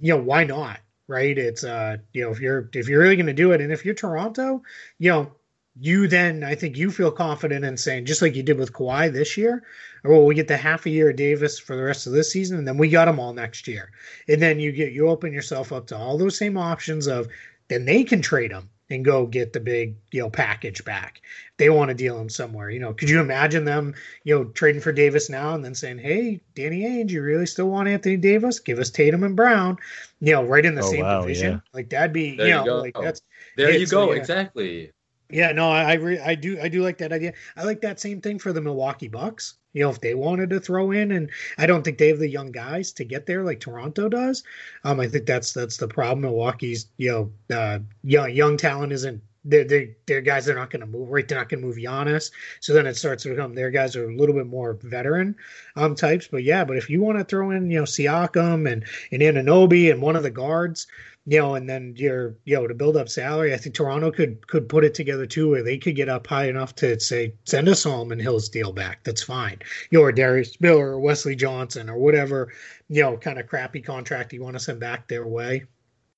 you 0.00 0.14
know, 0.14 0.22
why 0.22 0.44
not? 0.44 0.80
Right. 1.06 1.36
It's, 1.36 1.64
uh, 1.64 1.98
you 2.14 2.24
know, 2.24 2.30
if 2.30 2.40
you're, 2.40 2.70
if 2.72 2.88
you're 2.88 3.02
really 3.02 3.16
going 3.16 3.26
to 3.26 3.34
do 3.34 3.52
it 3.52 3.60
and 3.60 3.70
if 3.70 3.84
you're 3.84 3.94
Toronto, 3.94 4.62
you 4.98 5.10
know, 5.10 5.32
you 5.78 6.06
then, 6.08 6.42
I 6.42 6.54
think 6.54 6.76
you 6.78 6.90
feel 6.90 7.10
confident 7.10 7.64
in 7.64 7.76
saying, 7.76 8.06
just 8.06 8.22
like 8.22 8.36
you 8.36 8.42
did 8.42 8.58
with 8.58 8.72
Kawhi 8.72 9.12
this 9.12 9.36
year, 9.36 9.64
or 10.04 10.12
well, 10.12 10.24
we 10.24 10.34
get 10.34 10.48
the 10.48 10.56
half 10.56 10.86
a 10.86 10.90
year 10.90 11.10
of 11.10 11.16
Davis 11.16 11.58
for 11.58 11.76
the 11.76 11.82
rest 11.82 12.06
of 12.06 12.12
this 12.12 12.32
season, 12.32 12.58
and 12.58 12.66
then 12.66 12.78
we 12.78 12.88
got 12.88 13.06
them 13.06 13.18
all 13.18 13.34
next 13.34 13.66
year. 13.68 13.90
And 14.28 14.40
then 14.40 14.60
you 14.60 14.72
get, 14.72 14.92
you 14.92 15.08
open 15.08 15.32
yourself 15.32 15.72
up 15.72 15.88
to 15.88 15.96
all 15.96 16.16
those 16.16 16.38
same 16.38 16.56
options 16.56 17.06
of, 17.06 17.28
then 17.68 17.84
they 17.84 18.04
can 18.04 18.22
trade 18.22 18.52
them 18.52 18.70
and 18.90 19.04
go 19.04 19.26
get 19.26 19.52
the 19.52 19.60
big 19.60 19.96
you 20.12 20.20
know 20.20 20.30
package 20.30 20.84
back. 20.84 21.22
They 21.56 21.70
want 21.70 21.88
to 21.88 21.94
deal 21.94 22.18
him 22.18 22.28
somewhere. 22.28 22.70
You 22.70 22.80
know, 22.80 22.92
could 22.92 23.08
you 23.08 23.20
imagine 23.20 23.64
them 23.64 23.94
you 24.24 24.34
know 24.34 24.44
trading 24.44 24.80
for 24.80 24.92
Davis 24.92 25.30
now 25.30 25.54
and 25.54 25.64
then 25.64 25.74
saying, 25.74 25.98
"Hey, 25.98 26.40
Danny 26.54 26.82
Ainge, 26.82 27.10
you 27.10 27.22
really 27.22 27.46
still 27.46 27.68
want 27.68 27.88
Anthony 27.88 28.16
Davis? 28.16 28.58
Give 28.58 28.78
us 28.78 28.90
Tatum 28.90 29.24
and 29.24 29.36
Brown." 29.36 29.78
You 30.20 30.32
know, 30.32 30.44
right 30.44 30.64
in 30.64 30.74
the 30.74 30.82
oh, 30.82 30.90
same 30.90 31.02
wow, 31.02 31.22
division. 31.22 31.52
Yeah. 31.52 31.60
Like 31.72 31.90
that'd 31.90 32.12
be 32.12 32.36
there 32.36 32.48
you 32.48 32.64
know 32.64 32.76
like 32.76 32.96
that's 33.00 33.22
there 33.56 33.70
you 33.70 33.86
go 33.86 34.12
yeah. 34.12 34.18
exactly. 34.18 34.90
Yeah, 35.30 35.52
no, 35.52 35.70
I 35.70 35.82
I, 35.82 35.94
re- 35.94 36.20
I 36.20 36.34
do 36.34 36.60
I 36.60 36.68
do 36.68 36.82
like 36.82 36.98
that 36.98 37.12
idea. 37.12 37.32
I 37.56 37.64
like 37.64 37.80
that 37.80 38.00
same 38.00 38.20
thing 38.20 38.38
for 38.38 38.52
the 38.52 38.60
Milwaukee 38.60 39.08
Bucks. 39.08 39.54
You 39.74 39.82
know, 39.82 39.90
if 39.90 40.00
they 40.00 40.14
wanted 40.14 40.50
to 40.50 40.60
throw 40.60 40.92
in, 40.92 41.12
and 41.12 41.30
I 41.58 41.66
don't 41.66 41.82
think 41.82 41.98
they 41.98 42.08
have 42.08 42.20
the 42.20 42.28
young 42.28 42.52
guys 42.52 42.92
to 42.92 43.04
get 43.04 43.26
there 43.26 43.42
like 43.44 43.60
Toronto 43.60 44.08
does. 44.08 44.42
Um, 44.84 45.00
I 45.00 45.08
think 45.08 45.26
that's 45.26 45.52
that's 45.52 45.76
the 45.76 45.88
problem. 45.88 46.22
Milwaukee's 46.22 46.86
you 46.96 47.10
know 47.10 47.54
uh, 47.54 47.80
young 48.02 48.30
young 48.30 48.56
talent 48.56 48.92
isn't 48.92 49.20
they're, 49.44 49.64
they're, 49.64 49.88
they're 50.06 50.20
guys 50.20 50.46
that 50.46 50.52
are 50.52 50.58
not 50.58 50.70
going 50.70 50.80
to 50.80 50.86
move 50.86 51.10
right. 51.10 51.26
They're 51.26 51.38
not 51.38 51.48
going 51.48 51.60
to 51.60 51.66
move 51.66 51.76
Giannis. 51.76 52.30
So 52.60 52.72
then 52.72 52.86
it 52.86 52.96
starts 52.96 53.22
to 53.24 53.30
become 53.30 53.54
their 53.54 53.70
guys 53.70 53.96
are 53.96 54.08
a 54.08 54.16
little 54.16 54.34
bit 54.34 54.46
more 54.46 54.78
veteran 54.82 55.36
um 55.76 55.94
types. 55.94 56.28
But 56.28 56.44
yeah, 56.44 56.64
but 56.64 56.76
if 56.76 56.88
you 56.88 57.02
want 57.02 57.18
to 57.18 57.24
throw 57.24 57.50
in 57.50 57.70
you 57.70 57.78
know 57.78 57.84
Siakam 57.84 58.70
and 58.70 58.84
and 59.12 59.22
Anunoby 59.22 59.90
and 59.90 60.00
one 60.00 60.16
of 60.16 60.22
the 60.22 60.30
guards, 60.30 60.86
you 61.26 61.38
know, 61.38 61.54
and 61.54 61.68
then 61.68 61.94
you're 61.96 62.34
you 62.44 62.54
know 62.56 62.66
to 62.66 62.74
build 62.74 62.96
up 62.96 63.08
salary, 63.08 63.54
I 63.54 63.56
think 63.56 63.74
Toronto 63.74 64.10
could 64.10 64.46
could 64.46 64.68
put 64.68 64.84
it 64.84 64.94
together 64.94 65.26
too, 65.26 65.50
where 65.50 65.62
they 65.62 65.78
could 65.78 65.96
get 65.96 66.08
up 66.08 66.26
high 66.26 66.48
enough 66.48 66.74
to 66.76 66.98
say 67.00 67.34
send 67.44 67.68
a 67.68 67.74
Solomon 67.74 68.18
Hills 68.18 68.48
deal 68.48 68.72
back. 68.72 69.04
That's 69.04 69.22
fine. 69.22 69.58
You 69.90 70.02
know, 70.02 70.10
Darius 70.10 70.60
Miller 70.60 70.92
or 70.92 71.00
Wesley 71.00 71.36
Johnson 71.36 71.90
or 71.90 71.98
whatever 71.98 72.52
you 72.88 73.02
know 73.02 73.16
kind 73.16 73.38
of 73.38 73.46
crappy 73.46 73.80
contract 73.80 74.32
you 74.32 74.42
want 74.42 74.54
to 74.54 74.60
send 74.60 74.80
back 74.80 75.08
their 75.08 75.26
way 75.26 75.64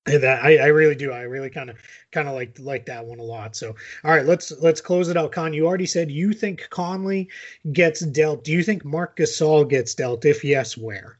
that 0.07 0.43
I, 0.43 0.57
I 0.57 0.65
really 0.67 0.95
do. 0.95 1.11
I 1.11 1.21
really 1.21 1.49
kind 1.49 1.69
of 1.69 1.77
kind 2.11 2.27
of 2.27 2.33
like 2.33 2.57
like 2.59 2.85
that 2.85 3.05
one 3.05 3.19
a 3.19 3.23
lot. 3.23 3.55
So 3.55 3.75
all 4.03 4.11
right, 4.11 4.25
let's 4.25 4.51
let's 4.59 4.81
close 4.81 5.09
it 5.09 5.17
out. 5.17 5.31
Kaan, 5.31 5.53
you 5.53 5.67
already 5.67 5.85
said 5.85 6.09
you 6.09 6.33
think 6.33 6.67
Conley 6.69 7.29
gets 7.71 7.99
dealt. 8.01 8.43
Do 8.43 8.51
you 8.51 8.63
think 8.63 8.85
Marc 8.85 9.17
Gasol 9.17 9.67
gets 9.67 9.95
dealt? 9.95 10.25
If 10.25 10.43
yes, 10.43 10.77
where? 10.77 11.19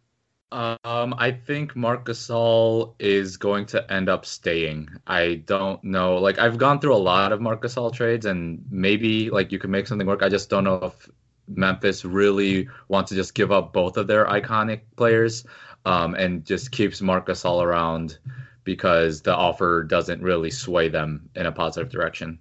Um, 0.50 1.14
I 1.18 1.32
think 1.32 1.76
Marc 1.76 2.06
Gasol 2.06 2.96
is 3.00 3.36
going 3.36 3.66
to 3.68 3.92
end 3.92 4.08
up 4.08 4.26
staying. 4.26 4.88
I 5.06 5.44
don't 5.46 5.84
know. 5.84 6.20
Like 6.20 6.40
I've 6.40 6.58
gone 6.58 6.80
through 6.80 6.96
a 6.96 6.98
lot 6.98 7.34
of 7.34 7.42
Marc 7.42 7.64
Gasol 7.64 7.94
trades, 7.94 8.26
and 8.26 8.64
maybe 8.70 9.30
like 9.30 9.52
you 9.52 9.60
can 9.60 9.72
make 9.72 9.88
something 9.88 10.08
work. 10.08 10.24
I 10.24 10.30
just 10.30 10.50
don't 10.50 10.64
know 10.64 10.80
if 10.84 11.10
Memphis 11.50 12.06
really 12.06 12.70
wants 12.88 13.10
to 13.10 13.16
just 13.16 13.34
give 13.34 13.52
up 13.52 13.74
both 13.74 13.98
of 13.98 14.08
their 14.08 14.26
iconic 14.26 14.82
players, 14.96 15.46
um, 15.86 16.16
and 16.16 16.46
just 16.46 16.72
keeps 16.72 17.02
Marc 17.02 17.28
Gasol 17.28 17.62
around 17.62 18.18
because 18.68 19.22
the 19.22 19.34
offer 19.34 19.82
doesn't 19.82 20.22
really 20.22 20.52
sway 20.52 20.90
them 20.90 21.30
in 21.36 21.46
a 21.46 21.52
positive 21.54 21.90
direction. 21.90 22.38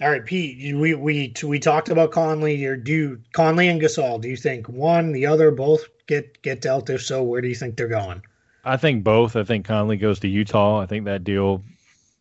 All 0.00 0.10
right, 0.10 0.24
Pete. 0.24 0.74
We 0.74 0.94
we 0.94 1.34
we 1.44 1.58
talked 1.58 1.90
about 1.90 2.10
Conley. 2.10 2.64
Or 2.64 2.74
do 2.74 3.20
Conley 3.32 3.68
and 3.68 3.80
Gasol? 3.80 4.20
Do 4.20 4.28
you 4.28 4.36
think 4.36 4.68
one, 4.68 5.12
the 5.12 5.26
other, 5.26 5.50
both 5.50 5.84
get 6.06 6.42
get 6.42 6.62
dealt? 6.62 6.90
If 6.90 7.02
so, 7.02 7.22
where 7.22 7.42
do 7.42 7.48
you 7.48 7.54
think 7.54 7.76
they're 7.76 7.86
going? 7.86 8.22
I 8.64 8.78
think 8.78 9.04
both. 9.04 9.36
I 9.36 9.44
think 9.44 9.66
Conley 9.66 9.98
goes 9.98 10.20
to 10.20 10.28
Utah. 10.28 10.80
I 10.80 10.86
think 10.86 11.04
that 11.04 11.22
deal, 11.22 11.62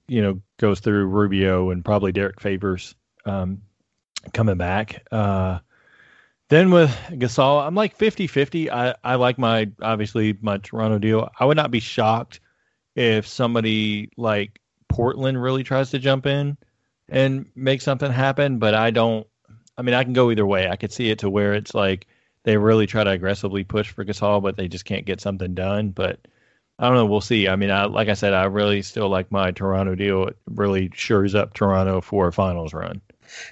you 0.08 0.22
know, 0.22 0.42
goes 0.58 0.82
through 0.82 1.06
Rubio 1.06 1.72
and 1.72 1.84
probably 1.84 2.12
Derek 2.12 2.40
Favors 2.42 2.96
um, 3.26 3.62
coming 4.34 4.58
back. 4.58 5.08
Uh, 5.12 5.60
then 6.50 6.70
with 6.70 6.92
Gasol, 7.10 7.66
I'm 7.66 7.76
like 7.76 7.96
50 7.96 8.28
50. 8.28 8.72
I, 8.72 8.96
I 9.04 9.16
like 9.16 9.38
my, 9.38 9.72
obviously, 9.82 10.38
my 10.42 10.58
Toronto 10.58 11.00
deal. 11.00 11.30
I 11.40 11.46
would 11.46 11.58
not 11.58 11.72
be 11.72 11.80
shocked 11.80 12.40
if 12.96 13.28
somebody 13.28 14.10
like 14.18 14.60
Portland 14.90 15.42
really 15.42 15.64
tries 15.64 15.92
to 15.92 16.00
jump 16.00 16.26
in 16.26 16.58
and 17.10 17.46
make 17.56 17.82
something 17.82 18.12
happen, 18.12 18.60
but 18.60 18.74
I 18.74 18.92
don't. 18.92 19.28
I 19.78 19.82
mean, 19.82 19.94
I 19.94 20.04
can 20.04 20.14
go 20.14 20.32
either 20.32 20.46
way. 20.46 20.70
I 20.70 20.78
could 20.78 20.94
see 20.94 21.10
it 21.10 21.20
to 21.20 21.30
where 21.30 21.54
it's 21.54 21.76
like 21.76 22.08
they 22.44 22.56
really 22.56 22.88
try 22.88 23.04
to 23.04 23.10
aggressively 23.10 23.64
push 23.66 23.90
for 23.92 24.06
Gasol, 24.06 24.42
but 24.42 24.56
they 24.56 24.70
just 24.70 24.86
can't 24.86 25.06
get 25.06 25.20
something 25.20 25.54
done. 25.54 25.90
But 25.90 26.20
I 26.80 26.88
don't 26.88 26.96
know. 26.96 27.06
We'll 27.06 27.22
see. 27.22 27.48
I 27.48 27.58
mean, 27.58 27.72
I, 27.72 27.86
like 27.86 28.08
I 28.08 28.14
said, 28.14 28.34
I 28.34 28.46
really 28.46 28.82
still 28.82 29.10
like 29.10 29.32
my 29.32 29.52
Toronto 29.52 29.96
deal. 29.96 30.28
It 30.28 30.38
really 30.48 30.92
shores 30.94 31.36
up 31.36 31.54
Toronto 31.54 32.00
for 32.00 32.28
a 32.28 32.34
finals 32.34 32.74
run. 32.74 33.02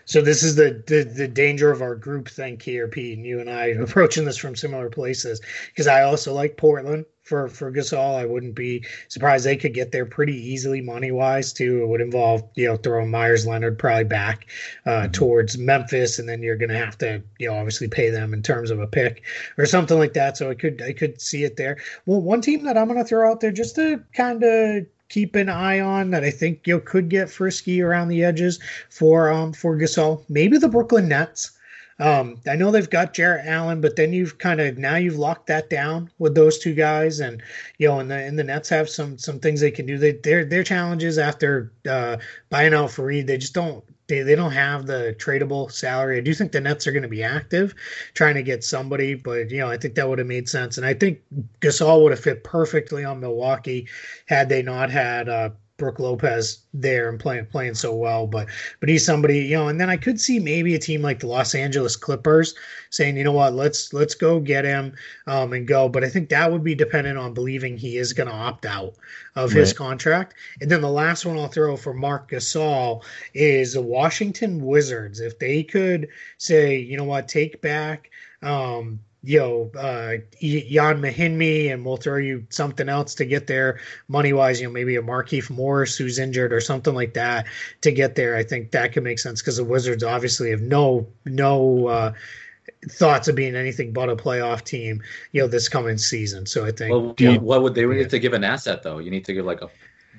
So 0.06 0.22
this 0.22 0.44
is 0.44 0.56
the, 0.56 0.84
the, 0.88 1.04
the 1.04 1.28
danger 1.28 1.72
of 1.72 1.82
our 1.82 1.96
group 1.96 2.30
here, 2.62 2.88
Pete, 2.88 3.18
and 3.18 3.26
you 3.26 3.40
and 3.40 3.50
I 3.50 3.66
approaching 3.82 4.26
this 4.26 4.38
from 4.38 4.56
similar 4.56 4.90
places 4.90 5.42
because 5.68 5.88
I 5.88 6.04
also 6.04 6.34
like 6.34 6.58
Portland 6.58 7.06
for 7.24 7.48
for 7.48 7.72
Gasol. 7.72 8.16
I 8.16 8.26
wouldn't 8.26 8.56
be 8.56 8.86
surprised 9.08 9.46
they 9.46 9.58
could 9.58 9.74
get 9.74 9.92
there 9.92 10.06
pretty 10.06 10.36
easily 10.36 10.82
money 10.82 11.12
wise 11.12 11.54
too. 11.54 11.82
It 11.82 11.88
would 11.88 12.02
involve 12.02 12.44
you 12.56 12.68
know 12.68 12.76
throwing 12.76 13.10
Meyers 13.10 13.48
Leonard 13.48 13.80
probably 13.80 14.04
back 14.04 14.48
uh, 14.86 14.92
mm-hmm. 14.92 15.12
towards 15.12 15.58
Memphis, 15.58 16.20
and 16.20 16.28
then 16.28 16.44
you're 16.44 16.58
going 16.58 16.70
to 16.70 16.78
have 16.78 16.98
to 17.00 17.24
you 17.40 17.50
know 17.50 17.56
obviously 17.56 17.88
pay 17.88 18.10
them 18.10 18.34
in 18.34 18.44
terms 18.44 18.70
of 18.70 18.80
a 18.80 18.88
pick 18.88 19.24
or 19.58 19.66
something 19.66 19.98
like 19.98 20.14
that. 20.14 20.38
So 20.38 20.50
I 20.50 20.56
could 20.56 20.82
I 20.82 20.94
could 20.94 21.22
see 21.22 21.44
it 21.44 21.58
there. 21.58 21.78
Well, 22.06 22.22
one 22.22 22.42
team 22.42 22.64
that 22.66 22.78
I'm 22.78 22.88
going 22.88 23.00
to 23.00 23.06
throw 23.06 23.32
out 23.32 23.40
there 23.40 23.52
just 23.52 23.76
to 23.76 24.04
kind 24.14 24.44
of 24.44 24.86
keep 25.10 25.36
an 25.36 25.48
eye 25.48 25.80
on 25.80 26.10
that 26.12 26.24
I 26.24 26.32
think 26.32 26.66
you 26.66 26.76
know, 26.76 26.80
could 26.80 27.08
get 27.08 27.30
frisky 27.30 27.82
around 27.82 28.08
the 28.08 28.24
edges 28.24 28.60
for 28.90 29.32
um 29.32 29.54
for 29.54 29.78
Gasol. 29.78 30.24
Maybe 30.28 30.58
the 30.58 30.70
Brooklyn 30.70 31.08
Nets. 31.08 31.52
Um, 32.00 32.40
I 32.48 32.56
know 32.56 32.72
they've 32.72 32.90
got 32.90 33.14
Jarrett 33.14 33.46
Allen, 33.46 33.80
but 33.80 33.96
then 33.96 34.14
you've 34.14 34.38
kind 34.38 34.60
of 34.60 34.78
now 34.78 34.96
you've 34.96 35.18
locked 35.18 35.48
that 35.48 35.70
down 35.70 36.10
with 36.18 36.36
those 36.36 36.60
two 36.60 36.74
guys, 36.74 37.20
and 37.20 37.42
you 37.78 37.88
know, 37.88 38.00
and 38.00 38.10
the 38.10 38.16
and 38.16 38.38
the 38.38 38.44
Nets 38.44 38.70
have 38.70 38.90
some 38.90 39.18
some 39.18 39.40
things 39.40 39.62
they 39.62 39.72
can 39.72 39.86
do. 39.86 39.98
They 39.98 40.14
their 40.14 40.46
their 40.46 40.64
challenges 40.64 41.18
after 41.18 41.72
uh, 41.90 42.18
buying 42.50 42.74
out 42.74 42.90
Faried, 42.90 43.28
they 43.28 43.38
just 43.38 43.54
don't 43.54 43.84
they, 44.08 44.22
they 44.22 44.36
don't 44.36 44.52
have 44.52 44.86
the 44.86 45.16
tradable 45.18 45.72
salary. 45.72 46.18
I 46.18 46.22
do 46.22 46.34
think 46.34 46.52
the 46.52 46.62
Nets 46.62 46.86
are 46.88 46.92
going 46.92 47.04
to 47.04 47.10
be 47.10 47.24
active 47.24 47.74
trying 48.14 48.36
to 48.36 48.44
get 48.44 48.64
somebody, 48.64 49.16
but 49.16 49.50
you 49.50 49.60
know, 49.60 49.70
I 49.70 49.78
think 49.78 49.96
that 49.96 50.08
would 50.08 50.20
have 50.20 50.28
made 50.28 50.50
sense. 50.50 50.78
And 50.78 50.86
I 50.86 50.94
think 50.94 51.22
Gasol 51.62 52.04
would 52.04 52.12
have 52.12 52.20
fit 52.20 52.44
perfectly 52.44 53.06
on 53.06 53.20
Milwaukee 53.20 53.88
had 54.28 54.50
they 54.50 54.62
not 54.62 54.90
had 54.90 55.30
uh, 55.30 55.50
Brook 55.78 56.00
Lopez 56.00 56.60
there 56.74 57.10
and 57.10 57.20
playing 57.20 57.48
playing 57.48 57.74
so 57.74 57.94
well. 57.96 58.28
But 58.28 58.48
but 58.80 58.90
he's 58.90 59.06
somebody, 59.06 59.40
you 59.40 59.58
know, 59.58 59.70
and 59.70 59.82
then 59.82 59.90
I 59.90 59.98
could 59.98 60.20
see 60.20 60.40
maybe 60.40 60.76
a 60.76 60.80
team 60.80 61.02
like 61.02 61.20
the 61.20 61.28
Los 61.28 61.56
Angeles 61.56 61.96
Clippers 61.96 62.54
saying, 62.92 63.18
you 63.18 63.24
know 63.24 63.32
what, 63.32 63.54
let's 63.54 63.92
let's 63.92 64.14
go 64.14 64.40
get 64.40 64.66
him 64.66 64.94
um, 65.26 65.52
and 65.54 65.68
go. 65.68 65.90
But 65.90 66.04
I 66.04 66.10
think 66.10 66.30
that 66.30 66.52
would 66.52 66.64
be 66.64 66.76
dependent 66.76 67.18
on 67.18 67.34
believing 67.34 67.76
he 67.76 67.98
is 67.98 68.14
going 68.14 68.30
to 68.30 68.36
opt 68.36 68.66
out 68.66 68.94
of 69.36 69.50
right. 69.50 69.60
his 69.60 69.74
contract. 69.74 70.36
And 70.62 70.70
then 70.70 70.82
the 70.82 70.90
last 70.92 71.26
one 71.26 71.38
I'll 71.38 71.48
throw 71.48 71.76
for 71.76 71.94
Marc 71.94 72.30
Gasol 72.30 73.04
is 73.34 73.74
the 73.74 73.82
Washington 73.82 74.64
Wizards. 74.64 75.20
If 75.20 75.40
they 75.40 75.64
could 75.64 76.08
say, 76.38 76.78
you 76.78 76.98
know 76.98 77.04
what, 77.04 77.28
take 77.28 77.62
back 77.62 78.12
um, 78.44 79.00
you 79.24 79.40
know, 79.40 79.72
uh, 79.80 80.18
Ian 80.42 81.02
Mahinmi, 81.02 81.72
and 81.72 81.86
we'll 81.86 81.96
throw 81.96 82.18
you 82.18 82.46
something 82.50 82.90
else 82.90 83.16
to 83.16 83.26
get 83.26 83.48
there 83.48 83.80
money 84.10 84.34
wise. 84.34 84.60
You 84.60 84.68
know, 84.68 84.74
maybe 84.74 84.98
a 84.98 85.02
Markieff 85.02 85.50
Morris 85.50 85.96
who's 85.96 86.20
injured 86.20 86.52
or 86.52 86.60
something 86.60 86.94
like 86.94 87.14
that 87.14 87.46
to 87.82 87.92
get 87.92 88.16
there. 88.16 88.36
I 88.36 88.44
think 88.44 88.72
that 88.72 88.92
could 88.92 89.04
make 89.04 89.20
sense 89.20 89.42
because 89.42 89.58
the 89.58 89.64
Wizards 89.64 90.04
obviously 90.04 90.50
have 90.52 90.62
no 90.62 91.08
no 91.24 91.88
uh, 91.88 92.14
thoughts 92.90 93.30
of 93.30 93.36
being 93.36 93.56
anything 93.56 93.94
but 93.94 94.10
a 94.10 94.16
playoff 94.16 94.66
team. 94.66 95.02
You 95.32 95.44
know, 95.44 95.48
this 95.48 95.70
coming 95.70 95.98
season. 95.98 96.46
So 96.46 96.66
I 96.66 96.72
think. 96.72 96.92
Well, 96.92 97.16
you, 97.18 97.40
what 97.40 97.64
would 97.64 97.76
they 97.76 97.86
need 97.86 98.10
to 98.10 98.20
give 98.20 98.34
an 98.34 98.44
asset 98.44 98.84
though? 98.84 99.00
You 99.00 99.10
need 99.10 99.24
to 99.26 99.34
give 99.34 99.46
like 99.46 99.62
a 99.62 99.70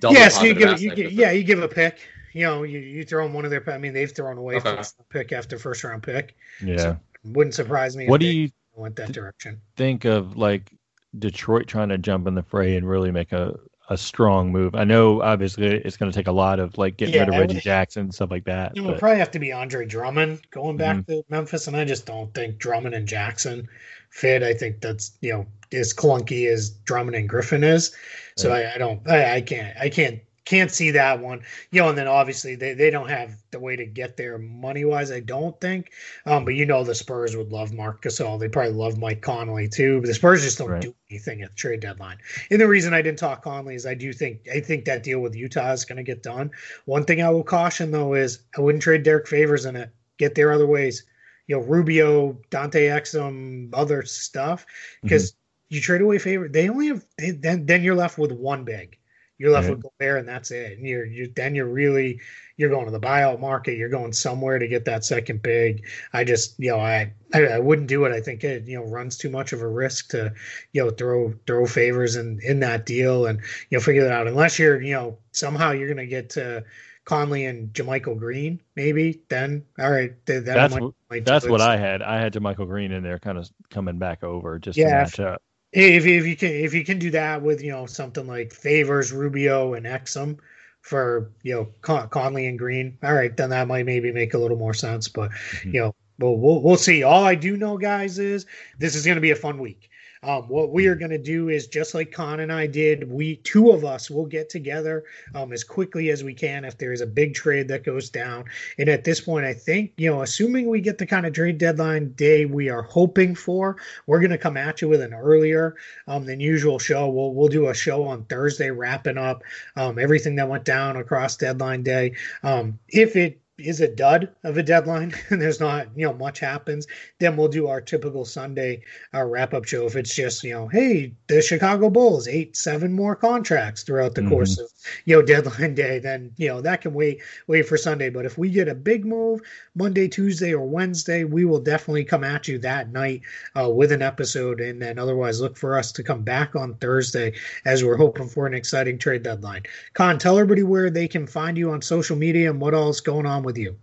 double. 0.00 0.14
Yeah, 0.14 0.28
so 0.28 0.44
you 0.44 0.54
give, 0.54 0.80
you 0.80 0.94
give 0.94 1.12
yeah, 1.12 1.30
you 1.30 1.44
give 1.44 1.62
a 1.62 1.68
pick. 1.68 2.08
You 2.32 2.46
know, 2.46 2.62
you, 2.62 2.78
you 2.78 3.04
throw 3.04 3.24
them 3.24 3.34
one 3.34 3.44
of 3.44 3.50
their. 3.50 3.62
I 3.70 3.76
mean, 3.76 3.92
they've 3.92 4.10
thrown 4.10 4.38
away 4.38 4.56
okay. 4.56 4.76
first 4.76 4.96
pick 5.10 5.32
after 5.32 5.58
first 5.58 5.84
round 5.84 6.02
pick. 6.02 6.36
Yeah, 6.62 6.76
so 6.78 6.98
wouldn't 7.22 7.54
surprise 7.54 7.98
me. 7.98 8.08
What 8.08 8.20
do 8.20 8.26
you 8.26 8.50
went 8.76 8.96
that 8.96 9.12
direction. 9.12 9.60
Think 9.76 10.04
of 10.04 10.36
like 10.36 10.72
Detroit 11.18 11.66
trying 11.66 11.88
to 11.90 11.98
jump 11.98 12.26
in 12.26 12.34
the 12.34 12.42
fray 12.42 12.76
and 12.76 12.88
really 12.88 13.10
make 13.10 13.32
a, 13.32 13.58
a 13.88 13.96
strong 13.96 14.50
move. 14.50 14.74
I 14.74 14.84
know 14.84 15.22
obviously 15.22 15.66
it's 15.66 15.96
going 15.96 16.10
to 16.10 16.16
take 16.16 16.26
a 16.26 16.32
lot 16.32 16.58
of 16.58 16.76
like 16.78 16.96
getting 16.96 17.14
yeah, 17.14 17.20
rid 17.20 17.28
of 17.28 17.34
Reggie 17.40 17.54
would, 17.54 17.62
Jackson 17.62 18.02
and 18.02 18.14
stuff 18.14 18.30
like 18.30 18.44
that. 18.44 18.72
It 18.76 18.80
would 18.80 18.98
probably 18.98 19.18
have 19.18 19.30
to 19.32 19.38
be 19.38 19.52
Andre 19.52 19.86
Drummond 19.86 20.40
going 20.50 20.76
back 20.76 20.96
mm-hmm. 20.96 21.12
to 21.12 21.24
Memphis, 21.28 21.66
and 21.66 21.76
I 21.76 21.84
just 21.84 22.06
don't 22.06 22.32
think 22.34 22.58
Drummond 22.58 22.94
and 22.94 23.06
Jackson 23.06 23.68
fit. 24.10 24.42
I 24.42 24.54
think 24.54 24.80
that's 24.80 25.12
you 25.20 25.32
know 25.32 25.46
as 25.72 25.92
clunky 25.92 26.48
as 26.48 26.70
Drummond 26.70 27.16
and 27.16 27.28
Griffin 27.28 27.64
is. 27.64 27.94
So 28.36 28.50
right. 28.50 28.66
I, 28.66 28.74
I, 28.74 28.78
don't 28.78 29.08
I, 29.08 29.36
I 29.36 29.40
can't 29.40 29.76
I 29.78 29.88
can't 29.88 30.20
can't 30.44 30.70
see 30.70 30.90
that 30.90 31.20
one. 31.20 31.42
You 31.70 31.82
know, 31.82 31.88
and 31.88 31.98
then 31.98 32.06
obviously 32.06 32.54
they, 32.54 32.74
they 32.74 32.90
don't 32.90 33.08
have 33.08 33.36
the 33.50 33.58
way 33.58 33.76
to 33.76 33.86
get 33.86 34.16
there 34.16 34.38
money 34.38 34.84
wise, 34.84 35.10
I 35.10 35.20
don't 35.20 35.58
think. 35.60 35.92
Um, 36.26 36.44
but 36.44 36.54
you 36.54 36.66
know 36.66 36.84
the 36.84 36.94
Spurs 36.94 37.36
would 37.36 37.50
love 37.50 37.72
Marc 37.72 38.02
Gasol. 38.02 38.38
They 38.38 38.48
probably 38.48 38.72
love 38.72 38.98
Mike 38.98 39.22
Conley 39.22 39.68
too. 39.68 40.00
But 40.00 40.08
the 40.08 40.14
Spurs 40.14 40.42
just 40.42 40.58
don't 40.58 40.70
right. 40.70 40.82
do 40.82 40.94
anything 41.10 41.42
at 41.42 41.50
the 41.50 41.56
trade 41.56 41.80
deadline. 41.80 42.18
And 42.50 42.60
the 42.60 42.68
reason 42.68 42.92
I 42.92 43.02
didn't 43.02 43.18
talk 43.18 43.42
Conley 43.42 43.74
is 43.74 43.86
I 43.86 43.94
do 43.94 44.12
think 44.12 44.46
I 44.52 44.60
think 44.60 44.84
that 44.84 45.02
deal 45.02 45.20
with 45.20 45.34
Utah 45.34 45.72
is 45.72 45.84
going 45.84 45.96
to 45.96 46.02
get 46.02 46.22
done. 46.22 46.50
One 46.84 47.04
thing 47.04 47.22
I 47.22 47.30
will 47.30 47.44
caution 47.44 47.90
though 47.90 48.14
is 48.14 48.40
I 48.56 48.60
wouldn't 48.60 48.82
trade 48.82 49.02
Derek 49.02 49.26
Favors 49.26 49.64
in 49.64 49.76
it. 49.76 49.90
Get 50.18 50.34
there 50.34 50.52
other 50.52 50.66
ways. 50.66 51.04
You 51.46 51.56
know, 51.56 51.62
Rubio, 51.62 52.38
Dante 52.50 52.86
Exum, 52.86 53.70
other 53.74 54.02
stuff. 54.02 54.64
Because 55.02 55.32
mm-hmm. 55.32 55.74
you 55.74 55.80
trade 55.80 56.00
away 56.00 56.18
favor, 56.18 56.48
they 56.48 56.68
only 56.68 56.88
have 56.88 57.04
they, 57.18 57.30
then 57.30 57.66
then 57.66 57.82
you're 57.82 57.94
left 57.94 58.18
with 58.18 58.32
one 58.32 58.64
big. 58.64 58.98
You're 59.38 59.50
left 59.50 59.66
right. 59.66 59.76
with 59.76 59.82
Gobert, 59.98 60.20
and 60.20 60.28
that's 60.28 60.50
it. 60.50 60.78
And 60.78 60.86
you're 60.86 61.04
you 61.04 61.32
then 61.34 61.54
you're 61.54 61.66
really 61.66 62.20
you're 62.56 62.70
going 62.70 62.84
to 62.84 62.92
the 62.92 63.00
buyout 63.00 63.40
market. 63.40 63.76
You're 63.76 63.88
going 63.88 64.12
somewhere 64.12 64.58
to 64.58 64.68
get 64.68 64.84
that 64.84 65.04
second 65.04 65.42
big. 65.42 65.84
I 66.12 66.24
just 66.24 66.58
you 66.58 66.70
know 66.70 66.78
I 66.78 67.12
I, 67.32 67.46
I 67.46 67.58
wouldn't 67.58 67.88
do 67.88 68.04
it. 68.04 68.12
I 68.12 68.20
think 68.20 68.44
it 68.44 68.66
you 68.66 68.78
know 68.78 68.84
runs 68.84 69.16
too 69.16 69.30
much 69.30 69.52
of 69.52 69.60
a 69.60 69.66
risk 69.66 70.10
to 70.10 70.32
you 70.72 70.84
know 70.84 70.90
throw 70.90 71.34
throw 71.46 71.66
Favors 71.66 72.16
in 72.16 72.38
in 72.42 72.60
that 72.60 72.86
deal 72.86 73.26
and 73.26 73.40
you 73.70 73.78
know 73.78 73.82
figure 73.82 74.04
that 74.04 74.12
out 74.12 74.28
unless 74.28 74.58
you're 74.58 74.80
you 74.80 74.94
know 74.94 75.18
somehow 75.32 75.72
you're 75.72 75.88
going 75.88 75.96
to 75.96 76.06
get 76.06 76.30
to 76.30 76.64
Conley 77.04 77.44
and 77.44 77.72
JaMychal 77.74 78.18
Green, 78.18 78.60
maybe 78.76 79.20
then 79.28 79.64
all 79.78 79.90
right. 79.90 80.14
That 80.26 80.44
that's 80.44 80.74
might, 80.74 80.94
might 81.10 81.24
that's 81.24 81.46
what 81.46 81.60
I 81.60 81.76
had. 81.76 82.02
I 82.02 82.20
had 82.20 82.32
JaMychal 82.32 82.66
Green 82.66 82.92
in 82.92 83.02
there, 83.02 83.18
kind 83.18 83.36
of 83.36 83.50
coming 83.68 83.98
back 83.98 84.22
over 84.22 84.60
just 84.60 84.78
yeah, 84.78 84.88
to 84.88 84.94
match 84.94 85.20
up 85.20 85.42
if, 85.74 86.06
if 86.06 86.26
you 86.26 86.36
can 86.36 86.50
if 86.50 86.72
you 86.72 86.84
can 86.84 86.98
do 86.98 87.10
that 87.10 87.42
with 87.42 87.62
you 87.62 87.70
know 87.72 87.86
something 87.86 88.26
like 88.26 88.52
Favors 88.52 89.12
Rubio 89.12 89.74
and 89.74 89.86
Exum 89.86 90.38
for 90.80 91.30
you 91.42 91.54
know 91.54 91.68
Con- 91.82 92.08
Conley 92.10 92.46
and 92.46 92.58
Green. 92.58 92.96
All 93.02 93.14
right, 93.14 93.36
then 93.36 93.50
that 93.50 93.66
might 93.66 93.86
maybe 93.86 94.12
make 94.12 94.34
a 94.34 94.38
little 94.38 94.56
more 94.56 94.74
sense. 94.74 95.08
But 95.08 95.30
mm-hmm. 95.30 95.74
you 95.74 95.80
know, 95.80 95.94
well, 96.18 96.36
we'll 96.36 96.62
we'll 96.62 96.76
see. 96.76 97.02
All 97.02 97.24
I 97.24 97.34
do 97.34 97.56
know, 97.56 97.76
guys, 97.76 98.18
is 98.18 98.46
this 98.78 98.94
is 98.94 99.04
going 99.04 99.16
to 99.16 99.20
be 99.20 99.32
a 99.32 99.36
fun 99.36 99.58
week. 99.58 99.90
Um, 100.24 100.44
what 100.48 100.70
we 100.70 100.86
are 100.86 100.94
going 100.94 101.10
to 101.10 101.18
do 101.18 101.50
is 101.50 101.66
just 101.66 101.94
like 101.94 102.10
Kaan 102.10 102.40
and 102.40 102.52
I 102.52 102.66
did, 102.66 103.10
we 103.10 103.36
two 103.36 103.70
of 103.70 103.84
us 103.84 104.10
will 104.10 104.24
get 104.24 104.48
together 104.48 105.04
um, 105.34 105.52
as 105.52 105.62
quickly 105.62 106.10
as 106.10 106.24
we 106.24 106.32
can 106.32 106.64
if 106.64 106.78
there 106.78 106.92
is 106.92 107.02
a 107.02 107.06
big 107.06 107.34
trade 107.34 107.68
that 107.68 107.84
goes 107.84 108.08
down. 108.08 108.44
And 108.78 108.88
at 108.88 109.04
this 109.04 109.20
point, 109.20 109.44
I 109.44 109.52
think, 109.52 109.92
you 109.96 110.10
know, 110.10 110.22
assuming 110.22 110.68
we 110.68 110.80
get 110.80 110.98
the 110.98 111.06
kind 111.06 111.26
of 111.26 111.34
trade 111.34 111.58
deadline 111.58 112.12
day 112.12 112.46
we 112.46 112.70
are 112.70 112.82
hoping 112.82 113.34
for, 113.34 113.76
we're 114.06 114.20
going 114.20 114.30
to 114.30 114.38
come 114.38 114.56
at 114.56 114.80
you 114.80 114.88
with 114.88 115.02
an 115.02 115.12
earlier 115.12 115.76
um, 116.08 116.24
than 116.24 116.40
usual 116.40 116.78
show. 116.78 117.08
We'll, 117.08 117.34
we'll 117.34 117.48
do 117.48 117.68
a 117.68 117.74
show 117.74 118.04
on 118.04 118.24
Thursday 118.24 118.70
wrapping 118.70 119.18
up 119.18 119.42
um, 119.76 119.98
everything 119.98 120.36
that 120.36 120.48
went 120.48 120.64
down 120.64 120.96
across 120.96 121.36
deadline 121.36 121.82
day. 121.82 122.14
Um, 122.42 122.78
if 122.88 123.16
it 123.16 123.40
is 123.58 123.80
a 123.80 123.88
dud 123.88 124.28
of 124.42 124.56
a 124.56 124.62
deadline. 124.62 125.14
And 125.30 125.40
there's 125.40 125.60
not 125.60 125.88
you 125.96 126.06
know 126.06 126.12
much 126.12 126.38
happens. 126.38 126.86
Then 127.18 127.36
we'll 127.36 127.48
do 127.48 127.66
our 127.66 127.80
typical 127.80 128.24
sunday 128.24 128.82
uh, 129.12 129.24
wrap 129.24 129.54
up 129.54 129.64
show 129.64 129.86
if 129.86 129.96
it's 129.96 130.14
just 130.14 130.44
you 130.44 130.52
know 130.52 130.68
hey 130.68 131.14
the 131.26 131.42
chicago 131.42 131.90
bulls 131.90 132.28
eight 132.28 132.56
seven 132.56 132.92
more 132.92 133.16
contracts 133.16 133.82
throughout 133.82 134.14
the 134.14 134.20
mm-hmm. 134.20 134.30
course 134.30 134.58
of 134.58 134.70
you 135.06 135.16
know 135.16 135.22
deadline 135.22 135.74
day 135.84 135.98
then 135.98 136.32
you 136.36 136.46
know 136.46 136.60
that 136.60 136.82
can 136.82 136.94
wait 136.94 137.20
wait 137.46 137.66
for 137.66 137.76
sunday. 137.76 138.10
But 138.10 138.26
if 138.26 138.38
we 138.38 138.50
get 138.50 138.68
a 138.68 138.74
big 138.74 139.04
move 139.04 139.40
monday 139.74 140.08
tuesday 140.08 140.52
or 140.52 140.66
wednesday 140.66 141.24
we 141.24 141.44
will 141.44 141.60
definitely 141.60 142.04
come 142.04 142.22
at 142.22 142.46
you 142.46 142.58
that 142.58 142.92
night 142.92 143.22
uh, 143.58 143.68
with 143.68 143.90
an 143.90 144.02
episode 144.02 144.60
and 144.60 144.80
then 144.80 144.98
otherwise 144.98 145.40
look 145.40 145.56
for 145.56 145.76
us 145.78 145.90
to 145.92 146.02
come 146.02 146.22
back 146.22 146.54
on 146.54 146.74
thursday 146.74 147.32
as 147.64 147.82
we're 147.82 147.96
hoping 147.96 148.28
for 148.28 148.46
an 148.46 148.54
exciting 148.54 148.98
trade 148.98 149.22
deadline. 149.22 149.62
Kaan 149.94 150.18
tell 150.18 150.38
everybody 150.38 150.62
where 150.62 150.90
they 150.90 151.08
can 151.08 151.26
find 151.26 151.56
you 151.56 151.70
on 151.70 151.82
social 151.82 152.16
media 152.16 152.50
and 152.50 152.60
what 152.60 152.74
all 152.74 152.90
is 152.90 153.00
going 153.00 153.26
on 153.26 153.43
with 153.44 153.56
you? 153.58 153.76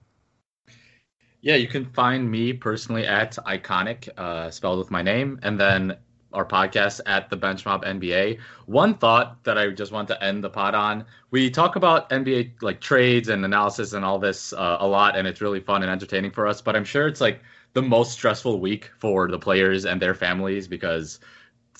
Yeah, 1.41 1.55
you 1.55 1.67
can 1.67 1.85
find 1.85 2.29
me 2.29 2.53
personally 2.53 3.07
at 3.07 3.35
iKaanic, 3.47 4.09
uh, 4.17 4.51
spelled 4.51 4.77
with 4.77 4.91
my 4.91 5.01
name, 5.01 5.39
and 5.41 5.59
then 5.59 5.97
our 6.33 6.45
podcast 6.45 7.01
at 7.05 7.29
the 7.29 7.35
Bench 7.35 7.65
Mob 7.65 7.83
NBA. 7.83 8.39
One 8.65 8.93
thought 8.95 9.43
that 9.43 9.57
I 9.57 9.69
just 9.69 9.91
want 9.91 10.07
to 10.09 10.23
end 10.23 10.43
the 10.43 10.49
pod 10.49 10.75
on: 10.75 11.05
we 11.31 11.49
talk 11.49 11.75
about 11.75 12.09
NBA 12.09 12.61
like 12.61 12.79
trades 12.79 13.29
and 13.29 13.43
analysis 13.43 13.93
and 13.93 14.05
all 14.05 14.19
this 14.19 14.53
uh, 14.53 14.77
a 14.79 14.88
lot, 14.88 15.17
and 15.17 15.27
it's 15.27 15.41
really 15.41 15.59
fun 15.59 15.81
and 15.81 15.91
entertaining 15.91 16.31
for 16.31 16.47
us. 16.47 16.61
But 16.61 16.75
I'm 16.75 16.85
sure 16.85 17.07
it's 17.07 17.21
like 17.21 17.41
the 17.73 17.81
most 17.81 18.11
stressful 18.11 18.59
week 18.59 18.91
for 18.99 19.27
the 19.27 19.39
players 19.39 19.85
and 19.85 20.01
their 20.01 20.13
families 20.13 20.67
because 20.67 21.19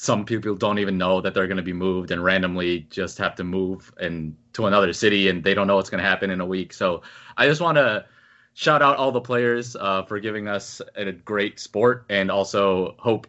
some 0.02 0.26
people 0.26 0.56
don't 0.56 0.80
even 0.80 0.98
know 0.98 1.22
that 1.22 1.36
they're 1.36 1.45
going 1.45 1.57
to 1.57 1.64
be 1.64 1.73
moved 1.73 2.10
and 2.10 2.23
randomly 2.23 2.88
just 2.90 3.19
have 3.19 3.36
to 3.36 3.44
move 3.44 3.94
and 3.99 4.36
to 4.52 4.65
another 4.65 4.91
city 4.94 5.30
and 5.30 5.44
they 5.44 5.53
don't 5.53 5.68
know 5.68 5.76
what's 5.76 5.91
going 5.91 6.03
to 6.03 6.10
happen 6.10 6.32
in 6.32 6.41
a 6.41 6.45
week. 6.45 6.73
So 6.73 7.03
I 7.38 7.45
just 7.45 7.61
want 7.61 7.76
to 7.78 8.03
shout 8.56 8.82
out 8.82 8.98
all 8.98 9.11
the 9.11 9.22
players 9.22 9.76
uh, 9.76 10.02
for 10.02 10.19
giving 10.19 10.48
us 10.48 10.82
a 10.95 11.11
great 11.11 11.60
sport 11.60 12.03
and 12.10 12.32
also 12.32 12.95
hope 12.98 13.28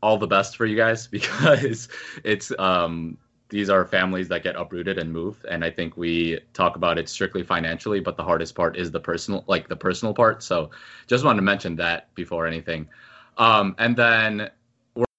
all 0.00 0.16
the 0.16 0.26
best 0.26 0.56
for 0.56 0.64
you 0.64 0.78
guys 0.78 1.06
because 1.18 1.90
it's 2.24 2.50
um, 2.58 3.18
these 3.50 3.68
are 3.68 3.84
families 3.84 4.26
that 4.28 4.42
get 4.42 4.56
uprooted 4.56 4.98
and 4.98 5.12
move 5.12 5.44
and 5.50 5.62
i 5.62 5.70
think 5.70 5.96
we 5.96 6.40
talk 6.54 6.74
about 6.74 6.98
it 6.98 7.08
strictly 7.08 7.42
financially 7.42 8.00
but 8.00 8.16
the 8.16 8.24
hardest 8.24 8.54
part 8.54 8.76
is 8.76 8.90
the 8.90 8.98
personal 8.98 9.44
like 9.46 9.68
the 9.68 9.76
personal 9.76 10.14
part 10.14 10.42
so 10.42 10.70
just 11.06 11.24
wanted 11.24 11.36
to 11.36 11.42
mention 11.42 11.76
that 11.76 12.12
before 12.14 12.46
anything 12.46 12.88
um, 13.36 13.74
and 13.78 13.94
then 13.94 14.50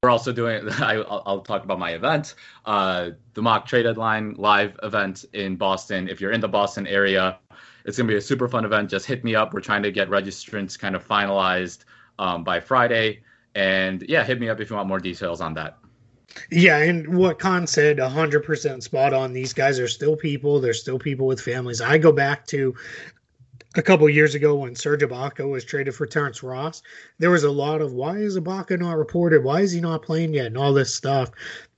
we're 0.05 0.11
also 0.11 0.31
doing 0.31 0.69
I, 0.79 0.97
will 0.97 1.41
talk 1.41 1.63
about 1.63 1.79
my 1.79 1.91
event 1.91 2.35
uh, 2.65 3.09
the 3.33 3.41
mock 3.41 3.65
trade 3.65 3.83
deadline 3.83 4.35
live 4.37 4.79
event 4.83 5.25
in 5.33 5.55
boston 5.55 6.07
if 6.07 6.21
you're 6.21 6.31
in 6.31 6.41
the 6.41 6.47
boston 6.47 6.85
area 6.85 7.39
it's 7.85 7.97
going 7.97 8.07
to 8.07 8.13
be 8.13 8.17
a 8.17 8.21
super 8.21 8.47
fun 8.47 8.65
event 8.65 8.89
just 8.89 9.07
hit 9.07 9.23
me 9.23 9.33
up 9.33 9.53
we're 9.53 9.61
trying 9.61 9.81
to 9.81 9.91
get 9.91 10.07
registrants 10.09 10.77
kind 10.77 10.95
of 10.95 11.07
finalized 11.07 11.85
um, 12.19 12.43
by 12.43 12.59
friday 12.59 13.23
and 13.55 14.05
yeah 14.07 14.23
hit 14.23 14.39
me 14.39 14.47
up 14.47 14.61
if 14.61 14.69
you 14.69 14.75
want 14.75 14.87
more 14.87 14.99
details 14.99 15.41
on 15.41 15.55
that 15.55 15.79
yeah, 16.51 16.79
and 16.79 17.15
what 17.15 17.39
Kaan 17.39 17.65
said, 17.65 17.97
100% 17.97 18.83
spot 18.83 19.13
on. 19.13 19.31
These 19.31 19.53
guys 19.53 19.79
are 19.79 19.87
still 19.87 20.17
people. 20.17 20.59
They're 20.59 20.73
still 20.73 20.99
people 20.99 21.27
with 21.27 21.39
families. 21.39 21.79
I 21.79 21.97
go 21.97 22.11
back 22.11 22.45
to 22.47 22.75
a 23.77 23.81
couple 23.81 24.07
years 24.09 24.35
ago 24.35 24.55
when 24.55 24.75
Serge 24.75 25.01
Ibaka 25.01 25.49
was 25.49 25.65
traded 25.65 25.93
for 25.93 26.05
Terrence 26.05 26.41
Ross, 26.41 26.81
there 27.19 27.31
was 27.31 27.43
a 27.43 27.51
lot 27.51 27.81
of 27.81 27.93
why 27.93 28.17
is 28.17 28.37
Ibaka 28.37 28.79
not 28.79 28.97
reported? 28.97 29.43
Why 29.43 29.61
is 29.61 29.71
he 29.71 29.81
not 29.81 30.01
playing 30.01 30.33
yet? 30.33 30.47
And 30.47 30.57
all 30.57 30.73
this 30.73 30.93
stuff 30.95 31.31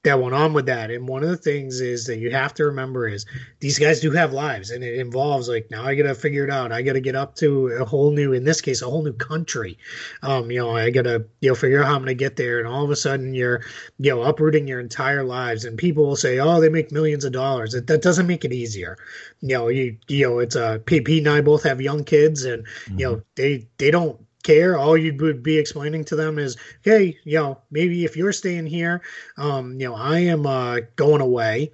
that 0.07 0.21
went 0.21 0.34
on 0.34 0.53
with 0.53 0.65
that. 0.67 0.89
And 0.89 1.07
one 1.07 1.21
of 1.21 1.29
the 1.29 1.38
things 1.38 1.81
is 1.81 2.05
that 2.05 2.17
you 2.17 2.31
have 2.31 2.53
to 2.55 2.65
remember 2.65 3.07
is 3.07 3.25
these 3.59 3.77
guys 3.77 3.99
do 3.99 4.11
have 4.11 4.31
lives, 4.34 4.71
and 4.71 4.84
it 4.84 4.99
involves 4.99 5.49
like 5.49 5.69
now 5.69 5.84
I 5.84 5.95
got 5.95 6.03
to 6.03 6.15
figure 6.15 6.45
it 6.45 6.49
out. 6.49 6.71
I 6.71 6.81
got 6.81 6.93
to 6.93 7.01
get 7.01 7.15
up 7.15 7.35
to 7.35 7.67
a 7.67 7.85
whole 7.85 8.11
new, 8.11 8.34
in 8.34 8.43
this 8.43 8.61
case, 8.61 8.81
a 8.81 8.89
whole 8.89 9.03
new 9.03 9.13
country. 9.13 9.77
Um, 10.23 10.49
you 10.49 10.59
know, 10.59 10.75
I 10.75 10.89
got 10.89 11.03
to 11.03 11.25
you 11.41 11.49
know 11.49 11.55
figure 11.55 11.81
out 11.81 11.88
how 11.88 11.95
I'm 11.95 11.99
going 11.99 12.07
to 12.07 12.15
get 12.15 12.38
there, 12.38 12.59
and 12.59 12.67
all 12.67 12.84
of 12.84 12.89
a 12.89 12.95
sudden 12.95 13.34
you're 13.34 13.61
you 13.99 14.11
know 14.11 14.23
uprooting 14.23 14.67
your 14.67 14.79
entire 14.79 15.23
lives. 15.23 15.65
And 15.65 15.77
people 15.77 16.05
will 16.05 16.15
say, 16.15 16.39
oh, 16.39 16.61
they 16.61 16.69
make 16.69 16.91
millions 16.91 17.25
of 17.25 17.34
dollars. 17.34 17.73
That 17.73 17.88
that 17.88 18.01
doesn't 18.01 18.27
make 18.27 18.45
it 18.45 18.53
easier. 18.53 18.97
You 19.41 19.57
know, 19.57 19.67
you 19.67 19.97
you 20.07 20.27
know, 20.27 20.39
it's 20.39 20.55
a 20.55 20.65
uh, 20.65 20.77
Pete 20.85 21.07
and 21.09 21.27
I 21.27 21.41
both 21.41 21.63
have 21.63 21.81
young 21.81 22.03
kids, 22.03 22.45
and 22.45 22.65
mm-hmm. 22.65 22.99
you 22.99 23.05
know 23.05 23.21
they 23.35 23.67
they 23.77 23.91
don't 23.91 24.19
care. 24.48 24.78
All 24.78 24.98
you 24.98 25.15
would 25.19 25.44
be 25.44 25.57
explaining 25.57 26.06
to 26.06 26.15
them 26.15 26.40
is, 26.40 26.56
hey, 26.82 27.18
you 27.26 27.38
know, 27.38 27.60
maybe 27.69 28.06
if 28.06 28.15
you're 28.15 28.32
staying 28.32 28.65
here, 28.65 29.02
um, 29.38 29.80
you 29.80 29.90
know, 29.90 29.95
I 29.95 30.19
am 30.19 30.45
uh, 30.45 30.80
going 30.95 31.22
away. 31.22 31.72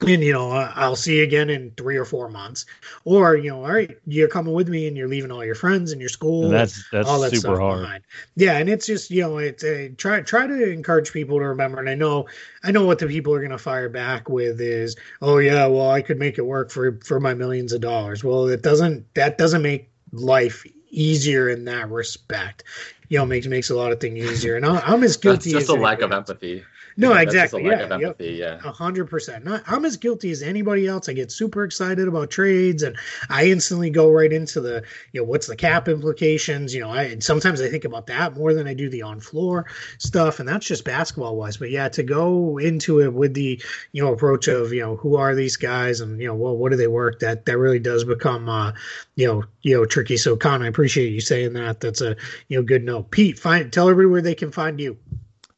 And 0.00 0.22
you 0.22 0.34
know, 0.34 0.50
I'll 0.50 0.96
see 0.96 1.18
you 1.18 1.22
again 1.22 1.48
in 1.48 1.70
three 1.78 1.96
or 1.96 2.04
four 2.04 2.28
months, 2.28 2.66
or 3.04 3.36
you 3.36 3.50
know, 3.50 3.64
all 3.64 3.72
right, 3.72 3.96
you're 4.06 4.28
coming 4.28 4.52
with 4.52 4.68
me, 4.68 4.86
and 4.86 4.96
you're 4.96 5.08
leaving 5.08 5.30
all 5.30 5.44
your 5.44 5.54
friends 5.54 5.92
and 5.92 6.00
your 6.00 6.10
school. 6.10 6.46
And 6.46 6.52
that's 6.52 6.84
that's 6.90 7.08
all 7.08 7.20
that 7.20 7.30
super 7.30 7.58
hard. 7.58 7.80
Behind. 7.80 8.04
Yeah, 8.36 8.58
and 8.58 8.68
it's 8.68 8.86
just 8.86 9.10
you 9.10 9.22
know, 9.22 9.38
it's 9.38 9.64
a, 9.64 9.90
try 9.90 10.20
try 10.20 10.46
to 10.46 10.70
encourage 10.70 11.10
people 11.10 11.38
to 11.38 11.46
remember. 11.46 11.78
And 11.78 11.88
I 11.88 11.94
know 11.94 12.26
I 12.64 12.70
know 12.70 12.84
what 12.84 12.98
the 12.98 13.06
people 13.06 13.32
are 13.32 13.38
going 13.38 13.52
to 13.52 13.56
fire 13.56 13.88
back 13.88 14.28
with 14.28 14.60
is, 14.60 14.94
oh 15.22 15.38
yeah, 15.38 15.66
well 15.66 15.90
I 15.90 16.02
could 16.02 16.18
make 16.18 16.36
it 16.36 16.44
work 16.44 16.70
for 16.70 16.98
for 17.02 17.18
my 17.18 17.32
millions 17.32 17.72
of 17.72 17.80
dollars. 17.80 18.22
Well, 18.22 18.48
it 18.48 18.62
doesn't. 18.62 19.06
That 19.14 19.38
doesn't 19.38 19.62
make 19.62 19.88
life 20.12 20.66
easier 20.94 21.48
in 21.50 21.64
that 21.66 21.90
respect. 21.90 22.64
You 23.08 23.18
know, 23.18 23.26
makes 23.26 23.46
makes 23.46 23.70
a 23.70 23.76
lot 23.76 23.92
of 23.92 24.00
things 24.00 24.18
easier. 24.18 24.56
And 24.56 24.64
I'm 24.64 25.02
as 25.02 25.16
guilty. 25.16 25.52
Just 25.52 25.68
a 25.68 25.74
lack 25.74 26.00
of 26.00 26.12
empathy. 26.12 26.64
No, 26.96 27.12
exactly. 27.14 27.64
yeah, 27.64 27.98
yep. 27.98 28.16
yeah, 28.20 28.58
hundred 28.58 29.06
percent. 29.06 29.46
I'm 29.66 29.84
as 29.84 29.96
guilty 29.96 30.30
as 30.30 30.42
anybody 30.42 30.86
else. 30.86 31.08
I 31.08 31.12
get 31.12 31.32
super 31.32 31.64
excited 31.64 32.06
about 32.06 32.30
trades, 32.30 32.82
and 32.82 32.96
I 33.28 33.46
instantly 33.46 33.90
go 33.90 34.10
right 34.10 34.32
into 34.32 34.60
the, 34.60 34.84
you 35.12 35.20
know, 35.20 35.26
what's 35.26 35.46
the 35.46 35.56
cap 35.56 35.88
implications. 35.88 36.74
You 36.74 36.82
know, 36.82 36.90
I 36.90 37.18
sometimes 37.18 37.60
I 37.60 37.68
think 37.68 37.84
about 37.84 38.06
that 38.06 38.36
more 38.36 38.54
than 38.54 38.66
I 38.66 38.74
do 38.74 38.88
the 38.88 39.02
on 39.02 39.20
floor 39.20 39.66
stuff, 39.98 40.38
and 40.40 40.48
that's 40.48 40.66
just 40.66 40.84
basketball 40.84 41.36
wise. 41.36 41.56
But 41.56 41.70
yeah, 41.70 41.88
to 41.90 42.02
go 42.02 42.58
into 42.58 43.00
it 43.00 43.12
with 43.12 43.34
the, 43.34 43.60
you 43.92 44.02
know, 44.02 44.12
approach 44.12 44.48
of, 44.48 44.72
you 44.72 44.80
know, 44.80 44.96
who 44.96 45.16
are 45.16 45.34
these 45.34 45.56
guys, 45.56 46.00
and 46.00 46.20
you 46.20 46.28
know, 46.28 46.34
well, 46.34 46.56
what 46.56 46.70
do 46.70 46.76
they 46.76 46.86
work? 46.86 47.20
That 47.20 47.46
that 47.46 47.58
really 47.58 47.80
does 47.80 48.04
become, 48.04 48.48
uh, 48.48 48.72
you 49.16 49.26
know, 49.26 49.44
you 49.62 49.76
know, 49.76 49.84
tricky. 49.84 50.16
So, 50.16 50.36
Kaan, 50.36 50.62
I 50.62 50.68
appreciate 50.68 51.12
you 51.12 51.20
saying 51.20 51.54
that. 51.54 51.80
That's 51.80 52.00
a, 52.00 52.16
you 52.48 52.58
know, 52.58 52.62
good 52.62 52.84
note. 52.84 53.10
Pete, 53.10 53.38
find 53.38 53.72
tell 53.72 53.88
everybody 53.88 54.12
where 54.12 54.22
they 54.22 54.34
can 54.34 54.52
find 54.52 54.80
you. 54.80 54.96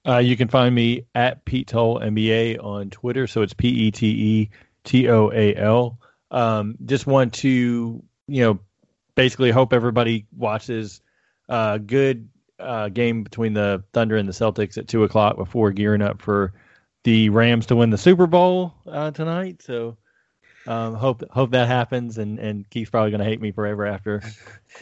Uh, 0.07 0.19
you 0.19 0.37
can 0.37 0.49
find 0.49 0.75
me 0.75 1.07
at 1.15 1.45
Pete 1.45 1.67
Toal 1.67 2.01
NBA 2.01 2.63
on 2.63 2.91
Twitter. 2.91 3.27
So 3.27 3.43
it's 3.43 3.55
P 3.55 3.69
E 3.69 3.91
T 3.91 4.07
E 4.07 4.51
T 4.85 5.09
O 5.09 5.31
A 5.33 5.55
L. 5.57 5.99
Um, 6.31 6.77
just 6.85 7.07
want 7.07 7.35
to, 7.35 8.03
you 8.29 8.41
know, 8.43 8.61
basically 9.15 9.51
hope 9.51 9.73
everybody 9.73 10.27
watches 10.37 11.01
a 11.49 11.79
good 11.79 12.29
uh, 12.59 12.89
game 12.89 13.23
between 13.23 13.53
the 13.53 13.83
Thunder 13.93 14.17
and 14.17 14.29
the 14.29 14.33
Celtics 14.33 14.79
at 14.79 14.89
two 14.89 15.05
o'clock 15.05 15.37
before 15.37 15.73
gearing 15.73 16.03
up 16.03 16.23
for 16.23 16.53
the 17.05 17.29
Rams 17.31 17.67
to 17.67 17.77
win 17.77 17.91
the 17.91 17.99
Super 17.99 18.27
Bowl 18.27 18.75
uh, 18.87 19.11
tonight. 19.11 19.63
So 19.63 19.97
um, 20.67 20.95
hope 20.95 21.23
hope 21.31 21.51
that 21.53 21.69
happens, 21.69 22.19
and 22.19 22.39
and 22.39 22.69
Keith's 22.71 22.91
probably 22.91 23.11
going 23.11 23.21
to 23.21 23.27
hate 23.27 23.41
me 23.41 23.53
forever 23.53 23.87
after 23.87 24.23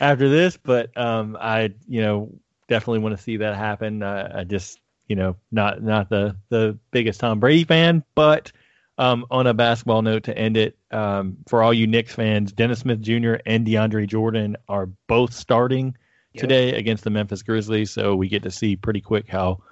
after 0.00 0.28
this, 0.28 0.56
but 0.56 0.96
um, 0.96 1.36
I 1.40 1.74
you 1.86 2.02
know 2.02 2.30
definitely 2.68 3.00
want 3.00 3.16
to 3.16 3.22
see 3.22 3.38
that 3.38 3.56
happen. 3.56 4.02
Uh, 4.02 4.32
I 4.36 4.44
just 4.44 4.78
you 5.08 5.16
know, 5.16 5.36
not 5.50 5.82
not 5.82 6.08
the 6.08 6.36
the 6.48 6.78
biggest 6.90 7.20
Tom 7.20 7.40
Brady 7.40 7.64
fan, 7.64 8.04
but 8.14 8.52
um, 8.98 9.26
on 9.30 9.46
a 9.46 9.54
basketball 9.54 10.02
note 10.02 10.24
to 10.24 10.38
end 10.38 10.56
it, 10.56 10.78
um, 10.90 11.38
for 11.48 11.62
all 11.62 11.74
you 11.74 11.86
Knicks 11.86 12.14
fans, 12.14 12.52
Dennis 12.52 12.80
Smith 12.80 13.00
Jr. 13.00 13.34
and 13.44 13.66
DeAndre 13.66 14.06
Jordan 14.06 14.56
are 14.68 14.86
both 15.08 15.32
starting 15.32 15.96
yep. 16.32 16.42
today 16.42 16.74
against 16.74 17.04
the 17.04 17.10
Memphis 17.10 17.42
Grizzlies, 17.42 17.90
so 17.90 18.14
we 18.14 18.28
get 18.28 18.44
to 18.44 18.50
see 18.50 18.76
pretty 18.76 19.00
quick 19.00 19.28
how 19.28 19.62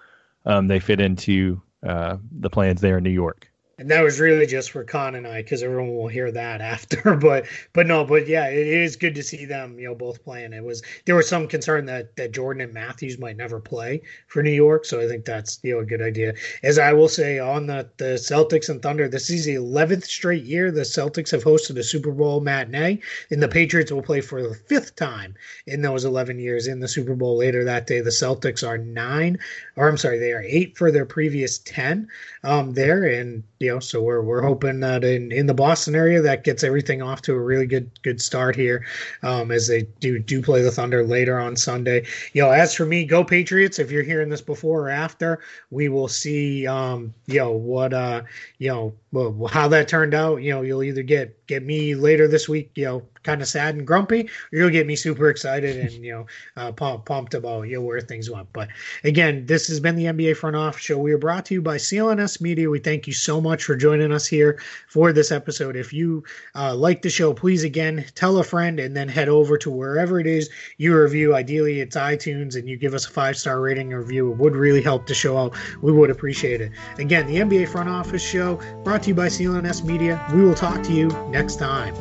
um, 0.44 0.66
they 0.66 0.80
fit 0.80 1.00
into 1.00 1.62
uh, 1.86 2.16
the 2.40 2.50
plans 2.50 2.80
there 2.80 2.98
in 2.98 3.04
New 3.04 3.10
York. 3.10 3.51
And 3.78 3.90
that 3.90 4.02
was 4.02 4.20
really 4.20 4.46
just 4.46 4.70
for 4.70 4.84
Kaan 4.84 5.16
and 5.16 5.26
I 5.26 5.42
because 5.42 5.62
everyone 5.62 5.96
will 5.96 6.08
hear 6.08 6.30
that 6.30 6.60
after. 6.72 7.16
But 7.16 7.46
but 7.72 7.86
no, 7.86 8.04
but 8.04 8.28
yeah, 8.28 8.48
it 8.48 8.66
is 8.66 8.96
good 8.96 9.14
to 9.14 9.22
see 9.22 9.44
them 9.44 9.78
you 9.78 9.88
know 9.88 9.94
both 9.94 10.22
playing. 10.24 10.52
It 10.52 10.62
was 10.62 10.82
there 11.04 11.14
was 11.16 11.28
some 11.28 11.48
concern 11.48 11.86
that 11.86 12.16
that 12.16 12.32
Jordan 12.32 12.62
and 12.62 12.74
Matthews 12.74 13.18
might 13.18 13.36
never 13.36 13.60
play 13.60 14.02
for 14.26 14.42
New 14.42 14.50
York, 14.50 14.84
so 14.84 15.00
I 15.00 15.08
think 15.08 15.24
that's 15.24 15.58
you 15.62 15.74
know 15.74 15.80
a 15.80 15.84
good 15.84 16.02
idea. 16.02 16.34
As 16.62 16.78
I 16.78 16.92
will 16.92 17.08
say 17.08 17.38
on 17.38 17.66
the 17.66 17.88
the 17.96 18.14
Celtics 18.14 18.68
and 18.68 18.82
Thunder, 18.82 19.08
this 19.08 19.30
is 19.30 19.44
the 19.44 19.54
eleventh 19.54 20.04
straight 20.04 20.44
year 20.44 20.70
the 20.70 20.82
Celtics 20.82 21.30
have 21.30 21.44
hosted 21.44 21.78
a 21.78 21.82
Super 21.82 22.12
Bowl 22.12 22.40
matinee, 22.40 23.00
and 23.30 23.42
the 23.42 23.48
Patriots 23.48 23.90
will 23.90 24.02
play 24.02 24.20
for 24.20 24.42
the 24.42 24.54
fifth 24.54 24.96
time 24.96 25.34
in 25.66 25.82
those 25.82 26.04
eleven 26.04 26.38
years 26.38 26.66
in 26.66 26.80
the 26.80 26.88
Super 26.88 27.14
Bowl 27.14 27.36
later 27.36 27.64
that 27.64 27.86
day. 27.86 28.00
The 28.00 28.10
Celtics 28.10 28.66
are 28.66 28.78
nine, 28.78 29.38
or 29.76 29.88
I'm 29.88 29.96
sorry, 29.96 30.18
they 30.18 30.32
are 30.32 30.42
eight 30.42 30.76
for 30.76 30.90
their 30.90 31.06
previous 31.06 31.58
ten 31.58 32.08
um, 32.44 32.74
there, 32.74 33.04
and 33.04 33.42
you 33.62 33.72
know, 33.72 33.78
so 33.78 34.02
we're 34.02 34.20
we're 34.22 34.42
hoping 34.42 34.80
that 34.80 35.04
in, 35.04 35.30
in 35.32 35.46
the 35.46 35.54
Boston 35.54 35.94
area 35.94 36.20
that 36.20 36.44
gets 36.44 36.64
everything 36.64 37.00
off 37.00 37.22
to 37.22 37.32
a 37.32 37.40
really 37.40 37.66
good 37.66 37.90
good 38.02 38.20
start 38.20 38.56
here, 38.56 38.84
um, 39.22 39.50
as 39.50 39.68
they 39.68 39.82
do 40.00 40.18
do 40.18 40.42
play 40.42 40.62
the 40.62 40.70
Thunder 40.70 41.04
later 41.04 41.38
on 41.38 41.56
Sunday. 41.56 42.04
You 42.32 42.42
know, 42.42 42.50
as 42.50 42.74
for 42.74 42.84
me, 42.84 43.04
go 43.04 43.24
Patriots! 43.24 43.78
If 43.78 43.90
you're 43.90 44.02
hearing 44.02 44.28
this 44.28 44.42
before 44.42 44.88
or 44.88 44.90
after, 44.90 45.40
we 45.70 45.88
will 45.88 46.08
see. 46.08 46.66
Um, 46.66 47.14
you 47.26 47.38
know 47.38 47.52
what? 47.52 47.94
Uh, 47.94 48.22
you 48.58 48.68
know 48.68 48.94
well, 49.12 49.48
how 49.48 49.68
that 49.68 49.88
turned 49.88 50.14
out. 50.14 50.42
You 50.42 50.52
know, 50.52 50.62
you'll 50.62 50.82
either 50.82 51.02
get 51.02 51.41
get 51.52 51.64
me 51.64 51.94
later 51.94 52.28
this 52.28 52.48
week. 52.48 52.70
You 52.74 52.84
know, 52.84 53.02
kind 53.22 53.42
of 53.42 53.48
sad 53.48 53.74
and 53.74 53.86
grumpy, 53.86 54.22
or 54.22 54.58
you'll 54.58 54.70
get 54.70 54.86
me 54.86 54.96
super 54.96 55.28
excited 55.28 55.76
and 55.76 55.92
you 56.04 56.12
know 56.12 56.26
uh, 56.56 56.72
pumped, 56.72 57.06
pumped 57.06 57.34
about 57.34 57.62
you 57.62 57.76
know 57.76 57.82
where 57.82 58.00
things 58.00 58.30
went. 58.30 58.52
But 58.52 58.68
again, 59.04 59.46
this 59.46 59.68
has 59.68 59.80
been 59.80 59.96
the 59.96 60.06
NBA 60.06 60.36
Front 60.36 60.56
Office 60.56 60.82
Show. 60.82 60.98
We 60.98 61.12
are 61.12 61.18
brought 61.18 61.46
to 61.46 61.54
you 61.54 61.62
by 61.62 61.76
CLNS 61.76 62.40
Media. 62.40 62.70
We 62.70 62.78
thank 62.78 63.06
you 63.06 63.12
so 63.12 63.40
much 63.40 63.64
for 63.64 63.76
joining 63.76 64.12
us 64.12 64.26
here 64.26 64.60
for 64.88 65.12
this 65.12 65.30
episode. 65.30 65.76
If 65.76 65.92
you 65.92 66.24
uh, 66.54 66.74
like 66.74 67.02
the 67.02 67.10
show, 67.10 67.32
please 67.32 67.64
again 67.64 68.04
tell 68.14 68.38
a 68.38 68.44
friend 68.44 68.80
and 68.80 68.96
then 68.96 69.08
head 69.08 69.28
over 69.28 69.56
to 69.58 69.70
wherever 69.70 70.18
it 70.18 70.26
is 70.26 70.50
you 70.78 70.96
review. 70.96 71.34
Ideally, 71.34 71.80
it's 71.80 71.96
iTunes, 71.96 72.56
and 72.56 72.68
you 72.68 72.76
give 72.76 72.94
us 72.94 73.06
a 73.06 73.10
five 73.10 73.36
star 73.36 73.60
rating 73.60 73.90
review. 73.90 74.32
It 74.32 74.38
would 74.38 74.56
really 74.56 74.82
help 74.82 75.06
the 75.06 75.14
show 75.14 75.36
out. 75.38 75.56
We 75.82 75.92
would 75.92 76.10
appreciate 76.10 76.60
it. 76.60 76.72
Again, 76.98 77.26
the 77.26 77.36
NBA 77.36 77.68
Front 77.68 77.88
Office 77.88 78.22
Show 78.22 78.60
brought 78.84 79.02
to 79.04 79.08
you 79.08 79.14
by 79.14 79.26
CLNS 79.26 79.84
Media. 79.84 80.24
We 80.32 80.42
will 80.42 80.54
talk 80.54 80.82
to 80.84 80.92
you 80.92 81.08
next 81.30 81.41
time. 81.50 81.94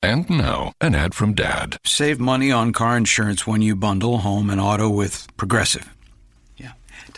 And 0.00 0.30
now, 0.30 0.72
an 0.80 0.94
ad 0.94 1.14
from 1.14 1.34
Dad. 1.34 1.76
Save 1.84 2.20
money 2.20 2.50
on 2.50 2.72
car 2.72 2.96
insurance 2.96 3.46
when 3.46 3.62
you 3.62 3.76
bundle 3.76 4.18
home 4.18 4.48
and 4.48 4.60
auto 4.60 4.88
with 4.88 5.26
Progressive. 5.36 5.97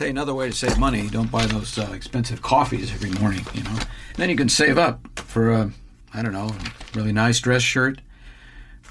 Yeah. 0.01 0.07
Tell 0.07 0.07
you 0.07 0.13
another 0.13 0.35
way 0.35 0.49
to 0.49 0.57
save 0.57 0.79
money 0.79 1.09
don't 1.09 1.31
buy 1.31 1.45
those 1.45 1.77
uh, 1.77 1.93
expensive 1.93 2.41
coffees 2.41 2.91
every 2.91 3.11
morning, 3.21 3.45
you 3.53 3.63
know. 3.63 3.79
then 4.17 4.31
you 4.31 4.37
can 4.37 4.49
save 4.49 4.79
up 4.79 5.07
for 5.17 5.51
a, 5.51 5.71
I 6.15 6.23
don't 6.23 6.33
know, 6.33 6.47
a 6.47 6.99
really 6.99 7.13
nice 7.13 7.39
dress 7.39 7.61
shirt. 7.61 8.01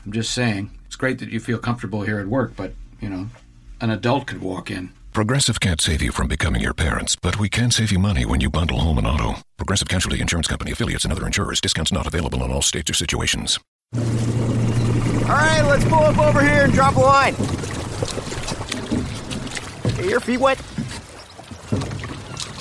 I'm 0.06 0.11
just 0.11 0.31
saying. 0.31 0.69
It's 0.86 0.95
great 0.95 1.18
that 1.18 1.30
you 1.30 1.40
feel 1.40 1.57
comfortable 1.57 2.03
here 2.03 2.19
at 2.19 2.27
work, 2.27 2.53
but, 2.56 2.73
you 3.02 3.10
know, 3.10 3.27
an 3.81 3.90
adult 3.90 4.27
could 4.27 4.40
walk 4.40 4.69
in. 4.69 4.91
Progressive 5.11 5.60
can't 5.60 5.81
save 5.81 6.03
you 6.03 6.11
from 6.11 6.27
becoming 6.27 6.61
your 6.61 6.76
parents, 6.76 7.15
but 7.15 7.40
we 7.40 7.49
can 7.49 7.72
save 7.72 7.91
you 7.91 7.98
money 7.98 8.23
when 8.23 8.40
you 8.40 8.52
bundle 8.52 8.77
home 8.80 8.99
and 8.99 9.07
auto. 9.07 9.41
Progressive 9.57 9.88
Casualty 9.88 10.22
Insurance 10.22 10.48
Company 10.48 10.72
affiliates 10.72 11.06
and 11.06 11.11
other 11.11 11.26
insurers. 11.26 11.60
Discounts 11.60 11.91
not 11.91 12.06
available 12.06 12.44
in 12.44 12.52
all 12.52 12.61
states 12.61 12.91
or 12.91 12.94
situations. 12.94 13.57
All 13.95 14.02
right, 15.36 15.64
let's 15.64 15.86
pull 15.86 16.03
up 16.03 16.19
over 16.19 16.41
here 16.41 16.65
and 16.65 16.73
drop 16.73 16.98
a 16.98 16.99
line. 16.99 17.34
Hey, 19.95 20.10
your 20.10 20.19
feet 20.19 20.40
wet? 20.40 20.61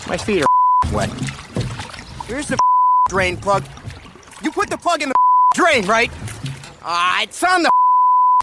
My 0.09 0.17
feet 0.17 0.43
are 0.43 0.49
wet. 0.93 1.11
Here's 2.27 2.49
the 2.49 2.59
drain 3.09 3.37
plug. 3.37 3.65
You 4.43 4.51
put 4.51 4.71
the 4.71 4.79
plug 4.79 5.03
in 5.03 5.09
the 5.11 5.15
drain, 5.55 5.87
right? 5.87 6.11
Ah, 6.83 7.23
it's 7.23 7.43
on 7.43 7.63
the 7.65 7.71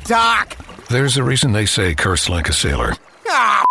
dock. 0.04 0.56
There's 0.90 1.18
a 1.18 1.24
reason 1.24 1.52
they 1.52 1.66
say 1.66 1.96
curse 1.96 2.30
like 2.30 2.48
a 2.50 2.54
sailor. 2.54 2.94
Ah, 3.28 3.64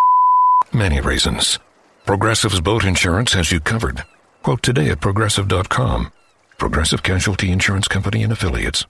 Many 0.73 1.01
reasons. 1.01 1.59
Progressive's 2.07 2.61
boat 2.61 2.85
insurance 2.85 3.33
has 3.35 3.53
you 3.53 3.61
covered. 3.61 4.05
Quote 4.43 4.63
today 4.63 4.91
at 4.91 5.01
progressive.com. 5.01 6.11
Progressive 6.59 7.03
Casualty 7.03 7.51
Insurance 7.53 7.89
Company 7.89 8.23
and 8.23 8.33
Affiliates. 8.33 8.85